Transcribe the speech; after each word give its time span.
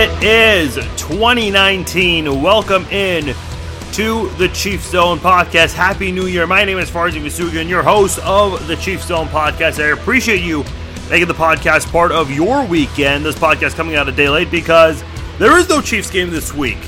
It 0.00 0.22
is 0.22 0.76
2019. 0.96 2.40
Welcome 2.40 2.84
in 2.84 3.34
to 3.94 4.28
the 4.36 4.48
Chief 4.54 4.80
Zone 4.84 5.18
podcast. 5.18 5.74
Happy 5.74 6.12
New 6.12 6.26
Year. 6.26 6.46
My 6.46 6.64
name 6.64 6.78
is 6.78 6.88
Farzin 6.88 7.24
Vousoughian, 7.24 7.68
your 7.68 7.82
host 7.82 8.20
of 8.20 8.64
the 8.68 8.76
Chief 8.76 9.02
Zone 9.02 9.26
podcast. 9.26 9.82
I 9.82 9.88
appreciate 9.88 10.40
you 10.40 10.62
making 11.10 11.26
the 11.26 11.34
podcast 11.34 11.90
part 11.90 12.12
of 12.12 12.30
your 12.30 12.64
weekend. 12.64 13.24
This 13.24 13.34
podcast 13.34 13.74
coming 13.74 13.96
out 13.96 14.08
a 14.08 14.12
day 14.12 14.28
late 14.28 14.52
because 14.52 15.02
there 15.40 15.58
is 15.58 15.68
no 15.68 15.80
Chiefs 15.80 16.12
game 16.12 16.30
this 16.30 16.54
week. 16.54 16.78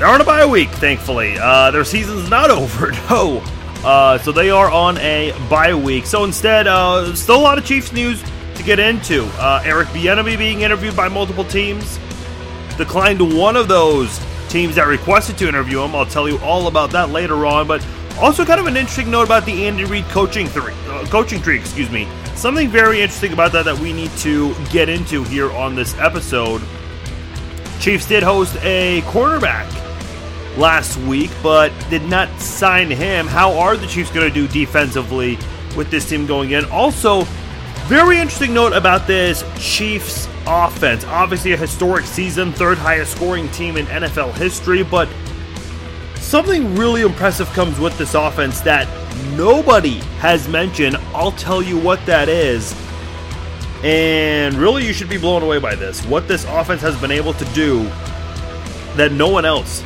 They're 0.00 0.08
on 0.08 0.20
a 0.20 0.24
bye 0.24 0.44
week, 0.44 0.70
thankfully. 0.70 1.36
Uh, 1.38 1.70
their 1.70 1.84
season's 1.84 2.28
not 2.28 2.50
over, 2.60 2.90
no. 3.10 3.44
Uh, 3.84 4.18
so 4.18 4.32
they 4.32 4.50
are 4.50 4.72
on 4.72 4.98
a 4.98 5.30
bye 5.48 5.72
week. 5.72 6.06
So 6.06 6.24
instead, 6.24 6.66
uh, 6.66 7.14
still 7.14 7.36
a 7.36 7.42
lot 7.42 7.58
of 7.58 7.64
Chiefs 7.64 7.92
news 7.92 8.20
to 8.62 8.66
get 8.66 8.78
into. 8.78 9.24
Uh, 9.38 9.62
Eric 9.64 9.88
Bieniemy 9.88 10.38
being 10.38 10.60
interviewed 10.60 10.96
by 10.96 11.08
multiple 11.08 11.44
teams. 11.44 11.98
Declined 12.76 13.36
one 13.36 13.56
of 13.56 13.68
those 13.68 14.20
teams 14.48 14.76
that 14.76 14.86
requested 14.86 15.36
to 15.38 15.48
interview 15.48 15.82
him. 15.82 15.94
I'll 15.94 16.06
tell 16.06 16.28
you 16.28 16.38
all 16.38 16.66
about 16.68 16.90
that 16.90 17.10
later 17.10 17.46
on. 17.46 17.66
But 17.66 17.86
also 18.18 18.44
kind 18.44 18.60
of 18.60 18.66
an 18.66 18.76
interesting 18.76 19.10
note 19.10 19.24
about 19.24 19.44
the 19.44 19.66
Andy 19.66 19.84
Reid 19.84 20.04
coaching 20.06 20.46
three, 20.46 20.74
uh, 20.86 21.04
coaching 21.06 21.40
tree. 21.40 21.58
Excuse 21.58 21.90
me. 21.90 22.08
Something 22.34 22.68
very 22.68 23.00
interesting 23.00 23.32
about 23.32 23.52
that 23.52 23.64
that 23.64 23.78
we 23.78 23.92
need 23.92 24.10
to 24.18 24.54
get 24.70 24.88
into 24.88 25.24
here 25.24 25.50
on 25.52 25.74
this 25.74 25.96
episode. 25.98 26.62
Chiefs 27.80 28.06
did 28.06 28.22
host 28.22 28.56
a 28.62 29.00
cornerback 29.02 29.68
last 30.56 30.96
week, 30.98 31.30
but 31.42 31.72
did 31.90 32.02
not 32.04 32.28
sign 32.40 32.90
him. 32.90 33.26
How 33.26 33.58
are 33.58 33.76
the 33.76 33.86
Chiefs 33.86 34.10
going 34.10 34.28
to 34.28 34.34
do 34.34 34.46
defensively 34.48 35.38
with 35.76 35.90
this 35.90 36.08
team 36.08 36.26
going 36.26 36.52
in? 36.52 36.64
Also, 36.66 37.26
very 37.86 38.18
interesting 38.18 38.54
note 38.54 38.72
about 38.72 39.06
this 39.06 39.44
Chiefs 39.58 40.28
offense. 40.46 41.04
Obviously, 41.04 41.52
a 41.52 41.56
historic 41.56 42.04
season, 42.04 42.52
third 42.52 42.78
highest 42.78 43.16
scoring 43.16 43.48
team 43.50 43.76
in 43.76 43.86
NFL 43.86 44.34
history, 44.34 44.82
but 44.82 45.08
something 46.16 46.74
really 46.76 47.02
impressive 47.02 47.48
comes 47.48 47.78
with 47.78 47.96
this 47.98 48.14
offense 48.14 48.60
that 48.60 48.88
nobody 49.36 49.98
has 50.18 50.48
mentioned. 50.48 50.96
I'll 51.14 51.32
tell 51.32 51.62
you 51.62 51.78
what 51.78 52.04
that 52.06 52.28
is. 52.28 52.74
And 53.82 54.54
really, 54.54 54.86
you 54.86 54.92
should 54.92 55.08
be 55.08 55.18
blown 55.18 55.42
away 55.42 55.58
by 55.58 55.74
this. 55.74 56.04
What 56.06 56.28
this 56.28 56.44
offense 56.44 56.80
has 56.82 56.98
been 57.00 57.10
able 57.10 57.32
to 57.34 57.44
do 57.46 57.82
that 58.96 59.10
no 59.12 59.28
one 59.28 59.44
else 59.44 59.80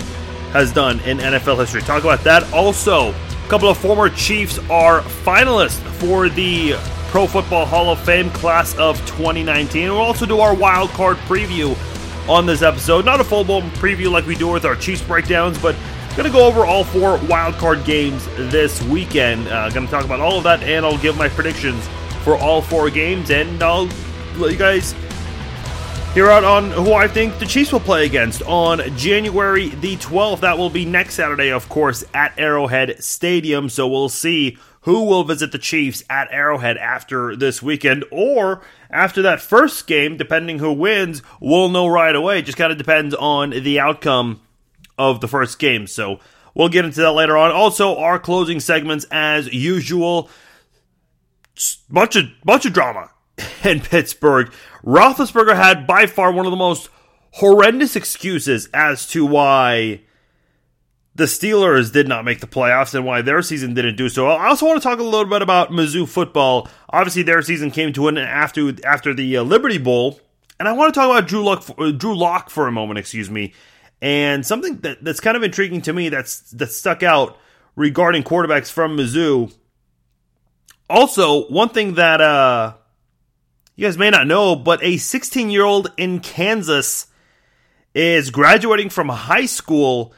has 0.52 0.72
done 0.72 1.00
in 1.00 1.18
NFL 1.18 1.58
history. 1.58 1.80
Talk 1.80 2.04
about 2.04 2.22
that. 2.24 2.52
Also, 2.52 3.10
a 3.10 3.48
couple 3.48 3.68
of 3.68 3.78
former 3.78 4.10
Chiefs 4.10 4.58
are 4.70 5.00
finalists 5.00 5.80
for 5.94 6.28
the 6.28 6.74
Pro 7.16 7.26
Football 7.26 7.64
Hall 7.64 7.88
of 7.88 7.98
Fame 8.00 8.28
class 8.28 8.76
of 8.76 8.98
2019. 9.06 9.88
We'll 9.88 9.98
also 10.02 10.26
do 10.26 10.40
our 10.40 10.54
wild 10.54 10.90
card 10.90 11.16
preview 11.20 11.74
on 12.28 12.44
this 12.44 12.60
episode. 12.60 13.06
Not 13.06 13.22
a 13.22 13.24
full 13.24 13.42
blown 13.42 13.70
preview 13.70 14.10
like 14.10 14.26
we 14.26 14.34
do 14.34 14.48
with 14.48 14.66
our 14.66 14.76
Chiefs 14.76 15.00
breakdowns, 15.00 15.56
but 15.56 15.74
going 16.14 16.30
to 16.30 16.30
go 16.30 16.46
over 16.46 16.66
all 16.66 16.84
four 16.84 17.16
wild 17.26 17.54
card 17.54 17.86
games 17.86 18.26
this 18.36 18.82
weekend. 18.82 19.48
Uh, 19.48 19.70
going 19.70 19.86
to 19.86 19.90
talk 19.90 20.04
about 20.04 20.20
all 20.20 20.36
of 20.36 20.44
that, 20.44 20.62
and 20.62 20.84
I'll 20.84 20.98
give 20.98 21.16
my 21.16 21.30
predictions 21.30 21.88
for 22.22 22.36
all 22.36 22.60
four 22.60 22.90
games, 22.90 23.30
and 23.30 23.62
I'll 23.62 23.88
let 24.36 24.52
you 24.52 24.58
guys 24.58 24.94
hear 26.12 26.28
out 26.28 26.44
on 26.44 26.70
who 26.70 26.92
I 26.92 27.08
think 27.08 27.38
the 27.38 27.46
Chiefs 27.46 27.72
will 27.72 27.80
play 27.80 28.04
against 28.04 28.42
on 28.42 28.94
January 28.94 29.70
the 29.70 29.96
12th. 29.96 30.40
That 30.40 30.58
will 30.58 30.68
be 30.68 30.84
next 30.84 31.14
Saturday, 31.14 31.50
of 31.50 31.66
course, 31.70 32.04
at 32.12 32.38
Arrowhead 32.38 33.02
Stadium. 33.02 33.70
So 33.70 33.88
we'll 33.88 34.10
see 34.10 34.58
who 34.86 35.02
will 35.02 35.24
visit 35.24 35.50
the 35.50 35.58
Chiefs 35.58 36.04
at 36.08 36.28
Arrowhead 36.30 36.76
after 36.76 37.34
this 37.34 37.60
weekend 37.60 38.04
or 38.12 38.62
after 38.88 39.20
that 39.22 39.40
first 39.40 39.88
game, 39.88 40.16
depending 40.16 40.60
who 40.60 40.72
wins, 40.72 41.22
we'll 41.40 41.68
know 41.68 41.88
right 41.88 42.14
away. 42.14 42.38
It 42.38 42.42
just 42.44 42.56
kind 42.56 42.70
of 42.70 42.78
depends 42.78 43.12
on 43.12 43.50
the 43.50 43.80
outcome 43.80 44.40
of 44.96 45.20
the 45.20 45.26
first 45.26 45.58
game. 45.58 45.88
So 45.88 46.20
we'll 46.54 46.68
get 46.68 46.84
into 46.84 47.00
that 47.00 47.10
later 47.10 47.36
on. 47.36 47.50
Also, 47.50 47.96
our 47.96 48.20
closing 48.20 48.60
segments 48.60 49.04
as 49.10 49.52
usual. 49.52 50.30
Bunch 51.90 52.14
of 52.14 52.26
bunch 52.44 52.64
of 52.64 52.72
drama 52.72 53.10
in 53.64 53.80
Pittsburgh. 53.80 54.52
Roethlisberger 54.84 55.56
had 55.56 55.88
by 55.88 56.06
far 56.06 56.30
one 56.30 56.46
of 56.46 56.52
the 56.52 56.56
most 56.56 56.90
horrendous 57.32 57.96
excuses 57.96 58.68
as 58.72 59.08
to 59.08 59.26
why 59.26 60.02
the 61.16 61.24
Steelers 61.24 61.90
did 61.90 62.08
not 62.08 62.26
make 62.26 62.40
the 62.40 62.46
playoffs 62.46 62.94
and 62.94 63.06
why 63.06 63.22
their 63.22 63.40
season 63.40 63.72
didn't 63.72 63.96
do 63.96 64.10
so. 64.10 64.28
I 64.28 64.48
also 64.48 64.66
want 64.66 64.82
to 64.82 64.86
talk 64.86 64.98
a 64.98 65.02
little 65.02 65.24
bit 65.24 65.40
about 65.40 65.70
Mizzou 65.70 66.06
football. 66.06 66.68
Obviously, 66.90 67.22
their 67.22 67.40
season 67.40 67.70
came 67.70 67.92
to 67.94 68.08
an 68.08 68.18
end 68.18 68.28
after 68.28 68.72
after 68.84 69.14
the 69.14 69.38
uh, 69.38 69.42
Liberty 69.42 69.78
Bowl, 69.78 70.20
and 70.60 70.68
I 70.68 70.72
want 70.72 70.92
to 70.92 71.00
talk 71.00 71.10
about 71.10 71.26
Drew 71.26 71.42
Lock 71.42 71.64
uh, 71.78 71.90
Drew 71.90 72.16
Lock 72.16 72.50
for 72.50 72.68
a 72.68 72.72
moment. 72.72 72.98
Excuse 72.98 73.30
me, 73.30 73.54
and 74.02 74.44
something 74.44 74.76
that, 74.80 75.02
that's 75.02 75.20
kind 75.20 75.38
of 75.38 75.42
intriguing 75.42 75.80
to 75.82 75.92
me 75.94 76.10
that's 76.10 76.50
that 76.52 76.70
stuck 76.70 77.02
out 77.02 77.38
regarding 77.76 78.22
quarterbacks 78.22 78.70
from 78.70 78.96
Mizzou. 78.96 79.54
Also, 80.90 81.46
one 81.48 81.70
thing 81.70 81.94
that 81.94 82.20
uh, 82.20 82.74
you 83.74 83.86
guys 83.86 83.96
may 83.96 84.10
not 84.10 84.26
know, 84.26 84.54
but 84.54 84.82
a 84.82 84.98
16 84.98 85.48
year 85.48 85.64
old 85.64 85.90
in 85.96 86.20
Kansas 86.20 87.06
is 87.94 88.30
graduating 88.30 88.90
from 88.90 89.08
high 89.08 89.46
school 89.46 90.12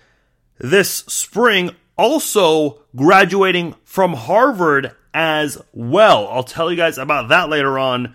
this 0.58 0.90
spring, 0.90 1.70
also 1.96 2.80
graduating 2.94 3.74
from 3.84 4.14
Harvard 4.14 4.92
as 5.14 5.60
well. 5.72 6.28
I'll 6.28 6.44
tell 6.44 6.70
you 6.70 6.76
guys 6.76 6.98
about 6.98 7.28
that 7.28 7.48
later 7.48 7.78
on. 7.78 8.14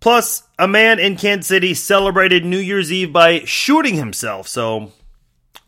Plus, 0.00 0.42
a 0.58 0.68
man 0.68 0.98
in 0.98 1.16
Kansas 1.16 1.48
City 1.48 1.74
celebrated 1.74 2.44
New 2.44 2.58
Year's 2.58 2.92
Eve 2.92 3.12
by 3.12 3.40
shooting 3.40 3.94
himself, 3.94 4.46
so 4.46 4.92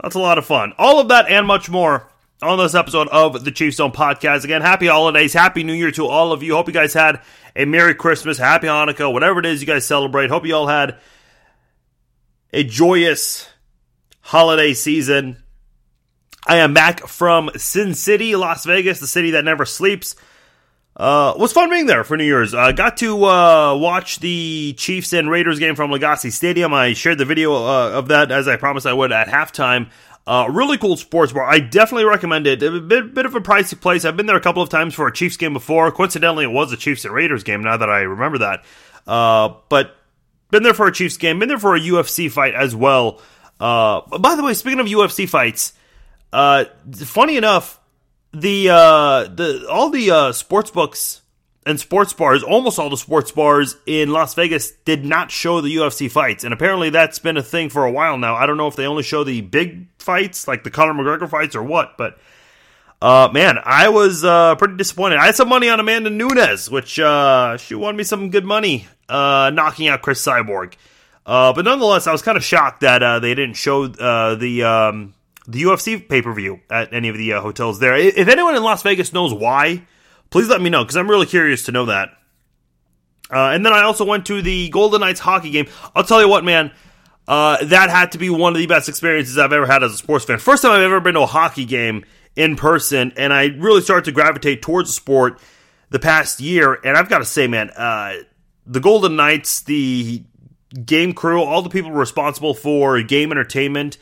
that's 0.03 0.15
a 0.15 0.21
lot 0.21 0.39
of 0.39 0.47
fun. 0.47 0.73
All 0.79 1.01
of 1.01 1.09
that 1.09 1.29
and 1.29 1.47
much 1.47 1.69
more 1.69 2.09
on 2.41 2.59
this 2.59 2.75
episode 2.75 3.09
of 3.09 3.45
the 3.45 3.51
Chiefs 3.51 3.79
Zone 3.79 3.91
podcast. 3.91 4.45
Again, 4.45 4.63
happy 4.63 4.87
holidays, 4.87 5.33
happy 5.33 5.65
New 5.65 5.73
Year 5.73 5.91
to 5.93 6.07
all 6.07 6.33
of 6.33 6.43
you. 6.43 6.55
Hope 6.55 6.69
you 6.69 6.73
guys 6.73 6.93
had 6.93 7.21
a 7.57 7.65
Merry 7.65 7.95
Christmas, 7.95 8.39
Happy 8.39 8.69
Hanukkah, 8.69 9.13
whatever 9.13 9.41
it 9.41 9.47
is 9.47 9.61
you 9.61 9.67
guys 9.67 9.85
celebrate. 9.85 10.31
Hope 10.31 10.47
you 10.47 10.55
all 10.55 10.69
had 10.69 10.99
a 12.53 12.63
joyous 12.63 13.49
holiday 14.29 14.75
season. 14.75 15.43
I 16.47 16.59
am 16.59 16.75
back 16.75 17.07
from 17.07 17.51
Sin 17.57 17.95
City, 17.95 18.37
Las 18.37 18.67
Vegas, 18.67 19.01
the 19.01 19.07
city 19.07 19.31
that 19.31 19.45
never 19.45 19.65
sleeps. 19.65 20.17
Uh, 20.95 21.33
was 21.39 21.55
fun 21.55 21.71
being 21.71 21.87
there 21.87 22.05
for 22.05 22.15
New 22.15 22.25
Year's. 22.25 22.53
I 22.53 22.69
uh, 22.69 22.73
got 22.73 22.99
to 22.99 23.25
uh, 23.25 23.75
watch 23.77 24.19
the 24.19 24.75
Chiefs 24.77 25.15
and 25.15 25.31
Raiders 25.31 25.59
game 25.59 25.77
from 25.77 25.91
Legacy 25.91 26.29
Stadium. 26.29 26.75
I 26.75 26.93
shared 26.93 27.17
the 27.17 27.25
video 27.25 27.55
uh, 27.55 27.93
of 27.95 28.09
that 28.09 28.31
as 28.31 28.49
I 28.49 28.57
promised 28.57 28.85
I 28.85 28.93
would 28.93 29.13
at 29.13 29.29
halftime. 29.29 29.91
Uh, 30.27 30.47
really 30.51 30.77
cool 30.77 30.99
sports 30.99 31.33
bar. 31.33 31.45
I 31.45 31.59
definitely 31.61 32.05
recommend 32.05 32.47
it. 32.47 32.63
A 32.63 32.81
bit, 32.83 33.15
bit 33.15 33.25
of 33.25 33.35
a 33.35 33.41
pricey 33.41 33.81
place. 33.81 34.05
I've 34.05 34.19
been 34.19 34.27
there 34.27 34.37
a 34.37 34.43
couple 34.43 34.63
of 34.63 34.69
times 34.69 34.93
for 34.93 35.09
a 35.09 35.13
Chiefs 35.13 35.39
game 35.39 35.55
before. 35.55 35.91
Coincidentally, 35.91 36.45
it 36.45 36.53
was 36.53 36.71
a 36.71 36.77
Chiefs 36.77 37.07
and 37.07 37.15
Raiders 37.15 37.45
game. 37.45 37.63
Now 37.63 37.79
that 37.79 37.89
I 37.89 38.01
remember 38.01 38.39
that, 38.39 38.65
uh, 39.07 39.55
but 39.71 39.97
been 40.51 40.65
there 40.65 40.75
for 40.75 40.87
a 40.87 40.93
Chiefs 40.93 41.17
game. 41.17 41.39
Been 41.39 41.49
there 41.49 41.59
for 41.59 41.75
a 41.75 41.81
UFC 41.81 42.31
fight 42.31 42.55
as 42.55 42.77
well. 42.77 43.23
Uh, 43.61 44.01
by 44.19 44.37
the 44.37 44.43
way, 44.43 44.55
speaking 44.55 44.81
of 44.81 44.87
UFC 44.87 45.29
fights, 45.29 45.73
uh, 46.33 46.65
funny 47.05 47.37
enough, 47.37 47.81
the 48.33 48.69
uh, 48.71 49.25
the 49.25 49.67
all 49.71 49.91
the 49.91 50.11
uh, 50.11 50.33
sports 50.33 50.71
books 50.71 51.23
and 51.67 51.79
sports 51.79 52.13
bars, 52.13 52.43
almost 52.43 52.79
all 52.79 52.91
the 52.91 52.97
sports 52.97 53.31
bars 53.33 53.77
in 53.87 54.11
Las 54.11 54.35
Vegas 54.35 54.71
did 54.85 55.05
not 55.05 55.31
show 55.31 55.61
the 55.61 55.75
UFC 55.75 56.11
fights, 56.11 56.45
and 56.45 56.55
apparently 56.55 56.91
that's 56.91 57.19
been 57.19 57.37
a 57.37 57.43
thing 57.43 57.69
for 57.69 57.85
a 57.85 57.91
while 57.91 58.17
now. 58.17 58.37
I 58.37 58.47
don't 58.47 58.57
know 58.57 58.69
if 58.69 58.77
they 58.77 58.87
only 58.87 59.03
show 59.03 59.25
the 59.25 59.41
big 59.41 59.87
fights, 59.99 60.47
like 60.47 60.65
the 60.65 60.71
Conor 60.71 60.95
McGregor 60.95 61.29
fights, 61.29 61.57
or 61.57 61.63
what, 61.63 61.97
but. 61.99 62.19
Uh, 63.01 63.29
man, 63.33 63.61
I 63.63 63.91
was 63.91 64.25
uh, 64.25 64.57
pretty 64.57 64.75
disappointed. 64.75 65.19
I 65.19 65.27
had 65.27 65.37
some 65.37 65.49
money 65.49 65.69
on 65.69 65.79
Amanda 65.79 66.11
Nunes, 66.11 66.69
which 66.69 66.99
uh, 66.99 67.57
she 67.57 67.77
won 67.77 67.95
me 67.97 68.03
some 68.03 68.31
good 68.31 68.45
money, 68.45 68.89
uh, 69.09 69.53
knocking 69.55 69.87
out 69.87 70.03
Cris 70.03 70.21
Cyborg. 70.21 70.75
Uh, 71.29 71.53
but 71.53 71.67
nonetheless, 71.67 72.07
I 72.07 72.13
was 72.13 72.23
kind 72.23 72.39
of 72.39 72.43
shocked 72.43 72.81
that 72.81 73.03
uh, 73.03 73.19
they 73.19 73.35
didn't 73.35 73.57
show 73.57 73.85
uh, 73.85 74.35
the 74.37 74.63
um, 74.63 75.15
the 75.47 75.63
UFC 75.63 76.09
pay 76.09 76.23
per 76.23 76.33
view 76.33 76.61
at 76.71 76.95
any 76.95 77.11
of 77.11 77.19
the 77.19 77.35
uh, 77.35 77.43
hotels 77.43 77.79
there. 77.79 77.95
If 77.99 78.29
anyone 78.29 78.57
in 78.57 78.63
Las 78.63 78.83
Vegas 78.83 79.13
knows 79.13 79.35
why, 79.35 79.87
please 80.31 80.49
let 80.49 80.63
me 80.63 80.71
know 80.71 80.83
because 80.83 80.97
I'm 80.97 81.09
really 81.09 81.27
curious 81.27 81.65
to 81.65 81.73
know 81.73 81.85
that. 81.85 82.09
Uh, 83.31 83.51
and 83.51 83.65
then 83.65 83.75
I 83.75 83.83
also 83.83 84.07
went 84.07 84.25
to 84.27 84.41
the 84.41 84.71
Golden 84.71 85.03
Knights 85.03 85.21
hockey 85.21 85.51
game. 85.51 85.69
I'll 85.95 86.03
tell 86.03 86.23
you 86.23 86.31
what, 86.31 86.47
man, 86.47 86.73
uh, 87.27 87.63
that 87.63 87.91
had 87.91 88.13
to 88.13 88.19
be 88.19 88.31
one 88.31 88.55
of 88.55 88.59
the 88.59 88.67
best 88.67 88.89
experiences 88.89 89.37
I've 89.37 89.53
ever 89.53 89.67
had 89.67 89.83
as 89.83 89.93
a 89.93 89.99
sports 89.99 90.25
fan. 90.25 90.39
First 90.39 90.63
time 90.63 90.73
I've 90.73 90.81
ever 90.81 90.99
been 90.99 91.13
to 91.13 91.21
a 91.21 91.27
hockey 91.27 91.67
game 91.67 92.07
in 92.37 92.57
person, 92.57 93.13
and 93.19 93.35
I 93.35 93.49
really 93.49 93.83
started 93.83 94.07
to 94.07 94.13
gravitate 94.13 94.63
towards 94.63 94.89
the 94.89 94.95
sport 94.95 95.39
the 95.91 95.99
past 95.99 96.41
year. 96.41 96.79
And 96.83 96.97
I've 96.97 97.11
got 97.11 97.19
to 97.19 97.27
say, 97.27 97.49
man, 97.49 97.71
the 98.67 98.81
Golden 98.81 99.17
Knights, 99.17 99.61
the 99.61 100.25
game 100.85 101.13
crew, 101.13 101.43
all 101.43 101.63
the 101.63 101.71
people 101.71 101.91
responsible 101.91 102.55
for 102.55 103.01
game 103.03 103.31
entertainment 103.33 103.99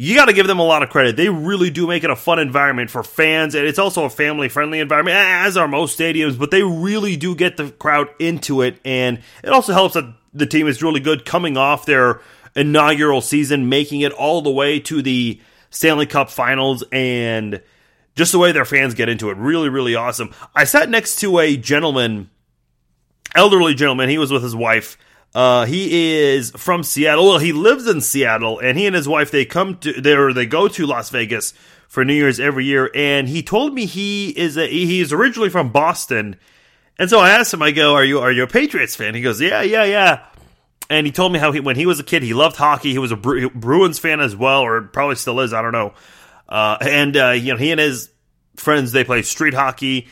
you 0.00 0.14
got 0.14 0.26
to 0.26 0.32
give 0.32 0.46
them 0.46 0.60
a 0.60 0.64
lot 0.64 0.84
of 0.84 0.90
credit. 0.90 1.16
They 1.16 1.28
really 1.28 1.70
do 1.70 1.88
make 1.88 2.04
it 2.04 2.10
a 2.10 2.14
fun 2.14 2.38
environment 2.38 2.88
for 2.88 3.02
fans, 3.02 3.56
and 3.56 3.66
it's 3.66 3.80
also 3.80 4.04
a 4.04 4.10
family 4.10 4.48
friendly 4.48 4.78
environment, 4.78 5.16
as 5.16 5.56
are 5.56 5.66
most 5.66 5.98
stadiums, 5.98 6.38
but 6.38 6.52
they 6.52 6.62
really 6.62 7.16
do 7.16 7.34
get 7.34 7.56
the 7.56 7.72
crowd 7.72 8.08
into 8.20 8.62
it, 8.62 8.78
and 8.84 9.20
it 9.42 9.50
also 9.50 9.72
helps 9.72 9.94
that 9.94 10.14
the 10.32 10.46
team 10.46 10.68
is 10.68 10.84
really 10.84 11.00
good 11.00 11.24
coming 11.24 11.56
off 11.56 11.84
their 11.84 12.20
inaugural 12.54 13.20
season, 13.20 13.68
making 13.68 14.02
it 14.02 14.12
all 14.12 14.40
the 14.40 14.52
way 14.52 14.78
to 14.78 15.02
the 15.02 15.40
Stanley 15.70 16.06
Cup 16.06 16.30
finals 16.30 16.84
and 16.92 17.60
just 18.14 18.30
the 18.30 18.38
way 18.38 18.52
their 18.52 18.64
fans 18.64 18.94
get 18.94 19.08
into 19.08 19.30
it. 19.30 19.36
Really, 19.36 19.68
really 19.68 19.96
awesome. 19.96 20.32
I 20.54 20.62
sat 20.62 20.88
next 20.88 21.16
to 21.20 21.40
a 21.40 21.56
gentleman, 21.56 22.30
elderly 23.34 23.74
gentleman. 23.74 24.08
He 24.08 24.18
was 24.18 24.30
with 24.30 24.44
his 24.44 24.54
wife. 24.54 24.96
Uh, 25.34 25.66
he 25.66 26.24
is 26.24 26.50
from 26.52 26.82
Seattle. 26.82 27.26
Well, 27.26 27.38
he 27.38 27.52
lives 27.52 27.86
in 27.86 28.00
Seattle, 28.00 28.58
and 28.58 28.78
he 28.78 28.86
and 28.86 28.96
his 28.96 29.06
wife 29.06 29.30
they 29.30 29.44
come 29.44 29.78
to 29.78 29.92
there. 29.92 30.32
They 30.32 30.46
go 30.46 30.68
to 30.68 30.86
Las 30.86 31.10
Vegas 31.10 31.52
for 31.86 32.04
New 32.04 32.14
Year's 32.14 32.40
every 32.40 32.64
year. 32.64 32.90
And 32.94 33.28
he 33.28 33.42
told 33.42 33.74
me 33.74 33.86
he 33.86 34.30
is 34.30 34.56
a, 34.56 34.66
he 34.66 35.00
is 35.00 35.12
originally 35.12 35.50
from 35.50 35.70
Boston. 35.70 36.36
And 36.98 37.08
so 37.08 37.20
I 37.20 37.30
asked 37.30 37.52
him. 37.54 37.62
I 37.62 37.70
go, 37.70 37.94
"Are 37.94 38.04
you 38.04 38.20
are 38.20 38.32
you 38.32 38.42
a 38.42 38.46
Patriots 38.46 38.96
fan?" 38.96 39.14
He 39.14 39.20
goes, 39.20 39.40
"Yeah, 39.40 39.62
yeah, 39.62 39.84
yeah." 39.84 40.26
And 40.90 41.06
he 41.06 41.12
told 41.12 41.32
me 41.32 41.38
how 41.38 41.52
he 41.52 41.60
when 41.60 41.76
he 41.76 41.86
was 41.86 42.00
a 42.00 42.04
kid 42.04 42.22
he 42.22 42.34
loved 42.34 42.56
hockey. 42.56 42.92
He 42.92 42.98
was 42.98 43.12
a 43.12 43.16
Bruins 43.16 43.98
fan 43.98 44.20
as 44.20 44.34
well, 44.34 44.62
or 44.62 44.82
probably 44.82 45.16
still 45.16 45.40
is. 45.40 45.52
I 45.52 45.62
don't 45.62 45.72
know. 45.72 45.92
Uh, 46.48 46.78
and 46.80 47.16
uh, 47.16 47.30
you 47.30 47.52
know, 47.52 47.58
he 47.58 47.70
and 47.70 47.80
his 47.80 48.10
friends 48.56 48.92
they 48.92 49.04
play 49.04 49.22
street 49.22 49.54
hockey. 49.54 50.08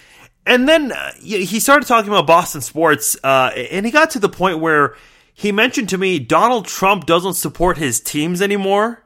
And 0.46 0.68
then 0.68 0.92
uh, 0.92 1.12
he 1.18 1.58
started 1.58 1.88
talking 1.88 2.08
about 2.08 2.26
Boston 2.26 2.60
sports, 2.60 3.16
uh, 3.24 3.50
and 3.72 3.84
he 3.84 3.90
got 3.90 4.10
to 4.10 4.20
the 4.20 4.28
point 4.28 4.60
where 4.60 4.94
he 5.34 5.50
mentioned 5.50 5.88
to 5.88 5.98
me 5.98 6.20
Donald 6.20 6.66
Trump 6.66 7.04
doesn't 7.04 7.34
support 7.34 7.76
his 7.76 8.00
teams 8.00 8.40
anymore. 8.40 9.02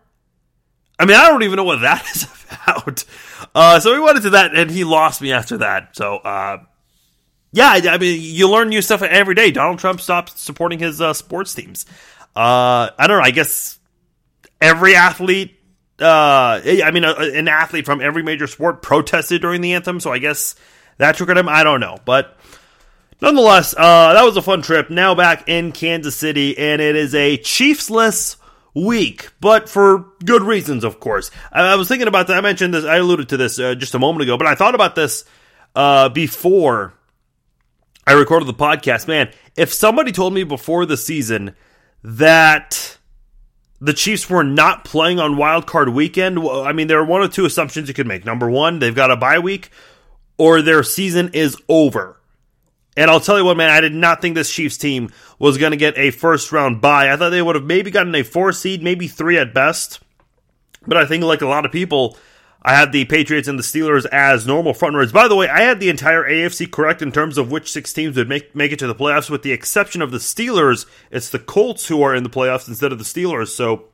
I 0.99 1.07
mean, 1.07 1.17
I 1.17 1.29
don't 1.29 1.43
even 1.43 1.57
know 1.57 1.65
what 1.65 1.81
that 1.81 2.05
is 2.15 2.25
about. 2.53 3.05
Uh, 3.55 3.81
so 3.81 3.95
we 3.95 4.01
went 4.01 4.19
into 4.19 4.31
that, 4.31 4.55
and 4.55 4.71
he 4.71 4.85
lost 4.85 5.23
me 5.23 5.33
after 5.33 5.57
that. 5.59 5.97
So, 5.97 6.19
uh, 6.19 6.59
yeah, 7.53 7.69
I, 7.69 7.95
I, 7.95 7.99
mean, 7.99 8.21
you 8.21 8.51
learn 8.51 8.69
new 8.69 8.83
stuff 8.83 9.01
every 9.03 9.35
day. 9.35 9.51
Donald 9.51 9.79
Trump 9.79 10.03
stopped 10.03 10.39
supporting 10.39 10.79
his 10.79 11.01
uh, 11.01 11.15
sports 11.15 11.55
teams. 11.55 11.87
Uh, 12.37 12.91
I 12.99 13.07
don't 13.07 13.19
know. 13.19 13.25
I 13.25 13.31
guess 13.31 13.79
every 14.61 14.95
athlete, 14.95 15.59
I 15.99 16.91
mean, 16.93 17.05
an 17.05 17.49
athlete 17.49 17.87
from 17.87 18.03
every 18.03 18.23
major 18.23 18.47
sport 18.47 18.83
protested 18.83 19.41
during 19.41 19.63
the 19.63 19.73
anthem. 19.73 20.01
So 20.01 20.13
I 20.13 20.19
guess 20.19 20.55
that 21.01 21.17
triggered 21.17 21.39
him. 21.39 21.49
I 21.49 21.65
don't 21.65 21.81
know, 21.81 21.99
but. 22.05 22.37
Nonetheless, 23.23 23.75
uh, 23.77 24.15
that 24.15 24.23
was 24.23 24.39
a 24.39 24.41
fun 24.41 24.63
trip. 24.63 24.89
Now 24.89 25.15
back 25.15 25.47
in 25.47 25.73
Kansas 25.73 26.17
City, 26.17 26.57
and 26.57 26.81
it 26.81 26.97
is 26.97 27.15
a 27.15 27.37
Chiefsless 27.37 28.37
week, 28.75 29.31
but 29.41 29.69
for 29.69 30.07
good 30.25 30.43
reasons, 30.43 30.85
of 30.85 31.01
course. 31.01 31.31
I, 31.53 31.73
I, 31.73 31.75
was 31.75 31.89
thinking 31.89 32.09
about 32.09 32.29
that. 32.29 32.37
I 32.37 32.41
mentioned 32.41 32.75
this, 32.75 32.85
I 32.85 32.97
alluded 32.97 33.29
to 33.31 33.37
this 33.37 33.59
uh, 33.59 33.75
just 33.75 33.95
a 33.95 33.99
moment 33.99 34.23
ago, 34.23 34.39
but 34.39 34.47
I 34.47 34.55
thought 34.55 34.75
about 34.75 34.95
this 34.95 35.25
uh, 35.75 36.09
before 36.09 36.95
I 38.07 38.13
recorded 38.13 38.47
the 38.47 38.55
podcast. 38.55 39.09
Man, 39.09 39.31
if 39.57 39.73
somebody 39.73 40.13
told 40.13 40.33
me 40.33 40.45
before 40.45 40.87
the 40.87 40.97
season 40.97 41.55
that 42.03 42.99
the 43.81 43.93
Chiefs 43.93 44.29
were 44.29 44.45
not 44.45 44.85
playing 44.85 45.21
on 45.21 45.37
wild 45.37 45.67
card 45.67 45.89
weekend, 45.91 46.39
I 46.39 46.73
mean, 46.73 46.87
there 46.87 46.99
are 46.99 47.05
one 47.05 47.23
or 47.23 47.29
two 47.29 47.45
assumptions 47.45 47.89
you 47.89 47.95
could 47.95 48.07
make. 48.07 48.25
Number 48.25 48.49
one, 48.49 48.79
they've 48.79 48.95
got 48.95 49.11
a 49.11 49.17
bye 49.17 49.39
week, 49.39 49.71
or 50.41 50.63
their 50.63 50.83
season 50.83 51.29
is 51.35 51.55
over. 51.69 52.19
And 52.97 53.11
I'll 53.11 53.21
tell 53.21 53.37
you 53.37 53.45
what, 53.45 53.59
man, 53.59 53.69
I 53.69 53.83
did 53.83 53.95
not 53.95 54.23
think 54.23 54.35
this 54.35 54.51
Chiefs 54.51 54.79
team 54.79 55.11
was 55.39 55.59
going 55.59 55.73
to 55.73 55.77
get 55.77 55.99
a 55.99 56.11
first 56.11 56.51
round 56.51 56.81
bye. 56.81 57.13
I 57.13 57.17
thought 57.19 57.29
they 57.29 57.43
would 57.43 57.57
have 57.57 57.65
maybe 57.65 57.91
gotten 57.91 58.15
a 58.15 58.25
four 58.25 58.53
seed, 58.53 58.83
maybe 58.83 59.07
three 59.07 59.37
at 59.37 59.53
best. 59.53 60.01
But 60.87 60.97
I 60.97 61.05
think, 61.05 61.25
like 61.25 61.43
a 61.43 61.47
lot 61.47 61.67
of 61.67 61.73
people, 61.73 62.17
I 62.63 62.75
had 62.75 62.91
the 62.91 63.05
Patriots 63.05 63.49
and 63.49 63.59
the 63.59 63.63
Steelers 63.63 64.07
as 64.07 64.47
normal 64.47 64.73
frontrunners. 64.73 65.13
By 65.13 65.29
the 65.29 65.37
way, 65.37 65.47
I 65.47 65.61
had 65.61 65.79
the 65.79 65.91
entire 65.91 66.25
AFC 66.25 66.71
correct 66.71 67.03
in 67.03 67.13
terms 67.13 67.37
of 67.37 67.51
which 67.51 67.71
six 67.71 67.93
teams 67.93 68.17
would 68.17 68.31
make, 68.31 68.57
make 68.57 68.73
it 68.73 68.79
to 68.79 68.87
the 68.87 68.95
playoffs, 68.95 69.29
with 69.29 69.43
the 69.43 69.53
exception 69.53 70.01
of 70.01 70.11
the 70.11 70.19
Steelers. 70.19 70.87
It's 71.11 71.29
the 71.29 71.39
Colts 71.39 71.89
who 71.89 72.01
are 72.01 72.15
in 72.15 72.23
the 72.23 72.31
playoffs 72.31 72.67
instead 72.67 72.93
of 72.93 72.99
the 72.99 73.05
Steelers. 73.05 73.49
So 73.49 73.91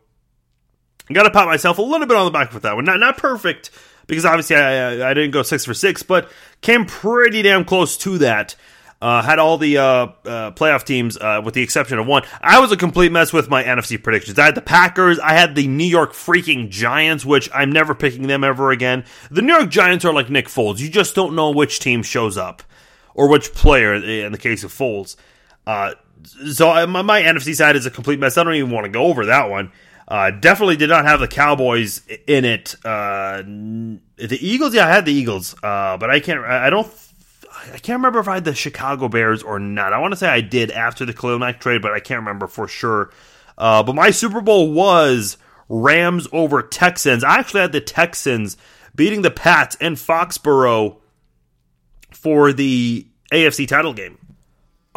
I 1.11 1.15
got 1.15 1.25
to 1.25 1.31
pat 1.33 1.47
myself 1.47 1.79
a 1.79 1.83
little 1.83 2.07
bit 2.07 2.17
on 2.17 2.25
the 2.25 2.31
back 2.31 2.55
with 2.55 2.63
that 2.63 2.77
one. 2.77 2.85
Not, 2.85 3.01
not 3.01 3.19
perfect, 3.19 3.71
because 4.07 4.25
obviously 4.25 4.57
I, 4.57 5.11
I 5.11 5.15
didn't 5.15 5.33
go 5.33 5.43
six 5.43 5.65
for 5.65 5.75
six, 5.75 6.03
but 6.03 6.31
came 6.61 6.87
pretty 6.87 7.43
damn 7.43 7.65
close 7.65 7.97
to 7.99 8.19
that. 8.19 8.57
Uh, 9.01 9.21
had 9.21 9.39
all 9.39 9.59
the 9.59 9.77
uh, 9.77 9.85
uh, 9.85 10.51
playoff 10.53 10.83
teams 10.83 11.19
uh, 11.19 11.43
with 11.45 11.53
the 11.53 11.61
exception 11.61 11.99
of 11.99 12.07
one. 12.07 12.23
I 12.41 12.61
was 12.61 12.73
a 12.73 12.79
complete 12.79 13.13
mess 13.13 13.31
with 13.31 13.51
my 13.51 13.63
NFC 13.63 14.03
predictions. 14.03 14.39
I 14.39 14.47
had 14.47 14.55
the 14.55 14.63
Packers. 14.63 15.19
I 15.19 15.35
had 15.35 15.55
the 15.55 15.69
New 15.69 15.85
York 15.85 16.13
freaking 16.15 16.71
Giants, 16.71 17.25
which 17.25 17.51
I'm 17.53 17.71
never 17.71 17.95
picking 17.95 18.27
them 18.27 18.43
ever 18.43 18.71
again. 18.71 19.05
The 19.31 19.43
New 19.43 19.53
York 19.53 19.69
Giants 19.69 20.07
are 20.07 20.15
like 20.15 20.31
Nick 20.31 20.47
Foles. 20.47 20.79
You 20.79 20.89
just 20.89 21.15
don't 21.15 21.35
know 21.35 21.51
which 21.51 21.79
team 21.79 22.03
shows 22.03 22.39
up 22.39 22.63
or 23.13 23.29
which 23.29 23.53
player 23.53 23.95
in 23.95 24.33
the 24.33 24.39
case 24.39 24.65
of 24.65 24.73
Foles. 24.73 25.17
Uh, 25.67 25.93
so 26.51 26.71
I, 26.71 26.87
my, 26.87 27.03
my, 27.03 27.23
NFC 27.23 27.55
side 27.55 27.77
is 27.77 27.87
a 27.87 27.91
complete 27.91 28.19
mess. 28.19 28.39
I 28.39 28.45
don't 28.45 28.55
even 28.55 28.71
want 28.71 28.85
to 28.85 28.91
go 28.91 29.05
over 29.05 29.27
that 29.27 29.51
one. 29.51 29.73
Uh, 30.09 30.31
definitely 30.31 30.77
did 30.77 30.89
not 30.89 31.05
have 31.05 31.19
the 31.19 31.29
Cowboys 31.29 32.01
in 32.27 32.45
it. 32.45 32.77
the 32.83 34.39
Eagles, 34.41 34.75
yeah, 34.75 34.87
I 34.87 34.91
had 34.91 35.05
the 35.05 35.13
Eagles, 35.13 35.55
but 35.61 36.09
I 36.11 36.21
can't. 36.21 36.45
I 36.45 36.71
don't 36.71 36.89
I 37.73 37.79
can't 37.79 37.99
remember 37.99 38.21
if 38.21 38.29
I 38.29 38.35
had 38.35 38.45
the 38.45 38.55
Chicago 38.55 39.09
Bears 39.09 39.43
or 39.43 39.59
not. 39.59 39.93
I 39.93 39.99
want 39.99 40.13
to 40.13 40.17
say 40.17 40.29
I 40.29 40.41
did 40.41 40.71
after 40.71 41.05
the 41.05 41.13
Khalil 41.13 41.39
Mack 41.39 41.61
trade, 41.61 41.83
but 41.83 41.93
I 41.93 42.01
can't 42.01 42.21
remember 42.21 42.47
for 42.47 42.69
sure. 42.69 43.11
Uh, 43.59 43.83
but 43.83 43.95
my 43.95 44.11
Super 44.11 44.41
Bowl 44.41 44.73
was 44.73 45.37
Rams 45.69 46.29
over 46.33 46.63
Texans. 46.63 47.25
I 47.25 47.39
actually 47.39 47.63
had 47.63 47.73
the 47.73 47.81
Texans 47.81 48.57
beating 48.95 49.23
the 49.23 49.31
Pats 49.31 49.77
and 49.81 49.97
Foxborough 49.97 50.97
for 52.13 52.53
the 52.53 53.07
AFC 53.33 53.67
title 53.67 53.93
game. 53.93 54.19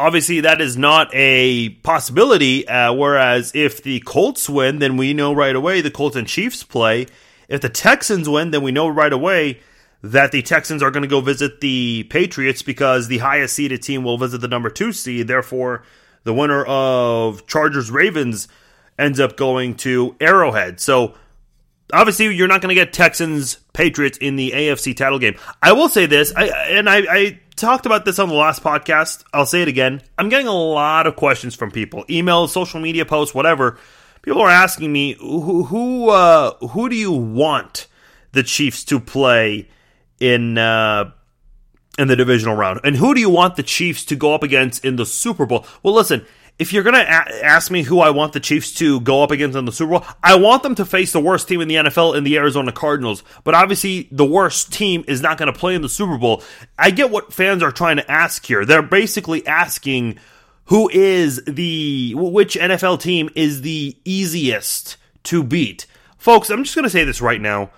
Obviously, 0.00 0.40
that 0.40 0.62
is 0.62 0.78
not 0.78 1.10
a 1.12 1.68
possibility. 1.82 2.66
Uh, 2.66 2.90
whereas 2.94 3.52
if 3.54 3.82
the 3.82 4.00
Colts 4.00 4.48
win, 4.48 4.78
then 4.78 4.96
we 4.96 5.12
know 5.12 5.34
right 5.34 5.54
away 5.54 5.82
the 5.82 5.90
Colts 5.90 6.16
and 6.16 6.26
Chiefs 6.26 6.62
play. 6.64 7.06
If 7.48 7.60
the 7.60 7.68
Texans 7.68 8.26
win, 8.26 8.50
then 8.50 8.62
we 8.62 8.72
know 8.72 8.88
right 8.88 9.12
away 9.12 9.60
that 10.02 10.32
the 10.32 10.40
Texans 10.40 10.82
are 10.82 10.90
going 10.90 11.02
to 11.02 11.08
go 11.08 11.20
visit 11.20 11.60
the 11.60 12.04
Patriots 12.04 12.62
because 12.62 13.08
the 13.08 13.18
highest 13.18 13.54
seeded 13.54 13.82
team 13.82 14.02
will 14.02 14.16
visit 14.16 14.40
the 14.40 14.48
number 14.48 14.70
two 14.70 14.90
seed. 14.92 15.28
Therefore, 15.28 15.82
the 16.24 16.32
winner 16.32 16.64
of 16.64 17.46
Chargers 17.46 17.90
Ravens 17.90 18.48
ends 18.98 19.20
up 19.20 19.36
going 19.36 19.74
to 19.74 20.16
Arrowhead. 20.18 20.80
So, 20.80 21.14
obviously, 21.92 22.34
you're 22.34 22.48
not 22.48 22.60
going 22.60 22.68
to 22.68 22.74
get 22.74 22.92
Texans 22.92 23.56
Patriots 23.72 24.18
in 24.18 24.36
the 24.36 24.52
AFC 24.52 24.96
title 24.96 25.18
game. 25.18 25.36
I 25.62 25.72
will 25.72 25.88
say 25.88 26.06
this, 26.06 26.32
I, 26.34 26.46
and 26.46 26.88
I, 26.88 26.98
I 27.08 27.40
talked 27.56 27.86
about 27.86 28.04
this 28.04 28.18
on 28.18 28.28
the 28.28 28.34
last 28.34 28.62
podcast. 28.62 29.24
I'll 29.32 29.46
say 29.46 29.62
it 29.62 29.68
again. 29.68 30.02
I'm 30.18 30.28
getting 30.28 30.46
a 30.46 30.54
lot 30.54 31.06
of 31.06 31.16
questions 31.16 31.54
from 31.54 31.70
people, 31.70 32.04
emails, 32.06 32.50
social 32.50 32.80
media 32.80 33.04
posts, 33.04 33.34
whatever. 33.34 33.78
People 34.22 34.42
are 34.42 34.50
asking 34.50 34.92
me 34.92 35.14
who 35.14 35.64
who 35.64 36.10
uh, 36.10 36.54
who 36.68 36.88
do 36.88 36.96
you 36.96 37.12
want 37.12 37.86
the 38.32 38.42
Chiefs 38.42 38.84
to 38.84 39.00
play 39.00 39.68
in 40.18 40.58
uh, 40.58 41.10
in 41.98 42.08
the 42.08 42.16
divisional 42.16 42.56
round. 42.56 42.80
And 42.84 42.96
who 42.96 43.14
do 43.14 43.20
you 43.20 43.30
want 43.30 43.56
the 43.56 43.62
Chiefs 43.62 44.04
to 44.06 44.16
go 44.16 44.34
up 44.34 44.42
against 44.42 44.84
in 44.84 44.96
the 44.96 45.06
Super 45.06 45.46
Bowl? 45.46 45.66
Well, 45.82 45.94
listen, 45.94 46.26
if 46.60 46.74
you're 46.74 46.82
going 46.82 46.94
to 46.94 47.00
a- 47.00 47.44
ask 47.44 47.70
me 47.70 47.82
who 47.82 48.00
I 48.00 48.10
want 48.10 48.34
the 48.34 48.38
Chiefs 48.38 48.74
to 48.74 49.00
go 49.00 49.22
up 49.22 49.30
against 49.30 49.56
in 49.56 49.64
the 49.64 49.72
Super 49.72 49.92
Bowl, 49.92 50.04
I 50.22 50.36
want 50.36 50.62
them 50.62 50.74
to 50.74 50.84
face 50.84 51.10
the 51.10 51.20
worst 51.20 51.48
team 51.48 51.62
in 51.62 51.68
the 51.68 51.76
NFL 51.76 52.14
in 52.14 52.22
the 52.22 52.36
Arizona 52.36 52.70
Cardinals. 52.70 53.24
But 53.44 53.54
obviously, 53.54 54.08
the 54.12 54.26
worst 54.26 54.70
team 54.70 55.02
is 55.08 55.22
not 55.22 55.38
going 55.38 55.50
to 55.50 55.58
play 55.58 55.74
in 55.74 55.80
the 55.80 55.88
Super 55.88 56.18
Bowl. 56.18 56.42
I 56.78 56.90
get 56.90 57.10
what 57.10 57.32
fans 57.32 57.62
are 57.62 57.72
trying 57.72 57.96
to 57.96 58.08
ask 58.10 58.44
here. 58.44 58.66
They're 58.66 58.82
basically 58.82 59.44
asking 59.46 60.18
who 60.66 60.90
is 60.90 61.42
the 61.46 62.12
which 62.14 62.56
NFL 62.56 63.00
team 63.00 63.30
is 63.34 63.62
the 63.62 63.96
easiest 64.04 64.98
to 65.24 65.42
beat. 65.42 65.86
Folks, 66.18 66.50
I'm 66.50 66.62
just 66.62 66.76
going 66.76 66.84
to 66.84 66.90
say 66.90 67.04
this 67.04 67.22
right 67.22 67.40
now. 67.40 67.70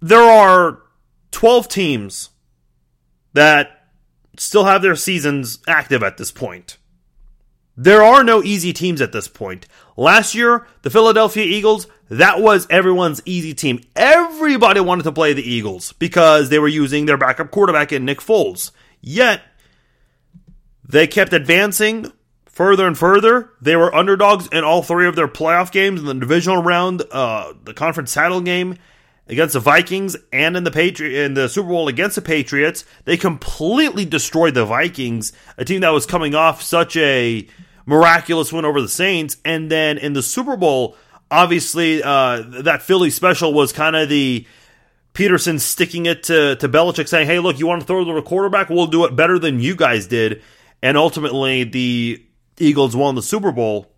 There 0.00 0.22
are 0.22 0.80
12 1.32 1.68
teams 1.68 2.30
that 3.34 3.88
still 4.38 4.64
have 4.64 4.80
their 4.80 4.96
seasons 4.96 5.58
active 5.68 6.02
at 6.02 6.16
this 6.16 6.32
point. 6.32 6.77
There 7.80 8.02
are 8.02 8.24
no 8.24 8.42
easy 8.42 8.72
teams 8.72 9.00
at 9.00 9.12
this 9.12 9.28
point. 9.28 9.68
Last 9.96 10.34
year, 10.34 10.66
the 10.82 10.90
Philadelphia 10.90 11.44
Eagles, 11.44 11.86
that 12.08 12.40
was 12.40 12.66
everyone's 12.68 13.22
easy 13.24 13.54
team. 13.54 13.84
Everybody 13.94 14.80
wanted 14.80 15.04
to 15.04 15.12
play 15.12 15.32
the 15.32 15.48
Eagles 15.48 15.92
because 15.92 16.48
they 16.48 16.58
were 16.58 16.66
using 16.66 17.06
their 17.06 17.16
backup 17.16 17.52
quarterback 17.52 17.92
in 17.92 18.04
Nick 18.04 18.18
Foles. 18.18 18.72
Yet, 19.00 19.42
they 20.82 21.06
kept 21.06 21.32
advancing 21.32 22.12
further 22.46 22.84
and 22.84 22.98
further. 22.98 23.50
They 23.60 23.76
were 23.76 23.94
underdogs 23.94 24.48
in 24.48 24.64
all 24.64 24.82
three 24.82 25.06
of 25.06 25.14
their 25.14 25.28
playoff 25.28 25.70
games 25.70 26.00
in 26.00 26.06
the 26.06 26.14
divisional 26.14 26.60
round, 26.60 27.04
uh, 27.12 27.52
the 27.62 27.74
conference 27.74 28.12
title 28.12 28.40
game, 28.40 28.76
against 29.28 29.52
the 29.52 29.60
Vikings 29.60 30.16
and 30.32 30.56
in 30.56 30.64
the 30.64 30.72
Patri- 30.72 31.16
in 31.16 31.34
the 31.34 31.48
Super 31.48 31.68
Bowl 31.68 31.86
against 31.86 32.16
the 32.16 32.22
Patriots. 32.22 32.84
They 33.04 33.16
completely 33.16 34.04
destroyed 34.04 34.54
the 34.54 34.64
Vikings, 34.64 35.32
a 35.56 35.64
team 35.64 35.82
that 35.82 35.90
was 35.90 36.06
coming 36.06 36.34
off 36.34 36.60
such 36.60 36.96
a 36.96 37.46
miraculous 37.88 38.52
win 38.52 38.66
over 38.66 38.82
the 38.82 38.88
Saints. 38.88 39.38
And 39.46 39.70
then 39.70 39.96
in 39.96 40.12
the 40.12 40.22
Super 40.22 40.58
Bowl, 40.58 40.94
obviously 41.30 42.02
uh, 42.02 42.42
that 42.62 42.82
Philly 42.82 43.08
special 43.08 43.54
was 43.54 43.72
kind 43.72 43.96
of 43.96 44.10
the 44.10 44.46
Pederson 45.14 45.58
sticking 45.58 46.04
it 46.04 46.24
to, 46.24 46.56
to 46.56 46.68
Belichick 46.68 47.08
saying, 47.08 47.26
hey, 47.26 47.38
look, 47.38 47.58
you 47.58 47.66
want 47.66 47.80
to 47.80 47.86
throw 47.86 48.04
to 48.04 48.12
the 48.12 48.22
quarterback? 48.22 48.68
We'll 48.68 48.86
do 48.88 49.06
it 49.06 49.16
better 49.16 49.38
than 49.38 49.58
you 49.58 49.74
guys 49.74 50.06
did. 50.06 50.42
And 50.82 50.98
ultimately, 50.98 51.64
the 51.64 52.22
Eagles 52.58 52.94
won 52.94 53.14
the 53.14 53.22
Super 53.22 53.50
Bowl, 53.50 53.90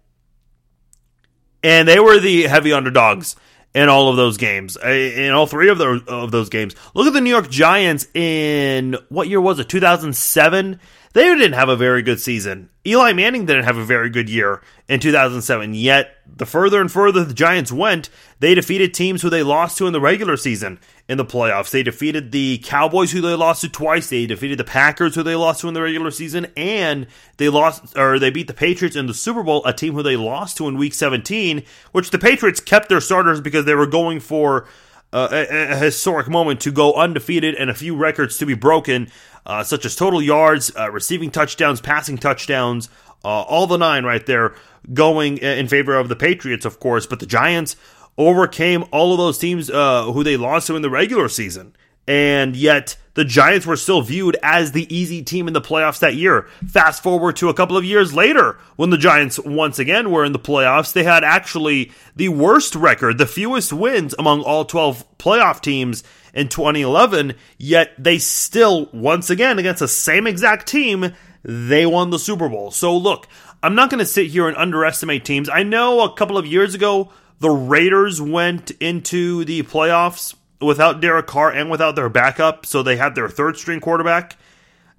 and 1.63 1.87
they 1.87 2.01
were 2.01 2.19
the 2.19 2.45
heavy 2.45 2.73
underdogs 2.73 3.37
in 3.75 3.91
all 3.91 4.09
of 4.09 4.17
those 4.17 4.39
games, 4.39 4.79
uh, 4.83 4.89
in 4.89 5.31
all 5.33 5.47
three 5.47 5.69
of 5.69 5.77
those 5.77 6.03
of 6.05 6.31
those 6.31 6.49
games. 6.49 6.75
Look 6.95 7.07
at 7.07 7.13
the 7.13 7.21
New 7.21 7.29
York 7.29 7.51
Giants 7.51 8.07
in 8.15 8.97
what 9.11 9.29
year 9.29 9.43
was 9.43 9.59
it? 9.59 9.69
2007. 9.69 10.81
They 11.13 11.25
didn't 11.25 11.55
have 11.55 11.69
a 11.69 11.77
very 11.77 12.03
good 12.03 12.21
season. 12.21 12.71
Eli 12.87 13.13
Manning 13.13 13.45
didn't 13.45 13.65
have 13.65 13.77
a 13.77 13.85
very 13.85 14.11
good 14.11 14.31
year 14.31 14.63
in 14.89 15.01
2007. 15.01 15.75
Yet, 15.75 16.17
the 16.25 16.47
further 16.47 16.81
and 16.81 16.91
further 16.91 17.25
the 17.25 17.35
Giants 17.35 17.73
went, 17.73 18.11
they 18.39 18.55
defeated 18.55 18.95
teams 18.95 19.21
who 19.21 19.29
they 19.29 19.43
lost 19.43 19.77
to 19.79 19.89
in 19.89 19.93
the 19.93 20.01
regular 20.01 20.37
season 20.37 20.79
in 21.09 21.19
the 21.19 21.25
playoffs. 21.25 21.71
They 21.71 21.83
defeated 21.83 22.31
the 22.31 22.59
Cowboys, 22.59 23.11
who 23.11 23.21
they 23.21 23.35
lost 23.35 23.63
to 23.63 23.69
twice. 23.69 24.09
They 24.09 24.27
defeated 24.27 24.59
the 24.59 24.65
Packers, 24.65 25.17
who 25.17 25.25
they 25.25 25.35
lost 25.35 25.63
to 25.63 25.69
in 25.69 25.75
the 25.75 25.83
regular 25.83 26.13
season, 26.13 26.47
and 26.57 27.09
they 27.39 27.49
lost 27.49 27.99
or 27.99 28.21
they 28.21 28.31
beat 28.31 28.47
the 28.47 28.55
Patriots 28.55 28.95
in 28.95 29.07
the 29.07 29.15
Super 29.15 29.43
Bowl, 29.43 29.65
a 29.67 29.73
team 29.73 29.95
who 29.95 30.05
they 30.05 30.17
lost 30.17 30.59
to 30.59 30.69
in 30.69 30.79
Week 30.79 30.95
17. 30.95 31.65
Which 31.91 32.11
the 32.11 32.21
Patriots 32.21 32.61
kept 32.61 32.89
their 32.89 33.01
starters 33.01 33.41
because 33.41 33.65
they 33.65 33.75
were 33.75 33.87
going 33.87 34.21
for. 34.21 34.69
Uh, 35.13 35.27
a, 35.33 35.73
a, 35.73 35.77
historic 35.77 36.29
moment 36.29 36.61
to 36.61 36.71
go 36.71 36.93
undefeated 36.93 37.57
and 37.57 37.69
a 37.69 37.75
few 37.75 37.97
records 37.97 38.39
to 38.39 38.47
be 38.47 38.55
broken 38.55 39.11
uh, 39.47 39.63
such 39.63 39.85
as 39.85 39.97
total 39.97 40.23
yards, 40.23 40.73
uh, 40.77 40.91
receiving 40.91 41.31
touchdowns, 41.31 41.81
passing 41.81 42.19
touchdowns, 42.19 42.89
uh, 43.25 43.29
all 43.29 43.67
the 43.67 43.77
nine 43.77 44.05
right 44.05 44.25
there 44.27 44.55
going 44.93 45.39
in 45.39 45.69
favor 45.69 45.95
of 45.95 46.09
the 46.09 46.17
Patriots, 46.17 46.65
of 46.65 46.81
course. 46.81 47.07
But 47.07 47.21
the 47.21 47.27
Giants 47.27 47.77
overcame 48.17 48.85
all 48.93 49.13
of 49.13 49.19
those 49.19 49.39
teams 49.39 49.71
uh, 49.71 50.05
who 50.13 50.23
they 50.23 50.37
lost 50.37 50.67
to 50.69 50.77
in 50.77 50.83
the 50.83 50.91
regular 50.91 51.29
season. 51.29 51.75
And 52.07 52.57
yet, 52.57 52.97
the 53.15 53.25
Giants 53.25 53.67
were 53.67 53.77
still 53.77 54.03
viewed 54.03 54.37
as 54.43 54.73
the 54.73 54.93
easy 54.95 55.23
team 55.23 55.47
in 55.47 55.53
the 55.53 55.61
playoffs 55.61 55.99
that 56.01 56.15
year. 56.15 56.49
Fast 56.67 57.03
forward 57.03 57.37
to 57.37 57.49
a 57.49 57.55
couple 57.55 57.77
of 57.77 57.85
years 57.85 58.15
later, 58.15 58.59
when 58.77 58.91
the 58.91 58.99
Giants 58.99 59.39
once 59.39 59.79
again 59.79 60.11
were 60.11 60.25
in 60.25 60.33
the 60.33 60.39
playoffs, 60.39 60.93
they 60.93 61.03
had 61.03 61.25
actually 61.25 61.93
the 62.17 62.29
worst 62.29 62.75
record, 62.75 63.19
the 63.19 63.27
fewest 63.27 63.73
wins 63.73 64.15
among 64.19 64.43
all 64.43 64.65
12 64.65 65.05
playoff 65.19 65.61
teams 65.61 66.03
in 66.33 66.49
2011, 66.49 67.35
yet 67.59 67.93
they 67.99 68.19
still, 68.19 68.89
once 68.93 69.31
again, 69.31 69.59
against 69.59 69.81
the 69.81 69.89
same 69.89 70.27
exact 70.27 70.67
team, 70.67 71.13
they 71.43 71.87
won 71.87 72.11
the 72.11 72.19
Super 72.19 72.49
Bowl. 72.49 72.71
So 72.71 72.97
look, 72.97 73.27
I'm 73.63 73.75
not 73.75 73.91
going 73.91 73.99
to 73.99 74.07
sit 74.07 74.29
here 74.29 74.49
and 74.49 74.57
underestimate 74.57 75.25
teams. 75.25 75.49
I 75.49 75.63
know 75.63 76.01
a 76.01 76.15
couple 76.15 76.39
of 76.39 76.47
years 76.47 76.75
ago, 76.75 77.13
the 77.41 77.51
Raiders 77.51 78.21
went 78.21 78.71
into 78.73 79.45
the 79.45 79.63
playoffs 79.63 80.35
without 80.61 81.01
Derek 81.01 81.27
Carr 81.27 81.51
and 81.51 81.71
without 81.71 81.97
their 81.97 82.09
backup, 82.09 82.67
so 82.67 82.83
they 82.83 82.97
had 82.97 83.15
their 83.15 83.29
third 83.29 83.57
string 83.57 83.81
quarterback. 83.81 84.37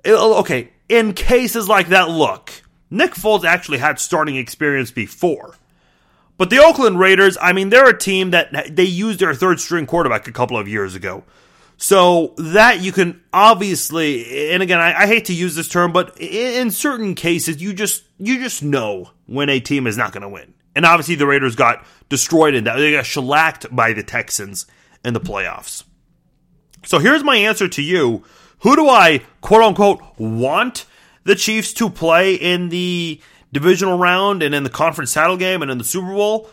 Oh, 0.06 0.40
okay, 0.40 0.72
in 0.90 1.14
cases 1.14 1.68
like 1.68 1.90
that, 1.90 2.10
look, 2.10 2.52
Nick 2.90 3.12
Foles 3.12 3.46
actually 3.46 3.78
had 3.78 4.00
starting 4.00 4.36
experience 4.36 4.92
before. 4.92 5.56
But 6.38 6.50
the 6.50 6.60
Oakland 6.60 7.00
Raiders, 7.00 7.38
I 7.40 7.54
mean, 7.54 7.70
they're 7.70 7.90
a 7.90 7.98
team 7.98 8.32
that 8.32 8.76
they 8.76 8.84
used 8.84 9.20
their 9.20 9.36
third 9.36 9.60
string 9.60 9.86
quarterback 9.86 10.28
a 10.28 10.32
couple 10.32 10.58
of 10.58 10.68
years 10.68 10.96
ago. 10.96 11.24
So 11.78 12.34
that 12.38 12.82
you 12.82 12.92
can 12.92 13.22
obviously, 13.34 14.52
and 14.52 14.62
again, 14.62 14.80
I, 14.80 15.02
I, 15.02 15.08
hate 15.08 15.26
to 15.26 15.34
use 15.34 15.56
this 15.56 15.68
term, 15.68 15.92
but 15.92 16.16
in 16.22 16.70
certain 16.70 17.16
cases, 17.16 17.60
you 17.60 17.74
just 17.74 18.04
you 18.20 18.40
just 18.40 18.62
know 18.62 19.10
when 19.26 19.50
a 19.50 19.60
team 19.60 19.88
is 19.88 19.98
not 19.98 20.12
going 20.12 20.22
to 20.22 20.30
win. 20.30 20.54
And 20.76 20.86
obviously, 20.86 21.16
the 21.16 21.26
Raiders 21.26 21.56
got 21.56 21.84
destroyed 22.08 22.54
in 22.54 22.66
that; 22.66 22.78
they 22.78 22.92
got 22.92 23.08
shellacked 23.08 23.76
by 23.76 23.94
the 23.94 24.04
Texans 24.04 24.68
in 25.04 25.14
the 25.14 25.20
playoffs. 25.20 25.84
So 26.86 27.00
here's 27.00 27.24
my 27.24 27.36
answer 27.36 27.68
to 27.68 27.82
you: 27.82 28.24
Who 28.60 28.76
do 28.76 28.90
I 28.90 29.22
quote 29.42 29.64
unquote 29.64 30.02
want 30.18 30.86
the 31.24 31.36
Chiefs 31.36 31.74
to 31.74 31.90
play 31.90 32.36
in 32.36 32.70
the 32.70 33.22
divisional 33.52 33.98
round 33.98 34.42
and 34.42 34.56
in 34.56 34.64
the 34.64 34.70
conference 34.70 35.14
title 35.14 35.38
game 35.38 35.62
and 35.62 35.70
in 35.70 35.78
the 35.78 35.84
Super 35.84 36.14
Bowl? 36.14 36.50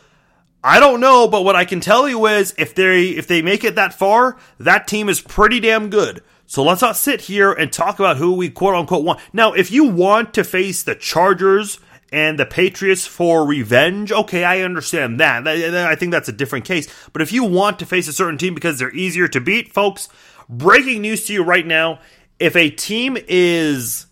I 0.63 0.81
don't 0.81 1.01
know, 1.01 1.29
but 1.29 1.45
what 1.45 1.57
I 1.57 1.65
can 1.65 1.81
tell 1.81 2.09
you 2.09 2.27
is 2.27 2.55
if 2.59 2.75
they 2.75 3.11
if 3.11 3.27
they 3.27 3.43
make 3.43 3.65
it 3.65 3.77
that 3.77 3.95
far, 3.95 4.37
that 4.59 4.89
team 4.89 5.09
is 5.09 5.21
pretty 5.21 5.61
damn 5.61 5.89
good. 5.89 6.23
So 6.47 6.65
let's 6.65 6.83
not 6.83 6.97
sit 6.97 7.23
here 7.23 7.53
and 7.53 7.71
talk 7.71 7.99
about 7.99 8.17
who 8.17 8.33
we 8.33 8.49
quote 8.49 8.75
unquote 8.75 9.05
want. 9.05 9.21
Now, 9.33 9.53
if 9.53 9.71
you 9.71 9.85
want 9.85 10.35
to 10.35 10.45
face 10.45 10.83
the 10.83 10.95
Chargers 10.95 11.79
and 12.13 12.39
the 12.39 12.47
Patriots 12.47 13.07
for 13.07 13.45
revenge, 13.45 14.13
okay, 14.13 14.45
I 14.45 14.61
understand 14.61 15.21
that. 15.21 15.47
I 15.47 15.95
think 15.95 16.13
that's 16.13 16.29
a 16.29 16.33
different 16.33 16.65
case. 16.65 16.89
But 17.13 17.23
if 17.23 17.33
you 17.33 17.45
want 17.45 17.79
to 17.79 17.87
face 17.87 18.09
a 18.09 18.13
certain 18.13 18.39
team 18.39 18.55
because 18.55 18.79
they're 18.79 18.95
easier 18.95 19.29
to 19.29 19.41
beat, 19.41 19.73
folks, 19.73 20.09
breaking 20.49 21.03
news 21.03 21.27
to 21.27 21.33
you 21.33 21.43
right 21.43 21.67
now. 21.67 22.01
If 22.39 22.55
a 22.55 22.71
team 22.71 23.19
is 23.27 24.07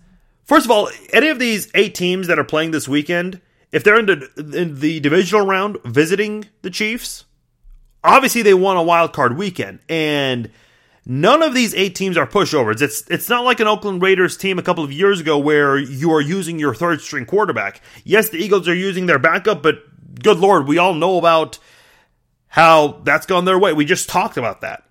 First 0.46 0.64
of 0.64 0.70
all, 0.70 0.88
any 1.12 1.28
of 1.28 1.40
these 1.40 1.68
eight 1.74 1.96
teams 1.96 2.28
that 2.28 2.38
are 2.38 2.44
playing 2.44 2.70
this 2.70 2.86
weekend, 2.86 3.40
if 3.72 3.82
they're 3.82 3.98
in 3.98 4.06
the, 4.06 4.30
in 4.56 4.78
the 4.78 5.00
divisional 5.00 5.44
round 5.44 5.78
visiting 5.84 6.46
the 6.62 6.70
Chiefs, 6.70 7.24
obviously 8.04 8.42
they 8.42 8.54
won 8.54 8.76
a 8.76 8.82
wild 8.82 9.12
card 9.12 9.36
weekend, 9.36 9.80
and 9.88 10.48
none 11.06 11.42
of 11.42 11.54
these 11.54 11.74
eight 11.74 11.94
teams 11.94 12.18
are 12.18 12.26
pushovers. 12.26 12.82
It's 12.82 13.08
it's 13.08 13.28
not 13.28 13.44
like 13.44 13.60
an 13.60 13.68
Oakland 13.68 14.02
Raiders 14.02 14.36
team 14.36 14.58
a 14.58 14.62
couple 14.62 14.84
of 14.84 14.92
years 14.92 15.20
ago 15.20 15.38
where 15.38 15.78
you 15.78 16.12
are 16.12 16.20
using 16.20 16.58
your 16.58 16.74
third 16.74 17.00
string 17.00 17.24
quarterback. 17.24 17.80
Yes, 18.04 18.28
the 18.28 18.38
Eagles 18.38 18.68
are 18.68 18.74
using 18.74 19.06
their 19.06 19.18
backup, 19.18 19.62
but 19.62 19.76
good 20.22 20.38
lord, 20.38 20.66
we 20.66 20.76
all 20.76 20.94
know 20.94 21.16
about 21.16 21.58
how 22.48 23.00
that's 23.04 23.26
gone 23.26 23.44
their 23.44 23.58
way. 23.58 23.72
We 23.72 23.84
just 23.84 24.08
talked 24.08 24.36
about 24.36 24.60
that. 24.60 24.82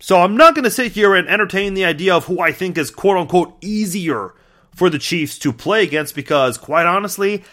So 0.00 0.20
I'm 0.20 0.36
not 0.36 0.56
going 0.56 0.64
to 0.64 0.70
sit 0.70 0.92
here 0.92 1.14
and 1.14 1.28
entertain 1.28 1.74
the 1.74 1.84
idea 1.84 2.14
of 2.14 2.24
who 2.24 2.40
I 2.40 2.50
think 2.50 2.76
is 2.76 2.90
quote 2.90 3.16
unquote 3.16 3.56
easier 3.60 4.34
for 4.74 4.90
the 4.90 4.98
Chiefs 4.98 5.38
to 5.40 5.52
play 5.52 5.84
against 5.84 6.14
because, 6.14 6.58
quite 6.58 6.86
honestly, 6.86 7.44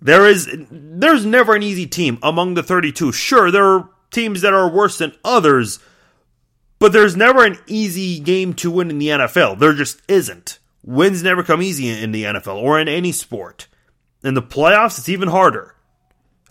there 0.00 0.26
is 0.26 0.48
there's 0.70 1.26
never 1.26 1.54
an 1.54 1.62
easy 1.62 1.86
team 1.86 2.18
among 2.22 2.54
the 2.54 2.62
32. 2.62 3.12
Sure, 3.12 3.50
there 3.50 3.66
are 3.66 3.90
teams 4.10 4.40
that 4.40 4.54
are 4.54 4.70
worse 4.70 4.98
than 4.98 5.12
others, 5.24 5.78
but 6.78 6.92
there's 6.92 7.16
never 7.16 7.44
an 7.44 7.58
easy 7.66 8.20
game 8.20 8.54
to 8.54 8.70
win 8.70 8.90
in 8.90 8.98
the 8.98 9.08
NFL. 9.08 9.58
There 9.58 9.72
just 9.72 10.00
isn't. 10.08 10.58
Wins 10.84 11.22
never 11.22 11.42
come 11.42 11.60
easy 11.60 11.88
in 11.88 12.12
the 12.12 12.24
NFL 12.24 12.62
or 12.62 12.80
in 12.80 12.88
any 12.88 13.12
sport. 13.12 13.66
In 14.22 14.34
the 14.34 14.42
playoffs, 14.42 14.98
it's 14.98 15.08
even 15.08 15.28
harder. 15.28 15.74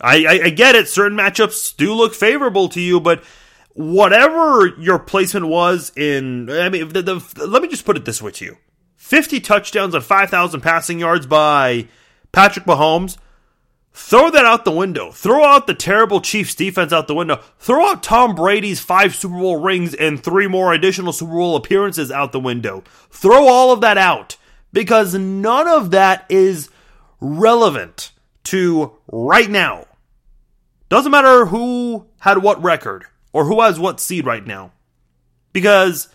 I, 0.00 0.24
I, 0.24 0.40
I 0.44 0.50
get 0.50 0.74
it. 0.74 0.88
Certain 0.88 1.18
matchups 1.18 1.76
do 1.76 1.92
look 1.92 2.14
favorable 2.14 2.68
to 2.70 2.80
you, 2.80 3.00
but 3.00 3.24
whatever 3.74 4.66
your 4.78 4.98
placement 4.98 5.48
was 5.48 5.92
in, 5.96 6.50
I 6.50 6.68
mean, 6.68 6.88
the, 6.88 7.02
the, 7.02 7.46
let 7.46 7.62
me 7.62 7.68
just 7.68 7.84
put 7.84 7.96
it 7.96 8.04
this 8.04 8.22
way 8.22 8.30
to 8.32 8.44
you 8.44 8.56
50 8.96 9.40
touchdowns 9.40 9.94
and 9.94 10.04
5,000 10.04 10.60
passing 10.60 11.00
yards 11.00 11.26
by 11.26 11.88
Patrick 12.32 12.66
Mahomes. 12.66 13.18
Throw 13.92 14.30
that 14.30 14.44
out 14.44 14.64
the 14.64 14.70
window. 14.70 15.10
Throw 15.10 15.44
out 15.44 15.66
the 15.66 15.74
terrible 15.74 16.20
Chiefs 16.20 16.54
defense 16.54 16.92
out 16.92 17.08
the 17.08 17.14
window. 17.14 17.42
Throw 17.58 17.90
out 17.90 18.02
Tom 18.02 18.34
Brady's 18.34 18.80
five 18.80 19.14
Super 19.14 19.38
Bowl 19.38 19.60
rings 19.60 19.92
and 19.92 20.22
three 20.22 20.46
more 20.46 20.72
additional 20.72 21.12
Super 21.12 21.32
Bowl 21.32 21.56
appearances 21.56 22.10
out 22.10 22.32
the 22.32 22.40
window. 22.40 22.84
Throw 23.10 23.48
all 23.48 23.72
of 23.72 23.80
that 23.80 23.98
out 23.98 24.36
because 24.72 25.14
none 25.14 25.66
of 25.66 25.90
that 25.90 26.24
is 26.28 26.70
relevant 27.20 28.12
to 28.44 28.92
right 29.10 29.50
now. 29.50 29.86
Doesn't 30.88 31.12
matter 31.12 31.46
who 31.46 32.06
had 32.20 32.42
what 32.42 32.62
record 32.62 33.04
or 33.32 33.44
who 33.44 33.60
has 33.60 33.78
what 33.78 34.00
seed 34.00 34.24
right 34.24 34.46
now. 34.46 34.72
Because 35.52 36.08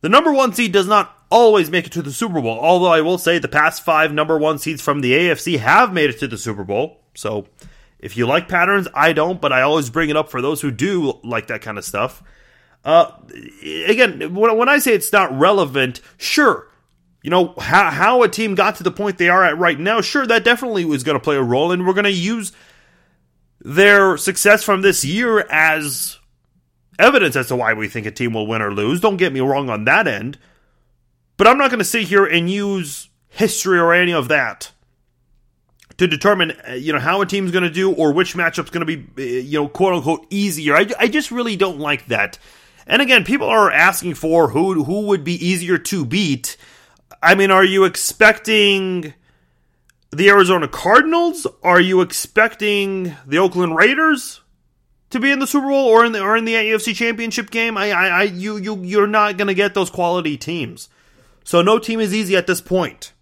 the 0.00 0.08
number 0.08 0.32
one 0.32 0.52
seed 0.52 0.72
does 0.72 0.86
not 0.86 1.21
always 1.32 1.70
make 1.70 1.86
it 1.86 1.92
to 1.92 2.02
the 2.02 2.12
Super 2.12 2.40
Bowl. 2.40 2.58
Although 2.60 2.92
I 2.92 3.00
will 3.00 3.18
say 3.18 3.38
the 3.38 3.48
past 3.48 3.82
five 3.82 4.12
number 4.12 4.38
one 4.38 4.58
seeds 4.58 4.82
from 4.82 5.00
the 5.00 5.12
AFC 5.12 5.58
have 5.58 5.92
made 5.92 6.10
it 6.10 6.18
to 6.20 6.28
the 6.28 6.36
Super 6.36 6.62
Bowl. 6.62 7.00
So 7.14 7.46
if 7.98 8.16
you 8.16 8.26
like 8.26 8.48
patterns, 8.48 8.86
I 8.94 9.12
don't, 9.14 9.40
but 9.40 9.52
I 9.52 9.62
always 9.62 9.88
bring 9.88 10.10
it 10.10 10.16
up 10.16 10.30
for 10.30 10.42
those 10.42 10.60
who 10.60 10.70
do 10.70 11.18
like 11.24 11.46
that 11.46 11.62
kind 11.62 11.78
of 11.78 11.84
stuff. 11.84 12.22
Uh, 12.84 13.12
again, 13.86 14.34
when, 14.34 14.68
I 14.68 14.78
say 14.78 14.92
it's 14.92 15.12
not 15.12 15.36
relevant, 15.38 16.00
sure, 16.18 16.68
you 17.22 17.30
know, 17.30 17.54
how, 17.58 17.90
how 17.90 18.22
a 18.22 18.28
team 18.28 18.54
got 18.56 18.76
to 18.76 18.82
the 18.82 18.90
point 18.90 19.18
they 19.18 19.28
are 19.28 19.44
at 19.44 19.56
right 19.56 19.78
now, 19.78 20.00
sure, 20.00 20.26
that 20.26 20.44
definitely 20.44 20.84
was 20.84 21.04
going 21.04 21.16
to 21.16 21.22
play 21.22 21.36
a 21.36 21.42
role, 21.42 21.70
and 21.70 21.86
we're 21.86 21.92
going 21.94 22.04
to 22.04 22.10
use 22.10 22.52
their 23.60 24.16
success 24.16 24.64
from 24.64 24.82
this 24.82 25.04
year 25.04 25.46
as 25.48 26.18
evidence 26.98 27.36
as 27.36 27.46
to 27.48 27.56
why 27.56 27.72
we 27.72 27.86
think 27.86 28.04
a 28.04 28.10
team 28.10 28.32
will 28.32 28.48
win 28.48 28.60
or 28.60 28.74
lose. 28.74 29.00
Don't 29.00 29.16
get 29.16 29.32
me 29.32 29.40
wrong 29.40 29.70
on 29.70 29.84
that 29.84 30.08
end. 30.08 30.38
But 31.42 31.50
I'm 31.50 31.58
not 31.58 31.70
going 31.70 31.80
to 31.80 31.84
sit 31.84 32.04
here 32.04 32.24
and 32.24 32.48
use 32.48 33.08
history 33.28 33.76
or 33.76 33.92
any 33.92 34.12
of 34.12 34.28
that 34.28 34.70
to 35.96 36.06
determine 36.06 36.52
uh, 36.68 36.74
you 36.74 36.92
know 36.92 37.00
how 37.00 37.20
a 37.20 37.26
team's 37.26 37.50
going 37.50 37.64
to 37.64 37.68
do 37.68 37.92
or 37.92 38.12
which 38.12 38.36
matchup's 38.36 38.70
going 38.70 38.86
to 38.86 38.96
be 38.96 39.04
uh, 39.18 39.40
you 39.40 39.58
know 39.58 39.66
quote 39.66 39.94
unquote 39.94 40.24
easier. 40.30 40.76
I, 40.76 40.86
I 41.00 41.08
just 41.08 41.32
really 41.32 41.56
don't 41.56 41.80
like 41.80 42.06
that. 42.06 42.38
And 42.86 43.02
again, 43.02 43.24
people 43.24 43.48
are 43.48 43.72
asking 43.72 44.14
for 44.14 44.50
who 44.50 44.84
who 44.84 45.08
would 45.08 45.24
be 45.24 45.34
easier 45.44 45.78
to 45.78 46.04
beat. 46.06 46.56
I 47.20 47.34
mean, 47.34 47.50
are 47.50 47.64
you 47.64 47.82
expecting 47.86 49.12
the 50.12 50.28
Arizona 50.28 50.68
Cardinals? 50.68 51.44
Are 51.64 51.80
you 51.80 52.02
expecting 52.02 53.16
the 53.26 53.38
Oakland 53.38 53.74
Raiders 53.74 54.42
to 55.10 55.18
be 55.18 55.32
in 55.32 55.40
the 55.40 55.48
Super 55.48 55.66
Bowl 55.66 55.88
or 55.88 56.04
in 56.04 56.12
the 56.12 56.22
or 56.22 56.36
in 56.36 56.44
the 56.44 56.54
AFC 56.54 56.94
Championship 56.94 57.50
game? 57.50 57.76
I 57.76 57.90
I, 57.90 58.06
I 58.06 58.22
you 58.22 58.58
you 58.58 58.80
you're 58.84 59.08
not 59.08 59.36
going 59.38 59.48
to 59.48 59.54
get 59.54 59.74
those 59.74 59.90
quality 59.90 60.36
teams. 60.36 60.88
So 61.44 61.62
no 61.62 61.78
team 61.78 62.00
is 62.00 62.14
easy 62.14 62.36
at 62.36 62.46
this 62.46 62.60
point. 62.60 63.12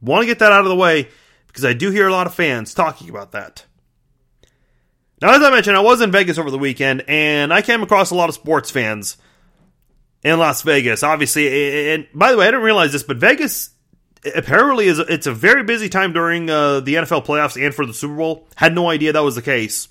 Want 0.00 0.22
to 0.22 0.26
get 0.26 0.38
that 0.38 0.52
out 0.52 0.62
of 0.62 0.68
the 0.68 0.76
way 0.76 1.08
because 1.46 1.64
I 1.64 1.72
do 1.72 1.90
hear 1.90 2.08
a 2.08 2.12
lot 2.12 2.26
of 2.26 2.34
fans 2.34 2.74
talking 2.74 3.10
about 3.10 3.32
that. 3.32 3.66
Now, 5.20 5.34
as 5.34 5.42
I 5.42 5.50
mentioned, 5.50 5.76
I 5.76 5.80
was 5.80 6.00
in 6.00 6.10
Vegas 6.10 6.38
over 6.38 6.50
the 6.50 6.58
weekend 6.58 7.04
and 7.06 7.52
I 7.52 7.60
came 7.60 7.82
across 7.82 8.10
a 8.10 8.14
lot 8.14 8.28
of 8.30 8.34
sports 8.34 8.70
fans 8.70 9.18
in 10.22 10.38
Las 10.38 10.62
Vegas. 10.62 11.02
Obviously, 11.02 11.92
and 11.92 12.06
by 12.14 12.30
the 12.30 12.38
way, 12.38 12.46
I 12.46 12.50
didn't 12.50 12.64
realize 12.64 12.92
this, 12.92 13.02
but 13.02 13.18
Vegas 13.18 13.70
apparently 14.34 14.86
is 14.86 14.98
it's 14.98 15.26
a 15.26 15.32
very 15.32 15.62
busy 15.62 15.90
time 15.90 16.12
during 16.12 16.48
uh, 16.48 16.80
the 16.80 16.94
NFL 16.94 17.26
playoffs 17.26 17.62
and 17.62 17.74
for 17.74 17.84
the 17.84 17.92
Super 17.92 18.16
Bowl. 18.16 18.48
Had 18.56 18.74
no 18.74 18.88
idea 18.88 19.12
that 19.12 19.20
was 19.20 19.34
the 19.34 19.42
case. 19.42 19.88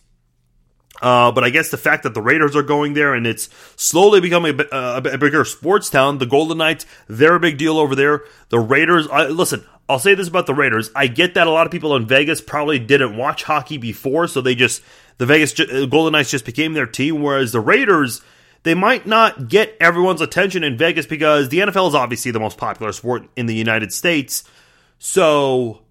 Uh, 1.02 1.32
but 1.32 1.44
I 1.44 1.50
guess 1.50 1.70
the 1.70 1.78
fact 1.78 2.04
that 2.04 2.14
the 2.14 2.22
Raiders 2.22 2.56
are 2.56 2.64
going 2.64 2.94
there 2.94 3.14
and 3.14 3.26
it's 3.26 3.50
slowly 3.76 4.20
becoming 4.20 4.60
a, 4.60 4.76
a, 4.76 4.98
a 4.98 5.18
bigger 5.18 5.46
sports 5.46 5.90
town, 5.90 6.18
the 6.18 6.26
Golden 6.26 6.58
Knights, 6.58 6.86
they're 7.08 7.36
a 7.36 7.40
big 7.40 7.58
deal 7.58 7.78
over 7.78 7.96
there. 7.96 8.24
The 8.50 8.60
Raiders, 8.60 9.08
I, 9.08 9.28
listen, 9.28 9.64
I'll 9.88 10.00
say 10.00 10.14
this 10.14 10.28
about 10.28 10.46
the 10.46 10.54
Raiders. 10.54 10.92
I 10.96 11.08
get 11.08 11.36
that 11.36 11.48
a 11.48 11.52
lot 11.52 11.66
of 11.66 11.72
people 11.72 11.96
in 11.96 12.06
Vegas 12.06 12.42
probably 12.42 12.80
didn't 12.80 13.16
watch 13.16 13.44
hockey 13.44 13.78
before, 13.78 14.28
so 14.28 14.42
they 14.42 14.56
just, 14.56 14.82
the 15.18 15.26
Vegas 15.26 15.58
uh, 15.60 15.86
Golden 15.90 16.12
Knights 16.12 16.32
just 16.32 16.46
became 16.46 16.74
their 16.74 16.86
team, 16.86 17.22
whereas 17.22 17.54
the 17.54 17.62
Raiders, 17.62 18.22
they 18.64 18.74
might 18.74 19.08
not 19.08 19.48
get 19.48 19.78
everyone's 19.80 20.22
attention 20.22 20.64
in 20.64 20.78
Vegas 20.78 21.06
because 21.06 21.50
the 21.50 21.60
NFL 21.60 21.90
is 21.90 21.96
obviously 21.96 22.32
the 22.32 22.40
most 22.40 22.58
popular 22.58 22.92
sport 22.92 23.24
in 23.38 23.46
the 23.46 23.56
United 23.56 23.94
States. 23.94 24.44
So 25.00 25.82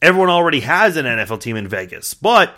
everyone 0.00 0.30
already 0.30 0.60
has 0.60 0.96
an 0.96 1.04
NFL 1.04 1.40
team 1.40 1.56
in 1.56 1.68
Vegas. 1.68 2.14
But 2.14 2.56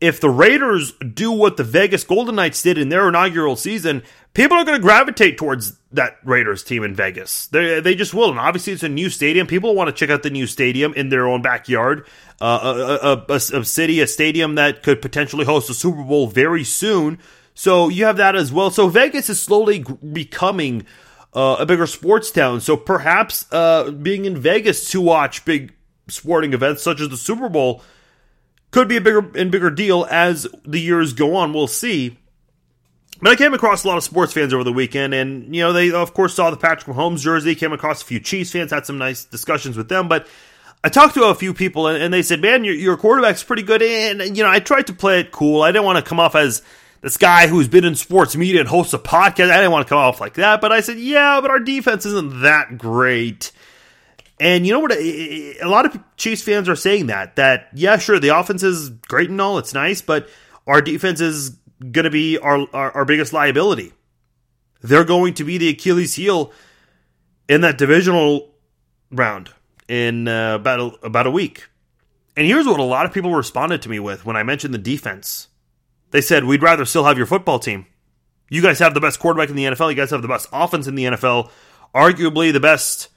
if 0.00 0.20
the 0.20 0.30
Raiders 0.30 0.92
do 0.92 1.30
what 1.30 1.56
the 1.56 1.64
Vegas 1.64 2.04
Golden 2.04 2.36
Knights 2.36 2.62
did 2.62 2.78
in 2.78 2.88
their 2.88 3.08
inaugural 3.08 3.54
season, 3.54 4.02
people 4.32 4.56
are 4.56 4.64
going 4.64 4.78
to 4.78 4.82
gravitate 4.82 5.36
towards 5.36 5.78
that 5.92 6.16
Raiders 6.24 6.64
team 6.64 6.82
in 6.84 6.94
Vegas. 6.94 7.48
They, 7.48 7.80
they 7.80 7.94
just 7.94 8.14
will. 8.14 8.30
And 8.30 8.38
obviously, 8.38 8.72
it's 8.72 8.82
a 8.82 8.88
new 8.88 9.10
stadium. 9.10 9.46
People 9.46 9.74
want 9.74 9.88
to 9.88 9.92
check 9.92 10.10
out 10.10 10.22
the 10.22 10.30
new 10.30 10.46
stadium 10.46 10.94
in 10.94 11.10
their 11.10 11.26
own 11.26 11.42
backyard. 11.42 12.06
Uh, 12.40 12.98
a, 13.02 13.06
a, 13.06 13.24
a, 13.28 13.60
a 13.60 13.64
city, 13.64 14.00
a 14.00 14.06
stadium 14.06 14.54
that 14.54 14.82
could 14.82 15.02
potentially 15.02 15.44
host 15.44 15.68
a 15.68 15.74
Super 15.74 16.02
Bowl 16.02 16.26
very 16.28 16.64
soon. 16.64 17.18
So 17.54 17.88
you 17.88 18.06
have 18.06 18.16
that 18.16 18.36
as 18.36 18.50
well. 18.50 18.70
So 18.70 18.88
Vegas 18.88 19.28
is 19.28 19.42
slowly 19.42 19.84
becoming 20.12 20.86
uh, 21.34 21.56
a 21.58 21.66
bigger 21.66 21.86
sports 21.86 22.30
town. 22.30 22.62
So 22.62 22.76
perhaps 22.76 23.44
uh, 23.52 23.90
being 23.90 24.24
in 24.24 24.38
Vegas 24.38 24.90
to 24.92 25.00
watch 25.02 25.44
big 25.44 25.74
sporting 26.08 26.54
events 26.54 26.82
such 26.82 27.00
as 27.00 27.10
the 27.10 27.18
Super 27.18 27.50
Bowl 27.50 27.82
could 28.70 28.88
be 28.88 28.96
a 28.96 29.00
bigger 29.00 29.30
and 29.34 29.50
bigger 29.50 29.70
deal 29.70 30.06
as 30.10 30.46
the 30.64 30.80
years 30.80 31.12
go 31.12 31.36
on. 31.36 31.52
We'll 31.52 31.66
see. 31.66 32.16
But 33.22 33.32
I 33.32 33.36
came 33.36 33.52
across 33.52 33.84
a 33.84 33.88
lot 33.88 33.98
of 33.98 34.04
sports 34.04 34.32
fans 34.32 34.54
over 34.54 34.64
the 34.64 34.72
weekend, 34.72 35.12
and 35.12 35.54
you 35.54 35.62
know 35.62 35.72
they 35.72 35.90
of 35.90 36.14
course 36.14 36.34
saw 36.34 36.50
the 36.50 36.56
Patrick 36.56 36.96
Mahomes 36.96 37.20
jersey. 37.20 37.54
Came 37.54 37.72
across 37.72 38.02
a 38.02 38.04
few 38.04 38.18
Chiefs 38.20 38.52
fans, 38.52 38.70
had 38.70 38.86
some 38.86 38.98
nice 38.98 39.24
discussions 39.24 39.76
with 39.76 39.88
them. 39.88 40.08
But 40.08 40.26
I 40.82 40.88
talked 40.88 41.14
to 41.14 41.24
a 41.24 41.34
few 41.34 41.52
people, 41.52 41.86
and, 41.86 42.12
they 42.14 42.22
said, 42.22 42.40
"Man, 42.40 42.64
your, 42.64 42.74
your 42.74 42.96
quarterback's 42.96 43.42
pretty 43.42 43.62
good." 43.62 43.82
And 43.82 44.36
you 44.36 44.42
know, 44.42 44.50
I 44.50 44.60
tried 44.60 44.86
to 44.86 44.94
play 44.94 45.20
it 45.20 45.32
cool. 45.32 45.62
I 45.62 45.72
didn't 45.72 45.84
want 45.84 46.02
to 46.02 46.08
come 46.08 46.18
off 46.18 46.34
as 46.34 46.62
this 47.02 47.18
guy 47.18 47.46
who's 47.46 47.68
been 47.68 47.84
in 47.84 47.94
sports 47.94 48.36
media 48.36 48.60
and 48.60 48.68
hosts 48.68 48.94
a 48.94 48.98
podcast. 48.98 49.50
I 49.50 49.56
didn't 49.56 49.72
want 49.72 49.86
to 49.86 49.88
come 49.90 49.98
off 49.98 50.20
like 50.20 50.34
that. 50.34 50.62
But 50.62 50.72
I 50.72 50.80
said, 50.80 50.98
"Yeah, 50.98 51.40
but 51.42 51.50
our 51.50 51.60
defense 51.60 52.06
isn't 52.06 52.40
that 52.40 52.78
great." 52.78 53.52
And 54.40 54.66
you 54.66 54.72
know 54.72 54.80
what? 54.80 54.92
A 54.92 55.66
lot 55.66 55.84
of 55.84 55.98
Chiefs 56.16 56.42
fans 56.42 56.66
are 56.66 56.74
saying 56.74 57.08
that. 57.08 57.36
That, 57.36 57.68
yeah, 57.74 57.98
sure, 57.98 58.18
the 58.18 58.36
offense 58.36 58.62
is 58.62 58.88
great 58.88 59.28
and 59.28 59.38
all, 59.38 59.58
it's 59.58 59.74
nice, 59.74 60.00
but 60.00 60.30
our 60.66 60.80
defense 60.80 61.20
is 61.20 61.50
going 61.80 62.04
to 62.04 62.10
be 62.10 62.38
our, 62.38 62.66
our, 62.72 62.90
our, 62.92 63.04
biggest 63.04 63.34
liability. 63.34 63.92
They're 64.80 65.04
going 65.04 65.34
to 65.34 65.44
be 65.44 65.58
the 65.58 65.68
Achilles 65.68 66.14
heel 66.14 66.52
in 67.48 67.60
that 67.60 67.76
divisional 67.76 68.54
round 69.10 69.50
in 69.88 70.26
uh, 70.26 70.54
about, 70.54 70.80
a, 70.80 71.06
about 71.06 71.26
a 71.26 71.30
week. 71.30 71.68
And 72.34 72.46
here's 72.46 72.66
what 72.66 72.80
a 72.80 72.84
lot 72.84 73.04
of 73.04 73.12
people 73.12 73.34
responded 73.34 73.82
to 73.82 73.90
me 73.90 73.98
with 73.98 74.24
when 74.24 74.36
I 74.36 74.42
mentioned 74.42 74.72
the 74.72 74.78
defense. 74.78 75.48
They 76.12 76.22
said, 76.22 76.44
We'd 76.44 76.62
rather 76.62 76.86
still 76.86 77.04
have 77.04 77.18
your 77.18 77.26
football 77.26 77.58
team. 77.58 77.86
You 78.48 78.62
guys 78.62 78.78
have 78.78 78.94
the 78.94 79.00
best 79.00 79.20
quarterback 79.20 79.50
in 79.50 79.56
the 79.56 79.64
NFL. 79.64 79.90
You 79.90 79.96
guys 79.96 80.10
have 80.10 80.22
the 80.22 80.28
best 80.28 80.48
offense 80.52 80.86
in 80.86 80.94
the 80.94 81.04
NFL. 81.04 81.50
Arguably 81.94 82.52
the 82.52 82.60
best 82.60 83.08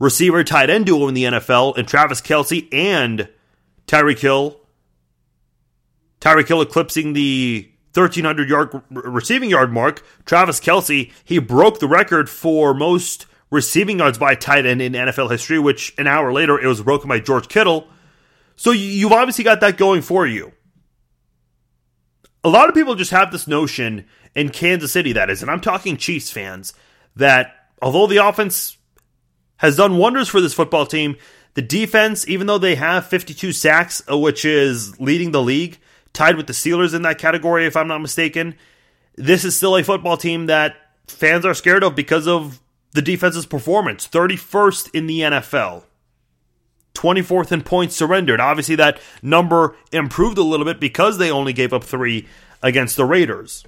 receiver 0.00 0.42
tight 0.42 0.70
end 0.70 0.86
duo 0.86 1.06
in 1.06 1.14
the 1.14 1.24
NFL 1.24 1.76
and 1.76 1.86
Travis 1.86 2.20
Kelce 2.20 2.66
and 2.72 3.28
Tyreek 3.86 4.18
Hill. 4.18 4.58
Tyreek 6.20 6.48
Hill 6.48 6.62
eclipsing 6.62 7.12
the 7.12 7.70
1,300 7.94 8.48
yard 8.48 8.82
receiving 8.90 9.50
yard 9.50 9.72
mark. 9.72 10.04
Travis 10.24 10.58
Kelce, 10.58 11.12
he 11.24 11.38
broke 11.38 11.78
the 11.78 11.88
record 11.88 12.28
for 12.28 12.74
most 12.74 13.26
receiving 13.50 13.98
yards 13.98 14.18
by 14.18 14.34
tight 14.34 14.66
end 14.66 14.80
in 14.80 14.92
NFL 14.92 15.30
history, 15.30 15.58
which 15.58 15.94
an 15.98 16.06
hour 16.06 16.32
later 16.32 16.58
it 16.58 16.66
was 16.66 16.82
broken 16.82 17.08
by 17.08 17.20
George 17.20 17.48
Kittle. 17.48 17.86
So 18.56 18.70
you've 18.72 19.12
obviously 19.12 19.44
got 19.44 19.60
that 19.60 19.76
going 19.76 20.02
for 20.02 20.26
you. 20.26 20.52
A 22.42 22.48
lot 22.48 22.68
of 22.68 22.74
people 22.74 22.94
just 22.94 23.10
have 23.10 23.32
this 23.32 23.46
notion 23.46 24.06
in 24.34 24.50
Kansas 24.50 24.92
City, 24.92 25.12
that 25.12 25.28
is, 25.28 25.42
and 25.42 25.50
I'm 25.50 25.60
talking 25.60 25.96
Chiefs 25.96 26.30
fans, 26.30 26.72
that 27.16 27.54
although 27.82 28.06
the 28.06 28.18
offense 28.18 28.78
has 29.60 29.76
done 29.76 29.98
wonders 29.98 30.28
for 30.28 30.40
this 30.40 30.54
football 30.54 30.86
team. 30.86 31.16
The 31.52 31.62
defense, 31.62 32.26
even 32.26 32.46
though 32.46 32.58
they 32.58 32.76
have 32.76 33.06
52 33.06 33.52
sacks, 33.52 34.02
uh, 34.10 34.16
which 34.16 34.44
is 34.44 34.98
leading 34.98 35.32
the 35.32 35.42
league, 35.42 35.78
tied 36.14 36.36
with 36.36 36.46
the 36.46 36.54
Steelers 36.54 36.94
in 36.94 37.02
that 37.02 37.18
category, 37.18 37.66
if 37.66 37.76
I'm 37.76 37.88
not 37.88 37.98
mistaken, 37.98 38.54
this 39.16 39.44
is 39.44 39.54
still 39.54 39.76
a 39.76 39.84
football 39.84 40.16
team 40.16 40.46
that 40.46 40.76
fans 41.06 41.44
are 41.44 41.52
scared 41.52 41.84
of 41.84 41.94
because 41.94 42.26
of 42.26 42.60
the 42.92 43.02
defense's 43.02 43.44
performance. 43.44 44.08
31st 44.08 44.94
in 44.94 45.06
the 45.06 45.20
NFL. 45.20 45.84
24th 46.94 47.52
in 47.52 47.60
points 47.60 47.94
surrendered. 47.94 48.40
Obviously, 48.40 48.76
that 48.76 48.98
number 49.20 49.76
improved 49.92 50.38
a 50.38 50.42
little 50.42 50.64
bit 50.64 50.80
because 50.80 51.18
they 51.18 51.30
only 51.30 51.52
gave 51.52 51.74
up 51.74 51.84
three 51.84 52.26
against 52.62 52.96
the 52.96 53.04
Raiders. 53.04 53.64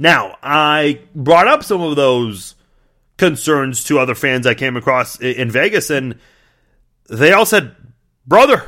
Now, 0.00 0.36
I 0.42 1.02
brought 1.14 1.46
up 1.46 1.62
some 1.62 1.80
of 1.80 1.94
those 1.94 2.56
concerns 3.22 3.84
to 3.84 4.00
other 4.00 4.16
fans 4.16 4.48
I 4.48 4.54
came 4.54 4.76
across 4.76 5.20
in 5.20 5.48
Vegas, 5.48 5.90
and 5.90 6.18
they 7.08 7.30
all 7.30 7.46
said, 7.46 7.76
Brother, 8.26 8.64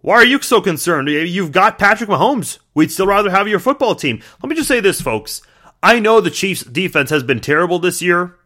why 0.00 0.14
are 0.14 0.24
you 0.24 0.40
so 0.42 0.60
concerned? 0.60 1.08
You've 1.08 1.50
got 1.50 1.76
Patrick 1.76 2.08
Mahomes. 2.08 2.60
We'd 2.72 2.92
still 2.92 3.08
rather 3.08 3.30
have 3.30 3.48
your 3.48 3.58
football 3.58 3.96
team. 3.96 4.22
Let 4.40 4.48
me 4.48 4.54
just 4.54 4.68
say 4.68 4.78
this, 4.78 5.00
folks. 5.00 5.42
I 5.82 5.98
know 5.98 6.20
the 6.20 6.30
Chiefs' 6.30 6.62
defense 6.62 7.10
has 7.10 7.24
been 7.24 7.40
terrible 7.40 7.80
this 7.80 8.00
year, 8.00 8.36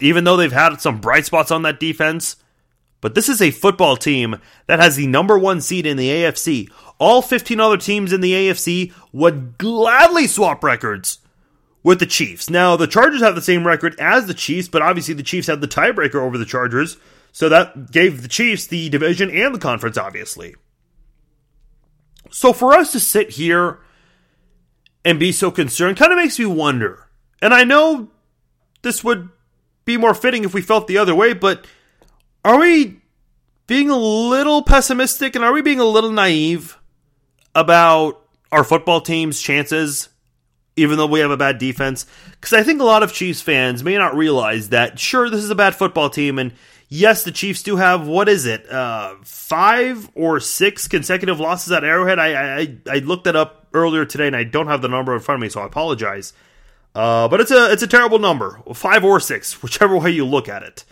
even 0.00 0.24
though 0.24 0.36
they've 0.36 0.52
had 0.52 0.82
some 0.82 1.00
bright 1.00 1.24
spots 1.24 1.50
on 1.50 1.62
that 1.62 1.80
defense. 1.80 2.36
But 3.00 3.14
this 3.14 3.30
is 3.30 3.40
a 3.40 3.52
football 3.52 3.96
team 3.96 4.36
that 4.66 4.80
has 4.80 4.96
the 4.96 5.06
number 5.06 5.38
one 5.38 5.62
seed 5.62 5.86
in 5.86 5.96
the 5.96 6.10
AFC. 6.10 6.70
All 6.98 7.22
15 7.22 7.58
other 7.58 7.78
teams 7.78 8.12
in 8.12 8.20
the 8.20 8.32
AFC 8.32 8.92
would 9.12 9.56
gladly 9.56 10.26
swap 10.26 10.62
records 10.62 11.20
with 11.82 11.98
the 11.98 12.06
Chiefs. 12.06 12.48
Now, 12.48 12.76
the 12.76 12.86
Chargers 12.86 13.22
have 13.22 13.34
the 13.34 13.42
same 13.42 13.66
record 13.66 13.98
as 13.98 14.26
the 14.26 14.34
Chiefs, 14.34 14.68
but 14.68 14.82
obviously 14.82 15.14
the 15.14 15.22
Chiefs 15.22 15.48
had 15.48 15.60
the 15.60 15.68
tiebreaker 15.68 16.16
over 16.16 16.38
the 16.38 16.44
Chargers, 16.44 16.96
so 17.32 17.48
that 17.48 17.90
gave 17.90 18.22
the 18.22 18.28
Chiefs 18.28 18.66
the 18.66 18.88
division 18.88 19.30
and 19.30 19.54
the 19.54 19.58
conference, 19.58 19.96
obviously. 19.96 20.54
So 22.30 22.52
for 22.52 22.74
us 22.74 22.92
to 22.92 23.00
sit 23.00 23.30
here 23.30 23.80
and 25.04 25.18
be 25.18 25.32
so 25.32 25.50
concerned 25.50 25.96
kind 25.96 26.12
of 26.12 26.18
makes 26.18 26.38
me 26.38 26.46
wonder. 26.46 27.08
And 27.40 27.52
I 27.52 27.64
know 27.64 28.08
this 28.82 29.02
would 29.02 29.28
be 29.84 29.96
more 29.96 30.14
fitting 30.14 30.44
if 30.44 30.54
we 30.54 30.62
felt 30.62 30.86
the 30.86 30.98
other 30.98 31.14
way, 31.14 31.32
but 31.32 31.66
are 32.44 32.58
we 32.58 33.00
being 33.66 33.90
a 33.90 33.96
little 33.96 34.62
pessimistic 34.62 35.34
and 35.34 35.44
are 35.44 35.52
we 35.52 35.62
being 35.62 35.80
a 35.80 35.84
little 35.84 36.12
naive 36.12 36.78
about 37.54 38.24
our 38.50 38.64
football 38.64 39.00
team's 39.00 39.40
chances 39.40 40.08
even 40.76 40.96
though 40.96 41.06
we 41.06 41.20
have 41.20 41.30
a 41.30 41.36
bad 41.36 41.58
defense. 41.58 42.06
Because 42.32 42.52
I 42.52 42.62
think 42.62 42.80
a 42.80 42.84
lot 42.84 43.02
of 43.02 43.12
Chiefs 43.12 43.42
fans 43.42 43.84
may 43.84 43.96
not 43.96 44.16
realize 44.16 44.70
that, 44.70 44.98
sure, 44.98 45.28
this 45.28 45.44
is 45.44 45.50
a 45.50 45.54
bad 45.54 45.74
football 45.74 46.10
team, 46.10 46.38
and 46.38 46.52
yes, 46.88 47.24
the 47.24 47.32
Chiefs 47.32 47.62
do 47.62 47.76
have, 47.76 48.06
what 48.06 48.28
is 48.28 48.46
it, 48.46 48.70
uh, 48.70 49.16
five 49.22 50.10
or 50.14 50.40
six 50.40 50.88
consecutive 50.88 51.40
losses 51.40 51.72
at 51.72 51.84
Arrowhead? 51.84 52.18
I, 52.18 52.60
I, 52.60 52.76
I 52.90 52.98
looked 52.98 53.24
that 53.24 53.36
up 53.36 53.66
earlier 53.74 54.04
today, 54.04 54.26
and 54.26 54.36
I 54.36 54.44
don't 54.44 54.68
have 54.68 54.82
the 54.82 54.88
number 54.88 55.14
in 55.14 55.20
front 55.20 55.36
of 55.36 55.42
me, 55.42 55.48
so 55.48 55.60
I 55.60 55.66
apologize. 55.66 56.32
Uh, 56.94 57.26
but 57.28 57.40
it's 57.40 57.50
a 57.50 57.72
it's 57.72 57.82
a 57.82 57.86
terrible 57.86 58.18
number, 58.18 58.60
five 58.74 59.02
or 59.02 59.18
six, 59.18 59.62
whichever 59.62 59.98
way 59.98 60.10
you 60.10 60.26
look 60.26 60.48
at 60.48 60.62
it. 60.62 60.84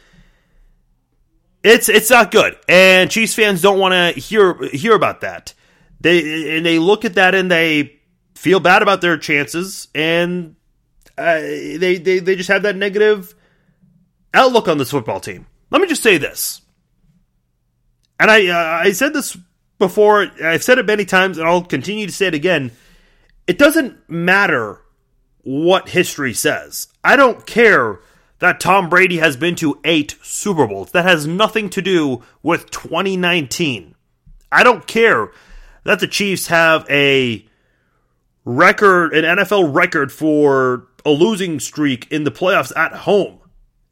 It's 1.62 1.90
it's 1.90 2.08
not 2.08 2.30
good, 2.30 2.56
and 2.68 3.10
Chiefs 3.10 3.34
fans 3.34 3.60
don't 3.60 3.78
want 3.78 3.92
to 3.92 4.18
hear 4.18 4.54
hear 4.68 4.94
about 4.94 5.20
that. 5.20 5.52
They 6.00 6.56
and 6.56 6.64
they 6.64 6.78
look 6.78 7.04
at 7.04 7.14
that 7.14 7.34
and 7.34 7.50
they 7.50 7.99
feel 8.40 8.58
bad 8.58 8.80
about 8.80 9.02
their 9.02 9.18
chances, 9.18 9.88
and 9.94 10.56
uh, 11.18 11.40
they, 11.40 11.98
they 11.98 12.20
they 12.20 12.34
just 12.34 12.48
have 12.48 12.62
that 12.62 12.74
negative 12.74 13.34
outlook 14.32 14.66
on 14.66 14.78
this 14.78 14.90
football 14.90 15.20
team. 15.20 15.46
Let 15.70 15.82
me 15.82 15.86
just 15.86 16.02
say 16.02 16.16
this, 16.16 16.62
and 18.18 18.30
I 18.30 18.46
uh, 18.46 18.80
I 18.86 18.92
said 18.92 19.12
this 19.12 19.36
before. 19.78 20.30
I've 20.42 20.64
said 20.64 20.78
it 20.78 20.86
many 20.86 21.04
times, 21.04 21.36
and 21.36 21.46
I'll 21.46 21.62
continue 21.62 22.06
to 22.06 22.12
say 22.12 22.28
it 22.28 22.34
again. 22.34 22.70
It 23.46 23.58
doesn't 23.58 24.08
matter 24.08 24.80
what 25.42 25.90
history 25.90 26.32
says. 26.32 26.88
I 27.04 27.16
don't 27.16 27.46
care 27.46 28.00
that 28.38 28.58
Tom 28.58 28.88
Brady 28.88 29.18
has 29.18 29.36
been 29.36 29.54
to 29.56 29.78
eight 29.84 30.16
Super 30.22 30.66
Bowls. 30.66 30.92
That 30.92 31.04
has 31.04 31.26
nothing 31.26 31.68
to 31.70 31.82
do 31.82 32.22
with 32.42 32.70
2019. 32.70 33.94
I 34.50 34.62
don't 34.62 34.86
care 34.86 35.30
that 35.84 36.00
the 36.00 36.06
Chiefs 36.06 36.46
have 36.46 36.86
a 36.88 37.46
record, 38.44 39.14
an 39.14 39.24
NFL 39.24 39.74
record 39.74 40.12
for 40.12 40.88
a 41.04 41.10
losing 41.10 41.60
streak 41.60 42.10
in 42.10 42.24
the 42.24 42.30
playoffs 42.30 42.76
at 42.76 42.92
home. 42.92 43.38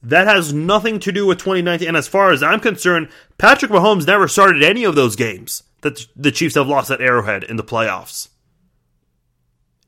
That 0.02 0.26
has 0.26 0.52
nothing 0.52 1.00
to 1.00 1.12
do 1.12 1.26
with 1.26 1.38
2019. 1.38 1.88
And 1.88 1.96
as 1.96 2.08
far 2.08 2.30
as 2.30 2.42
I'm 2.42 2.61
concerned, 2.61 3.08
Patrick 3.37 3.70
Mahomes 3.70 4.06
never 4.06 4.28
started 4.28 4.62
any 4.62 4.84
of 4.84 4.94
those 4.94 5.16
games 5.16 5.64
that 5.80 6.06
the 6.14 6.30
Chiefs 6.30 6.54
have 6.54 6.68
lost 6.68 6.90
at 6.90 7.00
Arrowhead 7.00 7.44
in 7.44 7.56
the 7.56 7.64
playoffs. 7.64 8.28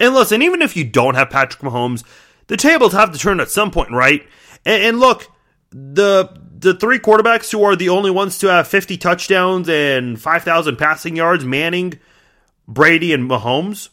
And 0.00 0.14
listen, 0.14 0.42
even 0.42 0.62
if 0.62 0.76
you 0.76 0.84
don't 0.84 1.14
have 1.14 1.30
Patrick 1.30 1.62
Mahomes, 1.62 2.04
the 2.46 2.56
tables 2.56 2.92
have 2.92 3.12
to 3.12 3.18
turn 3.18 3.38
at 3.38 3.50
some 3.50 3.70
point, 3.70 3.90
right? 3.90 4.26
And, 4.64 4.82
and 4.82 5.00
look, 5.00 5.28
the 5.70 6.40
the 6.60 6.74
three 6.74 6.98
quarterbacks 6.98 7.50
who 7.52 7.62
are 7.62 7.74
the 7.74 7.88
only 7.88 8.10
ones 8.10 8.38
to 8.38 8.48
have 8.48 8.68
50 8.68 8.98
touchdowns 8.98 9.68
and 9.68 10.20
5,000 10.20 10.76
passing 10.76 11.16
yards, 11.16 11.42
Manning, 11.42 11.98
Brady, 12.68 13.14
and 13.14 13.30
Mahomes. 13.30 13.88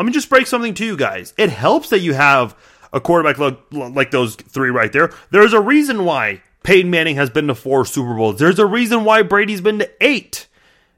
Let 0.00 0.06
me 0.06 0.12
just 0.12 0.30
break 0.30 0.46
something 0.46 0.72
to 0.72 0.84
you 0.86 0.96
guys. 0.96 1.34
It 1.36 1.50
helps 1.50 1.90
that 1.90 1.98
you 1.98 2.14
have 2.14 2.56
a 2.90 3.02
quarterback 3.02 3.36
like, 3.36 3.58
like 3.70 4.10
those 4.10 4.34
three 4.34 4.70
right 4.70 4.90
there. 4.90 5.12
There's 5.30 5.52
a 5.52 5.60
reason 5.60 6.06
why 6.06 6.40
Peyton 6.62 6.90
Manning 6.90 7.16
has 7.16 7.28
been 7.28 7.48
to 7.48 7.54
four 7.54 7.84
Super 7.84 8.14
Bowls. 8.14 8.38
There's 8.38 8.58
a 8.58 8.64
reason 8.64 9.04
why 9.04 9.20
Brady's 9.20 9.60
been 9.60 9.80
to 9.80 9.90
eight. 10.00 10.46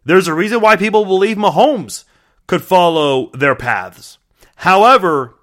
There's 0.05 0.29
a 0.29 0.35
reason 0.35 0.61
why 0.61 0.77
people 0.77 1.05
believe 1.05 1.37
Mahomes 1.37 2.05
could 2.47 2.63
follow 2.63 3.33
their 3.33 3.57
paths. 3.57 4.19
However, 4.55 5.35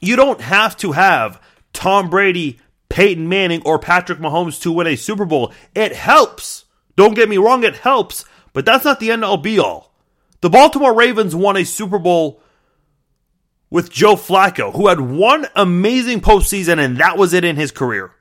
you 0.00 0.16
don't 0.16 0.40
have 0.40 0.74
to 0.78 0.92
have 0.92 1.42
Tom 1.74 2.08
Brady, 2.08 2.60
Peyton 2.88 3.28
Manning, 3.28 3.60
or 3.66 3.78
Patrick 3.78 4.20
Mahomes 4.20 4.58
to 4.62 4.72
win 4.72 4.86
a 4.86 4.96
Super 4.96 5.26
Bowl. 5.26 5.52
It 5.74 5.94
helps. 5.94 6.64
Don't 6.96 7.12
get 7.12 7.28
me 7.28 7.36
wrong, 7.36 7.62
it 7.62 7.76
helps, 7.76 8.24
but 8.54 8.64
that's 8.64 8.86
not 8.86 9.00
the 9.00 9.10
end 9.10 9.22
all 9.22 9.36
be 9.36 9.58
all. 9.58 9.92
The 10.40 10.48
Baltimore 10.48 10.94
Ravens 10.94 11.36
won 11.36 11.58
a 11.58 11.64
Super 11.64 11.98
Bowl 11.98 12.40
with 13.74 13.90
Joe 13.90 14.14
Flacco, 14.14 14.72
who 14.72 14.86
had 14.86 15.00
one 15.00 15.48
amazing 15.56 16.20
postseason, 16.20 16.78
and 16.78 16.98
that 16.98 17.18
was 17.18 17.32
it 17.32 17.42
in 17.42 17.56
his 17.56 17.72
career. 17.72 18.12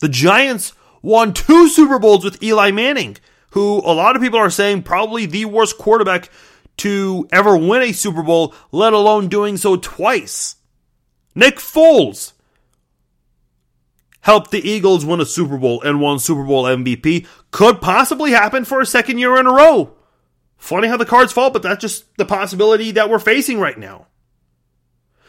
The 0.00 0.08
Giants 0.08 0.72
won 1.02 1.34
two 1.34 1.68
Super 1.68 1.98
Bowls 1.98 2.24
with 2.24 2.42
Eli 2.42 2.70
Manning, 2.70 3.18
who 3.50 3.80
a 3.80 3.92
lot 3.92 4.16
of 4.16 4.22
people 4.22 4.38
are 4.38 4.48
saying 4.48 4.84
probably 4.84 5.26
the 5.26 5.44
worst 5.44 5.76
quarterback 5.76 6.30
to 6.78 7.28
ever 7.30 7.54
win 7.54 7.82
a 7.82 7.92
Super 7.92 8.22
Bowl, 8.22 8.54
let 8.72 8.94
alone 8.94 9.28
doing 9.28 9.58
so 9.58 9.76
twice. 9.76 10.56
Nick 11.34 11.56
Foles 11.56 12.32
helped 14.22 14.52
the 14.52 14.66
Eagles 14.66 15.04
win 15.04 15.20
a 15.20 15.26
Super 15.26 15.58
Bowl 15.58 15.82
and 15.82 16.00
won 16.00 16.18
Super 16.18 16.44
Bowl 16.44 16.64
MVP. 16.64 17.26
Could 17.50 17.82
possibly 17.82 18.30
happen 18.30 18.64
for 18.64 18.80
a 18.80 18.86
second 18.86 19.18
year 19.18 19.38
in 19.38 19.44
a 19.44 19.52
row. 19.52 19.98
Funny 20.60 20.88
how 20.88 20.98
the 20.98 21.06
cards 21.06 21.32
fall, 21.32 21.50
but 21.50 21.62
that's 21.62 21.80
just 21.80 22.16
the 22.18 22.26
possibility 22.26 22.90
that 22.92 23.08
we're 23.08 23.18
facing 23.18 23.58
right 23.58 23.78
now. 23.78 24.06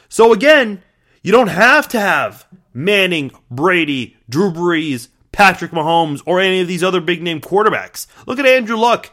So 0.10 0.34
again, 0.34 0.84
you 1.24 1.32
don't 1.32 1.48
have 1.48 1.88
to 1.90 2.00
have 2.00 2.46
Manning, 2.74 3.32
Brady, 3.50 4.18
Drew 4.30 4.52
Brees, 4.52 5.08
Patrick 5.32 5.72
Mahomes, 5.72 6.22
or 6.26 6.42
any 6.42 6.60
of 6.60 6.68
these 6.68 6.84
other 6.84 7.00
big 7.00 7.24
name 7.24 7.40
quarterbacks. 7.40 8.08
Look 8.28 8.40
at 8.40 8.46
Andrew 8.46 8.76
Luck. 8.76 9.10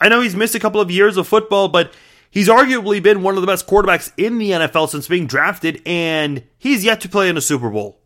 I 0.00 0.08
know 0.08 0.22
he's 0.22 0.34
missed 0.34 0.54
a 0.54 0.60
couple 0.60 0.80
of 0.80 0.90
years 0.90 1.18
of 1.18 1.28
football, 1.28 1.68
but 1.68 1.92
he's 2.30 2.48
arguably 2.48 3.02
been 3.02 3.22
one 3.22 3.34
of 3.36 3.42
the 3.42 3.46
best 3.46 3.66
quarterbacks 3.66 4.10
in 4.16 4.38
the 4.38 4.52
NFL 4.52 4.88
since 4.88 5.08
being 5.08 5.26
drafted, 5.26 5.82
and 5.84 6.42
he's 6.56 6.84
yet 6.84 7.02
to 7.02 7.08
play 7.10 7.28
in 7.28 7.36
a 7.36 7.42
Super 7.42 7.68
Bowl. 7.68 8.00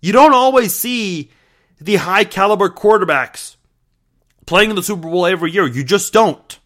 You 0.00 0.12
don't 0.12 0.32
always 0.32 0.72
see 0.72 1.32
the 1.80 1.96
high 1.96 2.24
caliber 2.24 2.68
quarterbacks 2.70 3.55
playing 4.46 4.70
in 4.70 4.76
the 4.76 4.82
Super 4.82 5.08
Bowl 5.08 5.26
every 5.26 5.50
year. 5.50 5.66
You 5.66 5.84
just 5.84 6.12
don't. 6.12 6.58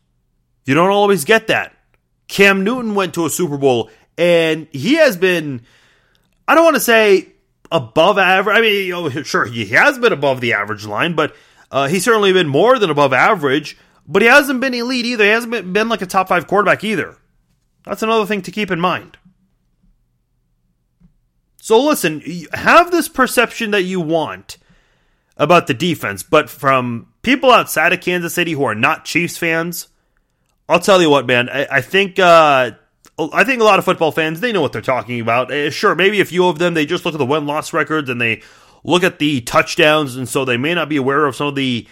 You 0.64 0.74
don't 0.74 0.90
always 0.90 1.24
get 1.24 1.48
that. 1.48 1.74
Cam 2.28 2.62
Newton 2.62 2.94
went 2.94 3.14
to 3.14 3.26
a 3.26 3.30
Super 3.30 3.58
Bowl, 3.58 3.90
and 4.16 4.68
he 4.70 4.94
has 4.96 5.16
been, 5.16 5.62
I 6.46 6.54
don't 6.54 6.64
want 6.64 6.76
to 6.76 6.80
say 6.80 7.32
above 7.72 8.18
average. 8.18 8.56
I 8.56 8.60
mean, 8.60 9.24
sure, 9.24 9.46
he 9.46 9.66
has 9.66 9.98
been 9.98 10.12
above 10.12 10.40
the 10.40 10.52
average 10.52 10.86
line, 10.86 11.14
but 11.14 11.34
uh, 11.70 11.88
he's 11.88 12.04
certainly 12.04 12.32
been 12.32 12.48
more 12.48 12.78
than 12.78 12.90
above 12.90 13.12
average. 13.12 13.76
But 14.06 14.22
he 14.22 14.28
hasn't 14.28 14.60
been 14.60 14.74
elite 14.74 15.06
either. 15.06 15.24
He 15.24 15.30
hasn't 15.30 15.72
been 15.72 15.88
like 15.88 16.02
a 16.02 16.06
top 16.06 16.28
five 16.28 16.46
quarterback 16.46 16.82
either. 16.84 17.16
That's 17.84 18.02
another 18.02 18.26
thing 18.26 18.42
to 18.42 18.50
keep 18.50 18.70
in 18.70 18.80
mind. 18.80 19.16
So 21.60 21.80
listen, 21.80 22.22
have 22.52 22.90
this 22.90 23.08
perception 23.08 23.70
that 23.70 23.82
you 23.82 24.00
want 24.00 24.56
about 25.36 25.66
the 25.66 25.74
defense, 25.74 26.22
but 26.22 26.50
from 26.50 27.09
people 27.22 27.50
outside 27.50 27.92
of 27.92 28.00
Kansas 28.00 28.34
City 28.34 28.52
who 28.52 28.64
are 28.64 28.74
not 28.74 29.04
Chiefs 29.04 29.36
fans, 29.36 29.88
I'll 30.68 30.80
tell 30.80 31.00
you 31.02 31.10
what, 31.10 31.26
man. 31.26 31.48
I, 31.48 31.66
I 31.70 31.80
think 31.80 32.18
uh, 32.18 32.72
I 33.18 33.44
think 33.44 33.60
a 33.60 33.64
lot 33.64 33.78
of 33.78 33.84
football 33.84 34.12
fans 34.12 34.40
they 34.40 34.52
know 34.52 34.62
what 34.62 34.72
they're 34.72 34.80
talking 34.82 35.20
about. 35.20 35.52
Uh, 35.52 35.70
sure, 35.70 35.94
maybe 35.94 36.20
a 36.20 36.24
few 36.24 36.46
of 36.46 36.58
them 36.58 36.74
they 36.74 36.86
just 36.86 37.04
look 37.04 37.14
at 37.14 37.18
the 37.18 37.26
win 37.26 37.46
loss 37.46 37.72
records 37.72 38.08
and 38.08 38.20
they 38.20 38.42
look 38.84 39.02
at 39.02 39.18
the 39.18 39.40
touchdowns, 39.42 40.16
and 40.16 40.28
so 40.28 40.44
they 40.44 40.56
may 40.56 40.74
not 40.74 40.88
be 40.88 40.96
aware 40.96 41.26
of 41.26 41.36
some 41.36 41.48
of 41.48 41.54
the 41.54 41.86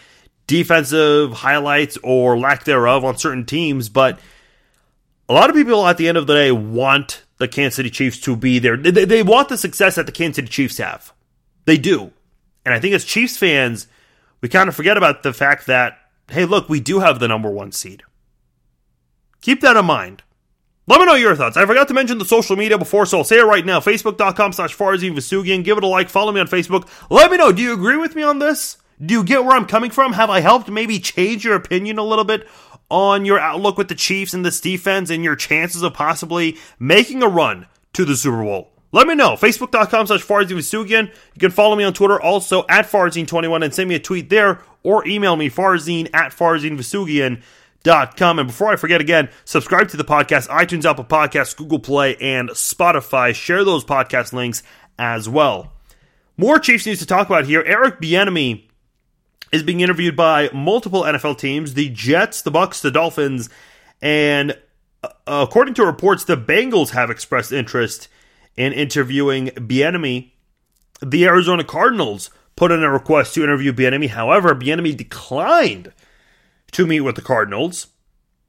defensive 0.47 1.33
highlights 1.33 1.99
or 2.03 2.39
lack 2.39 2.65
thereof 2.65 3.05
on 3.05 3.19
certain 3.19 3.45
teams. 3.45 3.89
But 3.89 4.19
a 5.29 5.35
lot 5.35 5.51
of 5.51 5.57
people 5.57 5.87
at 5.87 5.99
the 5.99 6.09
end 6.09 6.17
of 6.17 6.27
the 6.27 6.35
day 6.35 6.53
want 6.53 7.25
the 7.37 7.49
Kansas 7.49 7.77
City 7.77 7.91
Chiefs 7.91 8.21
to 8.21 8.35
be 8.37 8.59
there. 8.59 8.77
They, 8.77 9.05
they 9.05 9.23
want 9.23 9.49
the 9.49 9.59
success 9.59 9.97
that 9.97 10.07
the 10.07 10.13
Kansas 10.13 10.37
City 10.37 10.49
Chiefs 10.49 10.79
have. 10.79 11.13
They 11.67 11.77
do, 11.77 12.13
and 12.65 12.75
I 12.75 12.81
think 12.81 12.95
as 12.95 13.05
Chiefs 13.05 13.37
fans 13.37 13.89
we 14.41 14.49
kind 14.49 14.69
of 14.69 14.77
forget 14.77 14.97
about 14.97 15.23
the 15.23 15.33
fact 15.33 15.67
that, 15.67 15.99
hey, 16.31 16.45
look, 16.45 16.69
we 16.69 16.81
do 16.81 17.01
have 17.01 17.19
the 17.19 17.29
number 17.29 17.51
one 17.51 17.73
seed. 17.73 18.03
Keep 19.41 19.61
that 19.61 19.77
in 19.77 19.85
mind. 19.85 20.23
Let 20.87 21.01
me 21.01 21.07
know 21.07 21.15
your 21.17 21.37
thoughts. 21.37 21.59
I 21.59 21.67
forgot 21.67 21.89
to 21.89 21.95
mention 21.95 22.17
the 22.17 22.25
social 22.25 22.57
media 22.57 22.79
before, 22.79 23.05
so 23.05 23.19
I'll 23.19 23.25
say 23.25 23.39
it 23.39 23.45
right 23.45 23.65
now. 23.65 23.79
Facebook.com 23.79 24.55
slash 24.55 24.75
Farzin 24.75 25.15
Vousoughian. 25.15 25.63
Give 25.63 25.77
it 25.77 25.85
a 25.85 25.87
like. 25.87 26.09
Follow 26.09 26.33
me 26.33 26.41
on 26.41 26.49
Facebook. 26.49 26.89
Let 27.11 27.31
me 27.31 27.37
know. 27.37 27.53
Do 27.53 27.61
you 27.61 27.75
agree 27.75 27.99
with 27.99 28.17
me 28.17 28.23
on 28.23 28.39
this? 28.39 28.79
Do 29.05 29.13
you 29.13 29.23
get 29.23 29.45
where 29.45 29.55
I'm 29.55 29.67
coming 29.67 29.91
from? 29.91 30.15
Have 30.15 30.31
I 30.31 30.41
helped 30.41 30.71
maybe 30.71 30.99
change 30.99 31.45
your 31.45 31.55
opinion 31.55 31.99
a 31.99 32.05
little 32.05 32.25
bit 32.25 32.49
on 32.89 33.27
your 33.27 33.39
outlook 33.39 33.77
with 33.77 33.89
the 33.89 33.95
Chiefs 33.95 34.33
and 34.33 34.47
this 34.47 34.63
defense 34.63 35.11
and 35.11 35.23
your 35.23 35.37
chances 35.37 35.83
of 35.83 35.93
possibly 35.93 36.57
making 36.79 37.23
a 37.23 37.29
run 37.29 37.67
to 37.93 38.07
the 38.07 38.17
Super 38.17 38.43
Bowl? 38.43 38.73
Let 38.91 39.07
me 39.07 39.15
know. 39.15 39.35
Facebook.com 39.35 40.07
slash 40.07 40.25
Farzin. 40.25 41.09
You 41.09 41.11
can 41.39 41.51
follow 41.51 41.77
me 41.77 41.85
on 41.85 41.93
Twitter 41.93 42.19
also 42.21 42.65
at 42.69 42.87
Farzin21 42.87 43.65
and 43.65 43.75
send 43.75 43.89
me 43.89 43.97
a 43.97 44.01
tweet 44.01 44.31
there 44.31 44.61
or 44.83 45.07
email 45.07 45.37
me 45.37 45.51
farzin 45.51 46.09
at 46.15 46.33
FarzinVousoughian.com. 46.33 48.39
And 48.39 48.49
before 48.49 48.69
I 48.69 48.77
forget 48.77 49.03
again, 49.03 49.29
subscribe 49.45 49.89
to 49.89 49.97
the 49.97 50.05
podcast, 50.05 50.49
iTunes, 50.49 50.89
Apple 50.89 51.05
Podcasts, 51.05 51.57
Google 51.57 51.81
Play, 51.81 52.17
and 52.17 52.51
Spotify. 52.51 53.35
Share 53.35 53.65
those 53.65 53.85
podcast 53.85 54.33
links 54.33 54.63
as 54.99 55.29
well. 55.29 55.73
More 56.39 56.59
Chiefs 56.59 56.87
news 56.87 57.01
to 57.01 57.07
talk 57.07 57.27
about 57.27 57.45
here. 57.45 57.63
Eric 57.67 58.01
Bieniemy 58.01 58.65
is 59.53 59.63
being 59.63 59.81
interviewed 59.81 60.17
by 60.17 60.49
multiple 60.55 61.03
NFL 61.03 61.37
teams, 61.39 61.75
the 61.75 61.91
Jets, 61.91 62.41
the 62.43 62.51
Bucks, 62.51 62.81
the 62.81 62.91
Dolphins, 62.91 63.51
and 64.01 64.57
uh, 65.03 65.09
according 65.27 65.75
to 65.75 65.85
reports, 65.85 66.25
the 66.25 66.37
Bengals 66.37 66.91
have 66.91 67.11
expressed 67.11 67.53
interest 67.53 68.09
in 68.59 68.73
interviewing 68.73 69.47
Bieniemy. 69.47 70.33
The 71.01 71.25
Arizona 71.27 71.63
Cardinals 71.63 72.31
put 72.57 72.73
in 72.73 72.83
a 72.83 72.91
request 72.91 73.35
to 73.35 73.45
interview 73.45 73.73
Bieniemy. 73.73 74.09
However, 74.09 74.55
Bieniemy 74.55 74.97
declined 74.97 75.93
to 76.73 76.87
meet 76.87 77.01
with 77.01 77.15
the 77.15 77.23
Cardinals. 77.23 77.87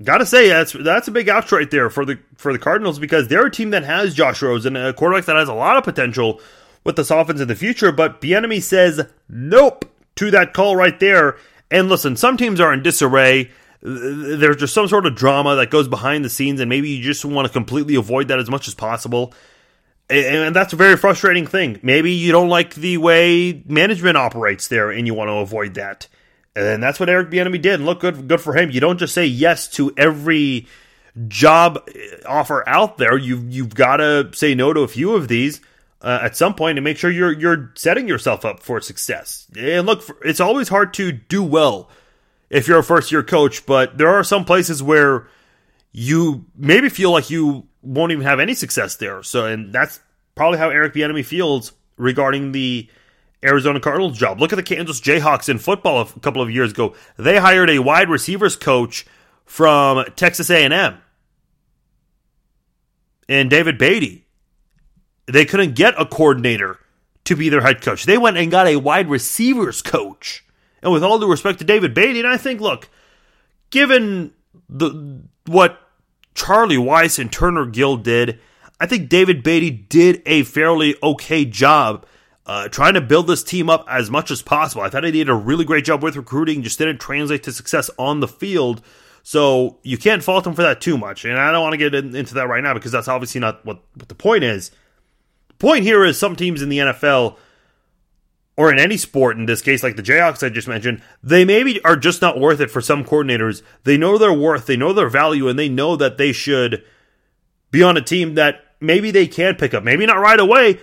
Gotta 0.04 0.26
say 0.26 0.50
that's 0.50 0.74
that's 0.74 1.08
a 1.08 1.12
big 1.12 1.30
ouch 1.30 1.52
right 1.52 1.70
there 1.70 1.90
for 1.90 2.06
the 2.06 2.20
for 2.36 2.52
the 2.52 2.60
Cardinals 2.60 3.00
because 3.00 3.28
they're 3.28 3.46
a 3.46 3.52
team 3.52 3.70
that 3.70 3.84
has 3.84 4.16
Josh 4.16 4.42
Rosen, 4.42 4.76
and 4.76 4.88
a 4.88 4.94
quarterback 4.94 5.26
that 5.26 5.36
has 5.36 5.50
a 5.50 5.54
lot 5.54 5.78
of 5.78 5.84
potential 5.84 6.42
with 6.84 6.96
this 6.96 7.12
offense 7.12 7.40
in 7.40 7.48
the 7.48 7.56
future. 7.56 7.92
But 7.92 8.20
Bieniemy 8.20 8.64
says 8.64 9.06
nope 9.28 9.86
to 10.16 10.32
that 10.32 10.54
call 10.54 10.76
right 10.76 11.00
there. 11.00 11.38
And 11.70 11.88
listen, 11.88 12.16
some 12.16 12.36
teams 12.36 12.60
are 12.60 12.74
in 12.74 12.82
disarray. 12.82 13.52
There's 13.82 14.58
just 14.58 14.74
some 14.74 14.88
sort 14.88 15.06
of 15.06 15.16
drama 15.16 15.56
that 15.58 15.70
goes 15.70 15.88
behind 15.88 16.26
the 16.26 16.30
scenes, 16.30 16.62
and 16.62 16.70
maybe 16.70 16.90
you 16.90 17.04
just 17.04 17.24
want 17.24 17.46
to 17.46 17.54
completely 17.54 17.96
avoid 17.96 18.30
that 18.30 18.40
as 18.40 18.50
much 18.50 18.68
as 18.68 18.74
possible 18.74 19.34
and 20.10 20.56
that's 20.56 20.74
a 20.74 20.76
very 20.76 20.98
frustrating 20.98 21.46
thing. 21.46 21.80
Maybe 21.84 22.12
you 22.12 22.32
don't 22.32 22.50
like 22.50 22.76
the 22.76 22.98
way 22.98 23.64
management 23.68 24.18
operates 24.18 24.68
there, 24.68 24.92
and 24.92 25.06
you 25.06 25.14
want 25.14 25.30
to 25.30 25.36
avoid 25.36 25.76
that. 25.76 26.08
And 26.56 26.82
that's 26.82 27.00
what 27.00 27.10
Eric 27.10 27.30
Bieniemy 27.30 27.62
did. 27.62 27.76
And 27.76 27.86
look, 27.86 28.00
good, 28.02 28.28
good 28.28 28.42
for 28.42 28.56
him. 28.56 28.72
You 28.72 28.80
don't 28.80 28.98
just 28.98 29.14
say 29.14 29.26
yes 29.26 29.68
to 29.70 29.94
every 29.96 30.68
job 31.28 31.88
offer 32.26 32.68
out 32.68 32.98
there. 32.98 33.18
You 33.18 33.46
you've 33.50 33.76
got 33.76 33.98
to 33.98 34.32
say 34.34 34.56
no 34.56 34.74
to 34.74 34.82
a 34.82 34.88
few 34.88 35.16
of 35.16 35.28
these 35.28 35.62
uh, 36.02 36.20
at 36.22 36.36
some 36.36 36.54
point 36.54 36.60
point 36.60 36.78
to 36.78 36.82
make 36.82 36.98
sure 36.98 37.12
you're 37.12 37.32
you're 37.32 37.72
setting 37.76 38.08
yourself 38.08 38.46
up 38.46 38.62
for 38.62 38.82
success. 38.82 39.48
And 39.58 39.86
look, 39.86 40.04
it's 40.24 40.40
always 40.40 40.70
hard 40.70 40.94
to 40.96 41.12
do 41.12 41.44
well 41.44 41.90
if 42.50 42.68
you're 42.68 42.80
a 42.80 42.84
first 42.84 43.12
year 43.12 43.24
coach, 43.24 43.66
but 43.66 43.98
there 43.98 44.10
are 44.10 44.24
some 44.24 44.46
places 44.46 44.82
where 44.82 45.28
you 45.92 46.46
maybe 46.56 46.90
feel 46.90 47.12
like 47.12 47.30
you 47.30 47.68
won't 47.82 48.12
even 48.12 48.26
have 48.26 48.40
any 48.40 48.54
success 48.54 48.96
there. 48.96 49.24
So, 49.24 49.46
and 49.46 49.74
that's 49.74 50.00
probably 50.36 50.60
how 50.60 50.70
Eric 50.70 50.94
Bieniemy 50.94 51.26
feels 51.26 51.74
regarding 51.98 52.52
the 52.52 52.90
Arizona 53.44 53.80
Cardinals 53.80 54.18
job. 54.18 54.40
Look 54.40 54.52
at 54.52 54.58
the 54.58 54.64
Kansas 54.64 55.00
Jayhawks 55.00 55.50
in 55.50 55.60
football 55.60 56.02
a 56.02 56.20
couple 56.20 56.42
of 56.42 56.52
years 56.52 56.72
ago. 56.72 56.96
They 57.18 57.38
hired 57.38 57.70
a 57.70 57.80
wide 57.80 58.10
receivers 58.10 58.56
coach 58.56 59.06
from 59.46 60.06
Texas 60.16 60.50
A&M. 60.50 60.98
And 63.28 63.50
David 63.50 63.78
Beaty. 63.78 64.26
They 65.28 65.46
couldn't 65.46 65.76
get 65.76 65.94
a 66.00 66.06
coordinator 66.06 66.80
to 67.26 67.36
be 67.36 67.50
their 67.50 67.62
head 67.62 67.82
coach. 67.82 68.06
They 68.06 68.18
went 68.18 68.38
and 68.38 68.50
got 68.50 68.68
a 68.68 68.78
wide 68.78 69.08
receivers 69.10 69.82
coach. 69.82 70.44
And 70.82 70.92
with 70.92 71.04
all 71.04 71.20
due 71.20 71.30
respect 71.30 71.60
to 71.60 71.66
David 71.66 71.94
Beaty, 71.94 72.20
and 72.20 72.28
I 72.28 72.38
think, 72.38 72.60
look, 72.60 72.90
given 73.70 74.34
the 74.68 75.22
what 75.46 75.80
Charlie 76.34 76.78
Weis 76.78 77.20
and 77.20 77.32
Turner 77.32 77.66
Gill 77.66 77.98
did, 77.98 78.40
I 78.80 78.86
think 78.86 79.10
David 79.10 79.44
Beaty 79.44 79.72
did 79.72 80.22
a 80.26 80.44
fairly 80.44 80.96
okay 81.04 81.46
job 81.46 82.06
uh, 82.46 82.68
trying 82.68 82.96
to 82.96 83.02
build 83.02 83.28
this 83.28 83.44
team 83.44 83.70
up 83.70 83.86
as 83.88 84.10
much 84.10 84.32
as 84.32 84.42
possible. 84.42 84.82
I 84.82 84.90
thought 84.90 85.04
he 85.04 85.12
did 85.12 85.30
a 85.30 85.36
really 85.36 85.66
great 85.66 85.86
job 85.86 86.02
with 86.02 86.16
recruiting, 86.16 86.64
just 86.64 86.80
didn't 86.80 87.00
translate 87.00 87.44
to 87.44 87.52
success 87.52 87.92
on 88.00 88.22
the 88.22 88.28
field. 88.28 88.82
So 89.22 89.78
you 89.84 90.00
can't 90.00 90.24
fault 90.24 90.48
him 90.48 90.56
for 90.56 90.64
that 90.64 90.82
too 90.82 90.98
much. 90.98 91.26
And 91.26 91.38
I 91.38 91.52
don't 91.52 91.62
want 91.62 91.74
to 91.74 91.78
get 91.78 91.94
in, 91.94 92.16
into 92.16 92.34
that 92.36 92.48
right 92.48 92.64
now 92.64 92.74
because 92.74 92.92
that's 92.92 93.08
obviously 93.08 93.40
not 93.40 93.64
what, 93.66 93.84
what 93.94 94.10
the 94.10 94.16
point 94.16 94.44
is. 94.44 94.72
The 95.50 95.54
point 95.60 95.84
here 95.84 96.04
is 96.04 96.18
some 96.18 96.36
teams 96.36 96.64
in 96.64 96.70
the 96.70 96.80
NFL 96.80 97.38
or 98.60 98.74
in 98.74 98.78
any 98.78 98.98
sport, 98.98 99.38
in 99.38 99.46
this 99.46 99.62
case, 99.62 99.84
like 99.84 99.96
the 99.96 100.04
Jayhawks 100.04 100.46
I 100.46 100.50
just 100.50 100.68
mentioned, 100.68 101.02
they 101.24 101.46
maybe 101.46 101.82
are 101.86 101.96
just 101.96 102.22
not 102.22 102.38
worth 102.38 102.60
it 102.60 102.70
for 102.70 102.82
some 102.82 103.06
coordinators. 103.06 103.62
They 103.86 103.96
know 103.96 104.18
their 104.18 104.34
worth, 104.34 104.66
they 104.66 104.76
know 104.76 104.92
their 104.92 105.08
value, 105.08 105.48
and 105.48 105.58
they 105.58 105.70
know 105.70 105.96
that 105.96 106.18
they 106.18 106.34
should 106.34 106.84
be 107.72 107.82
on 107.82 107.96
a 107.96 108.02
team 108.02 108.36
that 108.36 108.60
maybe 108.82 109.12
they 109.12 109.28
can 109.28 109.56
pick 109.56 109.74
up. 109.74 109.86
Maybe 109.86 110.06
not 110.06 110.20
right 110.20 110.42
away, 110.42 110.82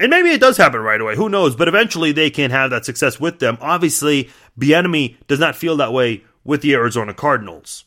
and 0.00 0.10
maybe 0.10 0.30
it 0.30 0.40
does 0.40 0.56
happen 0.56 0.80
right 0.80 1.00
away. 1.00 1.14
Who 1.14 1.28
knows? 1.28 1.54
But 1.54 1.68
eventually 1.68 2.10
they 2.10 2.28
can 2.28 2.50
have 2.50 2.70
that 2.70 2.84
success 2.84 3.20
with 3.20 3.38
them. 3.38 3.56
Obviously, 3.60 4.28
Bieniemy 4.58 5.14
does 5.28 5.38
not 5.38 5.54
feel 5.54 5.76
that 5.76 5.92
way 5.92 6.24
with 6.42 6.60
the 6.62 6.74
Arizona 6.74 7.14
Cardinals. 7.14 7.84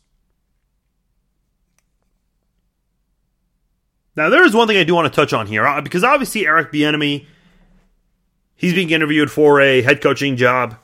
Now, 4.15 4.29
there 4.29 4.45
is 4.45 4.55
one 4.55 4.69
thing 4.69 4.77
I 4.77 4.85
do 4.85 4.95
want 4.95 5.13
to 5.13 5.13
touch 5.13 5.33
on 5.33 5.47
here 5.47 5.67
uh, 5.67 5.81
because 5.81 6.05
obviously 6.05 6.47
Eric 6.47 6.71
Bieniemy, 6.71 7.25
he's 8.55 8.73
being 8.73 8.89
interviewed 8.89 9.31
for 9.31 9.61
a 9.61 9.81
head 9.81 10.01
coaching 10.01 10.35
job. 10.37 10.77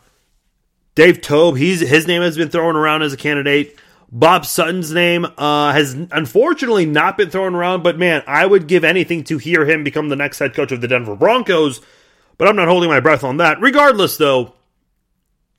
Dave 0.95 1.21
Toub, 1.21 1.57
he's 1.57 1.79
his 1.81 2.07
name 2.07 2.21
has 2.21 2.38
been 2.38 2.49
thrown 2.49 2.75
around 2.75 3.01
as 3.01 3.13
a 3.13 3.17
candidate. 3.17 3.79
Bob 4.12 4.45
Sutton's 4.45 4.91
name 4.91 5.25
uh, 5.38 5.71
has 5.71 5.93
unfortunately 6.12 6.86
not 6.86 7.17
been 7.17 7.29
thrown 7.29 7.55
around, 7.55 7.81
but 7.81 7.97
man, 7.97 8.23
I 8.27 8.45
would 8.45 8.67
give 8.67 8.84
anything 8.84 9.23
to 9.25 9.38
hear 9.38 9.65
him 9.65 9.86
become 9.86 10.10
the 10.10 10.17
next 10.17 10.39
head 10.39 10.53
coach 10.53 10.73
of 10.73 10.81
the 10.81 10.88
Denver 10.88 11.15
Broncos. 11.15 11.79
But 12.38 12.49
I'm 12.49 12.55
not 12.55 12.67
holding 12.67 12.89
my 12.89 12.99
breath 12.99 13.23
on 13.23 13.38
that. 13.38 13.62
Regardless, 13.62 14.17
though, 14.17 14.55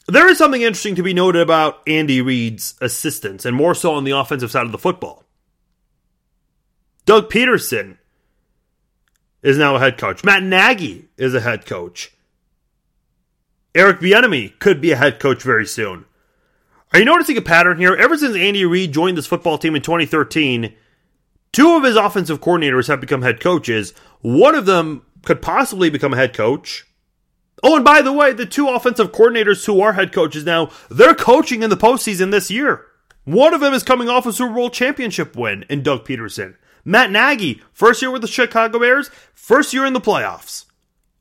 there 0.07 0.29
is 0.29 0.37
something 0.37 0.63
interesting 0.63 0.97
to 0.97 1.03
be 1.03 1.15
noted 1.15 1.41
about 1.41 1.81
Andy 1.87 2.21
Reid's 2.21 2.75
assistants, 2.81 3.47
and 3.47 3.57
more 3.57 3.75
so 3.75 3.95
on 3.95 4.05
the 4.05 4.11
offensive 4.11 4.51
side 4.51 4.67
of 4.67 4.73
the 4.73 4.79
football. 4.79 5.25
Doug 7.07 7.31
Pederson 7.31 7.99
is 9.43 9.59
now 9.59 9.77
a 9.77 9.81
head 9.81 9.99
coach. 9.99 10.25
Matt 10.25 10.43
Nagy 10.43 11.09
is 11.17 11.35
a 11.35 11.41
head 11.41 11.67
coach. 11.67 12.13
Eric 13.75 14.01
Bieniemy 14.01 14.59
could 14.59 14.81
be 14.81 14.93
a 14.93 14.97
head 14.97 15.19
coach 15.19 15.43
very 15.43 15.67
soon. 15.67 16.05
Are 16.93 16.99
you 16.99 17.05
noticing 17.07 17.39
a 17.39 17.43
pattern 17.43 17.79
here? 17.79 17.95
Ever 17.95 18.19
since 18.19 18.37
Andy 18.37 18.65
Reid 18.67 18.93
joined 18.93 19.17
this 19.17 19.27
football 19.27 19.57
team 19.57 19.75
in 19.75 19.83
2013, 19.83 20.75
two 21.51 21.77
of 21.77 21.85
his 21.85 21.97
offensive 21.97 22.41
coordinators 22.41 22.89
have 22.89 23.01
become 23.01 23.23
head 23.23 23.41
coaches. 23.41 23.95
One 24.21 24.55
of 24.55 24.67
them 24.67 25.03
could 25.23 25.41
possibly 25.41 25.89
become 25.89 26.13
a 26.13 26.17
head 26.17 26.35
coach. 26.35 26.87
Oh, 27.63 27.77
and 27.77 27.85
by 27.85 28.03
the 28.03 28.13
way, 28.13 28.33
the 28.33 28.45
two 28.45 28.69
offensive 28.69 29.13
coordinators 29.13 29.65
who 29.65 29.81
are 29.81 29.95
head 29.95 30.13
coaches 30.13 30.45
now, 30.45 30.71
they're 30.91 31.15
coaching 31.15 31.63
in 31.63 31.71
the 31.71 31.77
postseason 31.77 32.31
this 32.31 32.51
year. 32.51 32.85
One 33.25 33.55
of 33.55 33.61
them 33.61 33.73
is 33.73 33.85
coming 33.85 34.09
off 34.09 34.27
a 34.27 34.33
Super 34.33 34.55
Bowl 34.55 34.69
championship 34.69 35.37
win 35.37 35.65
in 35.71 35.83
Doug 35.83 36.05
Pederson. 36.05 36.57
Matt 36.85 37.11
Nagy, 37.11 37.63
first 37.73 38.03
year 38.03 38.11
with 38.11 38.23
the 38.23 38.29
Chicago 38.29 38.79
Bears, 38.79 39.11
first 39.35 39.73
year 39.73 39.85
in 39.87 39.93
the 39.93 40.01
playoffs. 40.01 40.65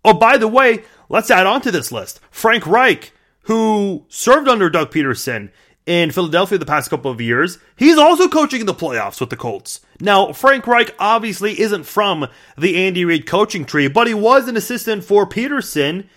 Oh, 0.04 0.14
by 0.14 0.38
the 0.38 0.48
way, 0.48 0.84
let's 1.10 1.30
add 1.30 1.46
on 1.46 1.62
to 1.62 1.72
this 1.72 1.92
list. 1.92 2.20
Frank 2.32 2.66
Reich, 2.66 3.14
who 3.44 4.06
served 4.08 4.48
under 4.48 4.70
Doug 4.70 4.92
Pederson 4.92 5.52
in 5.86 6.12
Philadelphia 6.12 6.58
the 6.58 6.66
past 6.66 6.90
couple 6.90 7.12
of 7.12 7.22
years, 7.22 7.60
he's 7.76 7.98
also 7.98 8.28
coaching 8.28 8.62
in 8.62 8.66
the 8.66 8.74
playoffs 8.74 9.20
with 9.20 9.30
the 9.30 9.38
Colts. 9.38 9.82
Now, 10.00 10.34
Frank 10.34 10.66
Reich 10.66 10.96
obviously 10.98 11.60
isn't 11.60 11.84
from 11.84 12.28
the 12.58 12.84
Andy 12.86 13.06
Reid 13.06 13.28
coaching 13.28 13.66
tree, 13.66 13.88
but 13.88 14.08
he 14.08 14.14
was 14.14 14.48
an 14.48 14.58
assistant 14.58 15.04
for 15.04 15.28
Pederson 15.28 16.08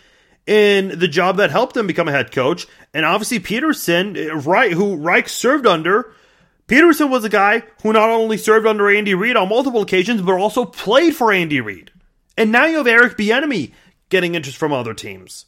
in 0.47 0.99
the 0.99 1.09
job 1.09 1.37
that 1.39 1.51
helped 1.51 1.77
him 1.77 1.87
become 1.87 2.09
a 2.09 2.13
head 2.13 2.33
coach. 2.33 2.67
And 2.93 3.05
obviously, 3.05 3.41
Pederson, 3.41 4.17
eh, 4.17 4.31
right, 4.47 4.73
who 4.73 4.97
Reich 4.97 5.29
served 5.29 5.67
under, 5.67 6.13
Pederson 6.67 7.11
was 7.11 7.25
a 7.25 7.29
guy 7.29 7.63
who 7.83 7.93
not 7.93 8.09
only 8.09 8.39
served 8.39 8.67
under 8.67 8.91
Andy 8.91 9.15
Reid 9.15 9.37
on 9.37 9.49
multiple 9.49 9.83
occasions, 9.83 10.23
but 10.23 10.35
also 10.35 10.65
played 10.65 11.15
for 11.15 11.33
Andy 11.33 11.61
Reid. 11.61 11.91
And 12.37 12.51
now 12.51 12.65
you 12.65 12.79
have 12.79 12.87
Eric 12.87 13.17
Bieniemy 13.17 13.73
getting 14.09 14.35
interest 14.35 14.57
from 14.57 14.73
other 14.73 14.95
teams. 14.95 15.47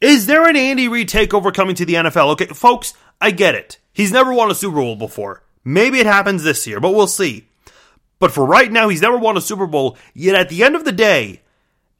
Is 0.00 0.26
there 0.26 0.48
an 0.48 0.56
Andy 0.56 0.88
Reid 0.88 1.08
takeover 1.08 1.52
coming 1.52 1.74
to 1.76 1.84
the 1.84 1.94
NFL? 1.94 2.32
Okay, 2.32 2.46
folks, 2.46 2.94
I 3.20 3.32
get 3.32 3.54
it. 3.54 3.78
He's 3.92 4.12
never 4.12 4.32
won 4.32 4.50
a 4.50 4.54
Super 4.54 4.76
Bowl 4.76 4.96
before. 4.96 5.42
Maybe 5.64 5.98
it 6.00 6.06
happens 6.06 6.42
this 6.42 6.66
year, 6.66 6.80
but 6.80 6.94
we'll 6.94 7.06
see. 7.06 7.48
But 8.18 8.32
for 8.32 8.46
right 8.46 8.70
now, 8.70 8.88
he's 8.88 9.02
never 9.02 9.18
won 9.18 9.36
a 9.36 9.42
Super 9.42 9.66
Bowl. 9.66 9.98
Yet 10.14 10.36
at 10.36 10.48
the 10.48 10.62
end 10.62 10.76
of 10.76 10.84
the 10.84 10.92
day, 10.92 11.42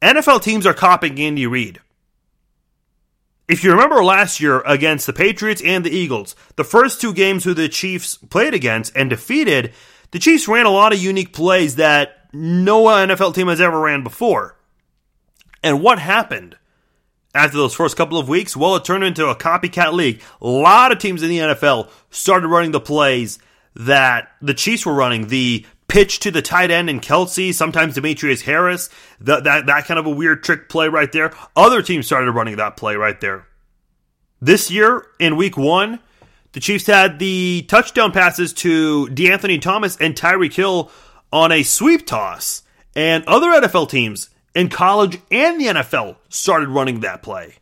NFL 0.01 0.41
teams 0.41 0.65
are 0.65 0.73
copying 0.73 1.19
Andy 1.19 1.45
Reid. 1.45 1.79
If 3.51 3.65
you 3.65 3.71
remember 3.71 4.01
last 4.01 4.39
year 4.39 4.61
against 4.61 5.05
the 5.05 5.11
Patriots 5.11 5.61
and 5.61 5.85
the 5.85 5.91
Eagles, 5.91 6.37
the 6.55 6.63
first 6.63 7.01
two 7.01 7.13
games 7.13 7.43
who 7.43 7.53
the 7.53 7.67
Chiefs 7.67 8.15
played 8.15 8.53
against 8.53 8.95
and 8.95 9.09
defeated, 9.09 9.73
the 10.11 10.19
Chiefs 10.19 10.47
ran 10.47 10.65
a 10.65 10.69
lot 10.69 10.93
of 10.93 10.99
unique 10.99 11.33
plays 11.33 11.75
that 11.75 12.29
no 12.31 12.85
NFL 12.85 13.35
team 13.35 13.49
has 13.49 13.59
ever 13.59 13.77
ran 13.77 14.03
before. 14.03 14.57
And 15.61 15.81
what 15.81 15.99
happened 15.99 16.55
after 17.35 17.57
those 17.57 17.73
first 17.73 17.97
couple 17.97 18.17
of 18.17 18.29
weeks? 18.29 18.55
Well, 18.55 18.77
it 18.77 18.85
turned 18.85 19.03
into 19.03 19.27
a 19.27 19.35
copycat 19.35 19.91
league. 19.91 20.21
A 20.39 20.47
lot 20.47 20.93
of 20.93 20.99
teams 20.99 21.21
in 21.21 21.27
the 21.27 21.39
NFL 21.39 21.89
started 22.09 22.47
running 22.47 22.71
the 22.71 22.79
plays 22.79 23.37
that 23.75 24.29
the 24.41 24.53
Chiefs 24.53 24.85
were 24.85 24.93
running. 24.93 25.27
The 25.27 25.65
pitch 25.91 26.19
to 26.19 26.31
the 26.31 26.41
tight 26.41 26.71
end 26.71 26.89
and 26.89 27.01
Kelce, 27.01 27.53
sometimes 27.53 27.95
Demetrius 27.95 28.43
Harris, 28.43 28.89
that, 29.19 29.43
that, 29.43 29.65
that 29.65 29.85
kind 29.85 29.99
of 29.99 30.05
a 30.05 30.09
weird 30.09 30.41
trick 30.41 30.69
play 30.69 30.87
right 30.87 31.11
there. 31.11 31.33
Other 31.53 31.81
teams 31.81 32.05
started 32.05 32.31
running 32.31 32.55
that 32.55 32.77
play 32.77 32.95
right 32.95 33.19
there. 33.19 33.45
This 34.39 34.71
year, 34.71 35.05
in 35.19 35.35
week 35.35 35.57
one, 35.57 35.99
the 36.53 36.61
Chiefs 36.61 36.87
had 36.87 37.19
the 37.19 37.65
touchdown 37.67 38.13
passes 38.13 38.53
to 38.53 39.07
De'Anthony 39.07 39.61
Thomas 39.61 39.97
and 39.97 40.15
Tyreek 40.15 40.53
Hill 40.53 40.89
on 41.33 41.51
a 41.51 41.61
sweep 41.61 42.07
toss. 42.07 42.63
And 42.95 43.25
other 43.25 43.47
NFL 43.47 43.89
teams 43.89 44.29
in 44.55 44.69
college 44.69 45.19
and 45.29 45.59
the 45.59 45.65
NFL 45.65 46.15
started 46.29 46.69
running 46.69 47.01
that 47.01 47.21
play. 47.21 47.55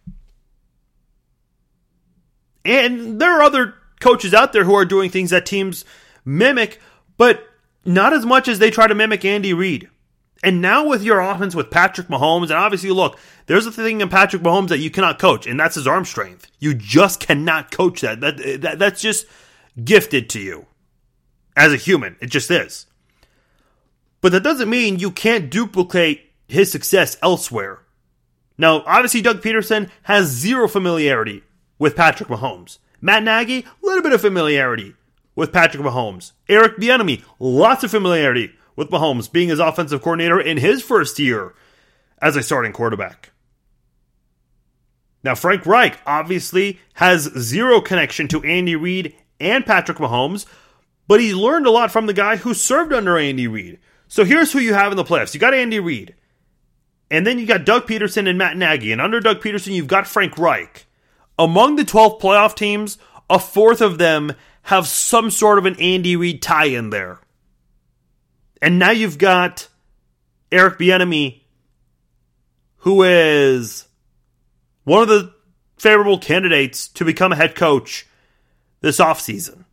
And 2.64 3.20
there 3.20 3.40
are 3.40 3.42
other 3.42 3.74
coaches 4.00 4.36
out 4.36 4.54
there 4.54 4.66
who 4.66 4.76
are 4.76 4.86
doing 4.86 5.10
things 5.10 5.32
that 5.32 5.48
teams 5.48 5.84
mimic, 6.24 6.80
but 7.18 7.49
not 7.90 8.14
as 8.14 8.24
much 8.24 8.48
as 8.48 8.60
they 8.60 8.70
try 8.70 8.86
to 8.86 8.94
mimic 8.94 9.26
Andy 9.26 9.52
Reid. 9.52 9.90
And 10.44 10.62
now 10.62 10.88
with 10.88 11.02
your 11.04 11.20
offense 11.20 11.56
with 11.56 11.72
Patrick 11.72 12.08
Mahomes, 12.08 12.44
and 12.44 12.54
obviously, 12.54 12.92
look, 12.92 13.18
there's 13.48 13.66
a 13.66 13.72
thing 13.72 14.00
in 14.00 14.10
Patrick 14.10 14.44
Mahomes 14.44 14.70
that 14.70 14.78
you 14.78 14.92
cannot 14.92 15.18
coach, 15.18 15.48
and 15.48 15.60
that's 15.60 15.74
his 15.74 15.88
arm 15.88 16.06
strength. 16.06 16.52
You 16.60 16.76
just 16.76 17.20
cannot 17.20 17.72
coach 17.72 18.02
that. 18.02 18.22
That, 18.22 18.62
that 18.62 18.78
that's 18.78 19.02
just 19.02 19.26
gifted 19.84 20.30
to 20.30 20.40
you 20.40 20.68
as 21.58 21.74
a 21.74 21.78
human. 21.78 22.16
It 22.22 22.28
just 22.28 22.52
is. 22.52 22.86
But 24.22 24.34
that 24.34 24.44
doesn't 24.44 24.70
mean 24.70 25.00
you 25.00 25.10
can't 25.10 25.50
duplicate 25.50 26.32
his 26.48 26.72
success 26.72 27.18
elsewhere. 27.24 27.80
Now, 28.56 28.84
obviously, 28.86 29.22
Doug 29.22 29.42
Pederson 29.42 29.90
has 30.04 30.28
zero 30.28 30.68
familiarity 30.68 31.42
with 31.80 31.96
Patrick 31.96 32.30
Mahomes. 32.30 32.78
Matt 33.02 33.24
Nagy, 33.24 33.62
a 33.62 33.86
little 33.86 34.04
bit 34.04 34.14
of 34.14 34.22
familiarity 34.22 34.94
with 35.40 35.54
Patrick 35.54 35.82
Mahomes. 35.82 36.34
Eric 36.50 36.78
Bieniemy, 36.78 37.24
lots 37.40 37.84
of 37.84 37.92
familiarity 37.92 38.52
with 38.76 38.90
Mahomes, 38.90 39.32
being 39.32 39.50
his 39.50 39.60
offensive 39.60 40.02
coordinator 40.02 40.40
in 40.40 40.58
his 40.58 40.84
first 40.84 41.18
year 41.18 41.56
as 42.22 42.36
a 42.36 42.44
starting 42.44 42.74
quarterback. 42.74 43.32
Now, 45.24 45.36
Frank 45.36 45.66
Reich 45.66 45.98
obviously 46.06 46.80
has 46.96 47.24
zero 47.38 47.82
connection 47.82 48.28
to 48.28 48.44
Andy 48.44 48.76
Reid 48.76 49.16
and 49.40 49.66
Patrick 49.66 49.98
Mahomes, 49.98 50.46
but 51.08 51.22
he 51.22 51.34
learned 51.34 51.66
a 51.66 51.72
lot 51.72 51.92
from 51.92 52.06
the 52.06 52.14
guy 52.14 52.36
who 52.36 52.54
served 52.54 52.94
under 52.94 53.18
Andy 53.18 53.48
Reid. 53.48 53.80
So 54.08 54.26
here's 54.26 54.52
who 54.52 54.60
you 54.60 54.74
have 54.74 54.92
in 54.92 54.98
the 54.98 55.04
playoffs. 55.04 55.34
You 55.34 55.40
got 55.40 55.54
Andy 55.54 55.80
Reid. 55.80 56.16
And 57.10 57.26
then 57.26 57.40
you 57.40 57.46
got 57.46 57.66
Doug 57.66 57.88
Pederson 57.88 58.28
and 58.28 58.38
Matt 58.38 58.58
Nagy. 58.58 58.92
And 58.92 59.02
under 59.02 59.20
Doug 59.20 59.42
Pederson, 59.42 59.74
you've 59.74 59.88
got 59.88 60.06
Frank 60.06 60.38
Reich. 60.38 60.86
Among 61.38 61.76
the 61.76 61.86
12 61.86 62.22
playoff 62.22 62.56
teams, 62.56 62.98
a 63.30 63.40
fourth 63.40 63.82
of 63.82 63.98
them 63.98 64.34
have 64.70 64.86
some 64.86 65.32
sort 65.32 65.58
of 65.58 65.66
an 65.66 65.76
Andy 65.80 66.16
Reid 66.16 66.44
tie 66.44 66.66
in 66.66 66.92
there. 66.92 67.18
And 68.62 68.78
now 68.78 68.92
you've 68.92 69.18
got 69.18 69.68
Eric 70.52 70.78
Bieniemy, 70.78 71.42
who 72.78 73.02
is 73.02 73.88
one 74.84 75.02
of 75.02 75.08
the 75.08 75.34
favorable 75.78 76.20
candidates 76.20 76.88
to 76.90 77.04
become 77.04 77.32
a 77.32 77.36
head 77.36 77.56
coach 77.56 78.06
this 78.82 79.00
offseason. 79.00 79.64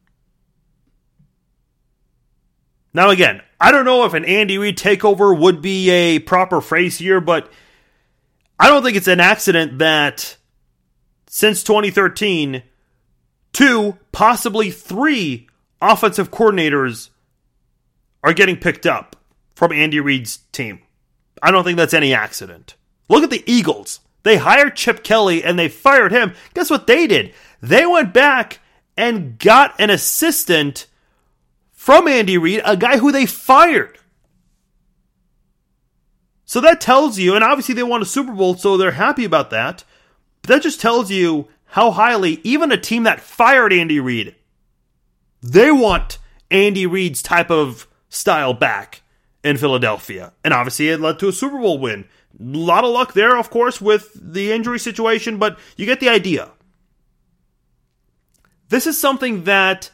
Now, 2.95 3.11
again, 3.11 3.43
I 3.61 3.73
don't 3.73 3.85
know 3.85 4.07
if 4.07 4.15
an 4.15 4.25
Andy 4.25 4.57
Reid 4.57 4.79
takeover 4.79 5.39
would 5.39 5.61
be 5.61 5.91
a 5.91 6.21
proper 6.21 6.63
phrase 6.63 6.97
here, 6.97 7.21
but 7.21 7.53
I 8.59 8.69
don't 8.69 8.83
think 8.83 8.97
it's 8.97 9.09
an 9.09 9.21
accident 9.21 9.81
that 9.81 10.39
since 11.27 11.63
2013, 11.65 12.63
two, 13.57 13.97
possibly 14.13 14.71
three 14.71 15.49
offensive 15.81 16.31
coordinators 16.31 17.09
are 18.23 18.35
getting 18.35 18.59
picked 18.59 18.85
up 18.85 19.17
from 19.55 19.73
Andy 19.73 19.99
Reid's 19.99 20.41
team. 20.53 20.81
I 21.43 21.51
don't 21.51 21.65
think 21.65 21.79
that's 21.79 21.95
any 21.95 22.13
accident. 22.13 22.75
Look 23.09 23.25
at 23.25 23.31
the 23.31 23.43
Eagles. 23.51 24.01
They 24.25 24.37
hired 24.37 24.77
Chip 24.77 25.03
Kelly 25.03 25.43
and 25.43 25.59
they 25.59 25.71
fired 25.71 26.13
him. 26.13 26.35
Guess 26.53 26.69
what 26.69 26.87
they 26.87 27.07
did? 27.07 27.33
They 27.63 27.87
went 27.87 28.13
back 28.13 28.61
and 28.95 29.39
got 29.39 29.75
an 29.81 29.89
assistant 29.89 30.87
from 31.73 32.09
Andy 32.09 32.37
Reid, 32.37 32.61
a 32.63 32.77
guy 32.77 32.99
who 32.99 33.11
they 33.11 33.25
fired. 33.25 33.99
So 36.45 36.61
that 36.61 36.83
tells 36.83 37.19
you, 37.19 37.35
and 37.35 37.43
obviously 37.43 37.75
they 37.75 37.83
won 37.83 38.03
a 38.03 38.07
Super 38.07 38.33
Bowl, 38.33 38.55
so 38.55 38.77
they're 38.77 38.91
happy 38.91 39.25
about 39.25 39.49
that. 39.49 39.83
But 40.43 40.49
that 40.49 40.63
just 40.63 40.79
tells 40.79 41.11
you 41.11 41.49
how 41.77 41.91
highly, 41.91 42.41
even 42.43 42.73
a 42.73 42.79
team 42.79 43.03
that 43.03 43.21
fired 43.21 43.71
Andy 43.71 44.01
Reid, 44.01 44.35
they 45.43 45.71
want 45.71 46.17
Andy 46.51 46.87
Reid's 46.87 47.21
type 47.21 47.51
of 47.51 47.87
style 48.09 48.55
back 48.55 49.03
in 49.45 49.59
Philadelphia. 49.59 50.33
And 50.43 50.55
obviously 50.55 50.89
it 50.89 51.01
led 51.01 51.19
to 51.19 51.29
a 51.29 51.35
Super 51.35 51.59
Bowl 51.59 51.79
win. 51.79 52.07
A 52.41 52.43
lot 52.43 52.85
of 52.85 52.95
luck 52.95 53.13
there, 53.13 53.37
of 53.37 53.51
course, 53.51 53.79
with 53.79 54.11
the 54.15 54.53
injury 54.53 54.79
situation, 54.79 55.37
but 55.37 55.59
you 55.77 55.85
get 55.85 56.01
the 56.01 56.09
idea. 56.09 56.53
This 58.71 58.87
is 58.87 58.97
something 58.97 59.45
that 59.45 59.91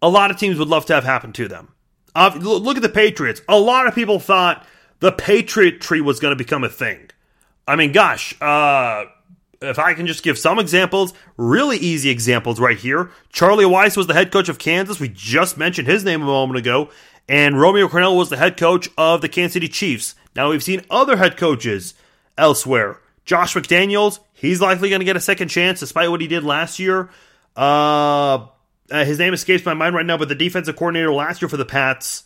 a 0.00 0.08
lot 0.08 0.30
of 0.30 0.38
teams 0.38 0.58
would 0.58 0.68
love 0.68 0.86
to 0.86 0.94
have 0.94 1.04
happen 1.04 1.34
to 1.34 1.46
them. 1.46 1.74
Uh, 2.14 2.34
look 2.40 2.78
at 2.78 2.82
the 2.82 2.88
Patriots. 2.88 3.42
A 3.50 3.58
lot 3.58 3.86
of 3.86 3.94
people 3.94 4.18
thought 4.18 4.66
the 5.00 5.12
Patriot 5.12 5.82
tree 5.82 6.00
was 6.00 6.20
going 6.20 6.32
to 6.32 6.42
become 6.42 6.64
a 6.64 6.70
thing. 6.70 7.10
I 7.68 7.76
mean, 7.76 7.92
gosh, 7.92 8.34
uh, 8.40 9.04
if 9.62 9.78
I 9.78 9.94
can 9.94 10.06
just 10.06 10.22
give 10.22 10.38
some 10.38 10.58
examples, 10.58 11.12
really 11.36 11.76
easy 11.76 12.08
examples 12.08 12.58
right 12.58 12.78
here. 12.78 13.10
Charlie 13.30 13.64
Weis 13.64 13.96
was 13.96 14.06
the 14.06 14.14
head 14.14 14.32
coach 14.32 14.48
of 14.48 14.58
Kansas. 14.58 14.98
We 14.98 15.08
just 15.08 15.58
mentioned 15.58 15.86
his 15.86 16.04
name 16.04 16.22
a 16.22 16.26
moment 16.26 16.58
ago. 16.58 16.90
And 17.28 17.60
Romeo 17.60 17.86
Crennel 17.86 18.16
was 18.16 18.30
the 18.30 18.36
head 18.36 18.56
coach 18.56 18.88
of 18.96 19.20
the 19.20 19.28
Kansas 19.28 19.52
City 19.52 19.68
Chiefs. 19.68 20.14
Now 20.34 20.50
we've 20.50 20.62
seen 20.62 20.84
other 20.90 21.16
head 21.16 21.36
coaches 21.36 21.94
elsewhere. 22.38 23.00
Josh 23.24 23.54
McDaniels, 23.54 24.18
he's 24.32 24.60
likely 24.60 24.88
going 24.88 25.00
to 25.00 25.04
get 25.04 25.16
a 25.16 25.20
second 25.20 25.48
chance 25.48 25.78
despite 25.80 26.10
what 26.10 26.20
he 26.20 26.26
did 26.26 26.42
last 26.42 26.78
year. 26.78 27.10
Uh, 27.54 28.46
uh, 28.90 29.04
his 29.04 29.18
name 29.18 29.34
escapes 29.34 29.64
my 29.64 29.74
mind 29.74 29.94
right 29.94 30.06
now, 30.06 30.16
but 30.16 30.28
the 30.28 30.34
defensive 30.34 30.74
coordinator 30.74 31.12
last 31.12 31.42
year 31.42 31.48
for 31.48 31.58
the 31.58 31.64
Pats, 31.64 32.24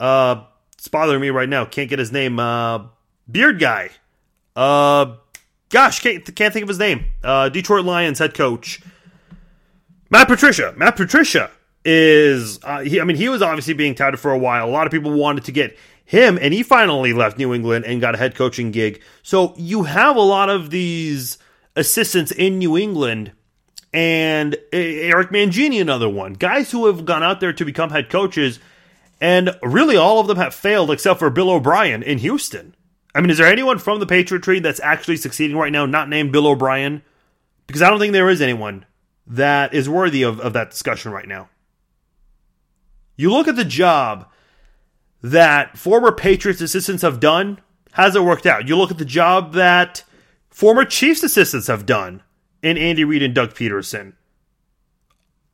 uh, 0.00 0.44
it's 0.78 0.88
bothering 0.88 1.20
me 1.20 1.30
right 1.30 1.48
now. 1.48 1.64
Can't 1.66 1.90
get 1.90 1.98
his 1.98 2.10
name. 2.10 2.40
Uh, 2.40 2.86
Beard 3.30 3.60
guy. 3.60 3.90
Uh, 4.56 5.16
gosh, 5.74 6.00
can't 6.00 6.34
can't 6.36 6.54
think 6.54 6.62
of 6.62 6.68
his 6.68 6.78
name. 6.78 7.04
Uh, 7.22 7.48
Detroit 7.48 7.84
Lions 7.84 8.20
head 8.20 8.32
coach 8.32 8.80
Matt 10.08 10.28
Patricia. 10.28 10.72
Matt 10.76 10.96
Patricia 10.96 11.50
is. 11.84 12.62
Uh, 12.62 12.80
he, 12.80 13.00
I 13.00 13.04
mean, 13.04 13.16
he 13.16 13.28
was 13.28 13.42
obviously 13.42 13.74
being 13.74 13.94
touted 13.94 14.20
for 14.20 14.30
a 14.30 14.38
while. 14.38 14.66
A 14.66 14.70
lot 14.70 14.86
of 14.86 14.92
people 14.92 15.12
wanted 15.12 15.44
to 15.44 15.52
get 15.52 15.76
him, 16.04 16.38
and 16.40 16.54
he 16.54 16.62
finally 16.62 17.12
left 17.12 17.38
New 17.38 17.52
England 17.52 17.84
and 17.84 18.00
got 18.00 18.14
a 18.14 18.18
head 18.18 18.36
coaching 18.36 18.70
gig. 18.70 19.02
So 19.22 19.52
you 19.56 19.82
have 19.82 20.14
a 20.16 20.20
lot 20.20 20.48
of 20.48 20.70
these 20.70 21.38
assistants 21.74 22.30
in 22.30 22.58
New 22.58 22.78
England 22.78 23.32
and 23.92 24.56
Eric 24.72 25.30
Mangini, 25.30 25.80
another 25.80 26.08
one. 26.08 26.34
Guys 26.34 26.70
who 26.70 26.86
have 26.86 27.04
gone 27.04 27.24
out 27.24 27.40
there 27.40 27.52
to 27.52 27.64
become 27.64 27.90
head 27.90 28.10
coaches, 28.10 28.60
and 29.20 29.56
really 29.62 29.96
all 29.96 30.20
of 30.20 30.28
them 30.28 30.36
have 30.36 30.54
failed 30.54 30.92
except 30.92 31.18
for 31.18 31.30
Bill 31.30 31.50
O'Brien 31.50 32.04
in 32.04 32.18
Houston. 32.18 32.76
I 33.14 33.20
mean, 33.20 33.30
is 33.30 33.38
there 33.38 33.46
anyone 33.46 33.78
from 33.78 34.00
the 34.00 34.06
Patriot 34.06 34.42
tree 34.42 34.58
that's 34.58 34.80
actually 34.80 35.16
succeeding 35.16 35.56
right 35.56 35.72
now, 35.72 35.86
not 35.86 36.08
named 36.08 36.32
Bill 36.32 36.48
O'Brien? 36.48 37.02
Because 37.66 37.80
I 37.80 37.88
don't 37.88 38.00
think 38.00 38.12
there 38.12 38.28
is 38.28 38.42
anyone 38.42 38.84
that 39.26 39.72
is 39.72 39.88
worthy 39.88 40.22
of, 40.22 40.40
of 40.40 40.52
that 40.52 40.70
discussion 40.70 41.12
right 41.12 41.28
now. 41.28 41.48
You 43.16 43.30
look 43.30 43.46
at 43.46 43.56
the 43.56 43.64
job 43.64 44.28
that 45.22 45.78
former 45.78 46.12
Patriots 46.12 46.60
assistants 46.60 47.02
have 47.02 47.20
done, 47.20 47.60
has 47.92 48.16
it 48.16 48.24
worked 48.24 48.46
out? 48.46 48.68
You 48.68 48.76
look 48.76 48.90
at 48.90 48.98
the 48.98 49.04
job 49.04 49.54
that 49.54 50.02
former 50.50 50.84
Chiefs 50.84 51.22
assistants 51.22 51.68
have 51.68 51.86
done 51.86 52.22
in 52.62 52.76
Andy 52.76 53.04
Reid 53.04 53.22
and 53.22 53.34
Doug 53.34 53.54
Pederson. 53.54 54.14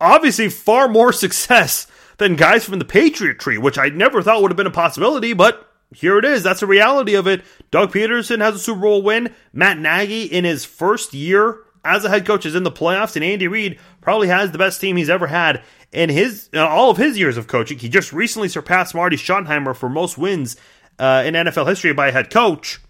Obviously, 0.00 0.48
far 0.48 0.88
more 0.88 1.12
success 1.12 1.86
than 2.16 2.36
guys 2.36 2.64
from 2.64 2.78
the 2.78 2.84
Patriot 2.84 3.38
tree, 3.38 3.58
which 3.58 3.78
I 3.78 3.90
never 3.90 4.22
thought 4.22 4.40
would 4.40 4.50
have 4.50 4.56
been 4.56 4.66
a 4.66 4.70
possibility, 4.70 5.34
but 5.34 5.69
here 5.94 6.18
it 6.18 6.24
is. 6.24 6.42
That's 6.42 6.60
the 6.60 6.66
reality 6.66 7.14
of 7.14 7.26
it. 7.26 7.42
Doug 7.70 7.92
Pederson 7.92 8.40
has 8.40 8.54
a 8.54 8.58
Super 8.58 8.80
Bowl 8.80 9.02
win. 9.02 9.34
Matt 9.52 9.78
Nagy, 9.78 10.24
in 10.24 10.44
his 10.44 10.64
first 10.64 11.14
year 11.14 11.58
as 11.84 12.04
a 12.04 12.08
head 12.08 12.26
coach, 12.26 12.46
is 12.46 12.54
in 12.54 12.62
the 12.62 12.70
playoffs, 12.70 13.16
and 13.16 13.24
Andy 13.24 13.48
Reid 13.48 13.78
probably 14.00 14.28
has 14.28 14.52
the 14.52 14.58
best 14.58 14.80
team 14.80 14.96
he's 14.96 15.10
ever 15.10 15.26
had 15.26 15.62
in 15.92 16.08
his 16.08 16.48
uh, 16.54 16.66
all 16.66 16.90
of 16.90 16.96
his 16.96 17.18
years 17.18 17.36
of 17.36 17.48
coaching. 17.48 17.78
He 17.78 17.88
just 17.88 18.12
recently 18.12 18.48
surpassed 18.48 18.94
Marty 18.94 19.16
Schottenheimer 19.16 19.74
for 19.74 19.88
most 19.88 20.16
wins 20.16 20.56
uh, 20.98 21.22
in 21.26 21.34
NFL 21.34 21.68
history 21.68 21.92
by 21.92 22.08
a 22.08 22.12
head 22.12 22.30
coach. 22.30 22.80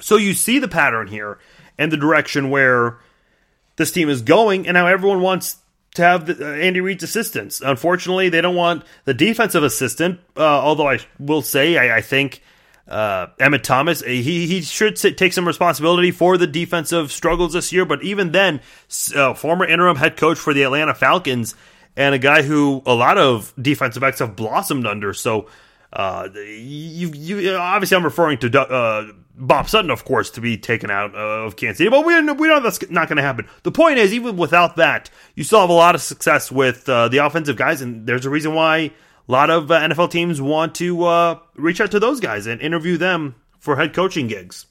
So 0.00 0.16
you 0.16 0.34
see 0.34 0.58
the 0.58 0.68
pattern 0.68 1.08
here 1.08 1.38
and 1.78 1.92
the 1.92 1.96
direction 1.96 2.50
where 2.50 2.98
this 3.76 3.92
team 3.92 4.08
is 4.08 4.22
going, 4.22 4.66
and 4.66 4.74
now 4.74 4.86
everyone 4.86 5.20
wants 5.20 5.56
to 5.96 6.02
have 6.02 6.26
the, 6.26 6.46
uh, 6.46 6.52
Andy 6.54 6.80
Reid's 6.80 7.02
assistants. 7.02 7.60
Unfortunately, 7.60 8.28
they 8.28 8.40
don't 8.40 8.54
want 8.54 8.84
the 9.04 9.14
defensive 9.14 9.62
assistant. 9.62 10.20
Uh, 10.36 10.42
although 10.42 10.88
I 10.88 10.98
will 11.18 11.42
say, 11.42 11.76
I, 11.76 11.98
I 11.98 12.00
think 12.00 12.42
uh, 12.88 13.26
Emmitt 13.38 13.62
Thomas 13.62 14.00
he 14.00 14.46
he 14.46 14.62
should 14.62 14.96
sit, 14.96 15.18
take 15.18 15.32
some 15.32 15.46
responsibility 15.46 16.12
for 16.12 16.38
the 16.38 16.46
defensive 16.46 17.10
struggles 17.10 17.52
this 17.52 17.72
year. 17.72 17.84
But 17.84 18.02
even 18.02 18.32
then, 18.32 18.60
uh, 19.14 19.34
former 19.34 19.66
interim 19.66 19.96
head 19.96 20.16
coach 20.16 20.38
for 20.38 20.54
the 20.54 20.62
Atlanta 20.62 20.94
Falcons 20.94 21.54
and 21.96 22.14
a 22.14 22.18
guy 22.18 22.42
who 22.42 22.82
a 22.86 22.94
lot 22.94 23.18
of 23.18 23.52
defensive 23.60 24.00
backs 24.00 24.20
have 24.20 24.36
blossomed 24.36 24.86
under. 24.86 25.12
So 25.14 25.48
uh, 25.92 26.28
you, 26.34 27.10
you 27.14 27.54
obviously 27.54 27.96
I'm 27.96 28.04
referring 28.04 28.38
to 28.38 28.60
uh, 28.60 29.12
Bob 29.38 29.68
Sutton, 29.68 29.90
of 29.90 30.04
course, 30.04 30.30
to 30.30 30.40
be 30.40 30.56
taken 30.56 30.90
out 30.90 31.14
of 31.14 31.56
Kansas 31.56 31.78
City, 31.78 31.90
but 31.90 32.06
we 32.06 32.14
we 32.14 32.48
know 32.48 32.60
that's 32.60 32.90
not 32.90 33.08
going 33.08 33.16
to 33.16 33.22
happen. 33.22 33.46
The 33.64 33.72
point 33.72 33.98
is, 33.98 34.14
even 34.14 34.36
without 34.36 34.76
that, 34.76 35.10
you 35.34 35.44
still 35.44 35.60
have 35.60 35.70
a 35.70 35.74
lot 35.74 35.94
of 35.94 36.00
success 36.00 36.50
with 36.50 36.88
uh, 36.88 37.08
the 37.08 37.18
offensive 37.18 37.56
guys, 37.56 37.82
and 37.82 38.06
there's 38.06 38.24
a 38.24 38.30
reason 38.30 38.54
why 38.54 38.76
a 38.78 38.92
lot 39.28 39.50
of 39.50 39.70
uh, 39.70 39.80
NFL 39.80 40.10
teams 40.10 40.40
want 40.40 40.74
to 40.76 41.04
uh, 41.04 41.38
reach 41.54 41.80
out 41.80 41.90
to 41.90 42.00
those 42.00 42.20
guys 42.20 42.46
and 42.46 42.60
interview 42.62 42.96
them 42.96 43.34
for 43.58 43.76
head 43.76 43.92
coaching 43.92 44.26
gigs. 44.26 44.66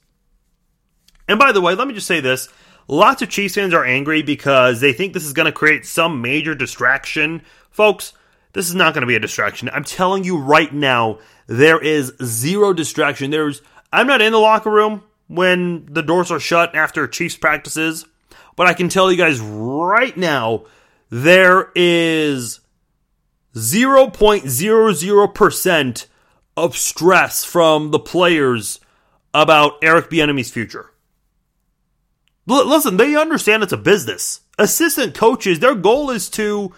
And 1.28 1.38
by 1.38 1.52
the 1.52 1.62
way, 1.62 1.76
let 1.76 1.88
me 1.88 1.94
just 1.94 2.08
say 2.08 2.20
this. 2.20 2.50
Lots 2.88 3.22
of 3.22 3.30
Chiefs 3.30 3.56
fans 3.56 3.74
are 3.74 3.86
angry 3.86 4.22
because 4.22 4.80
they 4.80 4.94
think 4.94 5.14
this 5.14 5.26
is 5.26 5.34
going 5.34 5.48
to 5.48 5.52
create 5.52 5.86
some 5.86 6.22
major 6.22 6.56
distraction. 6.56 7.42
Folks, 7.72 8.14
this 8.54 8.70
is 8.70 8.76
not 8.76 8.94
going 8.94 9.02
to 9.02 9.08
be 9.08 9.16
a 9.16 9.20
distraction. 9.20 9.70
I'm 9.70 9.84
telling 9.84 10.24
you 10.24 10.38
right 10.38 10.72
now, 10.72 11.20
there 11.48 11.80
is 11.80 12.14
zero 12.24 12.74
distraction. 12.74 13.32
There's 13.32 13.62
I'm 13.96 14.08
not 14.08 14.22
in 14.22 14.34
the 14.34 14.40
locker 14.40 14.70
room 14.70 15.04
when 15.28 15.86
the 15.86 16.04
doors 16.04 16.30
are 16.30 16.40
shut 16.40 16.76
after 16.76 17.08
Chiefs 17.08 17.38
practices, 17.38 18.06
but 18.58 18.68
I 18.68 18.74
can 18.74 18.90
tell 18.90 19.10
you 19.10 19.18
guys 19.18 19.40
right 19.40 20.18
now 20.18 20.66
there 21.10 21.72
is 21.76 22.60
0.00% 23.54 26.06
of 26.58 26.76
stress 26.76 27.46
from 27.46 27.92
the 27.92 28.00
players 28.00 28.82
about 29.34 29.78
Eric 29.82 30.10
Bieniemy's 30.10 30.52
future. 30.52 30.92
L- 32.50 32.68
listen, 32.68 32.98
they 32.98 33.16
understand 33.16 33.64
it's 33.64 33.72
a 33.72 33.78
business. 33.78 34.42
Assistant 34.60 35.16
coaches, 35.16 35.60
their 35.60 35.76
goal 35.76 36.10
is 36.10 36.30
to 36.32 36.74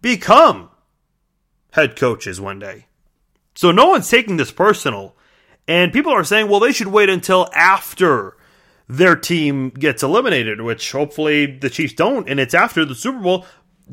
become 0.00 0.70
head 1.72 1.96
coaches 1.96 2.40
one 2.40 2.58
day. 2.58 2.86
So 3.54 3.72
no 3.72 3.88
one's 3.88 4.08
taking 4.08 4.38
this 4.38 4.52
personal. 4.52 5.15
And 5.68 5.92
people 5.92 6.12
are 6.12 6.24
saying, 6.24 6.48
well, 6.48 6.60
they 6.60 6.72
should 6.72 6.88
wait 6.88 7.08
until 7.08 7.48
after 7.54 8.36
their 8.88 9.16
team 9.16 9.70
gets 9.70 10.02
eliminated, 10.02 10.60
which 10.60 10.92
hopefully 10.92 11.46
the 11.46 11.70
Chiefs 11.70 11.94
don't, 11.94 12.28
and 12.28 12.38
it's 12.38 12.54
after 12.54 12.84
the 12.84 12.94
Super 12.94 13.18
Bowl. 13.18 13.46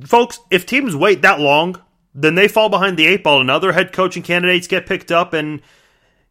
Folks, 0.06 0.40
if 0.52 0.66
teams 0.66 0.96
wait 0.96 1.22
that 1.24 1.40
long, 1.40 1.82
then 2.14 2.36
they 2.36 2.48
fall 2.48 2.70
behind 2.70 2.98
the 2.98 3.08
eight 3.08 3.24
ball 3.24 3.42
and 3.42 3.50
other 3.50 3.72
head 3.72 3.92
coaching 3.92 4.24
candidates 4.24 4.68
get 4.68 4.86
picked 4.86 5.12
up 5.12 5.34
and 5.34 5.62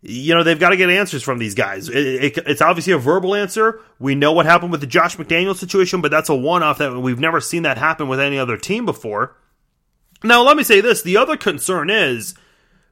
you 0.00 0.34
know 0.34 0.42
they've 0.42 0.58
got 0.58 0.70
to 0.70 0.76
get 0.76 0.90
answers 0.90 1.22
from 1.22 1.38
these 1.38 1.54
guys 1.54 1.88
it, 1.88 1.96
it, 1.96 2.38
it's 2.46 2.60
obviously 2.60 2.92
a 2.92 2.98
verbal 2.98 3.36
answer 3.36 3.80
we 4.00 4.16
know 4.16 4.32
what 4.32 4.46
happened 4.46 4.72
with 4.72 4.80
the 4.80 4.86
josh 4.86 5.16
mcdaniel 5.16 5.54
situation 5.54 6.00
but 6.00 6.10
that's 6.10 6.28
a 6.28 6.34
one-off 6.34 6.78
that 6.78 6.98
we've 6.98 7.20
never 7.20 7.40
seen 7.40 7.62
that 7.62 7.78
happen 7.78 8.08
with 8.08 8.18
any 8.18 8.36
other 8.36 8.56
team 8.56 8.84
before 8.84 9.36
now, 10.24 10.42
let 10.42 10.56
me 10.56 10.62
say 10.62 10.80
this. 10.80 11.02
The 11.02 11.16
other 11.16 11.36
concern 11.36 11.90
is 11.90 12.34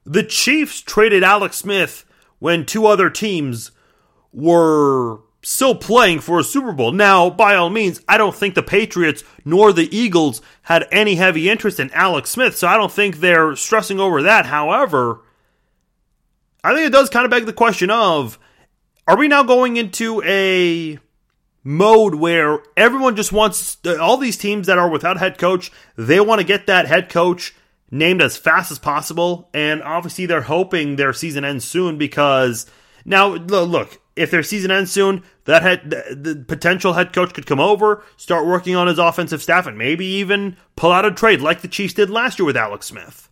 the 0.05 0.23
Chiefs 0.23 0.81
traded 0.81 1.23
Alex 1.23 1.57
Smith 1.57 2.05
when 2.41 2.65
two 2.65 2.87
other 2.87 3.07
teams 3.07 3.71
were 4.33 5.19
still 5.43 5.75
playing 5.75 6.19
for 6.19 6.39
a 6.39 6.43
Super 6.43 6.71
Bowl. 6.71 6.91
Now, 6.91 7.29
by 7.29 7.53
all 7.53 7.69
means, 7.69 8.01
I 8.07 8.17
don't 8.17 8.35
think 8.35 8.55
the 8.55 8.63
Patriots 8.63 9.23
nor 9.45 9.71
the 9.71 9.95
Eagles 9.95 10.41
had 10.63 10.87
any 10.91 11.15
heavy 11.15 11.47
interest 11.47 11.79
in 11.79 11.91
Alex 11.91 12.31
Smith, 12.31 12.57
so 12.57 12.67
I 12.67 12.77
don't 12.77 12.91
think 12.91 13.17
they're 13.17 13.55
stressing 13.55 13.99
over 13.99 14.23
that. 14.23 14.47
However, 14.47 15.21
I 16.63 16.73
think 16.73 16.87
it 16.87 16.91
does 16.91 17.11
kind 17.11 17.25
of 17.25 17.31
beg 17.31 17.45
the 17.45 17.53
question 17.53 17.91
of 17.91 18.39
are 19.07 19.17
we 19.17 19.27
now 19.27 19.43
going 19.43 19.77
into 19.77 20.23
a 20.25 20.97
mode 21.63 22.15
where 22.15 22.63
everyone 22.75 23.15
just 23.15 23.31
wants 23.31 23.77
all 23.99 24.17
these 24.17 24.37
teams 24.37 24.65
that 24.65 24.79
are 24.79 24.89
without 24.89 25.19
head 25.19 25.37
coach, 25.37 25.71
they 25.95 26.19
want 26.19 26.41
to 26.41 26.47
get 26.47 26.65
that 26.65 26.87
head 26.87 27.07
coach 27.07 27.53
named 27.91 28.21
as 28.21 28.37
fast 28.37 28.71
as 28.71 28.79
possible 28.79 29.49
and 29.53 29.83
obviously 29.83 30.25
they're 30.25 30.41
hoping 30.41 30.95
their 30.95 31.13
season 31.13 31.43
ends 31.43 31.65
soon 31.65 31.97
because 31.97 32.65
now 33.05 33.27
look, 33.27 33.99
if 34.15 34.31
their 34.31 34.43
season 34.43 34.71
ends 34.71 34.91
soon, 34.91 35.23
that 35.45 35.61
head, 35.61 35.89
the 35.89 36.43
potential 36.47 36.93
head 36.93 37.13
coach 37.13 37.33
could 37.33 37.45
come 37.45 37.59
over, 37.59 38.03
start 38.17 38.45
working 38.45 38.75
on 38.75 38.87
his 38.87 38.99
offensive 38.99 39.41
staff 39.41 39.67
and 39.67 39.77
maybe 39.77 40.05
even 40.05 40.57
pull 40.75 40.91
out 40.91 41.05
a 41.05 41.11
trade 41.11 41.41
like 41.41 41.61
the 41.61 41.67
Chiefs 41.67 41.93
did 41.93 42.09
last 42.09 42.39
year 42.39 42.45
with 42.45 42.57
Alex 42.57 42.87
Smith. 42.87 43.29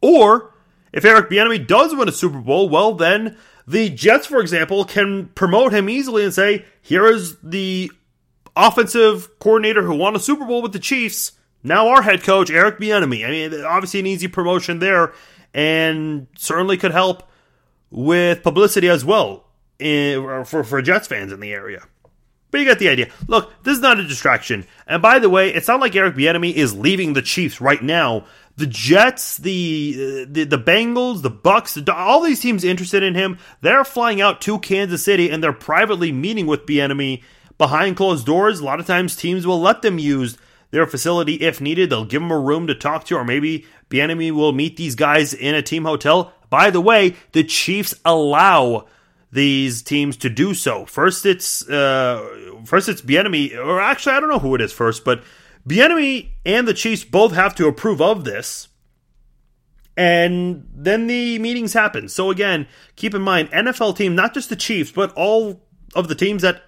Or 0.00 0.54
if 0.92 1.04
Eric 1.04 1.30
Bieniemy 1.30 1.66
does 1.66 1.94
win 1.94 2.08
a 2.08 2.12
Super 2.12 2.40
Bowl, 2.40 2.68
well 2.68 2.94
then 2.94 3.36
the 3.66 3.88
Jets, 3.90 4.26
for 4.26 4.40
example, 4.40 4.84
can 4.84 5.28
promote 5.28 5.72
him 5.72 5.88
easily 5.88 6.24
and 6.24 6.34
say, 6.34 6.64
here 6.82 7.06
is 7.06 7.36
the 7.42 7.90
offensive 8.54 9.38
coordinator 9.38 9.82
who 9.82 9.94
won 9.94 10.14
a 10.14 10.20
Super 10.20 10.44
Bowl 10.44 10.62
with 10.62 10.72
the 10.72 10.78
Chiefs. 10.78 11.32
Now 11.64 11.88
our 11.88 12.02
head 12.02 12.22
coach, 12.22 12.50
Eric 12.50 12.78
Bieniemy. 12.78 13.26
I 13.26 13.30
mean, 13.30 13.64
obviously 13.64 14.00
an 14.00 14.06
easy 14.06 14.28
promotion 14.28 14.78
there, 14.78 15.12
and 15.52 16.26
certainly 16.36 16.76
could 16.76 16.92
help 16.92 17.28
with 17.90 18.42
publicity 18.42 18.88
as 18.88 19.04
well 19.04 19.46
in, 19.78 20.44
for 20.44 20.62
for 20.62 20.80
Jets 20.82 21.08
fans 21.08 21.32
in 21.32 21.40
the 21.40 21.52
area. 21.52 21.82
But 22.50 22.58
you 22.58 22.66
get 22.66 22.78
the 22.78 22.88
idea. 22.88 23.10
Look, 23.26 23.50
this 23.64 23.74
is 23.74 23.82
not 23.82 23.98
a 23.98 24.06
distraction. 24.06 24.64
And 24.86 25.02
by 25.02 25.18
the 25.18 25.28
way, 25.28 25.52
it's 25.52 25.66
not 25.66 25.80
like 25.80 25.96
Eric 25.96 26.14
Bieniemy 26.14 26.52
is 26.52 26.72
leaving 26.72 27.14
the 27.14 27.22
Chiefs 27.22 27.60
right 27.60 27.82
now 27.82 28.26
the 28.56 28.66
Jets, 28.66 29.38
the 29.38 30.26
the, 30.28 30.44
the 30.44 30.58
Bengals, 30.58 31.22
the 31.22 31.30
Bucs, 31.30 31.84
the, 31.84 31.94
all 31.94 32.22
these 32.22 32.40
teams 32.40 32.64
interested 32.64 33.02
in 33.02 33.14
him. 33.14 33.38
They're 33.60 33.84
flying 33.84 34.20
out 34.20 34.40
to 34.42 34.58
Kansas 34.58 35.04
City 35.04 35.30
and 35.30 35.42
they're 35.42 35.52
privately 35.52 36.12
meeting 36.12 36.46
with 36.46 36.66
Bieniemy 36.66 37.22
behind 37.58 37.96
closed 37.96 38.26
doors. 38.26 38.60
A 38.60 38.64
lot 38.64 38.80
of 38.80 38.86
times, 38.86 39.16
teams 39.16 39.46
will 39.46 39.60
let 39.60 39.82
them 39.82 39.98
use 39.98 40.38
their 40.74 40.86
facility 40.88 41.34
if 41.34 41.60
needed. 41.60 41.88
They'll 41.88 42.04
give 42.04 42.20
them 42.20 42.32
a 42.32 42.38
room 42.38 42.66
to 42.66 42.74
talk 42.74 43.04
to, 43.04 43.14
or 43.14 43.24
maybe 43.24 43.64
Bieniemy 43.90 44.32
will 44.32 44.52
meet 44.52 44.76
these 44.76 44.96
guys 44.96 45.32
in 45.32 45.54
a 45.54 45.62
team 45.62 45.84
hotel. 45.84 46.32
By 46.50 46.70
the 46.70 46.80
way, 46.80 47.14
the 47.30 47.44
Chiefs 47.44 47.94
allow 48.04 48.86
these 49.30 49.82
teams 49.82 50.16
to 50.18 50.28
do 50.28 50.52
so. 50.52 50.84
First, 50.84 51.26
it's 51.26 51.68
uh, 51.68 52.28
first 52.64 52.88
it's 52.88 53.02
Bieniemy, 53.02 53.56
or 53.56 53.80
actually, 53.80 54.16
I 54.16 54.20
don't 54.20 54.30
know 54.30 54.40
who 54.40 54.56
it 54.56 54.60
is 54.60 54.72
first, 54.72 55.04
but 55.04 55.22
Bieniemy 55.66 56.30
and 56.44 56.66
the 56.66 56.74
Chiefs 56.74 57.04
both 57.04 57.32
have 57.34 57.54
to 57.54 57.68
approve 57.68 58.02
of 58.02 58.24
this. 58.24 58.66
And 59.96 60.68
then 60.74 61.06
the 61.06 61.38
meetings 61.38 61.72
happen. 61.72 62.08
So 62.08 62.30
again, 62.30 62.66
keep 62.96 63.14
in 63.14 63.22
mind, 63.22 63.52
NFL 63.52 63.96
team, 63.96 64.16
not 64.16 64.34
just 64.34 64.48
the 64.48 64.56
Chiefs, 64.56 64.90
but 64.90 65.12
all 65.12 65.62
of 65.94 66.08
the 66.08 66.16
teams 66.16 66.42
that 66.42 66.64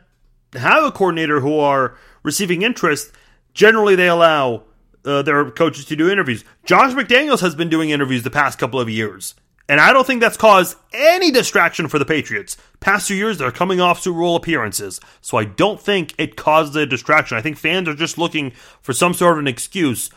have 0.53 0.85
a 0.85 0.93
coordinator 0.93 1.41
who 1.41 1.59
are 1.59 1.97
receiving 2.23 2.63
interest, 2.63 3.11
generally 3.57 3.97
they 3.97 4.07
allow 4.07 4.63
uh, 5.05 5.23
their 5.23 5.51
coaches 5.51 5.87
to 5.87 5.97
do 5.97 6.11
interviews. 6.11 6.45
Josh 6.65 6.93
McDaniels 6.93 7.41
has 7.41 7.55
been 7.55 7.71
doing 7.71 7.91
interviews 7.91 8.23
the 8.23 8.31
past 8.31 8.59
couple 8.59 8.79
of 8.79 8.89
years. 8.89 9.35
And 9.69 9.81
I 9.81 9.93
don't 9.93 10.07
think 10.07 10.21
that's 10.21 10.37
caused 10.37 10.77
any 10.93 11.33
distraction 11.33 11.89
for 11.89 11.99
the 11.99 12.05
Patriots. 12.05 12.57
Past 12.79 13.09
two 13.09 13.17
years, 13.17 13.39
they're 13.39 13.51
coming 13.51 13.81
off 13.81 14.01
Super 14.01 14.21
Bowl 14.21 14.37
appearances. 14.37 15.01
So 15.21 15.39
I 15.39 15.45
don't 15.45 15.81
think 15.81 16.15
it 16.19 16.37
caused 16.37 16.77
a 16.77 16.87
distraction. 16.87 17.37
I 17.37 17.41
think 17.41 17.57
fans 17.57 17.89
are 17.89 17.95
just 17.95 18.19
looking 18.19 18.53
for 18.81 18.93
some 18.93 19.13
sort 19.13 19.33
of 19.33 19.39
an 19.41 19.49
excuse 19.49 20.11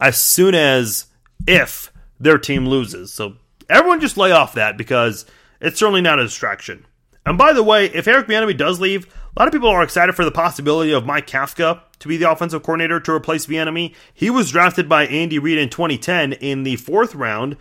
as 0.00 0.18
soon 0.18 0.54
as 0.54 1.06
if 1.46 1.92
their 2.18 2.38
team 2.38 2.66
loses. 2.66 3.12
So 3.12 3.34
everyone 3.68 4.00
just 4.00 4.16
lay 4.16 4.32
off 4.32 4.54
that 4.54 4.78
because 4.78 5.26
it's 5.60 5.78
certainly 5.78 6.00
not 6.00 6.18
a 6.18 6.24
distraction. 6.24 6.86
And 7.26 7.36
by 7.36 7.52
the 7.52 7.62
way, 7.62 7.86
if 7.86 8.08
Eric 8.08 8.26
Bieniemy 8.26 8.56
does 8.56 8.80
leave, 8.80 9.06
a 9.36 9.40
lot 9.40 9.48
of 9.48 9.52
people 9.52 9.68
are 9.68 9.82
excited 9.82 10.14
for 10.14 10.24
the 10.24 10.30
possibility 10.30 10.92
of 10.92 11.04
Mike 11.04 11.26
Kafka 11.26 11.80
to 11.98 12.08
be 12.08 12.16
the 12.16 12.30
offensive 12.30 12.62
coordinator 12.62 13.00
to 13.00 13.12
replace 13.12 13.46
Bieniemy. 13.46 13.94
He 14.12 14.30
was 14.30 14.50
drafted 14.50 14.88
by 14.88 15.06
Andy 15.06 15.38
Reid 15.38 15.58
in 15.58 15.70
2010 15.70 16.34
in 16.34 16.62
the 16.62 16.76
fourth 16.76 17.14
round. 17.14 17.56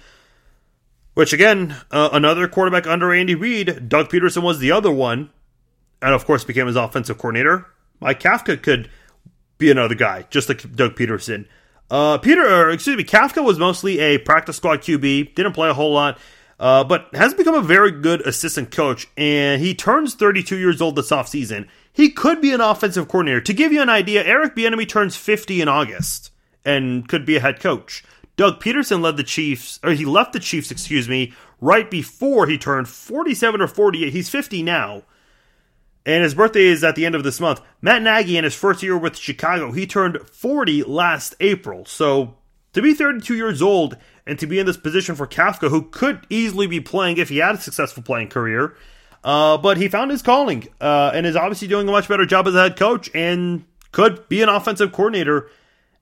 Which 1.14 1.32
again, 1.32 1.76
uh, 1.92 2.10
another 2.12 2.48
quarterback 2.48 2.88
under 2.88 3.14
Andy 3.14 3.36
Reid, 3.36 3.88
Doug 3.88 4.10
Pederson 4.10 4.42
was 4.42 4.58
the 4.58 4.72
other 4.72 4.92
one, 4.92 5.30
and 6.02 6.14
of 6.14 6.26
course 6.26 6.44
became 6.44 6.66
his 6.66 6.76
offensive 6.76 7.20
coordinator. 7.20 7.68
Mike 8.00 8.20
Kafka 8.20 8.62
could 8.62 8.90
be 9.60 9.70
another 9.70 9.96
guy, 9.96 10.26
just 10.32 10.50
like 10.50 10.76
Doug 10.76 10.96
Pederson. 10.96 11.46
Uh, 11.92 12.18
Peter, 12.18 12.70
excuse 12.72 12.98
me, 12.98 13.04
Kafka 13.04 13.44
was 13.44 13.60
mostly 13.60 14.00
a 14.00 14.18
practice 14.18 14.58
squad 14.58 14.82
QB, 14.82 15.36
didn't 15.36 15.54
play 15.54 15.70
a 15.70 15.74
whole 15.74 15.94
lot, 15.94 16.18
uh, 16.60 16.84
but 16.84 17.08
has 17.14 17.34
become 17.36 17.56
a 17.56 17.62
very 17.62 17.92
good 17.92 18.22
assistant 18.22 18.72
coach, 18.72 19.08
and 19.16 19.62
he 19.62 19.76
turns 19.76 20.16
32 20.16 20.58
years 20.58 20.82
old 20.82 20.96
this 20.96 21.12
offseason. 21.12 21.68
He 21.94 22.10
could 22.10 22.42
be 22.42 22.52
an 22.52 22.62
offensive 22.62 23.08
coordinator. 23.08 23.42
To 23.42 23.54
give 23.54 23.72
you 23.72 23.82
an 23.82 23.90
idea, 23.90 24.26
Eric 24.26 24.56
Bieniemy 24.56 24.90
turns 24.90 25.16
50 25.16 25.62
in 25.62 25.68
August 25.68 26.32
and 26.66 27.08
could 27.08 27.26
be 27.26 27.38
a 27.38 27.40
head 27.40 27.60
coach. 27.60 28.04
Doug 28.36 28.60
Pederson 28.60 29.02
led 29.02 29.16
the 29.16 29.24
Chiefs, 29.24 29.80
or 29.84 29.92
he 29.92 30.06
left 30.06 30.34
the 30.34 30.40
Chiefs, 30.40 30.72
excuse 30.72 31.08
me, 31.08 31.34
right 31.62 31.90
before 31.90 32.48
he 32.48 32.58
turned 32.58 32.88
47 32.90 33.62
or 33.62 33.68
48. 33.68 34.12
He's 34.12 34.30
50 34.30 34.64
now. 34.64 35.04
And 36.06 36.24
his 36.24 36.34
birthday 36.34 36.66
is 36.66 36.84
at 36.84 36.96
the 36.96 37.06
end 37.06 37.16
of 37.16 37.24
this 37.24 37.40
month. 37.40 37.62
Matt 37.82 38.02
Nagy, 38.02 38.38
in 38.38 38.44
his 38.44 38.56
first 38.56 38.82
year 38.82 38.98
with 38.98 39.16
Chicago, 39.16 39.72
he 39.72 39.86
turned 39.86 40.20
40 40.28 40.84
last 40.84 41.36
April. 41.40 41.86
So 41.86 42.36
to 42.74 42.82
be 42.82 42.94
32 42.94 43.36
years 43.36 43.62
old 43.62 43.96
and 44.26 44.38
to 44.40 44.48
be 44.48 44.60
in 44.60 44.66
this 44.66 44.78
position 44.78 45.16
for 45.16 45.28
Kafka, 45.28 45.70
who 45.70 45.84
could 45.84 46.26
easily 46.30 46.68
be 46.68 46.82
playing 46.82 47.18
if 47.18 47.30
he 47.30 47.38
had 47.38 47.56
a 47.56 47.62
successful 47.62 48.04
playing 48.04 48.30
career, 48.30 48.76
uh, 49.24 49.58
but 49.58 49.78
he 49.78 49.88
found 49.88 50.12
his 50.12 50.22
calling 50.22 50.68
uh, 50.82 51.12
and 51.14 51.26
is 51.26 51.36
obviously 51.36 51.68
doing 51.68 51.88
a 51.88 51.92
much 51.92 52.08
better 52.08 52.26
job 52.26 52.48
as 52.48 52.56
a 52.56 52.62
head 52.62 52.78
coach 52.78 53.10
and 53.14 53.66
could 53.92 54.28
be 54.28 54.42
an 54.42 54.50
offensive 54.50 54.92
coordinator 54.92 55.50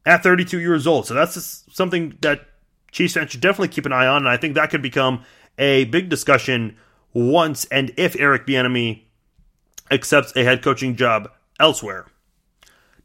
at 0.06 0.24
32 0.24 0.60
years 0.60 0.88
old. 0.88 1.06
So 1.06 1.14
that's 1.14 1.66
something 1.72 2.18
that 2.22 2.48
Chiefs 2.92 3.14
fans 3.14 3.32
should 3.32 3.42
definitely 3.42 3.70
keep 3.70 3.86
an 3.86 3.94
eye 3.94 4.08
on, 4.08 4.18
and 4.18 4.30
I 4.30 4.38
think 4.38 4.56
that 4.56 4.70
could 4.70 4.82
become 4.82 5.24
a 5.58 5.86
big 5.86 6.10
discussion 6.10 6.78
once 7.14 7.66
and 7.66 7.92
if 7.98 8.16
Eric 8.20 8.48
Bieniemy 8.48 9.04
accepts 9.90 10.36
a 10.36 10.44
head 10.44 10.62
coaching 10.62 10.96
job 10.96 11.32
elsewhere. 11.60 12.06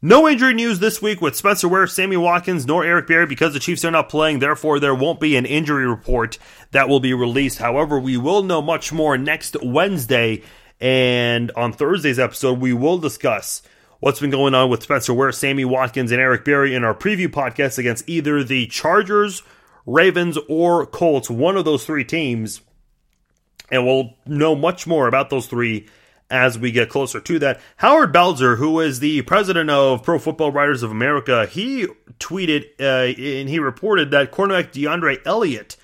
No 0.01 0.27
injury 0.29 0.53
news 0.53 0.77
this 0.77 1.01
week 1.01 1.21
with 1.21 1.35
Spencer 1.35 1.67
Ware, 1.67 1.87
Sammy 1.87 2.17
Watkins, 2.17 2.67
nor 2.67 2.85
Eric 2.85 3.07
Berry 3.07 3.25
because 3.25 3.53
the 3.53 3.59
Chiefs 3.59 3.83
are 3.83 3.89
not 3.89 4.09
playing. 4.09 4.37
Therefore, 4.37 4.79
there 4.79 4.93
won't 4.93 5.19
be 5.19 5.35
an 5.35 5.45
injury 5.47 5.87
report 5.87 6.37
that 6.69 6.87
will 6.87 6.99
be 6.99 7.15
released. 7.15 7.57
However, 7.57 7.99
we 7.99 8.15
will 8.15 8.43
know 8.43 8.61
much 8.61 8.93
more 8.93 9.17
next 9.17 9.57
Wednesday. 9.63 10.43
And 10.79 11.51
on 11.55 11.73
Thursday's 11.73 12.19
episode, 12.19 12.59
we 12.59 12.73
will 12.73 12.99
discuss 12.99 13.63
what's 13.99 14.19
been 14.19 14.29
going 14.29 14.53
on 14.53 14.69
with 14.69 14.83
Spencer 14.83 15.15
Ware, 15.15 15.31
Sammy 15.31 15.65
Watkins, 15.65 16.11
and 16.11 16.21
Eric 16.21 16.45
Berry 16.45 16.75
in 16.75 16.83
our 16.83 16.93
preview 16.93 17.27
podcast 17.27 17.79
against 17.79 18.07
either 18.07 18.43
the 18.43 18.67
Chargers, 18.67 19.41
Ravens, 19.87 20.37
or 20.47 20.85
Colts, 20.85 21.27
one 21.27 21.57
of 21.57 21.65
those 21.65 21.85
three 21.85 22.05
teams. 22.05 22.61
And 23.71 23.83
we'll 23.83 24.13
know 24.27 24.53
much 24.55 24.85
more 24.85 25.07
about 25.07 25.31
those 25.31 25.47
three 25.47 25.87
as 26.29 26.59
we 26.59 26.71
get 26.71 26.89
closer 26.89 27.19
to 27.19 27.39
that. 27.39 27.59
Howard 27.77 28.11
Balzer, 28.11 28.57
who 28.57 28.79
is 28.79 28.99
the 28.99 29.21
president 29.23 29.69
of 29.69 30.03
Pro 30.03 30.19
Football 30.19 30.51
Writers 30.51 30.83
of 30.83 30.91
America, 30.91 31.45
he 31.45 31.87
tweeted 32.19 32.65
uh, 32.79 33.19
and 33.19 33.49
he 33.49 33.59
reported 33.59 34.11
that 34.11 34.31
cornerback 34.31 34.71
DeAndre 34.71 35.21
Elliott 35.25 35.77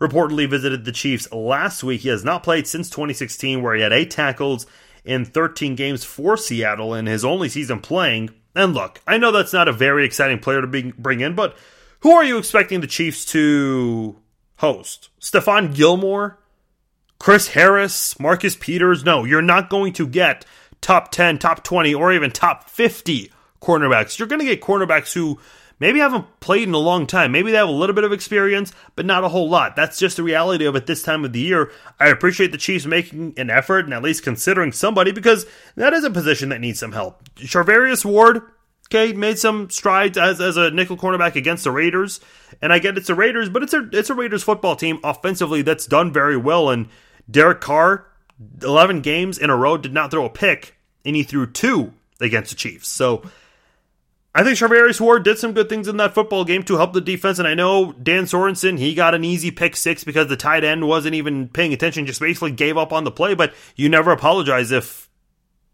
reportedly 0.00 0.48
visited 0.48 0.84
the 0.84 0.92
Chiefs 0.92 1.30
last 1.30 1.84
week. 1.84 2.00
He 2.00 2.08
has 2.08 2.24
not 2.24 2.42
played 2.42 2.66
since 2.66 2.88
2016, 2.88 3.62
where 3.62 3.74
he 3.74 3.82
had 3.82 3.92
eight 3.92 4.10
tackles 4.10 4.66
in 5.04 5.24
13 5.24 5.74
games 5.76 6.04
for 6.04 6.36
Seattle 6.36 6.94
in 6.94 7.06
his 7.06 7.24
only 7.24 7.48
season 7.48 7.80
playing. 7.80 8.30
And 8.54 8.74
look, 8.74 9.00
I 9.06 9.18
know 9.18 9.30
that's 9.30 9.52
not 9.52 9.68
a 9.68 9.72
very 9.72 10.04
exciting 10.04 10.38
player 10.38 10.60
to 10.60 10.66
be, 10.66 10.92
bring 10.92 11.20
in, 11.20 11.34
but 11.34 11.56
who 12.00 12.12
are 12.12 12.24
you 12.24 12.38
expecting 12.38 12.80
the 12.80 12.86
Chiefs 12.86 13.24
to 13.26 14.16
host? 14.56 15.10
Stephon 15.20 15.74
Gilmore? 15.74 16.39
Chris 17.20 17.48
Harris? 17.48 18.18
Marcus 18.18 18.56
Peters? 18.56 19.04
No, 19.04 19.24
you're 19.24 19.42
not 19.42 19.68
going 19.68 19.92
to 19.92 20.06
get 20.08 20.46
top 20.80 21.12
10, 21.12 21.38
top 21.38 21.62
20, 21.62 21.94
or 21.94 22.10
even 22.14 22.30
top 22.30 22.70
50 22.70 23.30
cornerbacks. 23.60 24.18
You're 24.18 24.26
going 24.26 24.40
to 24.40 24.46
get 24.46 24.62
cornerbacks 24.62 25.12
who 25.12 25.38
maybe 25.78 25.98
haven't 25.98 26.40
played 26.40 26.66
in 26.66 26.72
a 26.72 26.78
long 26.78 27.06
time. 27.06 27.30
Maybe 27.30 27.50
they 27.50 27.58
have 27.58 27.68
a 27.68 27.72
little 27.72 27.94
bit 27.94 28.04
of 28.04 28.12
experience, 28.12 28.72
but 28.96 29.04
not 29.04 29.22
a 29.22 29.28
whole 29.28 29.50
lot. 29.50 29.76
That's 29.76 29.98
just 29.98 30.16
the 30.16 30.22
reality 30.22 30.64
of 30.64 30.74
it 30.76 30.86
this 30.86 31.02
time 31.02 31.22
of 31.26 31.34
the 31.34 31.40
year. 31.40 31.70
I 32.00 32.08
appreciate 32.08 32.52
the 32.52 32.58
Chiefs 32.58 32.86
making 32.86 33.34
an 33.36 33.50
effort 33.50 33.84
and 33.84 33.92
at 33.92 34.02
least 34.02 34.24
considering 34.24 34.72
somebody 34.72 35.12
because 35.12 35.44
that 35.76 35.92
is 35.92 36.04
a 36.04 36.10
position 36.10 36.48
that 36.48 36.62
needs 36.62 36.80
some 36.80 36.92
help. 36.92 37.22
Charvarius 37.34 38.02
Ward, 38.02 38.40
okay, 38.86 39.12
made 39.12 39.38
some 39.38 39.68
strides 39.68 40.16
as, 40.16 40.40
as 40.40 40.56
a 40.56 40.70
nickel 40.70 40.96
cornerback 40.96 41.36
against 41.36 41.64
the 41.64 41.70
Raiders. 41.70 42.18
And 42.62 42.72
I 42.72 42.78
get 42.78 42.96
it's 42.96 43.08
the 43.08 43.14
Raiders, 43.14 43.50
but 43.50 43.62
it's 43.62 43.74
a 43.74 43.86
it's 43.92 44.08
a 44.08 44.14
Raiders 44.14 44.42
football 44.42 44.74
team 44.74 45.00
offensively 45.04 45.60
that's 45.60 45.84
done 45.84 46.14
very 46.14 46.38
well 46.38 46.70
and 46.70 46.88
Derek 47.30 47.60
Carr, 47.60 48.06
11 48.62 49.00
games 49.00 49.38
in 49.38 49.50
a 49.50 49.56
row, 49.56 49.76
did 49.76 49.92
not 49.92 50.10
throw 50.10 50.24
a 50.24 50.30
pick, 50.30 50.76
and 51.04 51.14
he 51.14 51.22
threw 51.22 51.46
two 51.46 51.92
against 52.20 52.50
the 52.50 52.56
Chiefs. 52.56 52.88
So 52.88 53.22
I 54.34 54.44
think 54.44 54.56
Charvarius 54.56 55.00
Ward 55.00 55.24
did 55.24 55.38
some 55.38 55.52
good 55.52 55.68
things 55.68 55.88
in 55.88 55.96
that 55.96 56.14
football 56.14 56.44
game 56.44 56.62
to 56.64 56.76
help 56.76 56.92
the 56.92 57.00
defense. 57.00 57.38
And 57.38 57.48
I 57.48 57.54
know 57.54 57.92
Dan 57.92 58.24
Sorensen, 58.24 58.78
he 58.78 58.94
got 58.94 59.14
an 59.14 59.24
easy 59.24 59.50
pick 59.50 59.74
six 59.74 60.04
because 60.04 60.28
the 60.28 60.36
tight 60.36 60.62
end 60.62 60.86
wasn't 60.86 61.16
even 61.16 61.48
paying 61.48 61.72
attention, 61.72 62.06
just 62.06 62.20
basically 62.20 62.52
gave 62.52 62.78
up 62.78 62.92
on 62.92 63.04
the 63.04 63.10
play. 63.10 63.34
But 63.34 63.54
you 63.74 63.88
never 63.88 64.12
apologize 64.12 64.70
if 64.70 65.08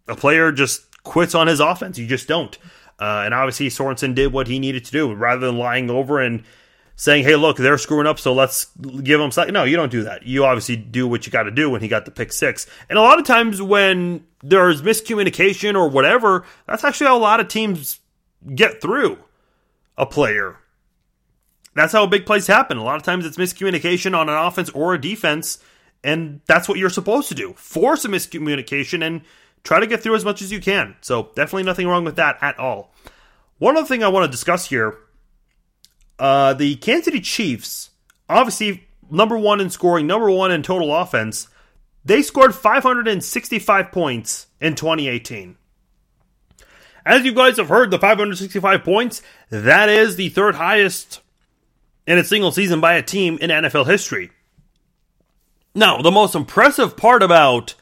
a 0.08 0.16
player 0.16 0.52
just 0.52 1.02
quits 1.02 1.34
on 1.34 1.48
his 1.48 1.60
offense. 1.60 1.98
You 1.98 2.06
just 2.06 2.28
don't. 2.28 2.56
Uh, 2.98 3.22
and 3.26 3.34
obviously, 3.34 3.68
Sorensen 3.68 4.14
did 4.14 4.32
what 4.32 4.48
he 4.48 4.58
needed 4.58 4.86
to 4.86 4.92
do 4.92 5.12
rather 5.12 5.44
than 5.46 5.58
lying 5.58 5.90
over 5.90 6.18
and 6.20 6.42
saying, 6.96 7.24
hey, 7.24 7.36
look, 7.36 7.58
they're 7.58 7.78
screwing 7.78 8.06
up, 8.06 8.18
so 8.18 8.32
let's 8.32 8.64
give 9.02 9.20
them. 9.20 9.30
No, 9.52 9.64
you 9.64 9.76
don't 9.76 9.92
do 9.92 10.02
that. 10.04 10.26
You 10.26 10.44
obviously 10.44 10.76
do 10.76 11.06
what 11.06 11.26
you 11.26 11.32
got 11.32 11.44
to 11.44 11.50
do 11.50 11.70
when 11.70 11.82
he 11.82 11.88
got 11.88 12.06
the 12.06 12.10
pick 12.10 12.32
six. 12.32 12.66
And 12.88 12.98
a 12.98 13.02
lot 13.02 13.18
of 13.18 13.26
times 13.26 13.60
when 13.60 14.26
there's 14.42 14.82
miscommunication 14.82 15.74
or 15.74 15.88
whatever, 15.88 16.44
that's 16.66 16.84
actually 16.84 17.08
how 17.08 17.18
a 17.18 17.20
lot 17.20 17.38
of 17.38 17.48
teams 17.48 18.00
get 18.54 18.80
through 18.80 19.18
a 19.98 20.06
player. 20.06 20.56
That's 21.74 21.92
how 21.92 22.06
big 22.06 22.24
plays 22.24 22.46
happen. 22.46 22.78
A 22.78 22.84
lot 22.84 22.96
of 22.96 23.02
times 23.02 23.26
it's 23.26 23.36
miscommunication 23.36 24.16
on 24.16 24.30
an 24.30 24.36
offense 24.36 24.70
or 24.70 24.94
a 24.94 25.00
defense, 25.00 25.58
and 26.02 26.40
that's 26.46 26.68
what 26.68 26.78
you're 26.78 26.88
supposed 26.88 27.28
to 27.28 27.34
do. 27.34 27.52
Force 27.52 28.06
a 28.06 28.08
miscommunication 28.08 29.06
and 29.06 29.20
try 29.62 29.80
to 29.80 29.86
get 29.86 30.02
through 30.02 30.14
as 30.14 30.24
much 30.24 30.40
as 30.40 30.50
you 30.50 30.60
can. 30.60 30.96
So, 31.02 31.30
definitely 31.34 31.64
nothing 31.64 31.86
wrong 31.86 32.04
with 32.04 32.16
that 32.16 32.38
at 32.40 32.58
all. 32.58 32.94
One 33.58 33.76
other 33.76 33.86
thing 33.86 34.02
I 34.02 34.08
want 34.08 34.24
to 34.24 34.30
discuss 34.30 34.66
here 34.66 34.98
uh, 36.18 36.54
the 36.54 36.76
Kansas 36.76 37.06
City 37.06 37.20
Chiefs, 37.20 37.90
obviously 38.28 38.86
number 39.10 39.38
one 39.38 39.60
in 39.60 39.70
scoring, 39.70 40.06
number 40.06 40.30
one 40.30 40.50
in 40.50 40.62
total 40.62 40.94
offense, 40.94 41.48
they 42.04 42.22
scored 42.22 42.54
565 42.54 43.92
points 43.92 44.46
in 44.60 44.74
2018. 44.74 45.56
As 47.04 47.24
you 47.24 47.32
guys 47.32 47.56
have 47.58 47.68
heard, 47.68 47.90
the 47.90 47.98
565 47.98 48.82
points, 48.82 49.22
that 49.50 49.88
is 49.88 50.16
the 50.16 50.28
third 50.28 50.56
highest 50.56 51.20
in 52.06 52.18
a 52.18 52.24
single 52.24 52.50
season 52.50 52.80
by 52.80 52.94
a 52.94 53.02
team 53.02 53.38
in 53.40 53.50
NFL 53.50 53.86
history. 53.86 54.30
Now, 55.74 56.00
the 56.00 56.10
most 56.10 56.34
impressive 56.34 56.96
part 56.96 57.22
about 57.22 57.74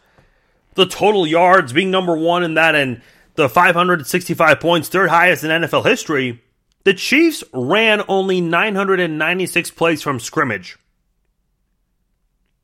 the 0.74 0.86
total 0.86 1.26
yards 1.26 1.72
being 1.72 1.90
number 1.90 2.16
one 2.16 2.42
in 2.42 2.54
that 2.54 2.74
and 2.74 3.00
the 3.34 3.48
565 3.48 4.60
points, 4.60 4.88
third 4.88 5.10
highest 5.10 5.44
in 5.44 5.50
NFL 5.50 5.86
history, 5.86 6.42
the 6.84 6.94
Chiefs 6.94 7.42
ran 7.52 8.02
only 8.08 8.40
996 8.40 9.70
plays 9.72 10.02
from 10.02 10.20
scrimmage. 10.20 10.78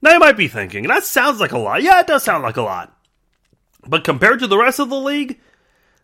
Now 0.02 0.12
you 0.12 0.18
might 0.18 0.36
be 0.36 0.48
thinking, 0.48 0.86
that 0.86 1.04
sounds 1.04 1.40
like 1.40 1.52
a 1.52 1.58
lot. 1.58 1.82
Yeah, 1.82 2.00
it 2.00 2.06
does 2.06 2.22
sound 2.22 2.42
like 2.42 2.56
a 2.56 2.62
lot. 2.62 2.96
But 3.86 4.04
compared 4.04 4.40
to 4.40 4.46
the 4.46 4.58
rest 4.58 4.78
of 4.78 4.90
the 4.90 5.00
league, 5.00 5.40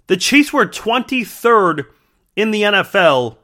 the 0.07 0.17
Chiefs 0.17 0.53
were 0.53 0.67
23rd 0.67 1.87
in 2.35 2.51
the 2.51 2.63
NFL 2.63 3.37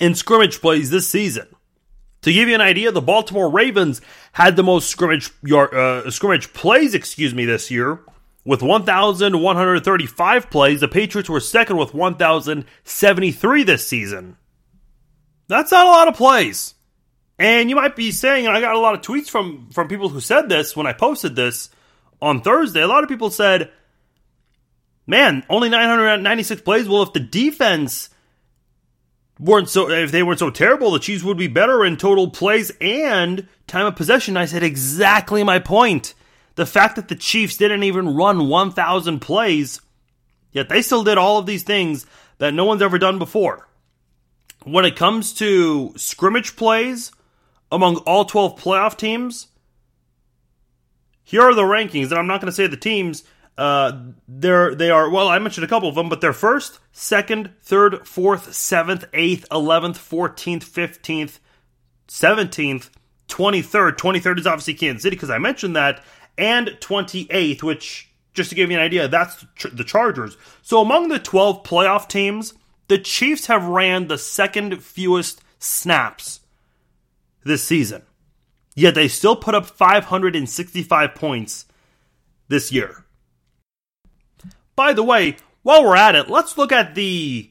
in 0.00 0.14
scrimmage 0.14 0.60
plays 0.60 0.90
this 0.90 1.08
season. 1.08 1.46
To 2.22 2.32
give 2.32 2.48
you 2.48 2.54
an 2.54 2.60
idea, 2.60 2.90
the 2.90 3.02
Baltimore 3.02 3.50
Ravens 3.50 4.00
had 4.32 4.56
the 4.56 4.62
most 4.62 4.88
scrimmage 4.88 5.30
uh, 5.52 6.10
scrimmage 6.10 6.52
plays, 6.52 6.94
excuse 6.94 7.34
me, 7.34 7.44
this 7.44 7.70
year 7.70 8.00
with 8.44 8.62
1,135 8.62 10.50
plays. 10.50 10.80
The 10.80 10.88
Patriots 10.88 11.28
were 11.28 11.40
second 11.40 11.76
with 11.76 11.94
1,073 11.94 13.62
this 13.62 13.86
season. 13.86 14.36
That's 15.48 15.72
not 15.72 15.86
a 15.86 15.90
lot 15.90 16.08
of 16.08 16.16
plays. 16.16 16.74
And 17.38 17.68
you 17.68 17.76
might 17.76 17.96
be 17.96 18.10
saying, 18.10 18.46
and 18.46 18.56
I 18.56 18.60
got 18.60 18.76
a 18.76 18.80
lot 18.80 18.94
of 18.94 19.00
tweets 19.00 19.28
from 19.28 19.70
from 19.72 19.88
people 19.88 20.08
who 20.08 20.20
said 20.20 20.48
this 20.48 20.76
when 20.76 20.86
I 20.86 20.92
posted 20.92 21.34
this 21.34 21.68
on 22.22 22.42
Thursday. 22.42 22.80
A 22.80 22.86
lot 22.86 23.02
of 23.02 23.08
people 23.08 23.30
said 23.30 23.70
man, 25.06 25.44
only 25.48 25.68
996 25.68 26.62
plays. 26.62 26.88
Well, 26.88 27.02
if 27.02 27.12
the 27.12 27.20
defense 27.20 28.10
weren't 29.38 29.68
so, 29.68 29.90
if 29.90 30.10
they 30.10 30.22
weren't 30.22 30.38
so 30.38 30.50
terrible, 30.50 30.90
the 30.90 30.98
Chiefs 30.98 31.24
would 31.24 31.38
be 31.38 31.48
better 31.48 31.84
in 31.84 31.96
total 31.96 32.30
plays 32.30 32.72
and 32.80 33.46
time 33.66 33.86
of 33.86 33.96
possession. 33.96 34.36
I 34.36 34.46
said 34.46 34.62
exactly 34.62 35.42
my 35.44 35.58
point. 35.58 36.14
The 36.56 36.66
fact 36.66 36.96
that 36.96 37.08
the 37.08 37.16
Chiefs 37.16 37.56
didn't 37.56 37.82
even 37.82 38.14
run 38.14 38.48
1,000 38.48 39.20
plays, 39.20 39.80
yet 40.52 40.68
they 40.68 40.82
still 40.82 41.02
did 41.02 41.18
all 41.18 41.38
of 41.38 41.46
these 41.46 41.62
things 41.64 42.06
that 42.38 42.54
no 42.54 42.64
one's 42.64 42.82
ever 42.82 42.98
done 42.98 43.18
before. 43.18 43.68
When 44.64 44.84
it 44.84 44.96
comes 44.96 45.32
to 45.34 45.92
scrimmage 45.96 46.56
plays 46.56 47.12
among 47.70 47.96
all 47.98 48.24
12 48.24 48.58
playoff 48.60 48.96
teams, 48.96 49.48
here 51.22 51.42
are 51.42 51.54
the 51.54 51.62
rankings, 51.62 52.10
and 52.10 52.14
I'm 52.14 52.26
not 52.26 52.40
going 52.40 52.50
to 52.50 52.52
say 52.52 52.66
the 52.66 52.76
teams 52.76 53.24
uh, 53.56 53.92
they 54.26 54.90
are 54.90 55.08
well. 55.08 55.28
I 55.28 55.38
mentioned 55.38 55.64
a 55.64 55.68
couple 55.68 55.88
of 55.88 55.94
them, 55.94 56.08
but 56.08 56.20
they're 56.20 56.32
first, 56.32 56.80
second, 56.92 57.50
third, 57.62 58.06
fourth, 58.06 58.52
seventh, 58.52 59.04
eighth, 59.12 59.46
eleventh, 59.50 59.96
fourteenth, 59.96 60.64
fifteenth, 60.64 61.38
seventeenth, 62.08 62.90
twenty 63.28 63.62
third. 63.62 63.96
Twenty 63.96 64.18
third 64.18 64.40
is 64.40 64.46
obviously 64.46 64.74
Kansas 64.74 65.02
City 65.02 65.14
because 65.14 65.30
I 65.30 65.38
mentioned 65.38 65.76
that, 65.76 66.02
and 66.36 66.76
twenty 66.80 67.26
eighth, 67.30 67.62
which 67.62 68.10
just 68.32 68.50
to 68.50 68.56
give 68.56 68.70
you 68.70 68.76
an 68.76 68.82
idea, 68.82 69.08
that's 69.08 69.44
the 69.72 69.84
Chargers. 69.84 70.36
So 70.62 70.80
among 70.80 71.08
the 71.08 71.18
twelve 71.18 71.62
playoff 71.62 72.08
teams, 72.08 72.54
the 72.88 72.98
Chiefs 72.98 73.46
have 73.46 73.64
ran 73.64 74.08
the 74.08 74.18
second 74.18 74.82
fewest 74.82 75.42
snaps 75.58 76.40
this 77.44 77.62
season. 77.62 78.02
Yet 78.74 78.94
they 78.94 79.08
still 79.08 79.36
put 79.36 79.54
up 79.54 79.66
565 79.66 81.14
points 81.14 81.66
this 82.48 82.72
year. 82.72 83.04
By 84.74 84.92
the 84.92 85.04
way, 85.04 85.36
while 85.62 85.84
we're 85.84 85.96
at 85.96 86.16
it, 86.16 86.28
let's 86.28 86.58
look 86.58 86.72
at 86.72 86.94
the 86.94 87.50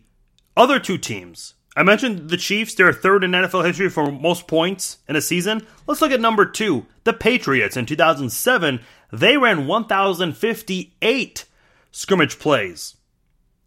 other 0.57 0.79
two 0.79 0.97
teams. 0.97 1.53
I 1.75 1.83
mentioned 1.83 2.29
the 2.29 2.37
Chiefs, 2.37 2.75
they're 2.75 2.93
third 2.93 3.23
in 3.23 3.31
NFL 3.31 3.65
history 3.65 3.89
for 3.89 4.11
most 4.11 4.47
points 4.47 4.99
in 5.07 5.15
a 5.15 5.21
season. 5.21 5.65
Let's 5.87 6.01
look 6.01 6.11
at 6.11 6.21
number 6.21 6.45
two, 6.45 6.85
the 7.03 7.13
Patriots. 7.13 7.75
In 7.75 7.87
2007, 7.87 8.79
they 9.11 9.37
ran 9.37 9.65
1,058 9.65 11.45
scrimmage 11.91 12.37
plays. 12.37 12.95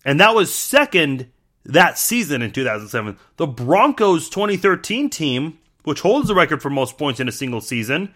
And 0.05 0.21
that 0.21 0.37
was 0.37 0.55
second 0.55 1.33
that 1.65 1.99
season 1.99 2.43
in 2.43 2.53
2007. 2.53 3.19
The 3.39 3.47
Broncos 3.47 4.29
2013 4.29 5.11
team, 5.11 5.59
which 5.83 6.01
holds 6.01 6.29
the 6.29 6.35
record 6.35 6.63
for 6.63 6.71
most 6.71 6.97
points 6.97 7.19
in 7.19 7.29
a 7.29 7.33
single 7.33 7.61
season, 7.61 8.15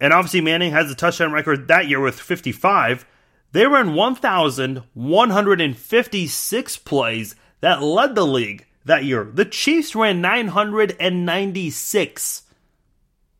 and 0.00 0.14
obviously 0.14 0.40
Manning 0.40 0.72
has 0.72 0.90
a 0.90 0.94
touchdown 0.94 1.32
record 1.32 1.68
that 1.68 1.86
year 1.86 2.00
with 2.00 2.18
55. 2.18 3.04
They 3.52 3.66
ran 3.66 3.92
1,156 3.94 6.76
plays 6.78 7.34
that 7.60 7.82
led 7.82 8.14
the 8.14 8.26
league 8.26 8.64
that 8.84 9.04
year. 9.04 9.30
The 9.32 9.44
Chiefs 9.44 9.94
ran 9.94 10.20
996 10.20 12.42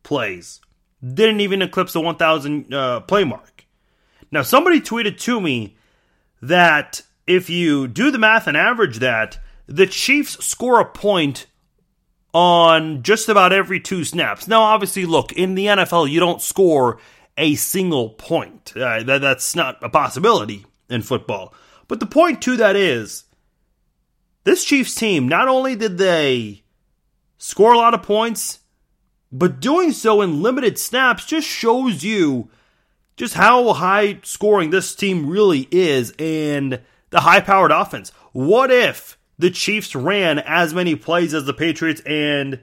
plays. 0.03 0.61
Didn't 1.01 1.41
even 1.41 1.61
eclipse 1.61 1.91
the 1.93 2.01
1,000 2.01 2.73
uh, 2.73 3.01
play 3.01 3.23
mark. 3.23 3.65
Now, 4.31 4.41
somebody 4.41 4.81
tweeted 4.81 5.19
to 5.21 5.41
me 5.41 5.75
that 6.41 7.01
if 7.27 7.49
you 7.49 7.87
do 7.87 8.11
the 8.11 8.17
math 8.17 8.47
and 8.47 8.57
average 8.57 8.99
that, 8.99 9.39
the 9.67 9.87
Chiefs 9.87 10.45
score 10.45 10.79
a 10.79 10.85
point 10.85 11.47
on 12.33 13.03
just 13.03 13.29
about 13.29 13.53
every 13.53 13.79
two 13.79 14.03
snaps. 14.03 14.47
Now, 14.47 14.61
obviously, 14.61 15.05
look, 15.05 15.31
in 15.33 15.55
the 15.55 15.67
NFL, 15.67 16.09
you 16.09 16.19
don't 16.19 16.41
score 16.41 16.99
a 17.37 17.55
single 17.55 18.09
point. 18.09 18.73
Uh, 18.75 19.03
that, 19.03 19.21
that's 19.21 19.55
not 19.55 19.77
a 19.81 19.89
possibility 19.89 20.65
in 20.89 21.01
football. 21.01 21.53
But 21.87 21.99
the 21.99 22.05
point 22.05 22.41
to 22.43 22.57
that 22.57 22.75
is 22.75 23.25
this 24.43 24.65
Chiefs 24.65 24.95
team, 24.95 25.27
not 25.27 25.47
only 25.47 25.75
did 25.75 25.97
they 25.97 26.63
score 27.37 27.73
a 27.73 27.77
lot 27.77 27.93
of 27.93 28.03
points, 28.03 28.59
but 29.31 29.59
doing 29.59 29.91
so 29.91 30.21
in 30.21 30.41
limited 30.41 30.77
snaps 30.77 31.25
just 31.25 31.47
shows 31.47 32.03
you 32.03 32.49
just 33.15 33.35
how 33.35 33.73
high 33.73 34.19
scoring 34.23 34.69
this 34.69 34.95
team 34.95 35.29
really 35.29 35.67
is 35.71 36.13
and 36.19 36.81
the 37.09 37.21
high 37.21 37.39
powered 37.39 37.71
offense. 37.71 38.11
What 38.31 38.71
if 38.71 39.17
the 39.37 39.49
Chiefs 39.49 39.95
ran 39.95 40.39
as 40.39 40.73
many 40.73 40.95
plays 40.95 41.33
as 41.33 41.45
the 41.45 41.53
Patriots 41.53 42.01
and 42.05 42.59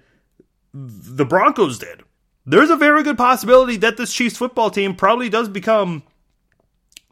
the 0.72 1.24
Broncos 1.24 1.78
did? 1.78 2.02
there's 2.46 2.70
a 2.70 2.76
very 2.76 3.02
good 3.02 3.18
possibility 3.18 3.76
that 3.76 3.96
this 3.96 4.12
Chiefs 4.12 4.36
football 4.36 4.70
team 4.70 4.94
probably 4.94 5.28
does 5.28 5.48
become 5.48 6.02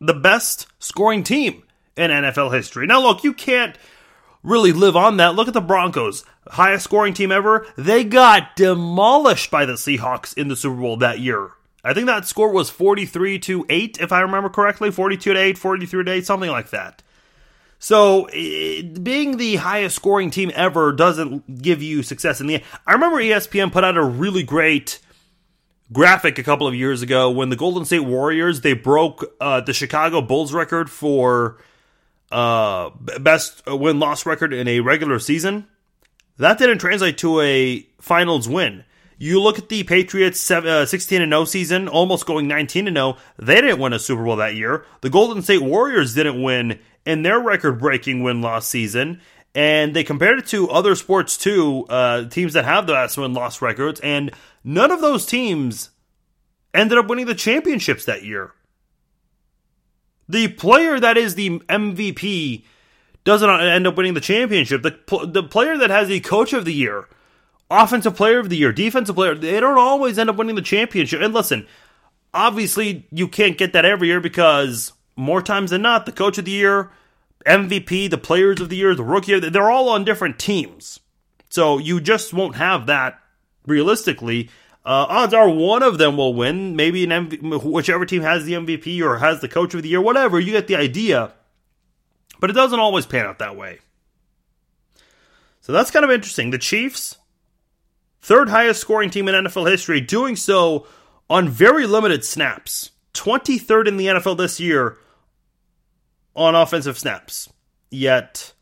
the 0.01 0.15
best 0.15 0.67
scoring 0.79 1.23
team 1.23 1.63
in 1.97 2.11
NFL 2.11 2.53
history. 2.53 2.87
Now, 2.87 3.01
look, 3.01 3.25
you 3.25 3.33
can't 3.33 3.77
really 4.43 4.73
live 4.73 4.97
on 4.97 5.17
that. 5.19 5.35
Look 5.35 5.49
at 5.49 5.55
the 5.55 5.61
Broncos, 5.61 6.25
highest 6.47 6.85
scoring 6.85 7.15
team 7.15 7.33
ever. 7.33 7.67
They 7.77 8.05
got 8.05 8.57
demolished 8.57 9.51
by 9.51 9.65
the 9.65 9.75
Seahawks 9.75 10.37
in 10.37 10.49
the 10.49 10.57
Super 10.57 10.81
Bowl 10.81 10.97
that 10.99 11.21
year. 11.21 11.51
I 11.85 11.95
think 11.95 12.07
that 12.07 12.27
score 12.27 12.51
was 12.51 12.71
43 12.71 13.39
to 13.41 13.65
8, 13.69 13.99
if 14.01 14.13
I 14.13 14.21
remember 14.21 14.49
correctly 14.49 14.91
42 14.91 15.35
to 15.35 15.41
8, 15.41 15.59
43 15.59 16.05
to 16.05 16.11
8, 16.13 16.27
something 16.27 16.51
like 16.51 16.71
that. 16.71 17.03
So, 17.79 18.29
it, 18.33 19.05
being 19.05 19.37
the 19.37 19.57
highest 19.57 19.95
scoring 19.95 20.31
team 20.31 20.51
ever 20.55 20.93
doesn't 20.93 21.63
give 21.63 21.81
you 21.81 22.03
success 22.03 22.41
in 22.41 22.49
the. 22.49 22.55
end. 22.57 22.65
I 22.87 22.93
remember 22.93 23.19
ESPN 23.19 23.71
put 23.71 23.85
out 23.85 23.97
a 23.97 24.03
really 24.03 24.43
great 24.43 24.99
graphic 25.93 26.39
a 26.39 26.43
couple 26.43 26.67
of 26.67 26.75
years 26.75 27.03
ago 27.03 27.31
when 27.31 27.51
the 27.51 27.57
Golden 27.57 27.85
State 27.85 28.01
Warriors 28.01 28.61
they 28.61 28.73
broke 28.73 29.25
uh, 29.41 29.61
the 29.61 29.73
Chicago 29.73 30.21
Bulls 30.21 30.53
record 30.53 30.91
for 30.91 31.59
uh, 32.31 32.91
best 33.21 33.63
win 33.67 33.99
loss 33.99 34.27
record 34.27 34.53
in 34.53 34.69
a 34.69 34.81
regular 34.81 35.19
season. 35.19 35.67
That 36.39 36.59
didn't 36.59 36.79
translate 36.79 37.19
to 37.19 37.41
a 37.41 37.87
finals 38.01 38.49
win. 38.49 38.85
You 39.21 39.41
look 39.41 39.59
at 39.59 39.69
the 39.69 39.83
Patriots 39.83 40.49
uh, 40.49 40.87
16 40.87 41.21
and 41.21 41.33
0 41.33 41.45
season, 41.45 41.89
almost 41.89 42.27
going 42.27 42.47
19 42.47 42.87
and 42.87 42.97
0. 42.97 43.17
They 43.39 43.57
didn't 43.57 43.81
win 43.81 43.93
a 43.93 43.99
Super 43.99 44.25
Bowl 44.25 44.37
that 44.37 44.55
year. 44.55 44.85
The 45.01 45.11
Golden 45.11 45.43
State 45.43 45.63
Warriors 45.63 46.15
didn't 46.15 46.41
win 46.41 46.79
in 47.05 47.23
their 47.23 47.41
record 47.41 47.81
breaking 47.81 48.23
win 48.23 48.41
loss 48.41 48.69
season. 48.69 49.21
And 49.55 49.97
they 49.97 50.05
compared 50.05 50.39
it 50.39 50.47
to 50.49 50.71
other 50.71 50.95
sports 50.95 51.37
too, 51.37 51.85
uh, 51.89 52.29
teams 52.29 52.53
that 52.53 52.65
have 52.65 52.87
the 52.87 52.93
best 52.93 53.19
win 53.19 53.33
loss 53.33 53.61
records, 53.61 53.99
and 54.01 54.31
none 54.63 54.93
of 54.93 55.01
those 55.01 55.27
teams 55.27 55.91
ended 56.73 56.99
up 56.99 57.09
winning 57.09 57.27
the 57.27 57.35
championships 57.35 58.05
that 58.05 58.23
year. 58.23 58.53
The 60.29 60.49
player 60.49 61.01
that 61.01 61.17
is 61.17 61.35
the 61.35 61.59
MVP 61.61 62.65
doesn't 63.25 63.49
end 63.49 63.87
up 63.87 63.97
winning 63.97 64.15
the 64.15 64.21
championship. 64.21 64.83
The, 64.83 65.27
the 65.27 65.43
player 65.43 65.77
that 65.79 65.91
has 65.91 66.09
the 66.09 66.21
coach 66.21 66.53
of 66.53 66.65
the 66.65 66.73
year, 66.73 67.09
offensive 67.71 68.17
player 68.17 68.39
of 68.39 68.49
the 68.49 68.57
year, 68.57 68.73
defensive 68.73 69.15
player, 69.15 69.35
they 69.35 69.61
don't 69.61 69.79
always 69.79 70.19
end 70.19 70.31
up 70.31 70.37
winning 70.37 70.57
the 70.57 70.63
championship. 70.63 71.21
And 71.21 71.35
listen, 71.35 71.67
obviously 72.33 73.07
you 73.11 73.29
can't 73.29 73.59
get 73.59 73.73
that 73.73 73.85
every 73.85 74.09
year 74.09 74.21
because 74.21 74.93
more 75.17 75.43
times 75.43 75.71
than 75.71 75.83
not, 75.83 76.07
the 76.07 76.13
coach 76.13 76.39
of 76.39 76.45
the 76.45 76.51
year, 76.51 76.91
MVP, 77.47 78.11
the 78.11 78.19
players 78.19 78.61
of 78.61 78.69
the 78.69 78.77
year, 78.77 78.95
the 78.95 79.05
rookie 79.05 79.33
of 79.33 79.43
the, 79.43 79.51
they're 79.51 79.71
all 79.71 79.89
on 79.89 80.05
different 80.05 80.39
teams. 80.39 81.01
So 81.49 81.79
you 81.79 82.01
just 82.01 82.33
won't 82.33 82.57
have 82.57 82.87
that 82.87 83.19
realistically 83.67 84.51
uh, 84.89 85.05
odds 85.07 85.35
are 85.35 85.51
one 85.51 85.83
of 85.83 85.99
them 85.99 86.17
will 86.17 86.33
win. 86.33 86.75
Maybe 86.75 87.05
an 87.05 87.11
MV- 87.11 87.63
whichever 87.63 88.07
team 88.07 88.23
has 88.23 88.47
the 88.47 88.55
MVP 88.55 89.03
or 89.03 89.19
has 89.19 89.43
the 89.43 89.49
coach 89.49 89.75
of 89.75 89.83
the 89.83 89.91
year, 89.91 90.01
whatever. 90.01 90.41
You 90.41 90.53
get 90.53 90.67
the 90.67 90.77
idea. 90.77 91.35
But 92.41 92.49
it 92.49 92.55
doesn't 92.55 92.81
always 92.81 93.05
pan 93.05 93.27
out 93.27 93.39
that 93.39 93.55
way. 93.55 93.81
So 95.61 95.75
that's 95.75 95.91
kind 95.91 96.07
of 96.07 96.11
interesting. 96.11 96.53
The 96.53 96.57
Chiefs, 96.57 97.19
third 98.23 98.49
highest 98.49 98.81
scoring 98.81 99.11
team 99.11 99.29
in 99.29 99.35
NFL 99.35 99.71
history, 99.71 100.01
doing 100.01 100.37
so 100.37 100.87
on 101.29 101.51
very 101.51 101.87
limited 101.87 102.25
snaps. 102.25 102.93
23rd 103.13 103.89
in 103.89 103.99
the 103.99 104.07
NFL 104.07 104.39
this 104.39 104.59
year 104.59 104.97
on 106.35 106.55
offensive 106.55 106.99
snaps. 106.99 107.53
Yet 107.91 108.55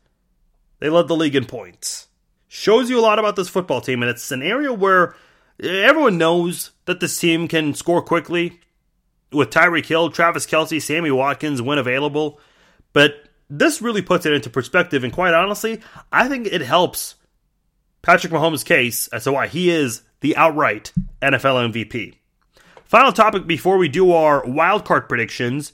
they 0.79 0.89
led 0.89 1.07
the 1.07 1.15
league 1.15 1.37
in 1.37 1.45
points. 1.45 2.07
Shows 2.49 2.89
you 2.89 2.99
a 2.99 3.01
lot 3.01 3.17
about 3.17 3.37
this 3.37 3.47
football 3.47 3.79
team, 3.79 4.01
and 4.01 4.09
it's 4.09 4.29
an 4.33 4.41
area 4.41 4.73
where 4.73 5.15
everyone 5.61 6.17
knows 6.17 6.71
that 6.85 6.99
this 6.99 7.19
team 7.19 7.47
can 7.47 7.73
score 7.73 8.01
quickly 8.01 8.59
with 9.31 9.49
Tyreek 9.49 9.85
Hill, 9.85 10.09
Travis 10.09 10.45
Kelce, 10.45 10.81
Sammy 10.81 11.11
Watkins 11.11 11.61
when 11.61 11.77
available. 11.77 12.39
But 12.93 13.29
this 13.49 13.81
really 13.81 14.01
puts 14.01 14.25
it 14.25 14.33
into 14.33 14.49
perspective, 14.49 15.03
and 15.03 15.13
quite 15.13 15.33
honestly, 15.33 15.81
I 16.11 16.27
think 16.27 16.47
it 16.47 16.61
helps 16.61 17.15
Patrick 18.01 18.33
Mahomes' 18.33 18.65
case 18.65 19.07
as 19.09 19.23
to 19.25 19.31
why 19.31 19.47
he 19.47 19.69
is 19.69 20.01
the 20.21 20.35
outright 20.35 20.93
NFL 21.21 21.71
MVP. 21.71 22.15
Final 22.85 23.11
topic 23.11 23.45
before 23.45 23.77
we 23.77 23.89
do 23.89 24.13
our 24.13 24.43
wildcard 24.43 25.09
predictions 25.09 25.73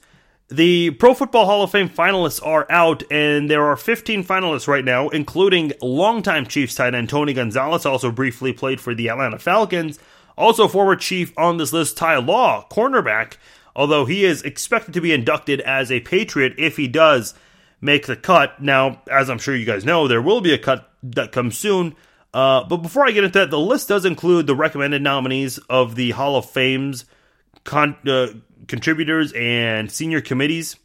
the 0.50 0.92
Pro 0.92 1.14
Football 1.14 1.46
Hall 1.46 1.64
of 1.64 1.72
Fame 1.72 1.90
finalists 1.90 2.46
are 2.46 2.66
out, 2.70 3.04
and 3.12 3.50
there 3.50 3.66
are 3.66 3.76
15 3.76 4.24
finalists 4.24 4.68
right 4.68 4.86
now, 4.86 5.10
including 5.10 5.74
longtime 5.82 6.46
Chiefs 6.48 6.76
tight 6.76 6.94
end 6.94 7.10
Tony 7.10 7.34
Gonzalez, 7.34 7.86
also 7.86 8.12
briefly 8.12 8.54
played 8.54 8.80
for 8.80 8.94
the 8.94 9.10
Atlanta 9.10 9.40
Falcons. 9.40 10.00
Also, 10.38 10.68
former 10.68 10.96
Chief 10.96 11.34
on 11.38 11.58
this 11.58 11.74
list, 11.74 11.98
Ty 11.98 12.18
Law, 12.18 12.68
cornerback, 12.70 13.38
although 13.76 14.06
he 14.06 14.26
is 14.26 14.42
expected 14.44 14.94
to 14.94 15.02
be 15.02 15.14
inducted 15.14 15.62
as 15.62 15.92
a 15.92 16.02
Patriot 16.02 16.54
if 16.58 16.78
he 16.78 16.88
does 16.88 17.34
make 17.82 18.08
the 18.08 18.16
cut. 18.16 18.62
Now, 18.62 19.02
as 19.12 19.30
I'm 19.30 19.40
sure 19.40 19.56
you 19.56 19.66
guys 19.66 19.86
know, 19.86 20.08
there 20.08 20.22
will 20.22 20.42
be 20.42 20.54
a 20.54 20.58
cut 20.58 20.92
that 21.04 21.32
comes 21.32 21.58
soon. 21.58 21.96
Uh, 22.34 22.64
but 22.64 22.78
before 22.78 23.06
I 23.06 23.12
get 23.12 23.24
into 23.24 23.40
that, 23.40 23.52
the 23.52 23.60
list 23.60 23.90
does 23.90 24.06
include 24.06 24.48
the 24.48 24.56
recommended 24.56 25.02
nominees 25.02 25.60
of 25.70 25.96
the 25.96 26.12
Hall 26.12 26.36
of 26.36 26.50
Fame's 26.50 27.06
con- 27.64 27.96
uh, 28.08 28.28
contributors 28.68 29.34
and 29.34 29.92
senior 29.92 30.22
committees. 30.22 30.78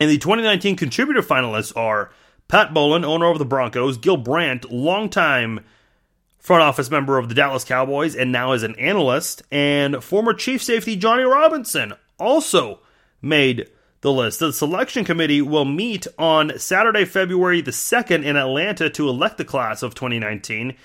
And 0.00 0.10
the 0.10 0.18
2019 0.18 0.76
contributor 0.76 1.22
finalists 1.22 1.76
are 1.76 2.10
Pat 2.48 2.72
Bowlen, 2.72 3.04
owner 3.04 3.30
of 3.30 3.38
the 3.38 3.44
Broncos, 3.44 3.98
Gil 3.98 4.16
Brandt, 4.16 4.70
longtime 4.70 5.60
front 6.38 6.62
office 6.62 6.90
member 6.90 7.18
of 7.18 7.28
the 7.28 7.34
Dallas 7.34 7.64
Cowboys 7.64 8.16
and 8.16 8.32
now 8.32 8.52
is 8.52 8.62
an 8.62 8.74
analyst, 8.76 9.42
and 9.52 10.02
former 10.02 10.32
chief 10.32 10.62
safety 10.62 10.96
Johnny 10.96 11.22
Robinson 11.22 11.92
also 12.18 12.80
made 13.20 13.68
the 14.00 14.12
list. 14.12 14.40
The 14.40 14.52
selection 14.52 15.04
committee 15.04 15.42
will 15.42 15.66
meet 15.66 16.06
on 16.18 16.58
Saturday, 16.58 17.04
February 17.04 17.60
the 17.60 17.70
2nd 17.70 18.24
in 18.24 18.36
Atlanta 18.36 18.88
to 18.90 19.08
elect 19.08 19.36
the 19.36 19.44
class 19.44 19.82
of 19.82 19.94
2019. 19.94 20.76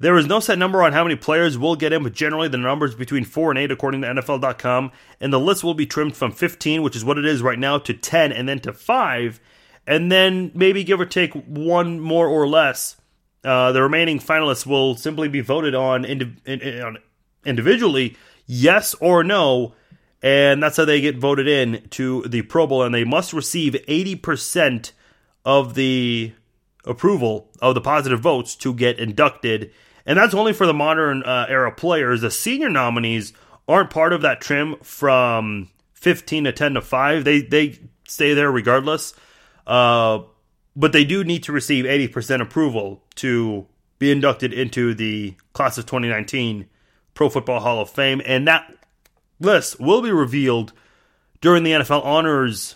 There 0.00 0.16
is 0.16 0.26
no 0.26 0.40
set 0.40 0.58
number 0.58 0.82
on 0.82 0.94
how 0.94 1.04
many 1.04 1.14
players 1.14 1.58
will 1.58 1.76
get 1.76 1.92
in, 1.92 2.02
but 2.02 2.14
generally 2.14 2.48
the 2.48 2.56
numbers 2.56 2.94
between 2.94 3.24
4 3.24 3.50
and 3.50 3.58
8 3.58 3.70
according 3.70 4.00
to 4.00 4.08
NFL.com. 4.08 4.92
And 5.20 5.30
the 5.30 5.38
list 5.38 5.62
will 5.62 5.74
be 5.74 5.84
trimmed 5.84 6.16
from 6.16 6.32
15, 6.32 6.82
which 6.82 6.96
is 6.96 7.04
what 7.04 7.18
it 7.18 7.26
is 7.26 7.42
right 7.42 7.58
now, 7.58 7.76
to 7.78 7.92
10 7.92 8.32
and 8.32 8.48
then 8.48 8.60
to 8.60 8.72
5. 8.72 9.40
And 9.86 10.10
then 10.10 10.52
maybe 10.54 10.84
give 10.84 11.00
or 11.00 11.06
take 11.06 11.34
one 11.34 12.00
more 12.00 12.26
or 12.26 12.48
less. 12.48 12.96
Uh, 13.44 13.72
the 13.72 13.82
remaining 13.82 14.18
finalists 14.18 14.64
will 14.64 14.96
simply 14.96 15.28
be 15.28 15.42
voted 15.42 15.74
on, 15.74 16.06
indi- 16.06 16.34
in, 16.46 16.96
individually, 17.44 18.16
yes 18.46 18.94
or 18.94 19.22
no. 19.22 19.74
And 20.22 20.62
that's 20.62 20.78
how 20.78 20.86
they 20.86 21.02
get 21.02 21.18
voted 21.18 21.46
in 21.46 21.86
to 21.90 22.22
the 22.22 22.40
Pro 22.42 22.66
Bowl. 22.66 22.82
And 22.82 22.94
they 22.94 23.04
must 23.04 23.34
receive 23.34 23.74
80% 23.86 24.92
of 25.44 25.74
the 25.74 26.32
approval 26.86 27.50
of 27.60 27.74
the 27.74 27.82
positive 27.82 28.20
votes 28.20 28.54
to 28.56 28.72
get 28.72 28.98
inducted 28.98 29.70
and 30.10 30.18
that's 30.18 30.34
only 30.34 30.52
for 30.52 30.66
the 30.66 30.74
modern 30.74 31.22
uh, 31.22 31.46
era 31.48 31.70
players. 31.70 32.22
The 32.22 32.32
senior 32.32 32.68
nominees 32.68 33.32
aren't 33.68 33.90
part 33.90 34.12
of 34.12 34.22
that 34.22 34.40
trim 34.40 34.74
from 34.82 35.68
15 35.92 36.44
to 36.44 36.52
10 36.52 36.74
to 36.74 36.80
5. 36.80 37.22
They 37.22 37.42
they 37.42 37.78
stay 38.08 38.34
there 38.34 38.50
regardless. 38.50 39.14
Uh, 39.68 40.22
but 40.74 40.92
they 40.92 41.04
do 41.04 41.22
need 41.22 41.44
to 41.44 41.52
receive 41.52 41.84
80% 41.84 42.42
approval 42.42 43.04
to 43.16 43.68
be 44.00 44.10
inducted 44.10 44.52
into 44.52 44.94
the 44.94 45.36
class 45.52 45.78
of 45.78 45.86
2019 45.86 46.66
Pro 47.14 47.28
Football 47.28 47.60
Hall 47.60 47.80
of 47.80 47.88
Fame. 47.88 48.20
And 48.26 48.48
that 48.48 48.74
list 49.38 49.78
will 49.78 50.02
be 50.02 50.10
revealed 50.10 50.72
during 51.40 51.62
the 51.62 51.70
NFL 51.70 52.04
Honors 52.04 52.74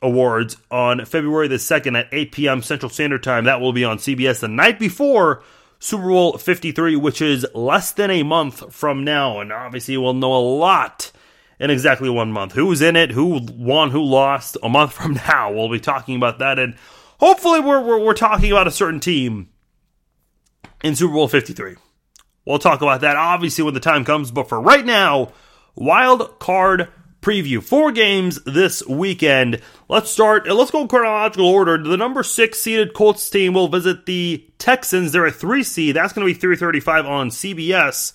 Awards 0.00 0.56
on 0.70 1.04
February 1.06 1.48
the 1.48 1.56
2nd 1.56 1.98
at 1.98 2.08
8 2.12 2.30
p.m. 2.30 2.62
Central 2.62 2.88
Standard 2.88 3.24
Time. 3.24 3.46
That 3.46 3.60
will 3.60 3.72
be 3.72 3.84
on 3.84 3.98
CBS 3.98 4.38
the 4.38 4.46
night 4.46 4.78
before 4.78 5.42
Super 5.78 6.08
Bowl 6.08 6.38
53, 6.38 6.96
which 6.96 7.22
is 7.22 7.46
less 7.54 7.92
than 7.92 8.10
a 8.10 8.22
month 8.22 8.74
from 8.74 9.04
now. 9.04 9.40
And 9.40 9.52
obviously, 9.52 9.96
we'll 9.96 10.14
know 10.14 10.34
a 10.34 10.38
lot 10.38 11.12
in 11.60 11.70
exactly 11.70 12.10
one 12.10 12.32
month. 12.32 12.52
Who's 12.52 12.82
in 12.82 12.96
it, 12.96 13.12
who 13.12 13.40
won, 13.52 13.90
who 13.90 14.02
lost 14.02 14.56
a 14.62 14.68
month 14.68 14.92
from 14.92 15.14
now. 15.14 15.52
We'll 15.52 15.70
be 15.70 15.80
talking 15.80 16.16
about 16.16 16.38
that. 16.40 16.58
And 16.58 16.74
hopefully, 17.20 17.60
we're, 17.60 17.80
we're, 17.80 18.04
we're 18.04 18.14
talking 18.14 18.50
about 18.50 18.66
a 18.66 18.72
certain 18.72 19.00
team 19.00 19.50
in 20.82 20.96
Super 20.96 21.14
Bowl 21.14 21.28
53. 21.28 21.76
We'll 22.44 22.58
talk 22.58 22.80
about 22.80 23.02
that 23.02 23.16
obviously 23.16 23.62
when 23.62 23.74
the 23.74 23.80
time 23.80 24.04
comes. 24.04 24.30
But 24.30 24.48
for 24.48 24.60
right 24.60 24.84
now, 24.84 25.32
wild 25.74 26.38
card 26.38 26.88
preview. 27.28 27.62
Four 27.62 27.92
games 27.92 28.40
this 28.44 28.86
weekend. 28.86 29.60
Let's 29.86 30.10
start. 30.10 30.48
Uh, 30.48 30.54
let's 30.54 30.70
go 30.70 30.80
in 30.80 30.88
chronological 30.88 31.46
order. 31.46 31.76
The 31.76 31.98
number 31.98 32.22
six 32.22 32.58
seeded 32.58 32.94
Colts 32.94 33.28
team 33.28 33.52
will 33.52 33.68
visit 33.68 34.06
the 34.06 34.46
Texans. 34.56 35.12
They're 35.12 35.26
a 35.26 35.30
three 35.30 35.62
seed. 35.62 35.96
That's 35.96 36.14
going 36.14 36.26
to 36.26 36.32
be 36.32 36.38
335 36.38 37.04
on 37.04 37.28
CBS. 37.28 38.14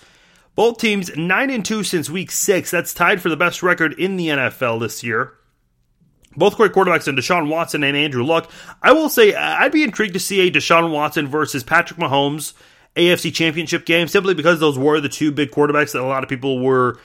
Both 0.55 0.80
teams 0.80 1.16
nine 1.16 1.51
and 1.51 1.64
two 1.64 1.84
since 1.84 2.09
week 2.09 2.32
six. 2.32 2.72
That's 2.72 2.91
tied 2.91 3.22
for 3.22 3.30
the 3.30 3.38
best 3.38 3.61
record 3.61 3.93
in 3.99 4.18
the 4.18 4.30
NFL 4.30 4.80
this 4.80 5.03
year. 5.03 5.34
Both 6.36 6.57
great 6.57 6.72
quarterbacks 6.72 7.07
in 7.07 7.16
Deshaun 7.16 7.49
Watson 7.49 7.84
and 7.84 7.95
Andrew 7.95 8.24
Luck. 8.24 8.49
I 8.82 8.93
will 8.93 9.09
say 9.09 9.36
uh, 9.36 9.39
I'd 9.39 9.72
be 9.72 9.84
intrigued 9.84 10.14
to 10.14 10.20
see 10.20 10.47
a 10.47 10.51
Deshaun 10.51 10.91
Watson 10.91 11.28
versus 11.28 11.64
Patrick 11.64 11.99
Mahomes 11.99 12.53
AFC 12.95 13.32
Championship 13.32 13.86
game 13.86 14.07
simply 14.07 14.34
because 14.34 14.59
those 14.59 14.80
were 14.80 14.99
the 14.99 15.09
two 15.09 15.32
big 15.32 15.51
quarterbacks 15.51 15.91
that 15.91 16.01
a 16.01 16.05
lot 16.05 16.24
of 16.24 16.30
people 16.30 16.59
were 16.64 16.97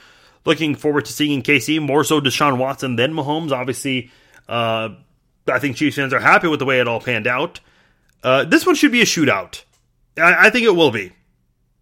looking 0.45 0.75
forward 0.75 1.05
to 1.05 1.13
seeing 1.13 1.41
KC 1.41 1.81
more 1.81 2.03
so 2.03 2.19
Deshaun 2.19 2.57
Watson 2.57 2.95
than 2.95 3.13
Mahomes. 3.13 3.51
Obviously, 3.51 4.11
uh, 4.47 4.89
I 5.47 5.59
think 5.59 5.75
Chiefs 5.75 5.95
fans 5.95 6.13
are 6.13 6.19
happy 6.19 6.47
with 6.47 6.59
the 6.59 6.65
way 6.65 6.79
it 6.79 6.87
all 6.87 7.01
panned 7.01 7.27
out. 7.27 7.59
Uh, 8.23 8.43
this 8.45 8.65
one 8.65 8.75
should 8.75 8.91
be 8.91 9.01
a 9.01 9.05
shootout. 9.05 9.63
I, 10.17 10.47
I 10.47 10.49
think 10.49 10.65
it 10.65 10.75
will 10.75 10.91
be. 10.91 11.11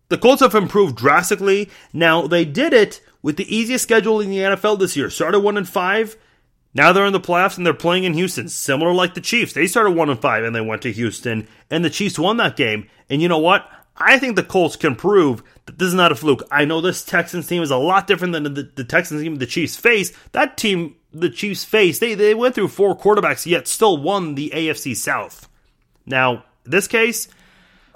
The 0.09 0.17
Colts 0.17 0.41
have 0.41 0.55
improved 0.55 0.95
drastically. 0.95 1.69
Now 1.91 2.27
they 2.27 2.45
did 2.45 2.73
it 2.73 3.01
with 3.21 3.37
the 3.37 3.55
easiest 3.55 3.83
schedule 3.83 4.21
in 4.21 4.29
the 4.29 4.37
NFL 4.37 4.79
this 4.79 4.95
year. 4.95 5.09
Started 5.09 5.39
one 5.39 5.57
and 5.57 5.67
five. 5.67 6.15
Now 6.73 6.93
they're 6.93 7.05
in 7.05 7.13
the 7.13 7.19
playoffs 7.19 7.57
and 7.57 7.65
they're 7.65 7.73
playing 7.73 8.03
in 8.03 8.13
Houston, 8.13 8.47
similar 8.49 8.93
like 8.93 9.15
the 9.15 9.21
Chiefs. 9.21 9.53
They 9.53 9.67
started 9.67 9.91
one 9.91 10.09
and 10.09 10.19
five 10.19 10.43
and 10.43 10.55
they 10.55 10.61
went 10.61 10.83
to 10.83 10.91
Houston, 10.91 11.47
and 11.71 11.83
the 11.83 11.89
Chiefs 11.89 12.19
won 12.19 12.37
that 12.37 12.55
game. 12.55 12.87
And 13.09 13.21
you 13.21 13.27
know 13.27 13.39
what? 13.39 13.67
I 13.97 14.19
think 14.19 14.35
the 14.35 14.43
Colts 14.43 14.75
can 14.75 14.95
prove 14.95 15.43
that 15.65 15.79
this 15.79 15.87
is 15.87 15.93
not 15.93 16.11
a 16.11 16.15
fluke. 16.15 16.43
I 16.51 16.65
know 16.65 16.81
this 16.81 17.03
Texans 17.03 17.47
team 17.47 17.63
is 17.63 17.71
a 17.71 17.77
lot 17.77 18.07
different 18.07 18.33
than 18.33 18.43
the, 18.43 18.71
the 18.75 18.83
Texans 18.83 19.21
team 19.21 19.37
the 19.37 19.45
Chiefs 19.45 19.75
face. 19.75 20.13
That 20.33 20.57
team, 20.57 20.95
the 21.11 21.29
Chiefs 21.29 21.63
face, 21.63 21.99
they, 21.99 22.13
they 22.13 22.35
went 22.35 22.55
through 22.55 22.67
four 22.67 22.97
quarterbacks, 22.97 23.45
yet 23.45 23.67
still 23.67 23.97
won 23.97 24.35
the 24.35 24.51
AFC 24.53 24.95
South. 24.95 25.49
Now, 26.05 26.45
this 26.63 26.87
case, 26.87 27.27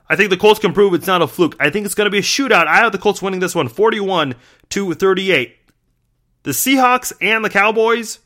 I 0.10 0.16
think 0.16 0.30
the 0.30 0.38
Colts 0.38 0.60
can 0.60 0.74
prove 0.74 0.94
it's 0.94 1.08
not 1.08 1.22
a 1.22 1.28
fluke. 1.28 1.56
I 1.60 1.70
think 1.70 1.86
it's 1.86 1.96
going 1.96 2.06
to 2.06 2.12
be 2.12 2.20
a 2.20 2.24
shootout. 2.24 2.68
I 2.68 2.78
have 2.78 2.92
the 2.92 2.98
Colts 2.98 3.22
winning 3.22 3.40
this 3.40 3.56
one 3.56 3.70
41 3.70 4.36
to 4.70 4.94
38. 4.94 5.56
The 6.44 6.52
Seahawks 6.52 7.14
and 7.22 7.46
the 7.46 7.50
Cowboys. 7.50 8.20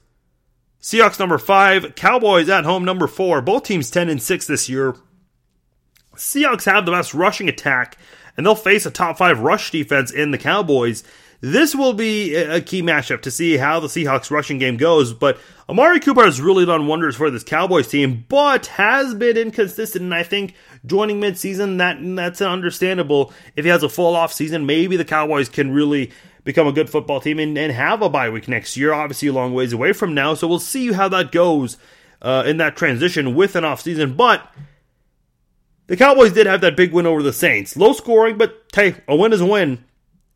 Seahawks 0.82 1.20
number 1.20 1.38
5, 1.38 1.96
Cowboys 1.96 2.48
at 2.48 2.64
home 2.64 2.86
number 2.86 3.08
4. 3.08 3.42
Both 3.42 3.64
teams 3.64 3.90
10 3.90 4.08
and 4.08 4.22
6 4.22 4.48
this 4.48 4.70
year. 4.70 4.96
Seahawks 6.16 6.66
have 6.66 6.86
the 6.86 6.92
best 6.92 7.14
rushing 7.14 7.50
attack, 7.50 7.98
and 8.36 8.46
they'll 8.46 8.56
face 8.56 8.86
a 8.86 8.92
top 8.92 9.18
five 9.18 9.40
rush 9.40 9.72
defense 9.72 10.12
in 10.12 10.32
the 10.32 10.38
Cowboys. 10.38 11.04
This 11.42 11.76
will 11.76 11.94
be 11.94 12.34
a 12.34 12.62
key 12.62 12.82
matchup 12.82 13.22
to 13.22 13.32
see 13.32 13.58
how 13.58 13.80
the 13.80 13.88
Seahawks 13.88 14.32
rushing 14.32 14.58
game 14.58 14.78
goes. 14.78 15.14
But 15.14 15.38
Amari 15.70 16.00
Cooper 16.00 16.24
has 16.24 16.42
really 16.42 16.66
done 16.66 16.88
wonders 16.88 17.16
for 17.16 17.30
this 17.30 17.44
Cowboys 17.44 17.88
team, 17.88 18.26
but 18.30 18.68
has 18.68 19.14
been 19.14 19.38
inconsistent. 19.38 20.04
And 20.04 20.16
I 20.16 20.24
think 20.24 20.56
joining 20.86 21.20
midseason, 21.22 21.78
that 21.78 21.98
that's 22.16 22.42
understandable. 22.42 23.34
If 23.56 23.66
he 23.66 23.70
has 23.70 23.84
a 23.84 23.90
full 23.90 24.16
off 24.16 24.34
season, 24.34 24.66
maybe 24.66 24.98
the 24.98 25.06
Cowboys 25.06 25.50
can 25.50 25.72
really 25.72 26.12
become 26.46 26.68
a 26.68 26.72
good 26.72 26.90
football 26.90 27.20
team 27.20 27.40
and, 27.40 27.58
and 27.58 27.72
have 27.74 28.02
a 28.02 28.10
bye 28.10 28.30
week 28.30 28.48
next 28.48 28.78
year. 28.78 28.94
Obviously, 28.94 29.28
a 29.28 29.34
long 29.34 29.54
ways 29.54 29.74
away 29.74 29.94
from 29.94 30.14
now, 30.14 30.34
so 30.34 30.48
we'll 30.48 30.60
see 30.60 30.94
how 30.94 31.10
that 31.10 31.32
goes 31.32 31.78
uh, 32.22 32.44
in 32.46 32.58
that 32.58 32.78
transition 32.78 33.36
with 33.36 33.56
an 33.56 33.66
off 33.66 33.82
season. 33.82 34.16
But 34.16 34.50
the 35.88 35.98
Cowboys 35.98 36.34
did 36.34 36.48
have 36.48 36.62
that 36.62 36.78
big 36.78 36.92
win 36.92 37.06
over 37.06 37.22
the 37.22 37.34
Saints. 37.34 37.76
Low 37.78 37.94
scoring, 37.94 38.38
but 38.38 38.66
hey, 38.74 38.96
a 39.08 39.16
win 39.16 39.34
is 39.34 39.42
a 39.42 39.46
win. 39.46 39.84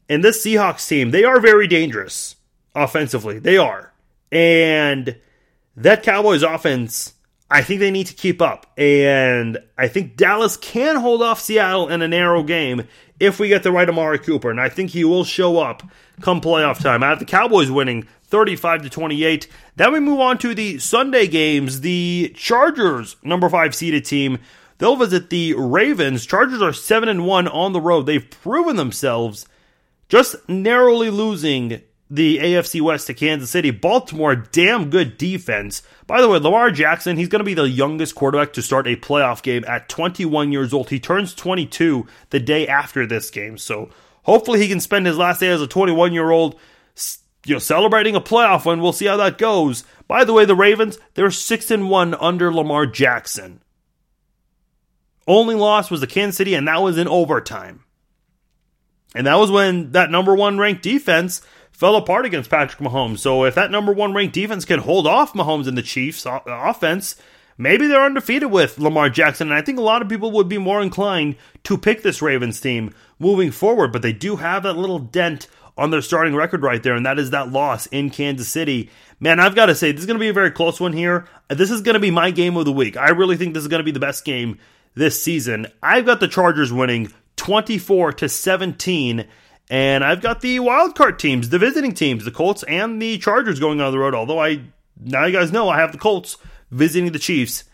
And 0.08 0.24
this 0.24 0.44
Seahawks 0.44 0.88
team, 0.88 1.12
they 1.12 1.24
are 1.24 1.40
very 1.40 1.68
dangerous 1.68 2.36
offensively. 2.76 3.40
They 3.40 3.58
are. 3.58 3.94
And 4.32 5.18
that 5.76 6.04
Cowboys 6.04 6.44
offense, 6.44 7.14
I 7.50 7.62
think 7.62 7.80
they 7.80 7.92
need 7.92 8.08
to 8.08 8.14
keep 8.14 8.42
up. 8.42 8.72
And 8.78 9.60
I 9.78 9.88
think 9.88 10.18
Dallas 10.18 10.58
can 10.58 10.98
hold 10.98 11.22
off 11.22 11.40
Seattle 11.40 11.90
in 11.90 12.02
a 12.02 12.08
narrow 12.08 12.44
game 12.44 12.88
if 13.20 13.40
we 13.40 13.48
get 13.48 13.64
the 13.64 13.72
right 13.72 13.90
Amari 13.90 14.20
Cooper. 14.20 14.50
And 14.50 14.62
I 14.62 14.70
think 14.70 14.92
he 14.92 15.04
will 15.04 15.24
show 15.24 15.60
up 15.60 15.84
come 16.22 16.42
playoff 16.42 16.82
time. 16.82 17.04
I 17.04 17.10
have 17.10 17.20
the 17.20 17.26
Cowboys 17.26 17.72
winning 17.72 18.08
35 18.24 18.84
to 18.84 18.90
28. 18.90 19.48
Then 19.76 19.94
we 19.94 20.00
move 20.00 20.20
on 20.20 20.38
to 20.40 20.54
the 20.54 20.78
Sunday 20.80 21.28
games. 21.28 21.82
The 21.82 22.34
Chargers, 22.36 23.16
number 23.24 23.50
five 23.50 23.74
seeded 23.74 24.06
team, 24.06 24.40
They'll 24.80 24.96
visit 24.96 25.30
the 25.30 25.54
Ravens. 25.54 26.26
Chargers 26.26 26.62
are 26.62 26.74
7 26.74 27.08
and 27.08 27.26
1 27.26 27.48
on 27.48 27.74
the 27.74 27.82
road. 27.82 28.06
They've 28.06 28.30
proven 28.30 28.78
themselves 28.78 29.46
just 30.08 30.36
narrowly 30.50 31.10
losing 31.10 31.82
the 32.10 32.40
AFC 32.40 32.82
West 32.82 33.08
to 33.08 33.14
Kansas 33.14 33.52
City. 33.52 33.72
Baltimore, 33.72 34.36
damn 34.36 34.90
good 34.90 35.18
defense. 35.18 35.84
By 36.08 36.22
the 36.22 36.30
way, 36.30 36.40
Lamar 36.40 36.72
Jackson, 36.72 37.18
he's 37.18 37.28
going 37.28 37.42
to 37.42 37.46
be 37.46 37.54
the 37.54 37.70
youngest 37.70 38.16
quarterback 38.16 38.54
to 38.54 38.62
start 38.62 38.88
a 38.88 38.96
playoff 38.96 39.44
game 39.44 39.64
at 39.68 39.90
21 39.90 40.52
years 40.52 40.74
old. 40.74 40.90
He 40.90 41.00
turns 41.00 41.36
22 41.36 42.08
the 42.32 42.40
day 42.40 42.68
after 42.68 43.06
this 43.06 43.30
game. 43.30 43.58
So 43.60 43.90
hopefully 44.24 44.60
he 44.60 44.68
can 44.68 44.80
spend 44.80 45.06
his 45.06 45.18
last 45.18 45.42
day 45.42 45.50
as 45.50 45.62
a 45.62 45.68
21 45.68 46.14
year 46.14 46.32
old 46.32 46.60
you 47.46 47.56
know, 47.56 47.60
celebrating 47.60 48.16
a 48.16 48.22
playoff 48.22 48.66
win. 48.66 48.82
We'll 48.82 48.94
see 48.94 49.06
how 49.06 49.18
that 49.18 49.38
goes. 49.38 49.84
By 50.08 50.24
the 50.24 50.34
way, 50.34 50.46
the 50.46 50.56
Ravens, 50.56 50.98
they're 51.14 51.32
6 51.32 51.72
and 51.72 51.90
1 51.90 52.16
under 52.16 52.54
Lamar 52.54 52.86
Jackson. 52.86 53.62
Only 55.30 55.54
loss 55.54 55.92
was 55.92 56.02
the 56.02 56.08
Kansas 56.08 56.38
City, 56.38 56.56
and 56.56 56.68
that 56.68 56.82
was 56.82 56.98
in 56.98 57.08
overtime. 57.08 57.84
And 59.14 59.28
that 59.28 59.36
was 59.36 59.52
when 59.52 59.92
that 59.92 60.10
number 60.10 60.34
one 60.34 60.58
ranked 60.58 60.82
defense 60.82 61.44
fell 61.72 61.96
apart 61.96 62.26
against 62.26 62.50
Patrick 62.50 62.82
Mahomes. 62.82 63.20
So 63.20 63.46
if 63.46 63.54
that 63.54 63.70
number 63.70 63.94
one 63.94 64.16
ranked 64.16 64.34
defense 64.34 64.66
can 64.66 64.80
hold 64.80 65.06
off 65.06 65.34
Mahomes 65.34 65.68
and 65.68 65.78
the 65.78 65.84
Chiefs 65.84 66.26
offense, 66.26 67.16
maybe 67.60 67.86
they're 67.86 68.04
undefeated 68.04 68.50
with 68.50 68.80
Lamar 68.80 69.08
Jackson. 69.08 69.50
And 69.50 69.56
I 69.56 69.62
think 69.62 69.78
a 69.78 69.84
lot 69.84 70.02
of 70.02 70.10
people 70.10 70.32
would 70.32 70.50
be 70.50 70.58
more 70.58 70.82
inclined 70.82 71.36
to 71.66 71.78
pick 71.78 72.02
this 72.02 72.24
Ravens 72.24 72.60
team 72.60 72.92
moving 73.20 73.52
forward. 73.52 73.94
But 73.94 74.02
they 74.02 74.14
do 74.14 74.38
have 74.38 74.64
that 74.64 74.78
little 74.78 74.98
dent 74.98 75.48
on 75.78 75.92
their 75.92 76.02
starting 76.02 76.36
record 76.36 76.64
right 76.64 76.82
there, 76.82 76.96
and 76.96 77.06
that 77.06 77.20
is 77.20 77.30
that 77.30 77.52
loss 77.52 77.86
in 77.86 78.10
Kansas 78.10 78.50
City. 78.50 78.90
Man, 79.20 79.40
I've 79.40 79.56
got 79.56 79.68
to 79.68 79.76
say, 79.76 79.92
this 79.92 80.02
is 80.02 80.08
going 80.08 80.18
to 80.18 80.24
be 80.24 80.30
a 80.30 80.34
very 80.34 80.52
close 80.52 80.80
one 80.80 80.94
here. 80.94 81.28
This 81.50 81.70
is 81.72 81.82
going 81.82 81.94
to 81.94 82.00
be 82.00 82.12
my 82.12 82.32
game 82.32 82.58
of 82.58 82.66
the 82.66 82.72
week. 82.72 82.98
I 82.98 83.12
really 83.12 83.38
think 83.38 83.54
this 83.54 83.62
is 83.62 83.70
going 83.70 83.80
to 83.80 83.86
be 83.86 83.92
the 83.92 84.00
best 84.00 84.26
game 84.26 84.58
this 84.96 85.22
season. 85.22 85.68
I've 85.82 86.06
got 86.06 86.20
the 86.20 86.28
Chargers 86.28 86.74
winning 86.74 87.12
24 87.38 88.14
to 88.14 88.30
17. 88.30 89.26
And 89.70 90.04
I've 90.04 90.22
got 90.22 90.42
the 90.42 90.60
wild 90.60 90.96
card 90.96 91.20
teams, 91.20 91.50
the 91.50 91.60
visiting 91.60 91.94
teams, 91.94 92.26
the 92.26 92.32
Colts 92.32 92.64
and 92.64 93.02
the 93.02 93.20
Chargers 93.20 93.60
going 93.60 93.82
on 93.82 93.92
the 93.92 94.00
road. 94.00 94.16
Although 94.16 94.42
I 94.42 94.62
now 95.00 95.26
you 95.26 95.32
guys 95.32 95.52
know 95.52 95.70
I 95.70 95.80
have 95.80 95.92
the 95.92 95.98
Colts 95.98 96.38
visiting 96.72 97.12
the 97.12 97.20
Chiefs 97.20 97.66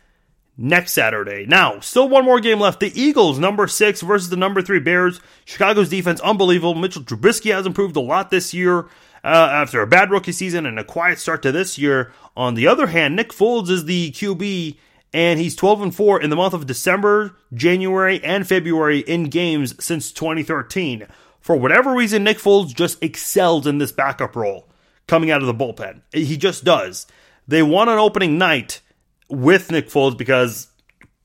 next 0.58 0.94
Saturday. 0.94 1.46
Now, 1.46 1.80
still 1.80 2.08
one 2.08 2.26
more 2.26 2.40
game 2.40 2.60
left. 2.60 2.80
The 2.80 3.00
Eagles, 3.00 3.40
number 3.40 3.68
six 3.68 4.02
versus 4.02 4.30
the 4.30 4.36
number 4.36 4.62
three 4.62 4.80
Bears. 4.80 5.20
Chicago's 5.46 5.90
defense, 5.90 6.20
unbelievable. 6.22 6.76
Mitchell 6.76 7.04
Trubisky 7.04 7.54
has 7.54 7.66
improved 7.66 7.96
a 7.96 8.02
lot 8.02 8.30
this 8.30 8.54
year 8.54 8.88
uh, 9.24 9.50
after 9.52 9.82
a 9.82 9.88
bad 9.88 10.12
rookie 10.12 10.32
season 10.32 10.66
and 10.66 10.80
a 10.80 10.84
quiet 10.84 11.20
start 11.20 11.42
to 11.44 11.52
this 11.52 11.78
year. 11.78 12.12
On 12.38 12.56
the 12.56 12.68
other 12.68 12.88
hand, 12.88 13.16
Nick 13.16 13.30
Foles 13.30 13.70
is 13.70 13.86
the 13.86 14.12
QB 14.12 14.78
and 15.16 15.40
he's 15.40 15.56
12 15.56 15.82
and 15.82 15.96
4 15.96 16.22
in 16.22 16.30
the 16.30 16.36
month 16.36 16.54
of 16.54 16.68
December, 16.68 17.38
January, 17.54 18.22
and 18.22 18.46
February 18.46 19.00
in 19.00 19.30
games 19.30 19.74
since 19.84 20.12
2013. 20.12 21.08
For 21.40 21.56
whatever 21.56 21.94
reason, 21.94 22.26
Nick 22.26 22.38
Foles 22.38 22.76
just 22.76 23.02
excels 23.02 23.66
in 23.66 23.78
this 23.78 23.94
backup 23.94 24.36
role 24.36 24.68
coming 25.08 25.32
out 25.32 25.40
of 25.40 25.48
the 25.48 25.54
bullpen. 25.54 26.02
He 26.12 26.36
just 26.36 26.66
does. 26.66 27.08
They 27.48 27.64
won 27.64 27.88
on 27.88 27.98
opening 27.98 28.38
night 28.38 28.82
with 29.30 29.72
Nick 29.72 29.88
Foles 29.88 30.18
because, 30.18 30.68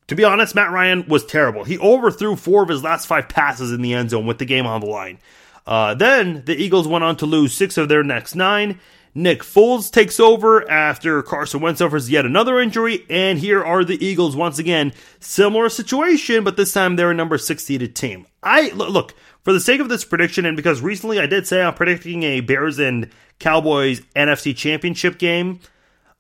to 0.07 0.15
be 0.15 0.23
honest, 0.23 0.55
Matt 0.55 0.71
Ryan 0.71 1.09
was 1.09 1.27
terrible. 1.27 1.65
He 1.65 1.77
overthrew 1.79 2.37
four 2.37 2.63
of 2.63 2.69
his 2.69 2.85
last 2.85 3.07
five 3.07 3.29
passes 3.29 3.73
in 3.73 3.83
the 3.83 3.95
end 3.95 4.11
zone 4.11 4.25
with 4.25 4.39
the 4.39 4.45
game 4.45 4.67
on 4.67 4.83
the 4.83 4.87
line. 4.87 5.19
Uh, 5.67 5.95
then 5.95 6.45
the 6.47 6.55
Eagles 6.55 6.87
went 6.87 7.03
on 7.03 7.17
to 7.17 7.27
lose 7.27 7.55
six 7.55 7.77
of 7.77 7.89
their 7.89 8.05
next 8.05 8.37
nine. 8.37 8.79
Nick 9.15 9.41
Foles 9.41 9.91
takes 9.91 10.21
over 10.21 10.69
after 10.71 11.23
Carson 11.23 11.61
Wentz 11.61 11.79
suffers 11.79 12.11
yet 12.11 12.25
another 12.25 12.61
injury, 12.61 13.05
and 13.11 13.41
here 13.41 13.63
are 13.63 13.85
the 13.85 14.05
Eagles 14.05 14.37
once 14.37 14.61
again. 14.61 14.93
Similar 15.19 15.69
situation, 15.69 16.45
but 16.45 16.57
this 16.57 16.73
time 16.73 16.95
they're 16.95 17.11
a 17.11 17.15
number 17.15 17.37
six 17.37 17.65
seeded 17.65 17.97
team. 17.97 18.27
I 18.43 18.71
look 18.71 19.15
for 19.43 19.53
the 19.53 19.59
sake 19.59 19.81
of 19.81 19.89
this 19.89 20.05
prediction, 20.05 20.47
and 20.47 20.57
because 20.57 20.81
recently 20.81 21.19
I 21.19 21.27
did 21.27 21.47
say 21.49 21.61
I'm 21.61 21.75
predicting 21.75 22.23
a 22.23 22.41
Bears 22.41 22.79
and 22.79 23.11
Cowboys 23.41 24.01
NFC 24.15 24.57
Championship 24.57 25.19
game. 25.19 25.59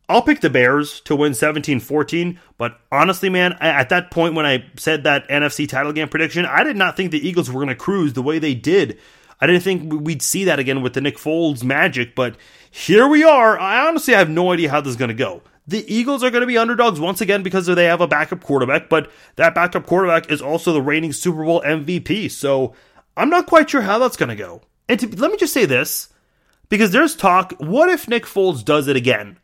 I'll 0.08 0.22
pick 0.22 0.40
the 0.40 0.50
Bears 0.50 1.00
to 1.02 1.14
win 1.14 1.34
17 1.34 1.78
14, 1.78 2.40
but 2.58 2.80
honestly, 2.90 3.28
man, 3.28 3.52
at 3.60 3.90
that 3.90 4.10
point 4.10 4.34
when 4.34 4.44
I 4.44 4.64
said 4.76 5.04
that 5.04 5.28
NFC 5.28 5.68
title 5.68 5.92
game 5.92 6.08
prediction, 6.08 6.44
I 6.44 6.64
did 6.64 6.76
not 6.76 6.96
think 6.96 7.12
the 7.12 7.28
Eagles 7.28 7.48
were 7.48 7.60
going 7.60 7.68
to 7.68 7.76
cruise 7.76 8.14
the 8.14 8.22
way 8.22 8.40
they 8.40 8.56
did. 8.56 8.98
I 9.40 9.46
didn't 9.46 9.62
think 9.62 9.92
we'd 10.02 10.22
see 10.22 10.44
that 10.44 10.58
again 10.58 10.82
with 10.82 10.92
the 10.92 11.00
Nick 11.00 11.16
Foles 11.16 11.64
magic, 11.64 12.14
but 12.14 12.36
here 12.70 13.08
we 13.08 13.24
are. 13.24 13.58
I 13.58 13.86
honestly 13.86 14.14
have 14.14 14.28
no 14.28 14.52
idea 14.52 14.70
how 14.70 14.80
this 14.80 14.90
is 14.90 14.96
going 14.96 15.08
to 15.08 15.14
go. 15.14 15.42
The 15.66 15.84
Eagles 15.92 16.22
are 16.22 16.30
going 16.30 16.42
to 16.42 16.46
be 16.46 16.58
underdogs 16.58 17.00
once 17.00 17.20
again 17.20 17.42
because 17.42 17.66
they 17.66 17.84
have 17.84 18.00
a 18.00 18.08
backup 18.08 18.42
quarterback, 18.42 18.88
but 18.88 19.10
that 19.36 19.54
backup 19.54 19.86
quarterback 19.86 20.30
is 20.30 20.42
also 20.42 20.72
the 20.72 20.82
reigning 20.82 21.12
Super 21.12 21.44
Bowl 21.44 21.62
MVP. 21.62 22.30
So 22.30 22.74
I'm 23.16 23.30
not 23.30 23.46
quite 23.46 23.70
sure 23.70 23.82
how 23.82 23.98
that's 23.98 24.16
going 24.16 24.30
to 24.30 24.36
go. 24.36 24.62
And 24.88 24.98
to, 25.00 25.08
let 25.16 25.30
me 25.30 25.36
just 25.36 25.54
say 25.54 25.64
this 25.64 26.08
because 26.68 26.90
there's 26.90 27.14
talk 27.14 27.52
what 27.58 27.88
if 27.88 28.08
Nick 28.08 28.24
Foles 28.24 28.64
does 28.64 28.88
it 28.88 28.96
again? 28.96 29.38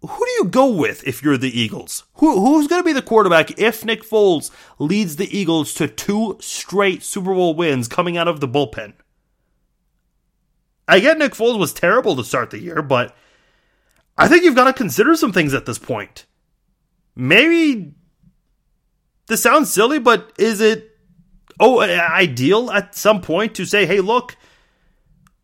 Who 0.00 0.08
do 0.24 0.30
you 0.38 0.44
go 0.46 0.68
with 0.68 1.06
if 1.06 1.22
you're 1.22 1.36
the 1.36 1.60
Eagles? 1.60 2.04
Who, 2.14 2.40
who's 2.40 2.66
going 2.66 2.82
to 2.82 2.86
be 2.86 2.92
the 2.92 3.02
quarterback 3.02 3.58
if 3.58 3.84
Nick 3.84 4.02
Foles 4.02 4.50
leads 4.80 5.14
the 5.14 5.36
Eagles 5.36 5.74
to 5.74 5.86
two 5.86 6.38
straight 6.40 7.04
Super 7.04 7.34
Bowl 7.34 7.54
wins 7.54 7.86
coming 7.86 8.16
out 8.16 8.26
of 8.26 8.40
the 8.40 8.48
bullpen? 8.48 8.94
I 10.92 11.00
get 11.00 11.16
Nick 11.16 11.32
Foles 11.32 11.58
was 11.58 11.72
terrible 11.72 12.16
to 12.16 12.22
start 12.22 12.50
the 12.50 12.58
year, 12.58 12.82
but 12.82 13.16
I 14.18 14.28
think 14.28 14.44
you've 14.44 14.54
got 14.54 14.64
to 14.64 14.74
consider 14.74 15.16
some 15.16 15.32
things 15.32 15.54
at 15.54 15.64
this 15.64 15.78
point. 15.78 16.26
Maybe 17.16 17.94
this 19.26 19.42
sounds 19.42 19.72
silly, 19.72 19.98
but 19.98 20.34
is 20.38 20.60
it 20.60 20.90
oh 21.58 21.80
ideal 21.80 22.70
at 22.70 22.94
some 22.94 23.22
point 23.22 23.54
to 23.54 23.64
say, 23.64 23.86
"Hey, 23.86 24.00
look, 24.00 24.36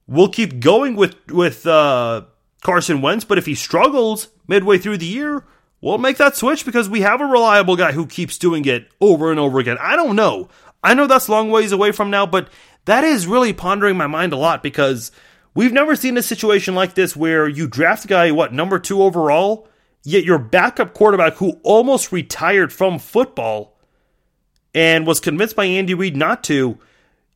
we'll 0.07 0.28
keep 0.28 0.61
going 0.61 0.96
with 0.96 1.14
with 1.30 1.66
uh, 1.66 2.26
Carson 2.62 3.01
Wentz, 3.01 3.24
but 3.24 3.38
if 3.38 3.46
he 3.46 3.55
struggles 3.55 4.28
midway 4.49 4.76
through 4.76 4.99
the 4.99 5.07
year, 5.07 5.46
we'll 5.80 5.96
make 5.96 6.18
that 6.18 6.36
switch 6.36 6.66
because 6.66 6.90
we 6.90 7.01
have 7.01 7.22
a 7.22 7.24
reliable 7.24 7.76
guy 7.76 7.92
who 7.92 8.05
keeps 8.07 8.36
doing 8.36 8.66
it 8.66 8.88
over 9.01 9.30
and 9.30 9.40
over 9.40 9.59
again." 9.59 9.78
I 9.80 9.96
don't 9.96 10.14
know. 10.14 10.51
I 10.84 10.92
know 10.92 11.07
that's 11.07 11.30
long 11.30 11.51
ways 11.51 11.72
away 11.72 11.92
from 11.92 12.11
now, 12.11 12.26
but 12.26 12.51
that 12.84 13.03
is 13.03 13.26
really 13.26 13.55
pondering 13.55 13.96
my 13.96 14.07
mind 14.07 14.34
a 14.34 14.36
lot 14.36 14.62
because 14.62 15.11
We've 15.59 15.73
never 15.73 15.97
seen 15.97 16.17
a 16.17 16.23
situation 16.23 16.77
like 16.77 16.95
this 16.95 17.17
where 17.17 17.49
you 17.49 17.67
draft 17.67 18.05
a 18.05 18.07
guy, 18.07 18.31
what, 18.31 18.53
number 18.53 18.79
two 18.79 19.03
overall, 19.03 19.67
yet 20.05 20.23
your 20.23 20.39
backup 20.39 20.95
quarterback 20.95 21.35
who 21.39 21.59
almost 21.65 22.13
retired 22.13 22.73
from 22.73 23.01
football 23.01 23.77
and 24.73 25.05
was 25.05 25.19
convinced 25.19 25.57
by 25.57 25.65
Andy 25.65 25.95
Reid 25.95 26.17
not 26.17 26.45
to, 26.45 26.79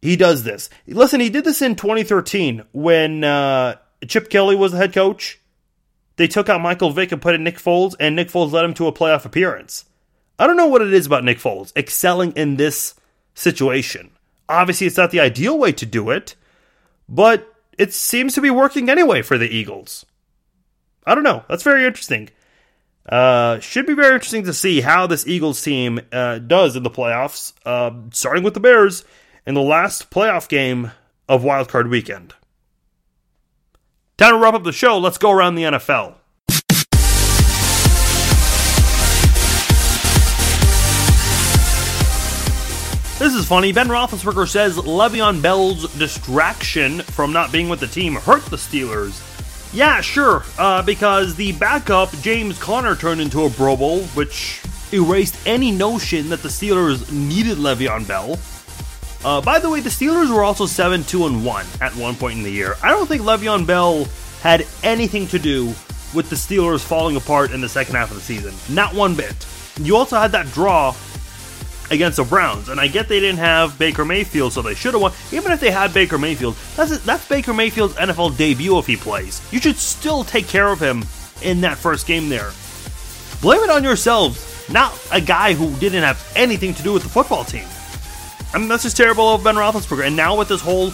he 0.00 0.14
does 0.14 0.44
this. 0.44 0.70
Listen, 0.86 1.18
he 1.18 1.30
did 1.30 1.42
this 1.42 1.62
in 1.62 1.74
2013 1.74 2.62
when 2.70 3.24
uh, 3.24 3.74
Chip 4.06 4.30
Kelly 4.30 4.54
was 4.54 4.70
the 4.70 4.78
head 4.78 4.92
coach. 4.92 5.40
They 6.14 6.28
took 6.28 6.48
out 6.48 6.60
Michael 6.60 6.92
Vick 6.92 7.10
and 7.10 7.20
put 7.20 7.34
in 7.34 7.42
Nick 7.42 7.56
Foles, 7.56 7.96
and 7.98 8.14
Nick 8.14 8.28
Foles 8.28 8.52
led 8.52 8.64
him 8.64 8.74
to 8.74 8.86
a 8.86 8.92
playoff 8.92 9.24
appearance. 9.24 9.86
I 10.38 10.46
don't 10.46 10.56
know 10.56 10.68
what 10.68 10.82
it 10.82 10.94
is 10.94 11.06
about 11.06 11.24
Nick 11.24 11.38
Foles 11.38 11.76
excelling 11.76 12.30
in 12.36 12.54
this 12.54 12.94
situation. 13.34 14.12
Obviously, 14.48 14.86
it's 14.86 14.96
not 14.96 15.10
the 15.10 15.18
ideal 15.18 15.58
way 15.58 15.72
to 15.72 15.84
do 15.84 16.10
it, 16.10 16.36
but 17.08 17.51
it 17.78 17.92
seems 17.92 18.34
to 18.34 18.40
be 18.40 18.50
working 18.50 18.88
anyway 18.88 19.22
for 19.22 19.38
the 19.38 19.48
Eagles. 19.48 20.06
I 21.06 21.14
don't 21.14 21.24
know. 21.24 21.44
That's 21.48 21.62
very 21.62 21.84
interesting. 21.86 22.28
Uh, 23.08 23.58
should 23.58 23.86
be 23.86 23.94
very 23.94 24.14
interesting 24.14 24.44
to 24.44 24.52
see 24.52 24.80
how 24.80 25.06
this 25.06 25.26
Eagles 25.26 25.60
team 25.60 26.00
uh, 26.12 26.38
does 26.38 26.76
in 26.76 26.84
the 26.84 26.90
playoffs, 26.90 27.52
uh, 27.66 27.90
starting 28.12 28.44
with 28.44 28.54
the 28.54 28.60
Bears 28.60 29.04
in 29.46 29.54
the 29.54 29.60
last 29.60 30.10
playoff 30.10 30.48
game 30.48 30.92
of 31.28 31.42
Wildcard 31.42 31.90
Weekend. 31.90 32.34
Time 34.16 34.34
to 34.34 34.38
wrap 34.38 34.54
up 34.54 34.62
the 34.62 34.72
show. 34.72 34.98
Let's 34.98 35.18
go 35.18 35.32
around 35.32 35.56
the 35.56 35.64
NFL. 35.64 36.14
This 43.22 43.34
is 43.34 43.46
funny. 43.46 43.70
Ben 43.70 43.86
Roethlisberger 43.86 44.48
says 44.48 44.76
Le'Veon 44.78 45.40
Bell's 45.40 45.94
distraction 45.94 47.02
from 47.02 47.32
not 47.32 47.52
being 47.52 47.68
with 47.68 47.78
the 47.78 47.86
team 47.86 48.16
hurt 48.16 48.44
the 48.46 48.56
Steelers. 48.56 49.22
Yeah, 49.72 50.00
sure, 50.00 50.42
uh, 50.58 50.82
because 50.82 51.36
the 51.36 51.52
backup, 51.52 52.10
James 52.20 52.58
Conner, 52.58 52.96
turned 52.96 53.20
into 53.20 53.44
a 53.44 53.50
Pro 53.50 53.76
Bowl, 53.76 54.00
which 54.16 54.60
erased 54.92 55.36
any 55.46 55.70
notion 55.70 56.30
that 56.30 56.42
the 56.42 56.48
Steelers 56.48 57.12
needed 57.12 57.58
Le'Veon 57.58 58.08
Bell. 58.08 58.40
Uh, 59.24 59.40
by 59.40 59.60
the 59.60 59.70
way, 59.70 59.78
the 59.78 59.88
Steelers 59.88 60.34
were 60.34 60.42
also 60.42 60.66
7 60.66 61.04
2 61.04 61.26
and 61.26 61.44
1 61.44 61.66
at 61.80 61.94
one 61.94 62.16
point 62.16 62.38
in 62.38 62.42
the 62.42 62.50
year. 62.50 62.74
I 62.82 62.90
don't 62.90 63.06
think 63.06 63.22
Le'Veon 63.22 63.64
Bell 63.64 64.08
had 64.40 64.66
anything 64.82 65.28
to 65.28 65.38
do 65.38 65.66
with 66.12 66.28
the 66.28 66.34
Steelers 66.34 66.80
falling 66.80 67.14
apart 67.14 67.52
in 67.52 67.60
the 67.60 67.68
second 67.68 67.94
half 67.94 68.10
of 68.10 68.16
the 68.16 68.22
season. 68.22 68.52
Not 68.74 68.92
one 68.94 69.14
bit. 69.14 69.46
You 69.80 69.96
also 69.96 70.18
had 70.18 70.32
that 70.32 70.46
draw 70.48 70.92
against 71.90 72.16
the 72.16 72.24
Browns. 72.24 72.68
And 72.68 72.80
I 72.80 72.86
get 72.88 73.08
they 73.08 73.20
didn't 73.20 73.38
have 73.38 73.78
Baker 73.78 74.04
Mayfield, 74.04 74.52
so 74.52 74.62
they 74.62 74.74
should 74.74 74.94
have 74.94 75.02
won. 75.02 75.12
Even 75.30 75.52
if 75.52 75.60
they 75.60 75.70
had 75.70 75.92
Baker 75.92 76.18
Mayfield, 76.18 76.56
that's 76.76 76.98
that's 77.04 77.26
Baker 77.28 77.52
Mayfield's 77.52 77.94
NFL 77.94 78.36
debut 78.36 78.78
if 78.78 78.86
he 78.86 78.96
plays. 78.96 79.40
You 79.52 79.60
should 79.60 79.76
still 79.76 80.24
take 80.24 80.48
care 80.48 80.68
of 80.68 80.80
him 80.80 81.04
in 81.42 81.60
that 81.62 81.78
first 81.78 82.06
game 82.06 82.28
there. 82.28 82.52
Blame 83.40 83.60
it 83.60 83.70
on 83.70 83.82
yourselves, 83.82 84.68
not 84.70 84.96
a 85.12 85.20
guy 85.20 85.54
who 85.54 85.74
didn't 85.78 86.02
have 86.02 86.32
anything 86.36 86.74
to 86.74 86.82
do 86.82 86.92
with 86.92 87.02
the 87.02 87.08
football 87.08 87.44
team. 87.44 87.66
I 88.54 88.58
mean, 88.58 88.68
that's 88.68 88.82
just 88.82 88.96
terrible 88.96 89.34
of 89.34 89.42
Ben 89.42 89.56
Roethlisberger. 89.56 90.06
And 90.06 90.16
now 90.16 90.36
with 90.36 90.48
this 90.48 90.60
whole 90.60 90.92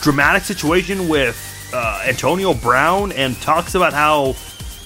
dramatic 0.00 0.42
situation 0.42 1.08
with 1.08 1.38
uh, 1.72 2.04
Antonio 2.06 2.54
Brown 2.54 3.12
and 3.12 3.36
talks 3.40 3.74
about 3.74 3.92
how 3.92 4.30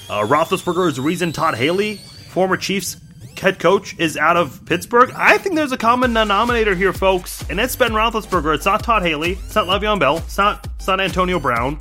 uh, 0.09 0.25
Roethlisberger 0.25 0.89
is 0.89 0.95
the 0.97 1.01
reason 1.01 1.31
Todd 1.31 1.55
Haley, 1.55 1.97
former 2.29 2.57
Chiefs 2.57 2.97
head 3.37 3.59
coach 3.59 3.97
is 3.99 4.17
out 4.17 4.37
of 4.37 4.63
Pittsburgh, 4.65 5.11
I 5.15 5.37
think 5.37 5.55
there's 5.55 5.71
a 5.71 5.77
common 5.77 6.13
denominator 6.13 6.75
here, 6.75 6.93
folks, 6.93 7.47
and 7.49 7.59
it's 7.59 7.75
Ben 7.75 7.91
Roethlisberger. 7.91 8.55
It's 8.55 8.65
not 8.65 8.83
Todd 8.83 9.03
Haley. 9.03 9.33
It's 9.33 9.55
not 9.55 9.67
Le'Veon 9.67 9.99
Bell. 9.99 10.17
It's 10.17 10.37
not, 10.37 10.67
it's 10.75 10.87
not 10.87 10.99
Antonio 10.99 11.39
Brown. 11.39 11.79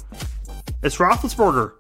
It's 0.82 0.96
Roethlisberger. 0.96 1.72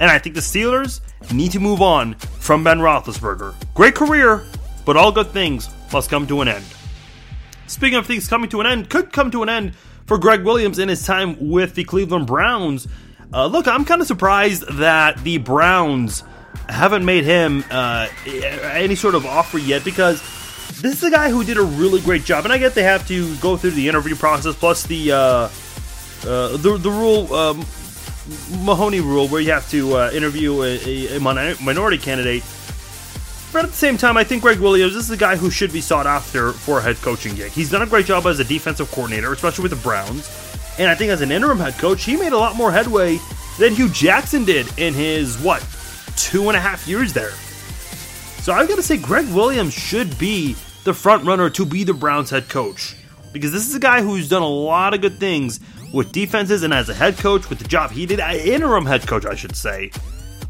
And 0.00 0.10
I 0.10 0.18
think 0.18 0.34
the 0.34 0.40
Steelers 0.40 1.00
need 1.32 1.52
to 1.52 1.60
move 1.60 1.82
on 1.82 2.14
from 2.14 2.64
Ben 2.64 2.78
Roethlisberger. 2.78 3.54
Great 3.74 3.94
career, 3.94 4.44
but 4.84 4.96
all 4.96 5.12
good 5.12 5.28
things 5.28 5.68
must 5.92 6.10
come 6.10 6.26
to 6.26 6.40
an 6.40 6.48
end. 6.48 6.64
Speaking 7.66 7.98
of 7.98 8.06
things 8.06 8.28
coming 8.28 8.48
to 8.50 8.60
an 8.60 8.66
end, 8.66 8.90
could 8.90 9.12
come 9.12 9.30
to 9.30 9.42
an 9.42 9.48
end 9.48 9.74
for 10.06 10.18
Gregg 10.18 10.44
Williams 10.44 10.78
in 10.78 10.88
his 10.88 11.04
time 11.04 11.50
with 11.50 11.74
the 11.74 11.84
Cleveland 11.84 12.26
Browns. 12.26 12.88
Uh, 13.32 13.46
look, 13.46 13.68
I'm 13.68 13.84
kind 13.84 14.00
of 14.00 14.06
surprised 14.06 14.66
that 14.78 15.22
the 15.22 15.38
Browns 15.38 16.24
haven't 16.68 17.04
made 17.04 17.24
him 17.24 17.64
uh, 17.70 18.08
any 18.26 18.94
sort 18.94 19.14
of 19.14 19.26
offer 19.26 19.58
yet 19.58 19.84
because 19.84 20.20
this 20.80 20.94
is 20.94 21.04
a 21.04 21.10
guy 21.10 21.30
who 21.30 21.44
did 21.44 21.56
a 21.56 21.62
really 21.62 22.00
great 22.00 22.24
job. 22.24 22.44
And 22.44 22.52
I 22.52 22.58
get 22.58 22.74
they 22.74 22.82
have 22.82 23.06
to 23.08 23.36
go 23.36 23.56
through 23.56 23.72
the 23.72 23.88
interview 23.88 24.14
process 24.14 24.54
plus 24.54 24.84
the 24.84 25.12
uh, 25.12 25.16
uh, 25.16 26.56
the, 26.56 26.78
the 26.78 26.90
rule 26.90 27.32
um, 27.34 27.64
Mahoney 28.64 29.00
rule 29.00 29.28
where 29.28 29.40
you 29.40 29.52
have 29.52 29.68
to 29.70 29.96
uh, 29.96 30.10
interview 30.12 30.62
a, 30.62 31.16
a, 31.16 31.20
minority 31.20 31.98
candidate. 31.98 32.44
But 33.50 33.64
at 33.64 33.70
the 33.70 33.76
same 33.76 33.96
time, 33.96 34.18
I 34.18 34.24
think 34.24 34.42
Gregg 34.42 34.60
Williams 34.60 34.94
this 34.94 35.04
is 35.04 35.10
a 35.10 35.16
guy 35.16 35.36
who 35.36 35.50
should 35.50 35.72
be 35.72 35.80
sought 35.80 36.06
after 36.06 36.52
for 36.52 36.78
a 36.78 36.82
head 36.82 36.96
coaching 36.96 37.34
gig. 37.34 37.50
He's 37.52 37.70
done 37.70 37.82
a 37.82 37.86
great 37.86 38.06
job 38.06 38.26
as 38.26 38.38
a 38.40 38.44
defensive 38.44 38.90
coordinator, 38.90 39.32
especially 39.32 39.62
with 39.62 39.72
the 39.72 39.82
Browns. 39.82 40.28
And 40.78 40.88
I 40.88 40.94
think 40.94 41.10
as 41.10 41.22
an 41.22 41.32
interim 41.32 41.58
head 41.58 41.74
coach, 41.74 42.04
he 42.04 42.16
made 42.16 42.32
a 42.32 42.38
lot 42.38 42.54
more 42.54 42.70
headway 42.70 43.18
than 43.58 43.74
Hue 43.74 43.88
Jackson 43.88 44.44
did 44.44 44.66
in 44.78 44.94
his 44.94 45.36
what 45.38 45.62
two 46.18 46.48
and 46.48 46.56
a 46.56 46.60
half 46.60 46.86
years 46.86 47.12
there. 47.12 47.32
So 48.42 48.52
I've 48.52 48.68
got 48.68 48.76
to 48.76 48.82
say, 48.82 48.96
Gregg 48.96 49.28
Williams 49.32 49.74
should 49.74 50.18
be 50.18 50.56
the 50.84 50.94
front 50.94 51.24
runner 51.24 51.50
to 51.50 51.64
be 51.64 51.84
the 51.84 51.94
Browns 51.94 52.30
head 52.30 52.48
coach 52.48 52.96
because 53.32 53.52
this 53.52 53.68
is 53.68 53.74
a 53.74 53.80
guy 53.80 54.02
who's 54.02 54.28
done 54.28 54.42
a 54.42 54.48
lot 54.48 54.94
of 54.94 55.00
good 55.00 55.18
things 55.18 55.60
with 55.92 56.12
defenses 56.12 56.62
and 56.62 56.72
as 56.72 56.88
a 56.88 56.94
head 56.94 57.16
coach 57.18 57.48
with 57.48 57.58
the 57.58 57.68
job 57.68 57.90
he 57.90 58.06
did, 58.06 58.20
interim 58.20 58.86
head 58.86 59.06
coach, 59.06 59.26
I 59.26 59.34
should 59.34 59.56
say. 59.56 59.90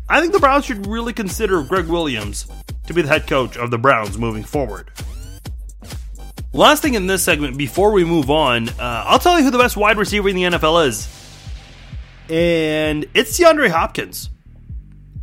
I 0.08 0.20
think 0.20 0.32
the 0.32 0.38
Browns 0.38 0.64
should 0.64 0.86
really 0.86 1.12
consider 1.12 1.62
Gregg 1.62 1.86
Williams 1.86 2.46
to 2.86 2.94
be 2.94 3.02
the 3.02 3.08
head 3.08 3.26
coach 3.26 3.56
of 3.56 3.70
the 3.70 3.78
Browns 3.78 4.16
moving 4.16 4.44
forward. 4.44 4.90
Last 6.52 6.82
thing 6.82 6.94
in 6.94 7.06
this 7.06 7.22
segment 7.22 7.58
before 7.58 7.92
we 7.92 8.04
move 8.04 8.30
on, 8.30 8.68
uh, 8.70 8.74
I'll 9.06 9.18
tell 9.18 9.38
you 9.38 9.44
who 9.44 9.50
the 9.50 9.58
best 9.58 9.76
wide 9.76 9.98
receiver 9.98 10.28
in 10.28 10.36
the 10.36 10.44
NFL 10.44 10.86
is. 10.88 11.08
And 12.30 13.06
it's 13.14 13.38
DeAndre 13.38 13.70
Hopkins. 13.70 14.30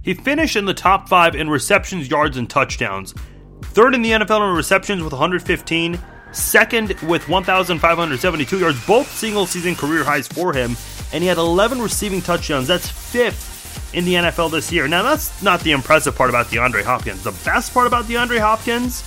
He 0.06 0.14
finished 0.14 0.56
in 0.56 0.66
the 0.66 0.74
top 0.76 1.10
five 1.10 1.34
in 1.34 1.50
receptions, 1.50 2.08
yards, 2.08 2.38
and 2.38 2.48
touchdowns. 2.48 3.16
Third 3.64 3.96
in 3.96 4.04
the 4.04 4.12
NFL 4.12 4.48
in 4.48 4.56
receptions 4.56 5.02
with 5.02 5.12
115. 5.12 6.00
Second 6.32 6.90
with 7.02 7.28
1,572 7.28 8.60
yards, 8.60 8.86
both 8.86 9.10
single 9.10 9.48
season 9.48 9.76
career 9.76 10.04
highs 10.04 10.28
for 10.28 10.54
him. 10.54 10.78
And 11.12 11.24
he 11.24 11.28
had 11.28 11.40
11 11.40 11.82
receiving 11.82 12.22
touchdowns. 12.22 12.68
That's 12.68 12.88
fifth 12.88 13.96
in 13.96 14.06
the 14.06 14.14
NFL 14.14 14.52
this 14.52 14.72
year. 14.72 14.88
Now, 14.88 15.02
that's 15.02 15.42
not 15.42 15.62
the 15.62 15.72
impressive 15.72 16.16
part 16.16 16.30
about 16.30 16.48
DeAndre 16.48 16.84
Hopkins. 16.84 17.24
The 17.24 17.36
best 17.44 17.74
part 17.74 17.88
about 17.88 18.06
DeAndre 18.06 18.40
Hopkins 18.40 19.04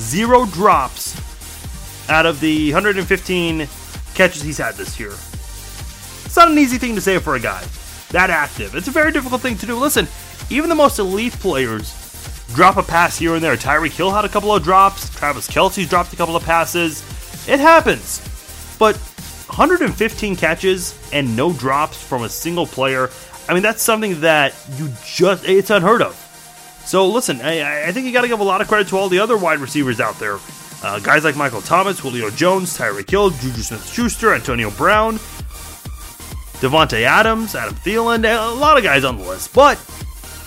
zero 0.00 0.46
drops 0.46 1.20
out 2.08 2.24
of 2.24 2.40
the 2.40 2.72
115 2.72 3.68
catches 4.14 4.40
he's 4.40 4.56
had 4.56 4.74
this 4.76 4.98
year. 4.98 5.10
It's 5.10 6.36
not 6.36 6.50
an 6.50 6.56
easy 6.56 6.78
thing 6.78 6.94
to 6.94 7.00
say 7.02 7.18
for 7.18 7.34
a 7.34 7.40
guy 7.40 7.62
that 8.10 8.30
active. 8.30 8.74
It's 8.74 8.88
a 8.88 8.92
very 8.92 9.12
difficult 9.12 9.42
thing 9.42 9.56
to 9.58 9.66
do. 9.66 9.76
Listen, 9.76 10.08
even 10.50 10.68
the 10.68 10.74
most 10.74 10.98
elite 10.98 11.34
players 11.34 11.94
drop 12.54 12.76
a 12.76 12.82
pass 12.82 13.18
here 13.18 13.34
and 13.34 13.42
there. 13.42 13.56
Tyreek 13.56 13.92
Hill 13.92 14.10
had 14.10 14.24
a 14.24 14.28
couple 14.28 14.54
of 14.54 14.62
drops. 14.62 15.10
Travis 15.10 15.48
Kelce's 15.48 15.88
dropped 15.88 16.12
a 16.12 16.16
couple 16.16 16.36
of 16.36 16.44
passes. 16.44 17.02
It 17.48 17.60
happens. 17.60 18.20
But 18.78 18.96
115 18.96 20.36
catches 20.36 20.98
and 21.12 21.36
no 21.36 21.52
drops 21.52 22.02
from 22.02 22.22
a 22.22 22.28
single 22.28 22.66
player. 22.66 23.10
I 23.48 23.54
mean, 23.54 23.62
that's 23.62 23.82
something 23.82 24.20
that 24.20 24.54
you 24.76 24.90
just, 25.04 25.48
it's 25.48 25.70
unheard 25.70 26.02
of. 26.02 26.14
So 26.84 27.06
listen, 27.08 27.40
I, 27.42 27.88
I 27.88 27.92
think 27.92 28.06
you 28.06 28.12
got 28.12 28.22
to 28.22 28.28
give 28.28 28.40
a 28.40 28.44
lot 28.44 28.60
of 28.60 28.68
credit 28.68 28.88
to 28.88 28.96
all 28.96 29.08
the 29.08 29.18
other 29.18 29.36
wide 29.36 29.58
receivers 29.58 30.00
out 30.00 30.18
there. 30.18 30.38
Uh, 30.82 31.00
guys 31.00 31.24
like 31.24 31.36
Michael 31.36 31.60
Thomas, 31.60 31.98
Julio 31.98 32.30
Jones, 32.30 32.76
Tyreek 32.78 33.10
Hill, 33.10 33.30
Juju 33.30 33.62
Smith 33.62 33.90
Schuster, 33.92 34.32
Antonio 34.32 34.70
Brown. 34.70 35.18
Davante 36.60 37.02
Adams, 37.02 37.54
Adam 37.54 37.74
Thielen, 37.76 38.24
a 38.24 38.54
lot 38.54 38.76
of 38.76 38.82
guys 38.82 39.04
on 39.04 39.18
the 39.18 39.24
list, 39.24 39.54
but 39.54 39.78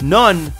none 0.01 0.51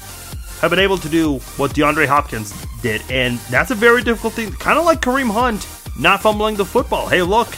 have 0.62 0.70
been 0.70 0.80
able 0.80 0.98
to 0.98 1.10
do 1.10 1.40
what 1.58 1.72
DeAndre 1.72 2.08
Hopkins 2.08 2.54
did, 2.82 3.02
and 3.10 3.38
that's 3.50 3.72
a 3.72 3.76
very 3.76 4.04
difficult 4.04 4.34
thing. 4.34 4.52
Kind 4.54 4.80
of 4.80 4.86
like 4.86 5.02
Kareem 5.02 5.32
Hunt 5.32 5.68
not 6.00 6.22
fumbling 6.22 6.56
the 6.56 6.66
football. 6.66 7.08
Hey, 7.08 7.22
look, 7.22 7.50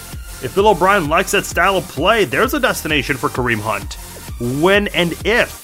if 0.41 0.53
Bill 0.55 0.69
O'Brien 0.69 1.07
likes 1.07 1.31
that 1.31 1.45
style 1.45 1.77
of 1.77 1.87
play, 1.87 2.25
there's 2.25 2.53
a 2.53 2.59
destination 2.59 3.15
for 3.15 3.29
Kareem 3.29 3.59
Hunt. 3.59 3.93
When 4.61 4.87
and 4.89 5.13
if 5.25 5.63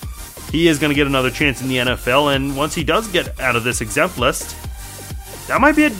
he 0.51 0.67
is 0.67 0.79
going 0.79 0.89
to 0.89 0.95
get 0.95 1.07
another 1.07 1.31
chance 1.31 1.61
in 1.61 1.67
the 1.67 1.77
NFL, 1.77 2.35
and 2.35 2.55
once 2.55 2.75
he 2.75 2.83
does 2.83 3.07
get 3.07 3.39
out 3.39 3.55
of 3.55 3.63
this 3.63 3.81
exempt 3.81 4.17
list, 4.17 4.55
that 5.47 5.59
might 5.59 5.75
be 5.75 5.85
a 5.85 5.91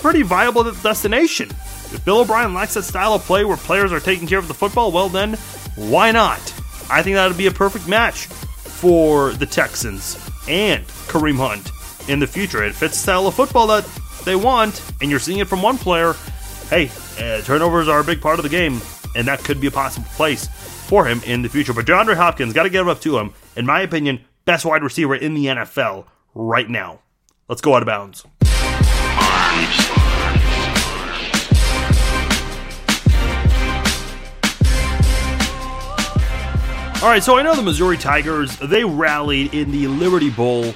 pretty 0.00 0.22
viable 0.22 0.64
destination. 0.72 1.50
If 1.92 2.04
Bill 2.04 2.20
O'Brien 2.20 2.54
likes 2.54 2.74
that 2.74 2.82
style 2.82 3.14
of 3.14 3.22
play 3.22 3.44
where 3.44 3.56
players 3.56 3.92
are 3.92 4.00
taking 4.00 4.26
care 4.26 4.38
of 4.38 4.48
the 4.48 4.54
football, 4.54 4.92
well, 4.92 5.08
then 5.08 5.34
why 5.76 6.10
not? 6.10 6.40
I 6.90 7.02
think 7.02 7.14
that 7.14 7.28
would 7.28 7.36
be 7.36 7.46
a 7.46 7.52
perfect 7.52 7.88
match 7.88 8.26
for 8.26 9.32
the 9.32 9.46
Texans 9.46 10.14
and 10.48 10.84
Kareem 11.08 11.36
Hunt 11.36 11.70
in 12.08 12.18
the 12.18 12.26
future. 12.26 12.62
It 12.62 12.74
fits 12.74 12.94
the 12.94 13.02
style 13.02 13.26
of 13.26 13.34
football 13.34 13.66
that 13.68 13.88
they 14.24 14.36
want, 14.36 14.82
and 15.00 15.10
you're 15.10 15.20
seeing 15.20 15.38
it 15.38 15.48
from 15.48 15.62
one 15.62 15.78
player. 15.78 16.14
Hey, 16.68 16.90
uh, 17.18 17.42
turnovers 17.42 17.88
are 17.88 18.00
a 18.00 18.04
big 18.04 18.20
part 18.20 18.38
of 18.38 18.42
the 18.42 18.48
game, 18.48 18.80
and 19.14 19.26
that 19.28 19.42
could 19.44 19.60
be 19.60 19.66
a 19.66 19.70
possible 19.70 20.08
place 20.10 20.46
for 20.86 21.06
him 21.06 21.20
in 21.24 21.42
the 21.42 21.48
future. 21.48 21.72
But 21.72 21.86
DeAndre 21.86 22.16
Hopkins, 22.16 22.52
got 22.52 22.64
to 22.64 22.70
get 22.70 22.86
up 22.86 23.00
to 23.00 23.18
him. 23.18 23.32
In 23.56 23.66
my 23.66 23.80
opinion, 23.80 24.24
best 24.44 24.64
wide 24.64 24.82
receiver 24.82 25.14
in 25.14 25.34
the 25.34 25.46
NFL 25.46 26.06
right 26.34 26.68
now. 26.68 27.00
Let's 27.48 27.60
go 27.60 27.74
out 27.74 27.82
of 27.82 27.86
bounds. 27.86 28.24
All 37.02 37.10
right, 37.12 37.22
so 37.22 37.36
I 37.36 37.42
know 37.42 37.54
the 37.54 37.62
Missouri 37.62 37.98
Tigers, 37.98 38.56
they 38.58 38.82
rallied 38.82 39.52
in 39.52 39.70
the 39.70 39.86
Liberty 39.86 40.30
Bowl, 40.30 40.72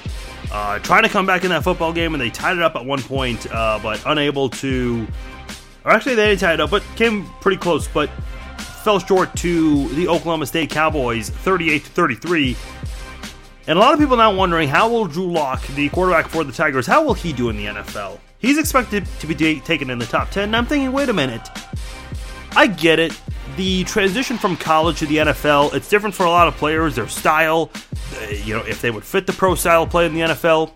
uh, 0.51 0.77
trying 0.79 1.01
to 1.01 1.09
come 1.09 1.25
back 1.25 1.43
in 1.43 1.49
that 1.49 1.63
football 1.63 1.91
game, 1.91 2.13
and 2.13 2.21
they 2.21 2.29
tied 2.29 2.55
it 2.55 2.63
up 2.63 2.75
at 2.75 2.85
one 2.85 3.01
point, 3.01 3.51
uh, 3.51 3.79
but 3.81 4.01
unable 4.05 4.47
to. 4.49 5.07
Or 5.83 5.91
actually, 5.91 6.13
they 6.13 6.27
didn't 6.27 6.41
tie 6.41 6.53
it 6.53 6.59
up, 6.61 6.69
but 6.69 6.83
came 6.95 7.25
pretty 7.41 7.57
close, 7.57 7.87
but 7.87 8.09
fell 8.83 8.99
short 8.99 9.35
to 9.37 9.89
the 9.89 10.07
Oklahoma 10.07 10.45
State 10.45 10.69
Cowboys, 10.69 11.31
38 11.31 11.85
to 11.85 11.89
33. 11.89 12.55
And 13.67 13.77
a 13.77 13.81
lot 13.81 13.93
of 13.93 13.99
people 13.99 14.15
now 14.15 14.33
wondering 14.33 14.69
how 14.69 14.89
will 14.89 15.05
Drew 15.05 15.31
Lock, 15.31 15.65
the 15.69 15.89
quarterback 15.89 16.27
for 16.27 16.43
the 16.43 16.53
Tigers, 16.53 16.85
how 16.85 17.03
will 17.03 17.15
he 17.15 17.33
do 17.33 17.49
in 17.49 17.57
the 17.57 17.65
NFL? 17.65 18.19
He's 18.37 18.59
expected 18.59 19.07
to 19.19 19.27
be 19.27 19.59
taken 19.59 19.89
in 19.89 19.97
the 19.97 20.05
top 20.05 20.29
10. 20.29 20.45
And 20.45 20.55
I'm 20.55 20.67
thinking, 20.67 20.91
wait 20.91 21.09
a 21.09 21.13
minute. 21.13 21.49
I 22.55 22.67
get 22.67 22.99
it 22.99 23.19
the 23.55 23.83
transition 23.83 24.37
from 24.37 24.57
college 24.57 24.99
to 24.99 25.05
the 25.05 25.17
NFL, 25.17 25.73
it's 25.73 25.89
different 25.89 26.15
for 26.15 26.25
a 26.25 26.29
lot 26.29 26.47
of 26.47 26.55
players, 26.55 26.95
their 26.95 27.07
style, 27.07 27.71
uh, 28.21 28.29
you 28.29 28.55
know, 28.55 28.63
if 28.63 28.81
they 28.81 28.91
would 28.91 29.03
fit 29.03 29.27
the 29.27 29.33
pro 29.33 29.55
style 29.55 29.85
play 29.87 30.05
in 30.05 30.13
the 30.13 30.21
NFL. 30.21 30.71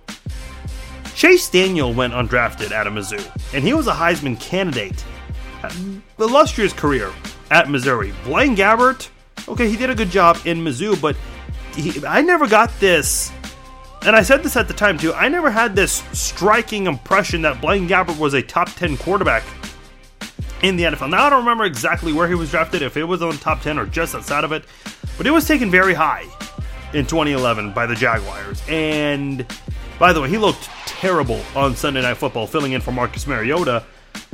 Chase 1.16 1.50
Daniel 1.50 1.94
went 1.94 2.14
undrafted 2.14 2.72
at 2.72 2.88
Mizzou, 2.88 3.54
and 3.54 3.64
he 3.64 3.74
was 3.74 3.88
a 3.88 3.94
Heisman 3.94 4.40
candidate. 4.40 5.04
Illustrious 6.20 6.74
career 6.74 7.12
at 7.52 7.70
Missouri. 7.70 8.14
Blaine 8.26 8.56
Gabbert, 8.56 9.10
okay, 9.48 9.70
he 9.70 9.78
did 9.78 9.90
a 9.90 9.96
good 9.96 10.10
job 10.10 10.38
in 10.46 10.60
Mizzou, 10.60 11.00
but 11.02 11.16
he, 11.74 12.06
I 12.06 12.22
never 12.22 12.48
got 12.48 12.78
this, 12.80 13.32
and 14.06 14.16
I 14.16 14.22
said 14.22 14.44
this 14.44 14.58
at 14.58 14.68
the 14.68 14.74
time 14.74 14.98
too, 14.98 15.14
I 15.14 15.30
never 15.30 15.50
had 15.50 15.76
this 15.76 16.04
striking 16.12 16.86
impression 16.86 17.42
that 17.44 17.62
Blaine 17.62 17.88
Gabbert 17.88 18.20
was 18.20 18.34
a 18.34 18.42
top 18.42 18.70
10 18.72 18.98
quarterback 18.98 19.44
in 20.62 20.78
the 20.78 20.84
NFL. 20.84 21.10
Now, 21.10 21.26
I 21.26 21.30
don't 21.30 21.39
remember 21.39 21.66
exactly 21.66 22.14
where 22.14 22.28
he 22.28 22.36
was 22.36 22.51
drafted, 22.51 22.82
if 22.82 22.97
it 22.97 23.03
was 23.03 23.22
on 23.22 23.38
top 23.38 23.62
10 23.62 23.78
or 23.78 23.86
just 23.86 24.16
outside 24.16 24.43
of 24.43 24.51
it, 24.51 24.66
but 25.18 25.28
it 25.28 25.32
was 25.32 25.47
taken 25.47 25.70
very 25.70 25.93
high 25.93 26.26
in 26.93 27.06
2011 27.06 27.74
by 27.74 27.86
the 27.86 27.95
Jaguars. 27.95 28.62
And 28.68 29.45
by 29.99 30.14
the 30.14 30.22
way, 30.22 30.30
he 30.30 30.38
looked 30.38 30.70
terrible 30.86 31.41
on 31.56 31.76
Sunday 31.76 32.01
Night 32.01 32.18
Football, 32.18 32.47
filling 32.47 32.74
in 32.74 32.82
for 32.82 32.91
Marcus 32.91 33.28
Mariota. 33.28 33.84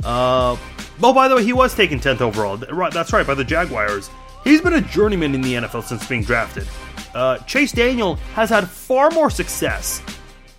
Uh, 0.04 0.56
oh, 1.02 1.12
by 1.12 1.28
the 1.28 1.36
way, 1.36 1.44
he 1.44 1.52
was 1.52 1.74
taken 1.74 2.00
10th 2.00 2.20
overall. 2.20 2.56
That's 2.90 3.12
right, 3.12 3.26
by 3.26 3.34
the 3.34 3.44
Jaguars. 3.44 4.10
He's 4.44 4.60
been 4.60 4.74
a 4.74 4.80
journeyman 4.80 5.34
in 5.34 5.40
the 5.40 5.54
NFL 5.54 5.84
since 5.84 6.06
being 6.06 6.22
drafted. 6.22 6.66
Uh, 7.14 7.38
Chase 7.38 7.72
Daniel 7.72 8.16
has 8.34 8.48
had 8.50 8.68
far 8.68 9.10
more 9.10 9.30
success, 9.30 10.02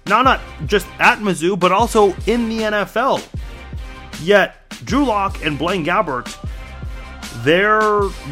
not 0.05 0.23
not 0.23 0.39
just 0.67 0.87
at 0.99 1.19
Mizzou, 1.19 1.59
but 1.59 1.71
also 1.71 2.13
in 2.27 2.47
the 2.47 2.59
NFL. 2.59 3.27
Yet 4.23 4.55
Drew 4.85 5.05
Lock 5.05 5.43
and 5.43 5.57
Blaine 5.57 5.85
Gabbert, 5.85 6.33
their 7.43 7.79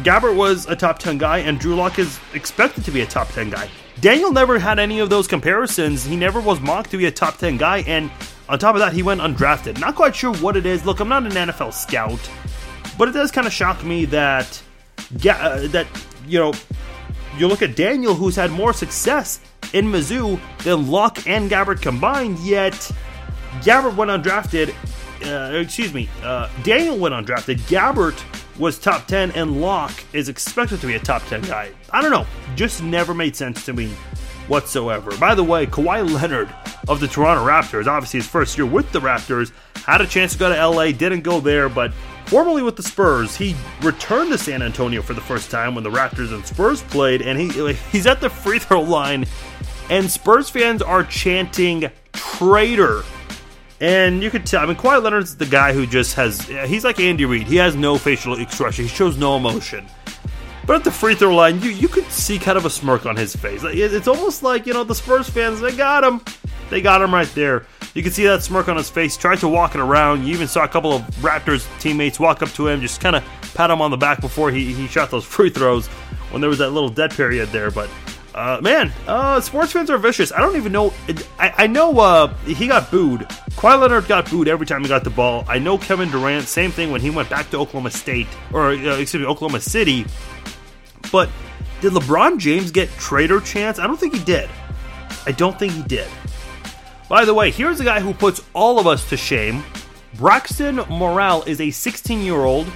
Gabbert 0.02 0.34
was 0.34 0.66
a 0.66 0.74
top 0.74 0.98
10 0.98 1.18
guy, 1.18 1.38
and 1.38 1.58
Drew 1.58 1.74
Lock 1.74 1.98
is 1.98 2.18
expected 2.34 2.84
to 2.84 2.90
be 2.90 3.02
a 3.02 3.06
top 3.06 3.28
10 3.28 3.50
guy. 3.50 3.68
Daniel 4.00 4.32
never 4.32 4.58
had 4.58 4.78
any 4.78 5.00
of 5.00 5.10
those 5.10 5.28
comparisons. 5.28 6.04
He 6.04 6.16
never 6.16 6.40
was 6.40 6.60
mocked 6.60 6.90
to 6.92 6.96
be 6.96 7.06
a 7.06 7.10
top 7.10 7.36
10 7.36 7.56
guy, 7.56 7.78
and 7.86 8.10
on 8.48 8.58
top 8.58 8.74
of 8.74 8.80
that, 8.80 8.92
he 8.92 9.02
went 9.02 9.20
undrafted. 9.20 9.78
Not 9.78 9.94
quite 9.94 10.16
sure 10.16 10.34
what 10.36 10.56
it 10.56 10.66
is. 10.66 10.84
Look, 10.84 11.00
I'm 11.00 11.08
not 11.08 11.24
an 11.24 11.32
NFL 11.32 11.72
scout, 11.72 12.30
but 12.98 13.08
it 13.08 13.12
does 13.12 13.30
kind 13.30 13.46
of 13.46 13.52
shock 13.52 13.84
me 13.84 14.06
that, 14.06 14.62
uh, 15.28 15.66
that 15.68 15.86
you 16.26 16.38
know, 16.38 16.52
you 17.36 17.48
look 17.48 17.62
at 17.62 17.76
Daniel, 17.76 18.14
who's 18.14 18.36
had 18.36 18.50
more 18.50 18.72
success 18.72 19.40
in 19.72 19.86
Mizzou 19.86 20.40
than 20.64 20.90
Lock 20.90 21.26
and 21.26 21.50
Gabbert 21.50 21.80
combined, 21.80 22.38
yet 22.40 22.72
Gabbert 23.60 23.96
went 23.96 24.10
undrafted 24.10 24.74
uh, 25.24 25.52
excuse 25.54 25.92
me, 25.92 26.08
uh, 26.22 26.48
Daniel 26.62 26.98
went 26.98 27.14
undrafted. 27.14 27.58
Gabbert 27.68 28.22
was 28.58 28.78
top 28.78 29.06
10, 29.06 29.32
and 29.32 29.60
Lock 29.60 29.92
is 30.12 30.28
expected 30.28 30.80
to 30.80 30.86
be 30.86 30.94
a 30.94 30.98
top 30.98 31.22
10 31.26 31.42
guy. 31.42 31.70
I 31.90 32.02
don't 32.02 32.10
know. 32.10 32.26
Just 32.56 32.82
never 32.82 33.14
made 33.14 33.34
sense 33.34 33.64
to 33.66 33.72
me 33.72 33.88
whatsoever. 34.48 35.16
By 35.18 35.34
the 35.34 35.44
way, 35.44 35.66
Kawhi 35.66 36.08
Leonard 36.10 36.52
of 36.88 37.00
the 37.00 37.08
Toronto 37.08 37.44
Raptors, 37.44 37.86
obviously 37.86 38.20
his 38.20 38.26
first 38.26 38.58
year 38.58 38.66
with 38.66 38.90
the 38.92 39.00
Raptors, 39.00 39.52
had 39.84 40.00
a 40.00 40.06
chance 40.06 40.32
to 40.32 40.38
go 40.38 40.52
to 40.52 40.68
LA, 40.68 40.92
didn't 40.92 41.22
go 41.22 41.40
there, 41.40 41.68
but 41.68 41.92
formerly 42.26 42.62
with 42.62 42.76
the 42.76 42.82
Spurs, 42.82 43.36
he 43.36 43.54
returned 43.82 44.30
to 44.30 44.38
San 44.38 44.62
Antonio 44.62 45.02
for 45.02 45.14
the 45.14 45.20
first 45.20 45.50
time 45.50 45.74
when 45.74 45.84
the 45.84 45.90
Raptors 45.90 46.32
and 46.32 46.46
Spurs 46.46 46.82
played, 46.82 47.22
and 47.22 47.38
he 47.38 47.72
he's 47.90 48.06
at 48.06 48.20
the 48.20 48.30
free 48.30 48.58
throw 48.58 48.80
line, 48.80 49.26
and 49.90 50.10
Spurs 50.10 50.48
fans 50.50 50.82
are 50.82 51.04
chanting 51.04 51.90
traitor 52.12 53.02
and 53.82 54.22
you 54.22 54.30
could 54.30 54.46
tell, 54.46 54.62
I 54.62 54.66
mean, 54.66 54.76
Kawhi 54.76 55.02
Leonard's 55.02 55.36
the 55.36 55.44
guy 55.44 55.72
who 55.72 55.86
just 55.86 56.14
has, 56.14 56.40
he's 56.46 56.84
like 56.84 57.00
Andy 57.00 57.24
Reid. 57.24 57.48
He 57.48 57.56
has 57.56 57.74
no 57.74 57.98
facial 57.98 58.38
expression, 58.38 58.84
he 58.84 58.88
shows 58.88 59.18
no 59.18 59.36
emotion. 59.36 59.84
But 60.64 60.76
at 60.76 60.84
the 60.84 60.92
free 60.92 61.16
throw 61.16 61.34
line, 61.34 61.60
you, 61.60 61.70
you 61.70 61.88
could 61.88 62.06
see 62.06 62.38
kind 62.38 62.56
of 62.56 62.64
a 62.64 62.70
smirk 62.70 63.06
on 63.06 63.16
his 63.16 63.34
face. 63.34 63.62
It's 63.64 64.06
almost 64.06 64.44
like, 64.44 64.64
you 64.66 64.72
know, 64.72 64.84
the 64.84 64.94
Spurs 64.94 65.28
fans, 65.28 65.60
they 65.60 65.72
got 65.72 66.04
him. 66.04 66.20
They 66.70 66.80
got 66.80 67.02
him 67.02 67.12
right 67.12 67.26
there. 67.34 67.66
You 67.94 68.04
can 68.04 68.12
see 68.12 68.24
that 68.24 68.44
smirk 68.44 68.68
on 68.68 68.76
his 68.76 68.88
face. 68.88 69.16
Tried 69.16 69.40
to 69.40 69.48
walk 69.48 69.74
it 69.74 69.80
around. 69.80 70.24
You 70.24 70.32
even 70.32 70.46
saw 70.46 70.62
a 70.62 70.68
couple 70.68 70.92
of 70.92 71.02
Raptors 71.16 71.66
teammates 71.80 72.20
walk 72.20 72.40
up 72.42 72.50
to 72.50 72.68
him, 72.68 72.80
just 72.80 73.00
kind 73.00 73.16
of 73.16 73.24
pat 73.54 73.70
him 73.70 73.82
on 73.82 73.90
the 73.90 73.96
back 73.96 74.20
before 74.20 74.52
he, 74.52 74.72
he 74.72 74.86
shot 74.86 75.10
those 75.10 75.24
free 75.24 75.50
throws 75.50 75.88
when 76.30 76.40
there 76.40 76.48
was 76.48 76.60
that 76.60 76.70
little 76.70 76.88
dead 76.88 77.10
period 77.10 77.48
there. 77.48 77.72
But 77.72 77.90
uh, 78.34 78.60
man, 78.62 78.92
uh, 79.06 79.40
sports 79.40 79.72
fans 79.72 79.90
are 79.90 79.98
vicious. 79.98 80.32
I 80.32 80.40
don't 80.40 80.56
even 80.56 80.72
know. 80.72 80.92
I, 81.38 81.54
I 81.58 81.66
know 81.66 81.98
uh, 81.98 82.34
he 82.44 82.66
got 82.66 82.90
booed. 82.90 83.20
Kawhi 83.52 83.80
Leonard 83.80 84.08
got 84.08 84.30
booed 84.30 84.48
every 84.48 84.66
time 84.66 84.82
he 84.82 84.88
got 84.88 85.04
the 85.04 85.10
ball. 85.10 85.44
I 85.48 85.58
know 85.58 85.76
Kevin 85.76 86.10
Durant, 86.10 86.46
same 86.48 86.70
thing 86.70 86.90
when 86.90 87.00
he 87.00 87.10
went 87.10 87.28
back 87.28 87.50
to 87.50 87.58
Oklahoma 87.58 87.90
State, 87.90 88.26
or 88.52 88.70
uh, 88.70 88.96
excuse 88.98 89.22
me, 89.22 89.26
Oklahoma 89.26 89.60
City. 89.60 90.06
But 91.10 91.28
did 91.80 91.92
LeBron 91.92 92.38
James 92.38 92.70
get 92.70 92.88
traitor 92.92 93.40
chance? 93.40 93.78
I 93.78 93.86
don't 93.86 93.98
think 93.98 94.14
he 94.14 94.24
did. 94.24 94.48
I 95.26 95.32
don't 95.32 95.58
think 95.58 95.72
he 95.72 95.82
did. 95.82 96.08
By 97.08 97.26
the 97.26 97.34
way, 97.34 97.50
here's 97.50 97.80
a 97.80 97.84
guy 97.84 98.00
who 98.00 98.14
puts 98.14 98.40
all 98.54 98.78
of 98.78 98.86
us 98.86 99.08
to 99.10 99.16
shame. 99.16 99.62
Braxton 100.14 100.76
Moral 100.88 101.42
is 101.42 101.60
a 101.60 101.70
16 101.70 102.20
year 102.20 102.44
old 102.44 102.66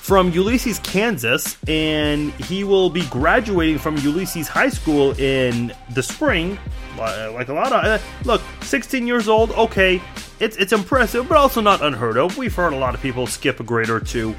from 0.00 0.32
Ulysses, 0.32 0.78
Kansas, 0.80 1.58
and 1.68 2.32
he 2.32 2.64
will 2.64 2.88
be 2.88 3.04
graduating 3.06 3.78
from 3.78 3.96
Ulysses 3.98 4.48
High 4.48 4.70
School 4.70 5.12
in 5.20 5.72
the 5.90 6.02
spring. 6.02 6.58
Like 6.96 7.48
a 7.48 7.52
lot 7.52 7.72
of 7.72 7.84
uh, 7.84 7.98
look, 8.24 8.42
16 8.62 9.06
years 9.06 9.28
old, 9.28 9.52
okay, 9.52 10.02
it's 10.40 10.56
it's 10.56 10.72
impressive, 10.72 11.28
but 11.28 11.36
also 11.36 11.60
not 11.60 11.82
unheard 11.82 12.16
of. 12.16 12.36
We've 12.36 12.54
heard 12.54 12.72
a 12.72 12.76
lot 12.76 12.94
of 12.94 13.00
people 13.00 13.26
skip 13.26 13.60
a 13.60 13.62
grade 13.62 13.90
or 13.90 14.00
two 14.00 14.34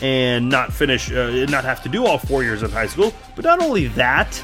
and 0.00 0.48
not 0.48 0.72
finish, 0.72 1.12
uh, 1.12 1.46
not 1.48 1.64
have 1.64 1.82
to 1.84 1.88
do 1.88 2.04
all 2.06 2.18
four 2.18 2.42
years 2.42 2.62
of 2.62 2.72
high 2.72 2.86
school. 2.86 3.14
But 3.36 3.44
not 3.44 3.62
only 3.62 3.86
that, 3.88 4.42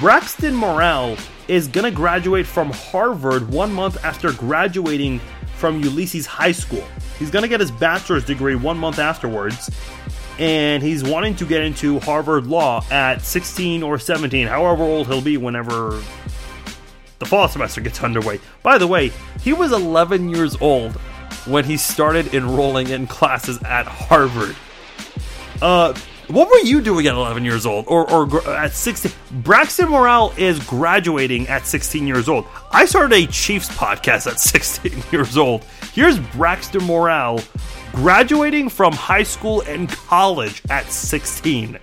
Braxton 0.00 0.54
Moral 0.54 1.16
is 1.46 1.68
gonna 1.68 1.90
graduate 1.90 2.46
from 2.46 2.70
Harvard 2.70 3.48
one 3.48 3.72
month 3.72 4.04
after 4.04 4.32
graduating 4.32 5.20
from 5.58 5.80
Ulysses 5.82 6.24
High 6.24 6.52
School. 6.52 6.84
He's 7.18 7.30
gonna 7.30 7.48
get 7.48 7.60
his 7.60 7.70
bachelor's 7.70 8.24
degree 8.24 8.54
one 8.54 8.78
month 8.78 8.98
afterwards 8.98 9.70
and 10.38 10.82
he's 10.82 11.02
wanting 11.02 11.34
to 11.36 11.44
get 11.44 11.62
into 11.62 11.98
Harvard 12.00 12.46
Law 12.46 12.84
at 12.90 13.22
16 13.22 13.82
or 13.82 13.98
17, 13.98 14.46
however 14.46 14.84
old 14.84 15.08
he'll 15.08 15.20
be 15.20 15.36
whenever 15.36 16.00
the 17.18 17.26
fall 17.26 17.48
semester 17.48 17.80
gets 17.80 18.02
underway. 18.02 18.38
By 18.62 18.78
the 18.78 18.86
way, 18.86 19.10
he 19.40 19.52
was 19.52 19.72
11 19.72 20.28
years 20.28 20.56
old 20.60 20.92
when 21.46 21.64
he 21.64 21.76
started 21.76 22.32
enrolling 22.34 22.88
in 22.88 23.06
classes 23.08 23.60
at 23.64 23.86
Harvard. 23.86 24.54
Uh, 25.60 25.92
what 26.28 26.48
were 26.48 26.58
you 26.58 26.80
doing 26.80 27.06
at 27.06 27.14
11 27.14 27.44
years 27.44 27.64
old 27.64 27.86
or, 27.88 28.10
or 28.10 28.48
at 28.50 28.72
16? 28.72 29.12
Braxton 29.42 29.88
Moral 29.88 30.32
is 30.36 30.58
graduating 30.66 31.48
at 31.48 31.66
16 31.66 32.06
years 32.06 32.28
old. 32.28 32.46
I 32.70 32.84
started 32.84 33.14
a 33.14 33.26
Chiefs 33.26 33.68
podcast 33.70 34.30
at 34.30 34.38
16 34.40 35.02
years 35.10 35.36
old. 35.36 35.64
Here's 35.92 36.18
Braxton 36.18 36.84
Moral 36.84 37.40
graduating 37.92 38.68
from 38.68 38.92
high 38.92 39.22
school 39.22 39.62
and 39.62 39.88
college 39.88 40.62
at 40.68 40.90
16. 40.92 41.78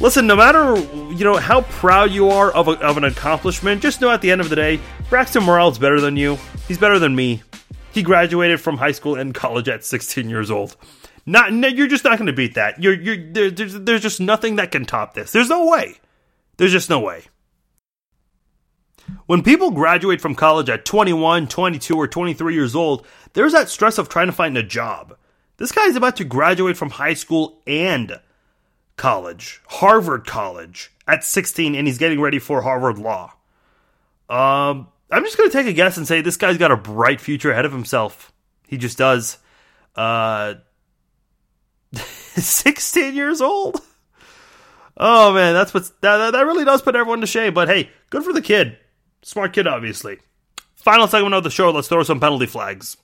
Listen, 0.00 0.26
no 0.26 0.34
matter 0.34 0.76
you 1.12 1.24
know 1.24 1.36
how 1.36 1.60
proud 1.62 2.10
you 2.10 2.30
are 2.30 2.50
of, 2.52 2.68
a, 2.68 2.72
of 2.80 2.96
an 2.96 3.04
accomplishment, 3.04 3.82
just 3.82 4.00
know 4.00 4.10
at 4.10 4.22
the 4.22 4.30
end 4.30 4.40
of 4.40 4.48
the 4.48 4.56
day, 4.56 4.80
Braxton 5.08 5.44
Moral's 5.44 5.78
better 5.78 6.00
than 6.00 6.16
you. 6.16 6.38
He's 6.66 6.78
better 6.78 6.98
than 6.98 7.14
me. 7.14 7.42
He 7.92 8.02
graduated 8.02 8.60
from 8.60 8.78
high 8.78 8.92
school 8.92 9.14
and 9.14 9.34
college 9.34 9.68
at 9.68 9.84
16 9.84 10.28
years 10.28 10.50
old. 10.50 10.76
Not, 11.30 11.52
you're 11.52 11.86
just 11.86 12.02
not 12.02 12.18
going 12.18 12.26
to 12.26 12.32
beat 12.32 12.54
that. 12.54 12.82
You're, 12.82 13.00
you're, 13.00 13.32
there, 13.32 13.50
there's, 13.52 13.74
there's 13.74 14.02
just 14.02 14.20
nothing 14.20 14.56
that 14.56 14.72
can 14.72 14.84
top 14.84 15.14
this. 15.14 15.30
There's 15.30 15.48
no 15.48 15.64
way. 15.66 15.94
There's 16.56 16.72
just 16.72 16.90
no 16.90 16.98
way. 16.98 17.22
When 19.26 19.42
people 19.44 19.70
graduate 19.70 20.20
from 20.20 20.34
college 20.34 20.68
at 20.68 20.84
21, 20.84 21.46
22, 21.46 21.96
or 21.96 22.08
23 22.08 22.52
years 22.52 22.74
old, 22.74 23.06
there's 23.34 23.52
that 23.52 23.68
stress 23.68 23.96
of 23.96 24.08
trying 24.08 24.26
to 24.26 24.32
find 24.32 24.58
a 24.58 24.62
job. 24.64 25.16
This 25.56 25.70
guy 25.70 25.84
is 25.86 25.94
about 25.94 26.16
to 26.16 26.24
graduate 26.24 26.76
from 26.76 26.90
high 26.90 27.14
school 27.14 27.62
and 27.64 28.20
college, 28.96 29.62
Harvard 29.68 30.26
College, 30.26 30.90
at 31.06 31.22
16, 31.22 31.76
and 31.76 31.86
he's 31.86 31.98
getting 31.98 32.20
ready 32.20 32.40
for 32.40 32.62
Harvard 32.62 32.98
Law. 32.98 33.34
Um, 34.28 34.88
I'm 35.12 35.22
just 35.22 35.38
going 35.38 35.48
to 35.48 35.56
take 35.56 35.68
a 35.68 35.72
guess 35.72 35.96
and 35.96 36.08
say 36.08 36.22
this 36.22 36.36
guy's 36.36 36.58
got 36.58 36.72
a 36.72 36.76
bright 36.76 37.20
future 37.20 37.52
ahead 37.52 37.66
of 37.66 37.72
himself. 37.72 38.32
He 38.66 38.78
just 38.78 38.98
does. 38.98 39.38
Uh, 39.94 40.54
16 42.46 43.14
years 43.14 43.40
old. 43.40 43.80
Oh 44.96 45.32
man, 45.32 45.54
that's 45.54 45.72
what's 45.72 45.90
that, 46.00 46.32
that 46.32 46.46
really 46.46 46.64
does 46.64 46.82
put 46.82 46.94
everyone 46.94 47.20
to 47.22 47.26
shame. 47.26 47.54
But 47.54 47.68
hey, 47.68 47.90
good 48.10 48.22
for 48.22 48.32
the 48.32 48.42
kid. 48.42 48.76
Smart 49.22 49.52
kid, 49.52 49.66
obviously. 49.66 50.18
Final 50.76 51.08
segment 51.08 51.34
of 51.34 51.44
the 51.44 51.50
show. 51.50 51.70
Let's 51.70 51.88
throw 51.88 52.02
some 52.02 52.20
penalty 52.20 52.46
flags. 52.46 52.96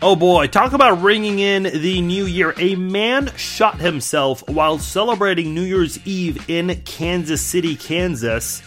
Oh 0.00 0.14
boy, 0.14 0.46
talk 0.46 0.74
about 0.74 1.02
ringing 1.02 1.40
in 1.40 1.64
the 1.64 2.00
new 2.00 2.24
year. 2.24 2.54
A 2.58 2.76
man 2.76 3.34
shot 3.36 3.80
himself 3.80 4.48
while 4.48 4.78
celebrating 4.78 5.54
New 5.54 5.64
Year's 5.64 5.98
Eve 6.06 6.48
in 6.48 6.80
Kansas 6.82 7.40
City, 7.40 7.74
Kansas. 7.74 8.62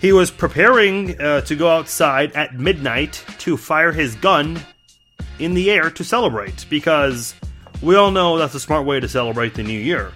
He 0.00 0.12
was 0.12 0.30
preparing 0.30 1.20
uh, 1.20 1.42
to 1.42 1.54
go 1.54 1.68
outside 1.68 2.32
at 2.32 2.54
midnight 2.54 3.22
to 3.40 3.58
fire 3.58 3.92
his 3.92 4.14
gun 4.14 4.58
in 5.38 5.52
the 5.52 5.70
air 5.70 5.90
to 5.90 6.02
celebrate 6.02 6.64
because 6.70 7.34
we 7.82 7.96
all 7.96 8.10
know 8.10 8.38
that's 8.38 8.54
a 8.54 8.60
smart 8.60 8.86
way 8.86 8.98
to 8.98 9.08
celebrate 9.08 9.54
the 9.54 9.62
new 9.62 9.78
year. 9.78 10.12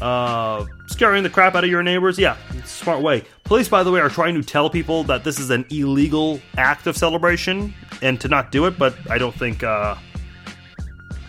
Uh, 0.00 0.64
scaring 0.86 1.24
the 1.24 1.30
crap 1.30 1.56
out 1.56 1.64
of 1.64 1.70
your 1.70 1.82
neighbors, 1.82 2.16
yeah, 2.16 2.36
smart 2.64 3.00
way. 3.00 3.24
Police, 3.42 3.68
by 3.68 3.82
the 3.82 3.90
way, 3.90 4.00
are 4.00 4.08
trying 4.08 4.34
to 4.34 4.42
tell 4.42 4.70
people 4.70 5.02
that 5.04 5.24
this 5.24 5.40
is 5.40 5.50
an 5.50 5.64
illegal 5.70 6.40
act 6.56 6.86
of 6.86 6.96
celebration 6.96 7.74
and 8.02 8.20
to 8.20 8.28
not 8.28 8.52
do 8.52 8.66
it, 8.66 8.78
but 8.78 8.94
I 9.10 9.18
don't 9.18 9.34
think 9.34 9.64
uh, 9.64 9.96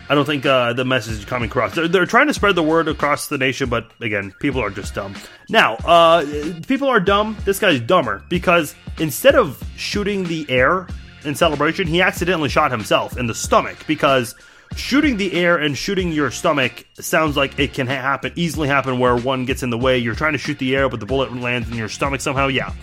I 0.08 0.16
don't 0.16 0.26
think 0.26 0.46
uh, 0.46 0.74
the 0.74 0.86
message 0.86 1.20
is 1.20 1.26
coming 1.26 1.50
across. 1.50 1.74
They're, 1.76 1.88
they're, 1.88 2.06
trying 2.06 2.28
to 2.28 2.34
spread 2.34 2.56
the 2.56 2.64
word 2.64 2.88
across 2.88 3.28
the 3.28 3.38
nation, 3.38 3.70
but 3.70 3.90
again, 4.02 4.34
people 4.40 4.62
are 4.62 4.70
just 4.70 4.94
dumb. 4.94 5.16
Now, 5.50 5.76
uh, 5.76 6.26
people 6.68 6.88
are 6.88 7.00
dumb. 7.00 7.36
This 7.44 7.60
guy's 7.60 7.80
dumber 7.80 8.24
because 8.30 8.76
instead 9.00 9.36
of 9.36 9.62
shooting 9.78 10.24
the 10.26 10.46
air 10.50 10.88
in 11.24 11.34
celebration, 11.34 11.88
he 11.88 12.02
accidentally 12.02 12.50
shot 12.50 12.72
himself 12.72 13.18
in 13.18 13.26
the 13.26 13.34
stomach 13.34 13.78
because 13.88 14.36
shooting 14.76 15.18
the 15.18 15.34
air 15.34 15.58
and 15.58 15.78
shooting 15.78 16.12
your 16.12 16.32
stomach 16.32 16.86
sounds 17.00 17.38
like 17.38 17.58
it 17.60 17.74
can 17.74 17.88
happen 17.88 18.32
easily 18.36 18.68
happen 18.68 19.00
where 19.00 19.16
one 19.16 19.46
gets 19.46 19.64
in 19.64 19.70
the 19.70 19.78
way. 19.78 19.98
You're 19.98 20.16
trying 20.16 20.34
to 20.34 20.38
shoot 20.38 20.60
the 20.60 20.76
air, 20.76 20.90
but 20.90 21.00
the 21.00 21.06
bullet 21.06 21.34
lands 21.36 21.70
in 21.70 21.76
your 21.78 21.90
stomach 21.90 22.22
somehow. 22.22 22.48
Yeah, 22.48 22.74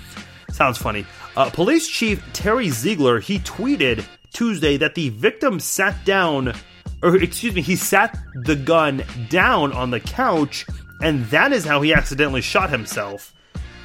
sounds 0.50 0.78
funny. 0.78 1.06
Uh, 1.36 1.50
Police 1.50 1.88
Chief 1.88 2.22
Terry 2.32 2.68
Zeigler 2.68 3.22
he 3.22 3.38
tweeted 3.40 4.04
Tuesday 4.32 4.76
that 4.78 4.94
the 4.94 5.10
victim 5.10 5.60
sat 5.60 6.04
down, 6.04 6.54
or 7.03 7.16
excuse 7.16 7.55
me, 7.55 7.62
he 7.62 7.76
sat 7.76 8.18
the 8.44 8.57
gun 8.57 9.05
down 9.28 9.72
on 9.72 9.90
the 9.90 10.00
couch, 10.00 10.66
and 11.03 11.24
that 11.26 11.53
is 11.53 11.64
how 11.64 11.80
he 11.82 11.92
accidentally 11.92 12.40
shot 12.40 12.70
himself. 12.70 13.34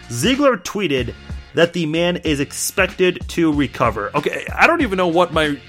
Zeigler 0.10 0.62
tweeted 0.64 1.14
that 1.54 1.74
the 1.74 1.86
man 1.86 2.18
is 2.18 2.40
expected 2.40 3.20
to 3.30 3.52
recover. 3.52 4.12
Okay, 4.16 4.46
I 4.54 4.68
don't 4.68 4.82
even 4.82 4.98
know 4.98 5.08
what 5.08 5.34
my 5.34 5.60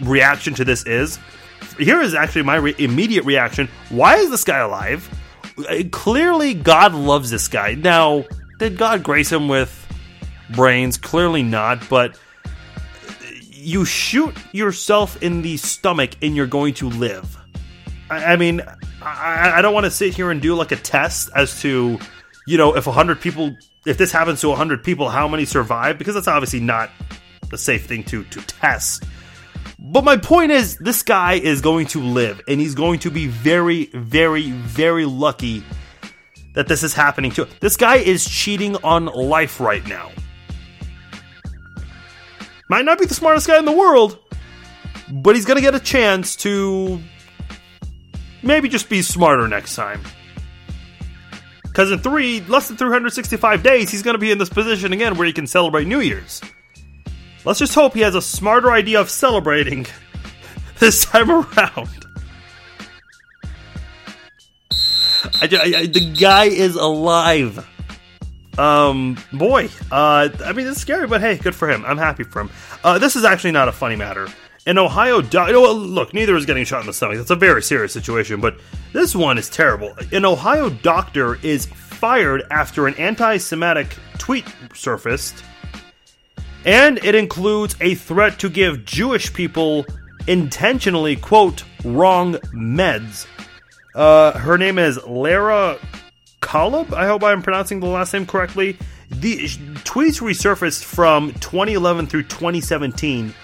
reaction 0.00 0.54
to 0.54 0.64
this 0.64 0.84
is 0.86 1.18
here 1.78 2.00
is 2.00 2.14
actually 2.14 2.42
my 2.42 2.56
re- 2.56 2.74
immediate 2.78 3.24
reaction. 3.24 3.68
Why 3.88 4.16
is 4.16 4.30
this 4.30 4.44
guy 4.44 4.58
alive? 4.58 5.08
Uh, 5.58 5.82
clearly, 5.90 6.54
God 6.54 6.94
loves 6.94 7.30
this 7.30 7.48
guy. 7.48 7.74
Now, 7.74 8.24
did 8.58 8.76
God 8.76 9.02
grace 9.02 9.30
him 9.30 9.48
with 9.48 9.86
brains? 10.50 10.96
Clearly 10.96 11.42
not, 11.42 11.88
but 11.88 12.18
you 13.60 13.84
shoot 13.84 14.34
yourself 14.52 15.22
in 15.22 15.42
the 15.42 15.56
stomach 15.56 16.10
and 16.22 16.34
you're 16.34 16.46
going 16.46 16.74
to 16.74 16.88
live. 16.88 17.36
I, 18.10 18.32
I 18.32 18.36
mean, 18.36 18.62
I, 19.02 19.52
I 19.56 19.62
don't 19.62 19.74
want 19.74 19.84
to 19.84 19.90
sit 19.90 20.14
here 20.14 20.30
and 20.30 20.40
do 20.40 20.54
like 20.54 20.72
a 20.72 20.76
test 20.76 21.30
as 21.34 21.60
to, 21.62 21.98
you 22.46 22.58
know, 22.58 22.76
if 22.76 22.86
100 22.86 23.20
people, 23.20 23.54
if 23.86 23.98
this 23.98 24.12
happens 24.12 24.40
to 24.40 24.48
100 24.48 24.82
people, 24.82 25.08
how 25.08 25.28
many 25.28 25.44
survive? 25.44 25.98
Because 25.98 26.14
that's 26.14 26.28
obviously 26.28 26.60
not 26.60 26.90
a 27.52 27.58
safe 27.58 27.86
thing 27.86 28.04
to, 28.04 28.24
to 28.24 28.40
test. 28.42 29.04
But 29.78 30.04
my 30.04 30.16
point 30.16 30.52
is, 30.52 30.76
this 30.76 31.02
guy 31.02 31.34
is 31.34 31.60
going 31.60 31.86
to 31.88 32.00
live, 32.00 32.40
and 32.46 32.60
he's 32.60 32.74
going 32.74 32.98
to 33.00 33.10
be 33.10 33.26
very, 33.26 33.86
very, 33.86 34.50
very 34.50 35.06
lucky 35.06 35.64
that 36.54 36.68
this 36.68 36.82
is 36.82 36.92
happening 36.92 37.30
to 37.32 37.44
him. 37.44 37.54
This 37.60 37.76
guy 37.76 37.96
is 37.96 38.28
cheating 38.28 38.76
on 38.84 39.06
life 39.06 39.58
right 39.58 39.86
now. 39.86 40.10
Might 42.70 42.84
not 42.84 43.00
be 43.00 43.04
the 43.04 43.14
smartest 43.16 43.48
guy 43.48 43.58
in 43.58 43.64
the 43.64 43.72
world, 43.72 44.16
but 45.10 45.34
he's 45.34 45.44
going 45.44 45.56
to 45.56 45.60
get 45.60 45.74
a 45.74 45.80
chance 45.80 46.36
to 46.36 47.00
maybe 48.44 48.68
just 48.68 48.88
be 48.88 49.02
smarter 49.02 49.48
next 49.48 49.74
time. 49.74 50.00
Because 51.64 51.90
in 51.90 51.98
three, 51.98 52.42
less 52.42 52.68
than 52.68 52.76
365 52.76 53.64
days, 53.64 53.90
he's 53.90 54.04
going 54.04 54.14
to 54.14 54.20
be 54.20 54.30
in 54.30 54.38
this 54.38 54.48
position 54.48 54.92
again 54.92 55.16
where 55.16 55.26
he 55.26 55.32
can 55.32 55.48
celebrate 55.48 55.88
New 55.88 55.98
Year's. 55.98 56.40
Let's 57.44 57.58
just 57.58 57.74
hope 57.74 57.94
he 57.94 58.02
has 58.02 58.14
a 58.14 58.22
smarter 58.22 58.70
idea 58.70 59.00
of 59.00 59.10
celebrating 59.10 59.88
this 60.78 61.06
time 61.06 61.28
around. 61.28 62.06
I, 65.42 65.48
I, 65.50 65.86
the 65.86 66.14
guy 66.16 66.44
is 66.44 66.76
alive. 66.76 67.66
Um, 68.60 69.16
boy, 69.32 69.70
uh, 69.90 70.28
I 70.44 70.52
mean, 70.52 70.66
it's 70.66 70.80
scary, 70.80 71.06
but 71.06 71.20
hey, 71.20 71.36
good 71.38 71.54
for 71.54 71.70
him. 71.70 71.84
I'm 71.86 71.96
happy 71.96 72.24
for 72.24 72.40
him. 72.40 72.50
Uh, 72.84 72.98
this 72.98 73.16
is 73.16 73.24
actually 73.24 73.52
not 73.52 73.68
a 73.68 73.72
funny 73.72 73.96
matter. 73.96 74.28
An 74.66 74.76
Ohio 74.76 75.22
doctor, 75.22 75.58
look, 75.58 76.12
neither 76.12 76.36
is 76.36 76.44
getting 76.44 76.64
shot 76.64 76.80
in 76.80 76.86
the 76.86 76.92
stomach. 76.92 77.16
That's 77.16 77.30
a 77.30 77.36
very 77.36 77.62
serious 77.62 77.92
situation, 77.92 78.40
but 78.40 78.58
this 78.92 79.16
one 79.16 79.38
is 79.38 79.48
terrible. 79.48 79.96
An 80.12 80.26
Ohio 80.26 80.68
doctor 80.68 81.36
is 81.42 81.64
fired 81.64 82.42
after 82.50 82.86
an 82.86 82.94
anti 82.94 83.38
Semitic 83.38 83.96
tweet 84.18 84.44
surfaced 84.74 85.42
and 86.64 87.02
it 87.04 87.14
includes 87.14 87.74
a 87.80 87.94
threat 87.94 88.38
to 88.40 88.50
give 88.50 88.84
Jewish 88.84 89.32
people 89.32 89.86
intentionally, 90.26 91.16
quote, 91.16 91.64
wrong 91.84 92.34
meds. 92.54 93.26
Uh, 93.94 94.38
her 94.38 94.58
name 94.58 94.78
is 94.78 95.02
Lara 95.06 95.78
Kollab. 96.40 96.92
I 96.92 97.06
hope 97.06 97.22
I'm 97.22 97.42
pronouncing 97.42 97.80
the 97.80 97.86
last 97.86 98.12
name 98.12 98.26
correctly. 98.26 98.76
The 99.10 99.48
tweets 99.84 100.20
resurfaced 100.20 100.84
from 100.84 101.32
2011 101.34 102.06
through 102.06 102.24
2017. 102.24 103.34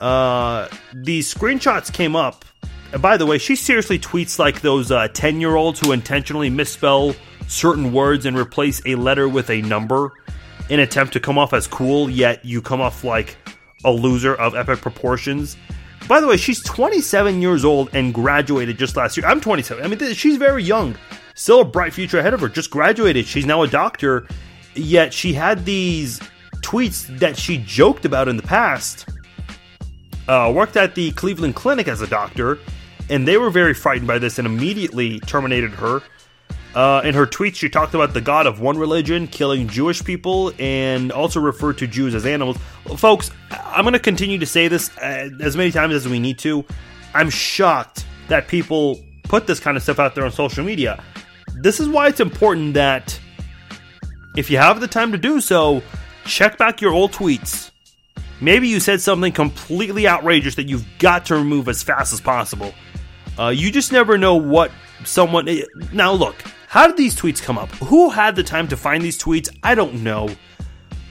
Uh, 0.00 0.68
the 0.92 1.20
screenshots 1.20 1.92
came 1.92 2.16
up. 2.16 2.44
And 2.92 3.02
by 3.02 3.16
the 3.16 3.26
way, 3.26 3.38
she 3.38 3.56
seriously 3.56 3.98
tweets 3.98 4.38
like 4.38 4.60
those 4.60 4.88
10 4.88 5.36
uh, 5.36 5.38
year 5.38 5.56
olds 5.56 5.80
who 5.80 5.92
intentionally 5.92 6.50
misspell 6.50 7.14
certain 7.48 7.92
words 7.92 8.26
and 8.26 8.36
replace 8.36 8.80
a 8.86 8.94
letter 8.94 9.28
with 9.28 9.50
a 9.50 9.62
number 9.62 10.12
in 10.68 10.80
attempt 10.80 11.12
to 11.12 11.20
come 11.20 11.38
off 11.38 11.52
as 11.52 11.66
cool, 11.66 12.10
yet 12.10 12.44
you 12.44 12.60
come 12.60 12.80
off 12.80 13.04
like 13.04 13.36
a 13.84 13.90
loser 13.90 14.34
of 14.34 14.54
epic 14.54 14.80
proportions. 14.80 15.56
By 16.08 16.20
the 16.20 16.26
way, 16.26 16.36
she's 16.36 16.62
27 16.62 17.42
years 17.42 17.64
old 17.64 17.90
and 17.92 18.14
graduated 18.14 18.78
just 18.78 18.96
last 18.96 19.16
year. 19.16 19.26
I'm 19.26 19.40
27. 19.40 19.84
I 19.84 19.88
mean, 19.88 20.14
she's 20.14 20.36
very 20.36 20.62
young. 20.62 20.96
Still 21.36 21.60
a 21.60 21.64
bright 21.64 21.92
future 21.92 22.18
ahead 22.18 22.32
of 22.32 22.40
her. 22.40 22.48
Just 22.48 22.70
graduated. 22.70 23.26
She's 23.26 23.44
now 23.44 23.62
a 23.62 23.68
doctor. 23.68 24.26
Yet 24.74 25.12
she 25.12 25.34
had 25.34 25.66
these 25.66 26.18
tweets 26.62 27.06
that 27.18 27.36
she 27.36 27.58
joked 27.58 28.06
about 28.06 28.26
in 28.26 28.38
the 28.38 28.42
past. 28.42 29.06
Uh, 30.26 30.50
worked 30.52 30.76
at 30.76 30.94
the 30.94 31.12
Cleveland 31.12 31.54
Clinic 31.54 31.88
as 31.88 32.00
a 32.00 32.06
doctor, 32.06 32.58
and 33.10 33.28
they 33.28 33.36
were 33.36 33.50
very 33.50 33.74
frightened 33.74 34.08
by 34.08 34.18
this 34.18 34.38
and 34.38 34.46
immediately 34.46 35.20
terminated 35.20 35.70
her. 35.72 36.02
Uh, 36.74 37.02
in 37.04 37.14
her 37.14 37.26
tweets, 37.26 37.56
she 37.56 37.68
talked 37.68 37.94
about 37.94 38.14
the 38.14 38.20
God 38.20 38.46
of 38.46 38.60
one 38.60 38.78
religion 38.78 39.26
killing 39.26 39.68
Jewish 39.68 40.02
people 40.02 40.52
and 40.58 41.12
also 41.12 41.38
referred 41.38 41.78
to 41.78 41.86
Jews 41.86 42.14
as 42.14 42.26
animals. 42.26 42.56
Folks, 42.96 43.30
I'm 43.50 43.84
going 43.84 43.92
to 43.92 43.98
continue 43.98 44.38
to 44.38 44.46
say 44.46 44.68
this 44.68 44.90
uh, 44.98 45.30
as 45.40 45.56
many 45.56 45.70
times 45.70 45.94
as 45.94 46.08
we 46.08 46.18
need 46.18 46.38
to. 46.40 46.64
I'm 47.14 47.30
shocked 47.30 48.06
that 48.28 48.48
people 48.48 49.00
put 49.24 49.46
this 49.46 49.60
kind 49.60 49.76
of 49.76 49.82
stuff 49.82 49.98
out 49.98 50.14
there 50.14 50.24
on 50.24 50.32
social 50.32 50.64
media. 50.64 51.02
This 51.56 51.80
is 51.80 51.88
why 51.88 52.08
it's 52.08 52.20
important 52.20 52.74
that 52.74 53.18
if 54.36 54.50
you 54.50 54.58
have 54.58 54.80
the 54.80 54.88
time 54.88 55.12
to 55.12 55.18
do 55.18 55.40
so, 55.40 55.82
check 56.24 56.58
back 56.58 56.80
your 56.80 56.92
old 56.92 57.12
tweets. 57.12 57.70
Maybe 58.40 58.68
you 58.68 58.80
said 58.80 59.00
something 59.00 59.32
completely 59.32 60.06
outrageous 60.06 60.56
that 60.56 60.68
you've 60.68 60.86
got 60.98 61.26
to 61.26 61.36
remove 61.36 61.68
as 61.68 61.82
fast 61.82 62.12
as 62.12 62.20
possible. 62.20 62.74
Uh, 63.38 63.48
you 63.48 63.70
just 63.70 63.92
never 63.92 64.18
know 64.18 64.36
what 64.36 64.70
someone. 65.04 65.48
Now, 65.92 66.12
look, 66.12 66.36
how 66.68 66.86
did 66.86 66.98
these 66.98 67.16
tweets 67.16 67.42
come 67.42 67.56
up? 67.56 67.70
Who 67.76 68.10
had 68.10 68.36
the 68.36 68.42
time 68.42 68.68
to 68.68 68.76
find 68.76 69.02
these 69.02 69.18
tweets? 69.18 69.48
I 69.62 69.74
don't 69.74 70.02
know. 70.02 70.28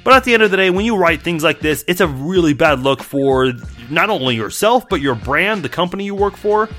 But 0.03 0.13
at 0.13 0.23
the 0.23 0.35
end 0.35 0.43
of 0.43 0.51
the 0.51 0.57
day, 0.57 0.69
when 0.69 0.85
you 0.85 0.95
write 0.95 1.23
things 1.23 1.43
like 1.43 1.59
this, 1.59 1.83
it's 1.87 2.01
a 2.01 2.07
really 2.07 2.53
bad 2.53 2.81
look 2.81 3.01
for 3.01 3.53
not 3.89 4.11
only 4.11 4.35
yourself, 4.35 4.87
but 4.87 5.01
your 5.01 5.15
brand, 5.15 5.63
the 5.63 5.69
company 5.69 6.05
you 6.05 6.13
work 6.13 6.37
for. 6.37 6.69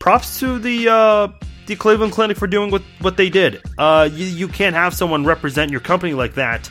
Props 0.00 0.40
to 0.40 0.58
the 0.58 0.88
uh, 0.88 1.28
the 1.66 1.76
Cleveland 1.76 2.12
Clinic 2.12 2.36
for 2.36 2.46
doing 2.46 2.70
what, 2.70 2.82
what 3.00 3.16
they 3.16 3.30
did. 3.30 3.62
Uh, 3.78 4.08
you, 4.12 4.26
you 4.26 4.48
can't 4.48 4.74
have 4.74 4.94
someone 4.94 5.24
represent 5.24 5.70
your 5.70 5.80
company 5.80 6.14
like 6.14 6.34
that 6.34 6.70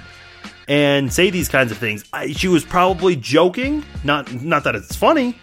and 0.68 1.11
say 1.11 1.30
these 1.30 1.49
kinds 1.49 1.72
of 1.72 1.78
things. 1.78 2.03
I, 2.14 2.32
she 2.32 2.48
was 2.48 2.64
probably 2.64 3.15
joking, 3.15 3.84
not 4.03 4.32
not 4.41 4.64
that 4.64 4.76
it's 4.76 4.95
funny, 4.95 5.38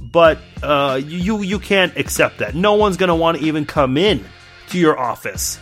but 0.00 0.38
uh, 0.62 1.00
you 1.04 1.42
you 1.42 1.58
can't 1.58 1.96
accept 1.96 2.38
that. 2.38 2.54
No 2.54 2.74
one's 2.74 2.96
gonna 2.96 3.16
want 3.16 3.38
to 3.38 3.44
even 3.44 3.66
come 3.66 3.96
in 3.96 4.24
to 4.68 4.78
your 4.78 4.98
office 4.98 5.58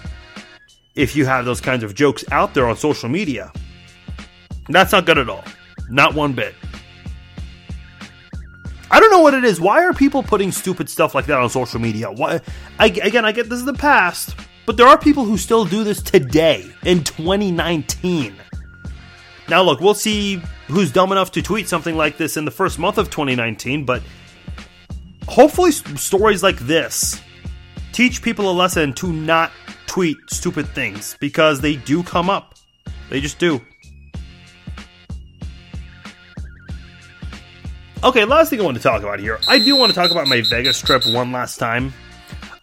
if 0.95 1.15
you 1.17 1.25
have 1.27 1.45
those 1.45 1.61
kinds 1.61 1.83
of 1.83 1.95
jokes 1.95 2.25
out 2.33 2.55
there 2.55 2.67
on 2.67 2.77
social 2.77 3.09
media. 3.09 3.53
That's 4.69 4.93
not 4.93 5.07
good 5.07 5.19
at 5.19 5.31
all. 5.31 5.45
Not 5.89 6.15
one 6.15 6.35
bit. 6.35 6.55
I 8.91 9.01
don't 9.01 9.11
know 9.11 9.21
what 9.21 9.35
it 9.35 9.45
is. 9.45 9.61
Why 9.61 9.85
are 9.85 9.93
people 9.93 10.23
putting 10.23 10.53
stupid 10.53 10.89
stuff 10.89 11.15
like 11.15 11.27
that 11.27 11.39
on 11.39 11.51
social 11.51 11.81
media? 11.81 12.11
Why? 12.11 12.41
I, 12.79 12.87
again, 12.87 13.25
I 13.25 13.33
get 13.33 13.49
this 13.49 13.59
is 13.59 13.65
the 13.65 13.75
past, 13.75 14.35
but 14.67 14.77
there 14.77 14.87
are 14.87 14.99
people 14.99 15.25
who 15.25 15.37
still 15.37 15.65
do 15.65 15.85
this 15.85 16.01
today 16.01 16.65
in 16.85 17.05
2019. 17.05 18.35
Now, 19.49 19.63
look, 19.63 19.81
we'll 19.81 19.95
see 19.95 20.43
who's 20.67 20.93
dumb 20.93 21.13
enough 21.13 21.33
to 21.33 21.43
tweet 21.43 21.69
something 21.69 21.97
like 21.97 22.17
this 22.17 22.37
in 22.37 22.45
the 22.45 22.51
first 22.51 22.79
month 22.79 22.99
of 22.99 23.11
2019, 23.11 23.85
but 23.85 24.03
hopefully, 25.27 25.73
stories 25.73 26.43
like 26.43 26.59
this 26.59 27.21
teach 27.93 28.23
people 28.23 28.51
a 28.51 28.53
lesson 28.53 28.93
to 28.95 29.13
not 29.13 29.51
tweet 29.87 30.17
stupid 30.31 30.69
things 30.69 31.17
because 31.19 31.61
they 31.61 31.77
do 31.77 32.03
come 32.03 32.31
up. 32.31 32.55
They 33.11 33.21
just 33.21 33.39
do. 33.39 33.61
Okay, 38.05 38.25
last 38.25 38.51
thing 38.51 38.61
I 38.61 38.63
want 38.63 38.77
to 38.77 38.83
talk 38.83 39.03
about 39.03 39.19
here. 39.19 39.41
I 39.49 39.59
do 39.59 39.75
want 39.75 39.91
to 39.91 39.95
talk 39.97 40.13
about 40.13 40.29
my 40.29 40.41
Vegas 40.49 40.81
trip 40.81 41.05
one 41.05 41.33
last 41.33 41.57
time. 41.57 41.93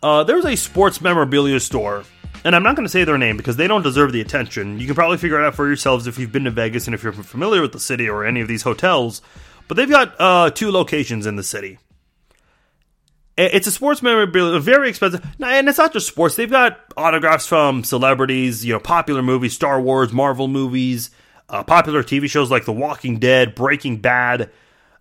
Uh, 0.01 0.23
there's 0.23 0.45
a 0.45 0.55
sports 0.55 1.01
memorabilia 1.01 1.59
store, 1.59 2.05
and 2.45 2.55
I'm 2.55 2.63
not 2.63 2.77
going 2.77 2.85
to 2.85 2.89
say 2.89 3.03
their 3.03 3.17
name 3.17 3.35
because 3.35 3.57
they 3.57 3.67
don't 3.67 3.81
deserve 3.81 4.13
the 4.13 4.21
attention. 4.21 4.79
You 4.79 4.85
can 4.85 4.95
probably 4.95 5.17
figure 5.17 5.37
it 5.37 5.45
out 5.45 5.53
for 5.53 5.67
yourselves 5.67 6.07
if 6.07 6.17
you've 6.17 6.31
been 6.31 6.45
to 6.45 6.51
Vegas 6.51 6.87
and 6.87 6.95
if 6.95 7.03
you're 7.03 7.11
familiar 7.11 7.61
with 7.61 7.73
the 7.73 7.81
city 7.81 8.07
or 8.07 8.23
any 8.23 8.39
of 8.39 8.47
these 8.47 8.61
hotels. 8.61 9.21
But 9.67 9.75
they've 9.75 9.89
got 9.89 10.15
uh, 10.19 10.51
two 10.51 10.71
locations 10.71 11.25
in 11.25 11.35
the 11.35 11.43
city. 11.43 11.79
It's 13.37 13.67
a 13.67 13.71
sports 13.71 14.01
memorabilia, 14.01 14.57
very 14.61 14.87
expensive, 14.87 15.21
and 15.43 15.67
it's 15.67 15.77
not 15.77 15.91
just 15.91 16.07
sports. 16.07 16.37
They've 16.37 16.49
got 16.49 16.79
autographs 16.95 17.45
from 17.45 17.83
celebrities, 17.83 18.63
you 18.63 18.71
know, 18.71 18.79
popular 18.79 19.21
movies, 19.21 19.51
Star 19.51 19.81
Wars, 19.81 20.13
Marvel 20.13 20.47
movies, 20.47 21.11
uh, 21.49 21.61
popular 21.65 22.03
TV 22.03 22.29
shows 22.29 22.49
like 22.49 22.63
The 22.63 22.71
Walking 22.71 23.19
Dead, 23.19 23.53
Breaking 23.53 23.97
Bad 23.97 24.49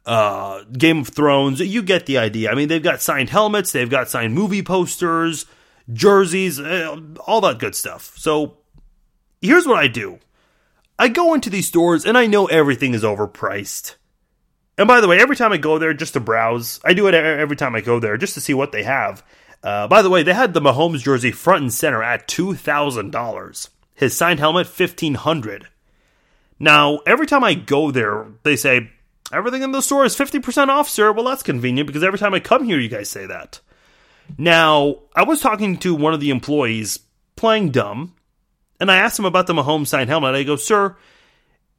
uh, 0.07 0.65
Game 0.65 0.99
of 0.99 1.09
Thrones. 1.09 1.61
You 1.61 1.83
get 1.83 2.07
the 2.07 2.19
idea. 2.19 2.51
I 2.51 2.55
mean, 2.55 2.69
they've 2.69 2.83
got 2.83 3.03
signed 3.03 3.31
helmets, 3.31 3.73
they've 3.73 3.91
got 3.91 4.09
signed 4.09 4.35
movie 4.35 4.63
posters, 4.63 5.47
jerseys, 5.93 6.61
uh, 6.61 6.97
all 7.27 7.41
that 7.43 7.59
good 7.59 7.75
stuff. 7.75 8.15
So 8.17 8.59
here's 9.41 9.67
what 9.67 9.79
I 9.79 9.89
do 9.89 10.19
I 10.99 11.09
go 11.09 11.35
into 11.35 11.51
these 11.51 11.69
stores 11.69 12.05
and 12.05 12.17
I 12.17 12.27
know 12.27 12.47
everything 12.47 12.95
is 12.95 13.03
overpriced. 13.03 13.97
And 14.77 14.89
by 14.89 15.01
the 15.01 15.09
way, 15.09 15.21
every 15.21 15.37
time 15.37 15.53
I 15.53 15.57
go 15.57 15.79
there 15.79 15.95
just 15.95 16.15
to 16.15 16.21
browse, 16.21 16.81
I 16.85 16.95
do 16.95 17.07
it 17.07 17.15
every 17.15 17.57
time 17.57 17.75
I 17.75 17.81
go 17.81 18.01
there 18.01 18.17
just 18.17 18.35
to 18.35 18.41
see 18.41 18.55
what 18.55 18.73
they 18.73 18.83
have. 18.83 19.25
Uh, 19.63 19.89
by 19.89 20.03
the 20.03 20.11
way, 20.11 20.23
they 20.23 20.35
had 20.35 20.53
the 20.53 20.61
Mahomes 20.61 21.03
jersey 21.03 21.31
front 21.31 21.63
and 21.63 21.73
center 21.73 22.03
at 22.03 22.29
two 22.29 22.55
thousand 22.55 23.13
dollars. 23.13 23.71
His 23.95 24.17
signed 24.17 24.41
helmet 24.41 24.67
fifteen 24.67 25.15
hundred. 25.15 25.69
Now, 26.59 26.99
every 27.07 27.27
time 27.27 27.43
I 27.45 27.55
go 27.55 27.91
there, 27.91 28.27
they 28.43 28.57
say 28.57 28.91
Everything 29.33 29.63
in 29.63 29.73
the 29.73 29.81
store 29.81 30.05
is 30.05 30.17
50% 30.17 30.69
off, 30.69 30.89
sir. 30.89 31.11
Well, 31.13 31.25
that's 31.25 31.43
convenient 31.43 31.87
because 31.87 32.05
every 32.05 32.19
time 32.19 32.35
I 32.35 32.41
come 32.41 32.65
here, 32.65 32.79
you 32.79 32.89
guys 32.89 33.09
say 33.09 33.27
that. 33.27 33.61
Now, 34.39 35.01
I 35.15 35.25
was 35.25 35.41
talking 35.41 35.77
to 35.79 35.95
one 35.95 36.15
of 36.15 36.21
the 36.21 36.31
employees 36.31 37.01
playing 37.37 37.71
dumb, 37.71 38.15
and 38.81 38.91
I 38.91 38.97
asked 38.97 39.19
him 39.19 39.25
about 39.25 39.47
the 39.47 39.55
Mahomes 39.55 39.89
signed 39.89 40.11
helmet. 40.11 40.35
I 40.35 40.43
go, 40.43 40.57
sir, 40.57 40.97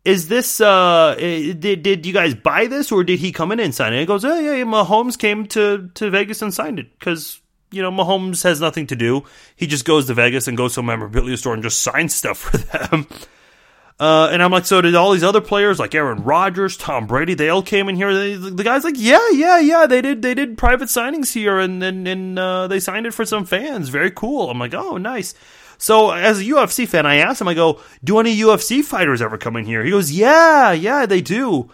is 0.03 0.27
this, 0.27 0.61
uh, 0.61 1.15
did, 1.17 1.81
did 1.81 2.05
you 2.05 2.13
guys 2.13 2.35
buy 2.35 2.67
this 2.67 2.91
or 2.91 3.03
did 3.03 3.19
he 3.19 3.31
come 3.31 3.51
in 3.51 3.59
and 3.59 3.73
sign 3.73 3.93
it? 3.93 3.99
he 3.99 4.05
goes, 4.05 4.23
oh, 4.23 4.39
yeah, 4.39 4.63
Mahomes 4.63 5.17
came 5.17 5.47
to, 5.47 5.89
to 5.95 6.09
Vegas 6.11 6.41
and 6.41 6.53
signed 6.53 6.79
it 6.79 6.97
because, 6.97 7.41
you 7.71 7.81
know, 7.81 7.91
Mahomes 7.91 8.43
has 8.43 8.61
nothing 8.61 8.85
to 8.87 8.95
do. 8.95 9.23
He 9.55 9.65
just 9.65 9.85
goes 9.85 10.05
to 10.05 10.13
Vegas 10.13 10.47
and 10.47 10.55
goes 10.55 10.75
to 10.75 10.81
a 10.81 10.83
memorabilia 10.83 11.37
store 11.37 11.55
and 11.55 11.63
just 11.63 11.81
signs 11.81 12.13
stuff 12.13 12.37
for 12.37 12.57
them. 12.57 13.07
Uh, 13.97 14.27
and 14.29 14.43
I'm 14.43 14.51
like, 14.51 14.65
so 14.65 14.81
did 14.81 14.93
all 14.93 15.11
these 15.13 15.23
other 15.23 15.39
players 15.39 15.79
like 15.79 15.95
Aaron 15.95 16.23
Rodgers, 16.23 16.75
Tom 16.75 17.07
Brady? 17.07 17.33
They 17.33 17.47
all 17.47 17.63
came 17.63 17.87
in 17.87 17.95
here. 17.95 18.13
They, 18.13 18.35
the 18.35 18.63
guy's 18.63 18.83
like, 18.83 18.95
yeah, 18.97 19.29
yeah, 19.31 19.59
yeah. 19.59 19.85
They 19.85 20.01
did, 20.01 20.21
they 20.21 20.33
did 20.33 20.57
private 20.57 20.89
signings 20.89 21.33
here, 21.33 21.59
and 21.59 21.81
and, 21.81 22.05
and 22.05 22.37
uh, 22.37 22.67
they 22.67 22.81
signed 22.81 23.05
it 23.05 23.13
for 23.13 23.23
some 23.25 23.45
fans. 23.45 23.87
Very 23.87 24.11
cool. 24.11 24.49
I'm 24.49 24.59
like, 24.59 24.73
oh, 24.73 24.97
nice. 24.97 25.33
So 25.77 26.11
as 26.11 26.39
a 26.39 26.43
UFC 26.43 26.87
fan, 26.87 27.05
I 27.05 27.17
asked 27.17 27.41
him, 27.41 27.47
I 27.47 27.53
go, 27.53 27.81
do 28.03 28.19
any 28.19 28.35
UFC 28.35 28.83
fighters 28.83 29.21
ever 29.21 29.37
come 29.37 29.55
in 29.55 29.65
here? 29.65 29.83
He 29.83 29.91
goes, 29.91 30.11
yeah, 30.11 30.71
yeah, 30.71 31.05
they 31.05 31.21
do. 31.21 31.69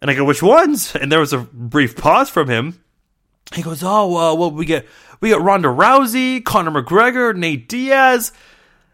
And 0.00 0.10
I 0.10 0.14
go, 0.14 0.24
which 0.24 0.42
ones? 0.42 0.94
And 1.00 1.10
there 1.10 1.20
was 1.20 1.32
a 1.32 1.38
brief 1.38 1.96
pause 1.96 2.28
from 2.28 2.48
him. 2.48 2.82
He 3.54 3.62
goes, 3.62 3.82
oh, 3.82 4.16
uh, 4.16 4.34
well, 4.34 4.50
we 4.50 4.66
get 4.66 4.86
we 5.20 5.30
get 5.30 5.40
Ronda 5.40 5.68
Rousey, 5.68 6.44
Conor 6.44 6.82
McGregor, 6.82 7.34
Nate 7.34 7.68
Diaz. 7.68 8.32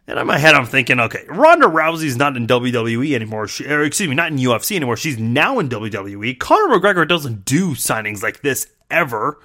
And 0.06 0.18
in 0.18 0.26
my 0.26 0.38
head, 0.38 0.54
I'm 0.54 0.66
thinking, 0.66 0.98
okay, 0.98 1.24
Ronda 1.28 1.66
Rousey's 1.66 2.16
not 2.16 2.36
in 2.36 2.46
WWE 2.46 3.14
anymore. 3.14 3.46
She, 3.46 3.66
or 3.66 3.82
excuse 3.82 4.08
me, 4.08 4.16
not 4.16 4.32
in 4.32 4.38
UFC 4.38 4.74
anymore. 4.74 4.96
She's 4.96 5.18
now 5.18 5.58
in 5.60 5.68
WWE. 5.68 6.38
Conor 6.38 6.76
McGregor 6.76 7.06
doesn't 7.06 7.44
do 7.44 7.70
signings 7.70 8.22
like 8.22 8.42
this 8.42 8.66
ever, 8.90 9.40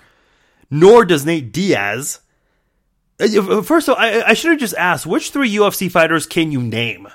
nor 0.72 1.06
does 1.06 1.26
Nate 1.26 1.52
Diaz. 1.52 2.22
Uh, 3.20 3.62
first 3.62 3.88
of 3.88 3.96
all, 3.96 4.02
I, 4.02 4.24
I 4.28 4.34
should 4.34 4.52
have 4.52 4.60
just 4.60 4.76
asked 4.76 5.06
which 5.06 5.30
three 5.30 5.54
UFC 5.54 5.92
fighters 5.92 6.26
can 6.26 6.52
you 6.52 6.62
name? 6.62 7.08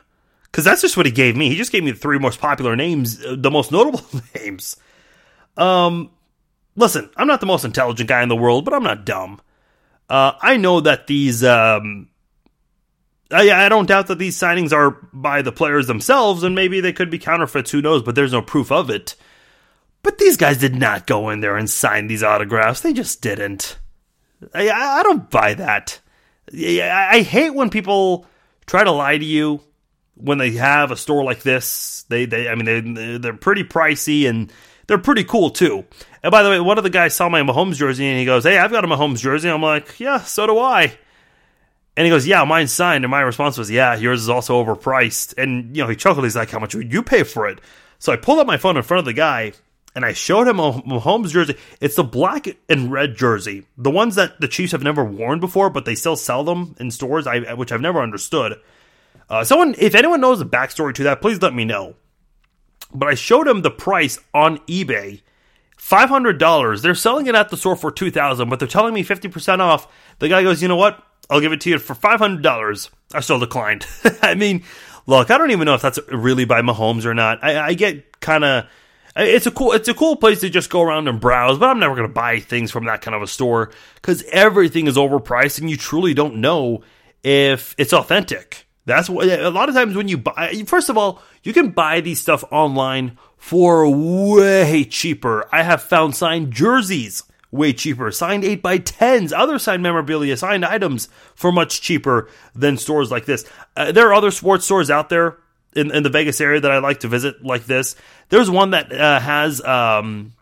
Because 0.44 0.64
that's 0.64 0.82
just 0.82 0.96
what 0.96 1.06
he 1.06 1.12
gave 1.12 1.36
me. 1.36 1.48
He 1.48 1.56
just 1.56 1.72
gave 1.72 1.82
me 1.82 1.90
the 1.90 1.98
three 1.98 2.18
most 2.18 2.38
popular 2.38 2.76
names, 2.76 3.24
uh, 3.24 3.36
the 3.36 3.50
most 3.50 3.72
notable 3.72 4.04
names. 4.36 4.76
Um, 5.56 6.10
listen, 6.76 7.10
I'm 7.16 7.26
not 7.26 7.40
the 7.40 7.46
most 7.46 7.64
intelligent 7.64 8.08
guy 8.08 8.22
in 8.22 8.28
the 8.28 8.36
world, 8.36 8.64
but 8.64 8.74
I'm 8.74 8.82
not 8.84 9.04
dumb. 9.04 9.40
Uh, 10.08 10.32
I 10.40 10.58
know 10.58 10.80
that 10.80 11.06
these 11.06 11.42
um, 11.42 12.08
I, 13.32 13.66
I 13.66 13.68
don't 13.68 13.86
doubt 13.86 14.08
that 14.08 14.18
these 14.18 14.38
signings 14.38 14.72
are 14.72 14.90
by 15.12 15.42
the 15.42 15.52
players 15.52 15.86
themselves, 15.86 16.42
and 16.42 16.54
maybe 16.54 16.80
they 16.80 16.92
could 16.92 17.10
be 17.10 17.18
counterfeits. 17.18 17.70
Who 17.70 17.82
knows? 17.82 18.02
But 18.02 18.14
there's 18.14 18.32
no 18.32 18.42
proof 18.42 18.70
of 18.70 18.90
it. 18.90 19.14
But 20.02 20.18
these 20.18 20.36
guys 20.36 20.58
did 20.58 20.74
not 20.74 21.06
go 21.06 21.30
in 21.30 21.40
there 21.40 21.56
and 21.56 21.70
sign 21.70 22.06
these 22.06 22.22
autographs. 22.22 22.80
They 22.80 22.92
just 22.92 23.22
didn't. 23.22 23.78
I, 24.52 24.68
I 24.70 25.02
don't 25.02 25.30
buy 25.30 25.54
that. 25.54 26.00
I 26.52 27.22
hate 27.22 27.54
when 27.54 27.70
people 27.70 28.26
try 28.66 28.84
to 28.84 28.90
lie 28.90 29.16
to 29.16 29.24
you 29.24 29.60
when 30.16 30.38
they 30.38 30.52
have 30.52 30.90
a 30.90 30.96
store 30.96 31.24
like 31.24 31.42
this. 31.42 32.04
They, 32.08 32.24
they, 32.24 32.48
I 32.48 32.54
mean, 32.56 32.94
they, 32.94 33.18
they're 33.18 33.32
pretty 33.32 33.64
pricey 33.64 34.28
and 34.28 34.52
they're 34.86 34.98
pretty 34.98 35.24
cool 35.24 35.50
too. 35.50 35.84
And 36.22 36.30
by 36.30 36.42
the 36.42 36.50
way, 36.50 36.60
one 36.60 36.78
of 36.78 36.84
the 36.84 36.90
guys 36.90 37.14
saw 37.14 37.28
my 37.28 37.42
Mahomes 37.42 37.76
jersey 37.76 38.06
and 38.06 38.18
he 38.18 38.24
goes, 38.24 38.44
"Hey, 38.44 38.58
I've 38.58 38.70
got 38.70 38.84
a 38.84 38.88
Mahomes 38.88 39.18
jersey." 39.18 39.48
I'm 39.48 39.62
like, 39.62 39.98
"Yeah, 39.98 40.20
so 40.20 40.46
do 40.46 40.58
I." 40.58 40.96
And 41.96 42.06
he 42.06 42.10
goes, 42.10 42.26
"Yeah, 42.26 42.44
mine's 42.44 42.72
signed." 42.72 43.04
And 43.04 43.10
my 43.10 43.20
response 43.20 43.58
was, 43.58 43.70
"Yeah, 43.70 43.94
yours 43.96 44.22
is 44.22 44.28
also 44.28 44.62
overpriced." 44.64 45.36
And 45.36 45.76
you 45.76 45.82
know, 45.82 45.88
he 45.88 45.96
chuckled. 45.96 46.24
He's 46.24 46.36
like, 46.36 46.50
"How 46.50 46.58
much 46.58 46.74
would 46.74 46.92
you 46.92 47.02
pay 47.02 47.22
for 47.22 47.46
it?" 47.46 47.60
So 47.98 48.12
I 48.12 48.16
pulled 48.16 48.38
up 48.38 48.46
my 48.46 48.56
phone 48.56 48.76
in 48.76 48.82
front 48.82 49.00
of 49.00 49.04
the 49.04 49.12
guy 49.12 49.52
and 49.94 50.04
I 50.04 50.12
showed 50.12 50.48
him 50.48 50.58
a 50.58 50.72
Mahomes 50.72 51.30
jersey. 51.30 51.56
It's 51.80 51.96
the 51.96 52.04
black 52.04 52.48
and 52.68 52.90
red 52.90 53.14
jersey, 53.14 53.66
the 53.76 53.90
ones 53.90 54.14
that 54.14 54.40
the 54.40 54.48
Chiefs 54.48 54.72
have 54.72 54.82
never 54.82 55.04
worn 55.04 55.38
before, 55.38 55.70
but 55.70 55.84
they 55.84 55.94
still 55.94 56.16
sell 56.16 56.44
them 56.44 56.74
in 56.80 56.90
stores, 56.90 57.26
which 57.56 57.72
I've 57.72 57.80
never 57.80 58.00
understood. 58.00 58.58
Uh, 59.28 59.44
someone, 59.44 59.74
if 59.78 59.94
anyone 59.94 60.20
knows 60.20 60.38
the 60.38 60.46
backstory 60.46 60.94
to 60.94 61.04
that, 61.04 61.20
please 61.20 61.40
let 61.42 61.54
me 61.54 61.64
know. 61.64 61.94
But 62.94 63.08
I 63.08 63.14
showed 63.14 63.48
him 63.48 63.62
the 63.62 63.70
price 63.70 64.18
on 64.34 64.58
eBay, 64.60 65.22
five 65.76 66.08
hundred 66.08 66.38
dollars. 66.38 66.82
They're 66.82 66.94
selling 66.94 67.26
it 67.26 67.34
at 67.34 67.48
the 67.50 67.56
store 67.56 67.76
for 67.76 67.90
two 67.90 68.10
thousand, 68.10 68.50
but 68.50 68.58
they're 68.58 68.68
telling 68.68 68.94
me 68.94 69.02
fifty 69.02 69.28
percent 69.28 69.62
off. 69.62 69.86
The 70.18 70.28
guy 70.28 70.42
goes, 70.42 70.60
"You 70.60 70.68
know 70.68 70.76
what? 70.76 71.02
I'll 71.32 71.40
give 71.40 71.52
it 71.52 71.62
to 71.62 71.70
you 71.70 71.78
for 71.78 71.94
five 71.94 72.20
hundred 72.20 72.42
dollars. 72.42 72.90
I 73.14 73.20
still 73.20 73.38
declined. 73.38 73.86
I 74.22 74.34
mean, 74.34 74.64
look, 75.06 75.30
I 75.30 75.38
don't 75.38 75.50
even 75.50 75.64
know 75.64 75.74
if 75.74 75.80
that's 75.80 75.98
really 76.08 76.44
by 76.44 76.60
Mahomes 76.60 77.06
or 77.06 77.14
not. 77.14 77.42
I, 77.42 77.68
I 77.68 77.74
get 77.74 78.20
kind 78.20 78.44
of. 78.44 78.66
It's 79.16 79.46
a 79.46 79.50
cool. 79.50 79.72
It's 79.72 79.88
a 79.88 79.94
cool 79.94 80.16
place 80.16 80.40
to 80.40 80.50
just 80.50 80.68
go 80.68 80.82
around 80.82 81.08
and 81.08 81.20
browse, 81.20 81.58
but 81.58 81.70
I'm 81.70 81.78
never 81.78 81.94
going 81.94 82.06
to 82.06 82.12
buy 82.12 82.40
things 82.40 82.70
from 82.70 82.84
that 82.84 83.00
kind 83.00 83.14
of 83.14 83.22
a 83.22 83.26
store 83.26 83.70
because 83.94 84.22
everything 84.24 84.86
is 84.86 84.96
overpriced, 84.96 85.58
and 85.58 85.70
you 85.70 85.78
truly 85.78 86.12
don't 86.12 86.36
know 86.36 86.82
if 87.22 87.74
it's 87.78 87.94
authentic. 87.94 88.66
That's 88.84 89.08
what 89.08 89.28
a 89.28 89.48
lot 89.50 89.70
of 89.70 89.74
times 89.74 89.96
when 89.96 90.08
you 90.08 90.18
buy. 90.18 90.64
First 90.66 90.90
of 90.90 90.98
all, 90.98 91.22
you 91.42 91.54
can 91.54 91.70
buy 91.70 92.00
these 92.00 92.20
stuff 92.20 92.44
online 92.50 93.16
for 93.38 93.88
way 93.88 94.84
cheaper. 94.84 95.48
I 95.50 95.62
have 95.62 95.82
found 95.82 96.14
signed 96.14 96.52
jerseys 96.52 97.22
way 97.52 97.72
cheaper. 97.72 98.10
Signed 98.10 98.44
8 98.44 98.62
by 98.62 98.78
10s 98.78 99.32
other 99.36 99.60
signed 99.60 99.82
memorabilia, 99.82 100.36
signed 100.36 100.64
items 100.64 101.08
for 101.36 101.52
much 101.52 101.82
cheaper 101.82 102.28
than 102.54 102.78
stores 102.78 103.10
like 103.10 103.26
this. 103.26 103.44
Uh, 103.76 103.92
there 103.92 104.08
are 104.08 104.14
other 104.14 104.32
sports 104.32 104.64
stores 104.64 104.90
out 104.90 105.10
there 105.10 105.38
in, 105.76 105.94
in 105.94 106.02
the 106.02 106.10
Vegas 106.10 106.40
area 106.40 106.60
that 106.60 106.72
I 106.72 106.78
like 106.78 107.00
to 107.00 107.08
visit 107.08 107.44
like 107.44 107.66
this. 107.66 107.94
There's 108.30 108.50
one 108.50 108.70
that 108.70 108.90
uh, 108.92 109.20
has 109.20 109.60
um, 109.62 110.32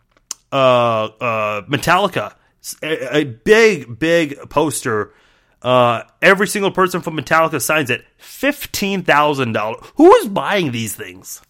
uh, 0.51 0.55
uh 0.55 1.61
Metallica, 1.63 2.33
a, 2.81 3.17
a, 3.17 3.23
big, 3.25 3.99
big 3.99 4.49
poster. 4.49 5.13
Uh, 5.61 6.03
every 6.21 6.47
single 6.47 6.71
person 6.71 7.01
from 7.01 7.17
Metallica 7.17 7.61
signs 7.61 7.89
it. 7.89 8.03
$15,000. 8.19 9.91
Who 9.95 10.15
is 10.15 10.27
buying 10.27 10.71
these 10.71 10.95
things? 10.95 11.41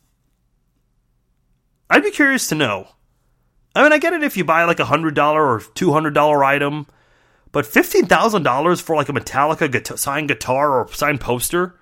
I'd 1.90 2.04
be 2.04 2.12
curious 2.12 2.48
to 2.48 2.56
know. 2.56 2.88
I 3.76 3.84
mean, 3.84 3.94
I 3.94 3.98
get 4.00 4.14
it 4.14 4.24
if 4.24 4.36
you 4.38 4.44
buy 4.44 4.66
like 4.66 4.80
a 4.80 4.86
$100 4.86 5.18
or 5.18 5.60
$200 5.60 6.46
item, 6.46 6.88
but 7.52 7.66
$15,000 7.66 8.82
for 8.82 8.96
like 8.96 9.10
a 9.10 9.14
Metallica 9.14 9.72
guitar, 9.72 9.98
signed 9.98 10.28
guitar 10.28 10.80
or 10.80 10.92
signed 10.94 11.22
poster? 11.22 11.76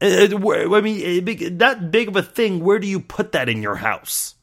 I 0.00 0.80
mean, 0.82 1.58
that 1.58 1.90
big 1.90 2.08
of 2.08 2.16
a 2.16 2.22
thing, 2.22 2.62
where 2.62 2.78
do 2.78 2.86
you 2.86 3.00
put 3.00 3.32
that 3.32 3.48
in 3.48 3.62
your 3.62 3.76
house? 3.76 4.34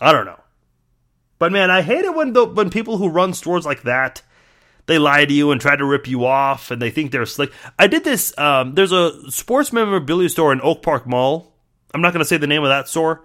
I 0.00 0.12
don't 0.12 0.26
know. 0.26 0.40
But 1.38 1.52
man, 1.52 1.70
I 1.70 1.82
hate 1.82 2.04
it 2.04 2.14
when 2.14 2.32
the, 2.32 2.44
when 2.44 2.70
people 2.70 2.98
who 2.98 3.08
run 3.08 3.32
stores 3.32 3.64
like 3.64 3.82
that 3.82 4.22
they 4.88 4.98
lie 4.98 5.24
to 5.24 5.32
you 5.32 5.52
and 5.52 5.60
try 5.60 5.76
to 5.76 5.84
rip 5.84 6.08
you 6.08 6.24
off 6.24 6.70
and 6.70 6.80
they 6.82 6.90
think 6.90 7.12
they're 7.12 7.26
slick. 7.26 7.52
I 7.78 7.86
did 7.86 8.04
this. 8.04 8.36
Um, 8.38 8.74
there's 8.74 8.90
a 8.90 9.30
sports 9.30 9.70
memorabilia 9.70 10.30
store 10.30 10.50
in 10.50 10.62
Oak 10.62 10.82
Park 10.82 11.06
Mall. 11.06 11.54
I'm 11.92 12.00
not 12.00 12.14
going 12.14 12.22
to 12.22 12.28
say 12.28 12.38
the 12.38 12.46
name 12.46 12.62
of 12.62 12.70
that 12.70 12.88
store, 12.88 13.22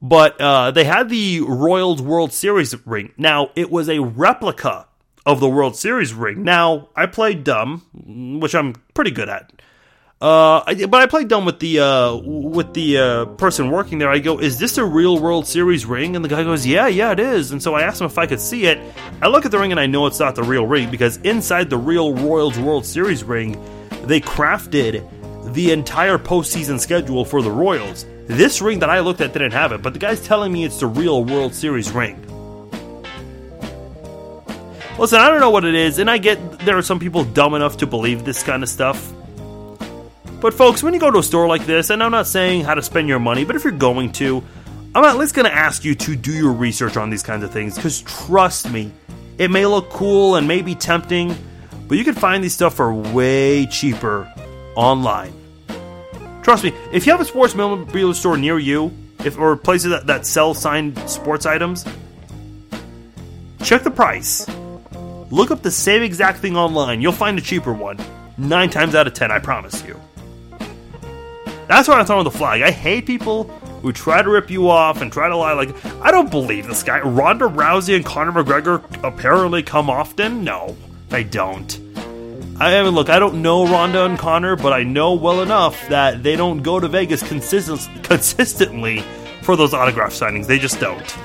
but 0.00 0.40
uh, 0.40 0.70
they 0.70 0.84
had 0.84 1.08
the 1.08 1.40
Royals 1.40 2.02
World 2.02 2.32
Series 2.32 2.74
ring. 2.86 3.12
Now, 3.16 3.50
it 3.56 3.70
was 3.70 3.88
a 3.88 4.00
replica 4.00 4.86
of 5.24 5.40
the 5.40 5.48
World 5.48 5.76
Series 5.76 6.14
ring. 6.14 6.44
Now, 6.44 6.88
I 6.94 7.06
played 7.06 7.44
dumb, 7.44 8.38
which 8.40 8.54
I'm 8.54 8.74
pretty 8.94 9.10
good 9.10 9.28
at. 9.28 9.52
Uh, 10.18 10.62
I, 10.66 10.86
but 10.86 11.02
I 11.02 11.06
played 11.06 11.28
dumb 11.28 11.44
with 11.44 11.58
the 11.58 11.80
uh, 11.80 12.16
with 12.16 12.72
the 12.72 12.96
uh, 12.96 13.24
person 13.36 13.70
working 13.70 13.98
there. 13.98 14.08
I 14.08 14.18
go, 14.18 14.38
"Is 14.38 14.58
this 14.58 14.78
a 14.78 14.84
real 14.84 15.18
World 15.18 15.46
Series 15.46 15.84
ring?" 15.84 16.16
And 16.16 16.24
the 16.24 16.28
guy 16.30 16.42
goes, 16.42 16.66
"Yeah, 16.66 16.86
yeah, 16.86 17.12
it 17.12 17.20
is." 17.20 17.52
And 17.52 17.62
so 17.62 17.74
I 17.74 17.82
asked 17.82 18.00
him 18.00 18.06
if 18.06 18.16
I 18.16 18.26
could 18.26 18.40
see 18.40 18.64
it. 18.64 18.78
I 19.20 19.28
look 19.28 19.44
at 19.44 19.50
the 19.50 19.58
ring 19.58 19.72
and 19.72 19.80
I 19.80 19.84
know 19.84 20.06
it's 20.06 20.18
not 20.18 20.34
the 20.34 20.42
real 20.42 20.66
ring 20.66 20.90
because 20.90 21.18
inside 21.18 21.68
the 21.68 21.76
real 21.76 22.14
Royals 22.14 22.58
World 22.58 22.86
Series 22.86 23.24
ring, 23.24 23.62
they 24.04 24.20
crafted 24.22 25.06
the 25.52 25.70
entire 25.70 26.16
postseason 26.16 26.80
schedule 26.80 27.26
for 27.26 27.42
the 27.42 27.50
Royals. 27.50 28.06
This 28.26 28.60
ring 28.60 28.80
that 28.80 28.90
I 28.90 29.00
looked 29.00 29.20
at 29.20 29.32
didn't 29.32 29.52
have 29.52 29.72
it, 29.72 29.82
but 29.82 29.92
the 29.92 29.98
guy's 30.00 30.20
telling 30.20 30.52
me 30.52 30.64
it's 30.64 30.80
the 30.80 30.86
real 30.86 31.24
World 31.24 31.54
Series 31.54 31.92
ring. 31.92 32.20
Listen, 34.98 35.20
I 35.20 35.28
don't 35.28 35.40
know 35.40 35.50
what 35.50 35.64
it 35.64 35.74
is, 35.74 35.98
and 35.98 36.10
I 36.10 36.18
get 36.18 36.60
there 36.60 36.76
are 36.76 36.82
some 36.82 36.98
people 36.98 37.22
dumb 37.22 37.54
enough 37.54 37.76
to 37.78 37.86
believe 37.86 38.24
this 38.24 38.42
kind 38.42 38.62
of 38.62 38.68
stuff. 38.68 39.12
But 40.40 40.54
folks, 40.54 40.82
when 40.82 40.92
you 40.92 41.00
go 41.00 41.10
to 41.10 41.18
a 41.18 41.22
store 41.22 41.46
like 41.46 41.66
this, 41.66 41.90
and 41.90 42.02
I'm 42.02 42.10
not 42.10 42.26
saying 42.26 42.64
how 42.64 42.74
to 42.74 42.82
spend 42.82 43.08
your 43.08 43.18
money, 43.18 43.44
but 43.44 43.56
if 43.56 43.62
you're 43.62 43.72
going 43.72 44.12
to, 44.12 44.42
I'm 44.94 45.04
at 45.04 45.18
least 45.18 45.34
going 45.34 45.46
to 45.46 45.54
ask 45.54 45.84
you 45.84 45.94
to 45.94 46.16
do 46.16 46.32
your 46.32 46.52
research 46.52 46.96
on 46.96 47.10
these 47.10 47.22
kinds 47.22 47.44
of 47.44 47.52
things 47.52 47.76
because 47.76 48.02
trust 48.02 48.70
me, 48.70 48.90
it 49.38 49.50
may 49.50 49.66
look 49.66 49.90
cool 49.90 50.36
and 50.36 50.48
may 50.48 50.62
be 50.62 50.74
tempting, 50.74 51.36
but 51.86 51.98
you 51.98 52.04
can 52.04 52.14
find 52.14 52.42
these 52.42 52.54
stuff 52.54 52.74
for 52.74 52.92
way 52.92 53.66
cheaper 53.66 54.32
online. 54.74 55.45
Trust 56.46 56.62
me, 56.62 56.72
if 56.92 57.06
you 57.06 57.10
have 57.10 57.20
a 57.20 57.24
sports 57.24 57.56
memorabilia 57.56 58.14
store 58.14 58.36
near 58.36 58.56
you, 58.56 58.92
if 59.24 59.36
or 59.36 59.56
places 59.56 59.90
that, 59.90 60.06
that 60.06 60.24
sell 60.24 60.54
signed 60.54 60.96
sports 61.10 61.44
items, 61.44 61.84
check 63.64 63.82
the 63.82 63.90
price. 63.90 64.48
Look 65.32 65.50
up 65.50 65.62
the 65.62 65.72
same 65.72 66.04
exact 66.04 66.38
thing 66.38 66.56
online. 66.56 67.00
You'll 67.00 67.10
find 67.10 67.36
a 67.36 67.40
cheaper 67.40 67.72
one. 67.72 67.98
Nine 68.38 68.70
times 68.70 68.94
out 68.94 69.08
of 69.08 69.14
ten, 69.14 69.32
I 69.32 69.40
promise 69.40 69.84
you. 69.84 70.00
That's 71.66 71.88
what 71.88 71.98
I'm 71.98 72.06
talking 72.06 72.20
about 72.20 72.30
the 72.30 72.38
flag. 72.38 72.62
I 72.62 72.70
hate 72.70 73.06
people 73.06 73.48
who 73.82 73.92
try 73.92 74.22
to 74.22 74.30
rip 74.30 74.48
you 74.48 74.70
off 74.70 75.02
and 75.02 75.12
try 75.12 75.28
to 75.28 75.36
lie. 75.36 75.54
Like, 75.54 75.74
I 76.00 76.12
don't 76.12 76.30
believe 76.30 76.68
this 76.68 76.84
guy. 76.84 77.00
Ronda 77.00 77.46
Rousey 77.46 77.96
and 77.96 78.04
Conor 78.04 78.30
McGregor 78.30 78.84
apparently 79.02 79.64
come 79.64 79.90
often? 79.90 80.44
No, 80.44 80.76
they 81.08 81.24
don't. 81.24 81.85
I 82.58 82.82
mean, 82.82 82.94
look, 82.94 83.10
I 83.10 83.18
don't 83.18 83.42
know 83.42 83.66
Ronda 83.66 84.04
and 84.06 84.18
Conor, 84.18 84.56
but 84.56 84.72
I 84.72 84.82
know 84.82 85.12
well 85.14 85.42
enough 85.42 85.88
that 85.88 86.22
they 86.22 86.36
don't 86.36 86.62
go 86.62 86.80
to 86.80 86.88
Vegas 86.88 87.22
consist- 87.22 87.90
consistently 88.02 89.04
for 89.42 89.56
those 89.56 89.74
autograph 89.74 90.12
signings. 90.12 90.46
They 90.46 90.58
just 90.58 90.80
don't. 90.80 91.16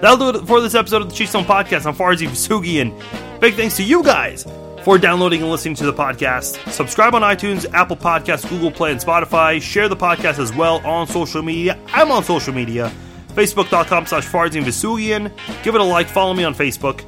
That'll 0.00 0.32
do 0.32 0.38
it 0.38 0.46
for 0.46 0.60
this 0.60 0.74
episode 0.74 1.02
of 1.02 1.10
the 1.10 1.14
Chiefs 1.14 1.32
Zone 1.32 1.44
Podcast. 1.44 1.84
I'm 1.84 1.94
Farzin 1.94 2.28
Vousoughian, 2.28 2.98
and 2.98 3.40
big 3.40 3.54
thanks 3.54 3.76
to 3.76 3.82
you 3.82 4.02
guys 4.02 4.46
for 4.84 4.96
downloading 4.96 5.42
and 5.42 5.50
listening 5.50 5.74
to 5.74 5.84
the 5.86 5.92
podcast. 5.92 6.70
Subscribe 6.70 7.14
on 7.14 7.22
iTunes, 7.22 7.70
Apple 7.74 7.96
Podcasts, 7.96 8.48
Google 8.48 8.70
Play, 8.70 8.92
and 8.92 9.00
Spotify. 9.00 9.60
Share 9.60 9.88
the 9.88 9.96
podcast 9.96 10.38
as 10.38 10.54
well 10.54 10.76
on 10.86 11.06
social 11.08 11.42
media. 11.42 11.78
I'm 11.88 12.10
on 12.10 12.24
social 12.24 12.54
media. 12.54 12.90
Facebook.com 13.34 14.06
slash 14.06 14.26
Farzin 14.26 14.62
Vousoughian. 14.64 15.30
Give 15.62 15.74
it 15.74 15.80
a 15.80 15.84
like. 15.84 16.08
Follow 16.08 16.32
me 16.32 16.44
on 16.44 16.54
Facebook. 16.54 17.04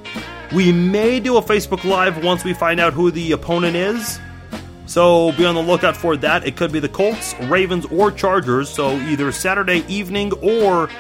We 0.53 0.73
may 0.73 1.21
do 1.21 1.37
a 1.37 1.43
Facebook 1.43 1.85
Live 1.85 2.25
once 2.25 2.45
we 2.45 2.53
find 2.53 2.81
out 2.81 2.93
who 2.93 3.11
the 3.11 3.33
opponent 3.33 3.77
is. 3.77 4.19
So 4.87 5.31
be 5.33 5.45
on 5.45 5.55
the 5.55 5.63
lookout 5.63 5.97
for 5.97 6.17
that. 6.17 6.45
It 6.45 6.57
could 6.57 6.73
be 6.73 6.81
the 6.81 6.89
Colts, 6.89 7.35
Ravens, 7.43 7.87
or 7.87 8.11
Chargers. 8.11 8.69
So 8.69 8.97
either 8.97 9.31
Saturday 9.31 9.85
evening 9.87 10.33
or 10.43 10.91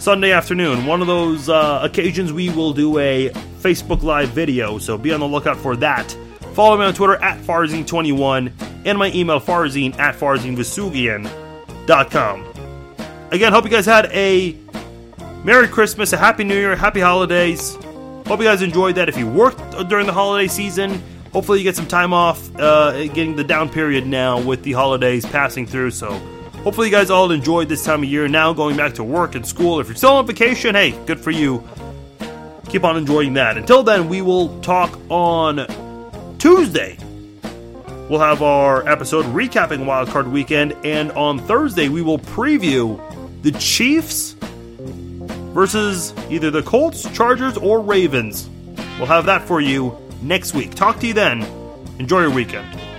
Sunday 0.00 0.32
afternoon. 0.32 0.86
One 0.86 1.00
of 1.02 1.06
those 1.06 1.48
uh, 1.48 1.78
occasions 1.82 2.32
we 2.32 2.50
will 2.50 2.72
do 2.72 2.98
a 2.98 3.28
Facebook 3.60 4.02
Live 4.02 4.30
video, 4.30 4.78
so 4.78 4.98
be 4.98 5.12
on 5.12 5.20
the 5.20 5.28
lookout 5.28 5.58
for 5.58 5.76
that. 5.76 6.10
Follow 6.54 6.76
me 6.78 6.84
on 6.84 6.94
Twitter 6.94 7.14
at 7.16 7.38
Farzin21 7.42 8.50
and 8.86 8.98
my 8.98 9.12
email 9.12 9.38
farzin 9.38 9.96
at 9.98 10.16
farzinvousoughian.com. 10.16 12.46
Again, 13.30 13.52
hope 13.52 13.64
you 13.64 13.70
guys 13.70 13.86
had 13.86 14.06
a 14.06 14.56
Merry 15.44 15.68
Christmas, 15.68 16.12
a 16.12 16.16
Happy 16.16 16.42
New 16.44 16.56
Year, 16.56 16.74
Happy 16.74 16.98
Holidays. 17.00 17.76
Hope 18.30 18.38
you 18.38 18.46
guys 18.46 18.62
enjoyed 18.62 18.94
that. 18.94 19.08
If 19.08 19.18
you 19.18 19.26
worked 19.26 19.88
during 19.88 20.06
the 20.06 20.12
holiday 20.12 20.46
season, 20.46 21.02
hopefully 21.32 21.58
you 21.58 21.64
get 21.64 21.74
some 21.74 21.88
time 21.88 22.12
off, 22.12 22.48
uh, 22.56 22.92
getting 23.08 23.34
the 23.34 23.42
down 23.42 23.68
period 23.68 24.06
now 24.06 24.40
with 24.40 24.62
the 24.62 24.72
holidays 24.72 25.26
passing 25.26 25.66
through. 25.66 25.90
So 25.90 26.12
hopefully 26.62 26.86
you 26.86 26.92
guys 26.92 27.10
all 27.10 27.32
enjoyed 27.32 27.68
this 27.68 27.84
time 27.84 28.04
of 28.04 28.08
year. 28.08 28.28
Now 28.28 28.52
going 28.52 28.76
back 28.76 28.94
to 28.94 29.04
work 29.04 29.34
and 29.34 29.44
school. 29.44 29.80
If 29.80 29.88
you're 29.88 29.96
still 29.96 30.12
on 30.12 30.26
vacation, 30.28 30.76
hey, 30.76 30.92
good 31.06 31.18
for 31.18 31.32
you 31.32 31.68
keep 32.70 32.84
on 32.84 32.96
enjoying 32.96 33.34
that. 33.34 33.58
Until 33.58 33.82
then, 33.82 34.08
we 34.08 34.22
will 34.22 34.60
talk 34.60 34.98
on 35.08 35.66
Tuesday. 36.38 36.96
We'll 38.08 38.20
have 38.20 38.42
our 38.42 38.88
episode 38.88 39.24
recapping 39.26 39.84
Wildcard 39.84 40.30
Weekend, 40.30 40.74
and 40.84 41.12
on 41.12 41.38
Thursday, 41.40 41.88
we 41.88 42.02
will 42.02 42.18
preview 42.18 43.00
the 43.42 43.52
Chiefs 43.52 44.36
versus 45.52 46.14
either 46.30 46.50
the 46.50 46.62
Colts, 46.62 47.08
Chargers, 47.12 47.56
or 47.56 47.80
Ravens. 47.80 48.48
We'll 48.98 49.06
have 49.06 49.26
that 49.26 49.46
for 49.46 49.60
you 49.60 49.96
next 50.22 50.54
week. 50.54 50.74
Talk 50.74 51.00
to 51.00 51.06
you 51.06 51.14
then. 51.14 51.42
Enjoy 51.98 52.20
your 52.20 52.30
weekend. 52.30 52.89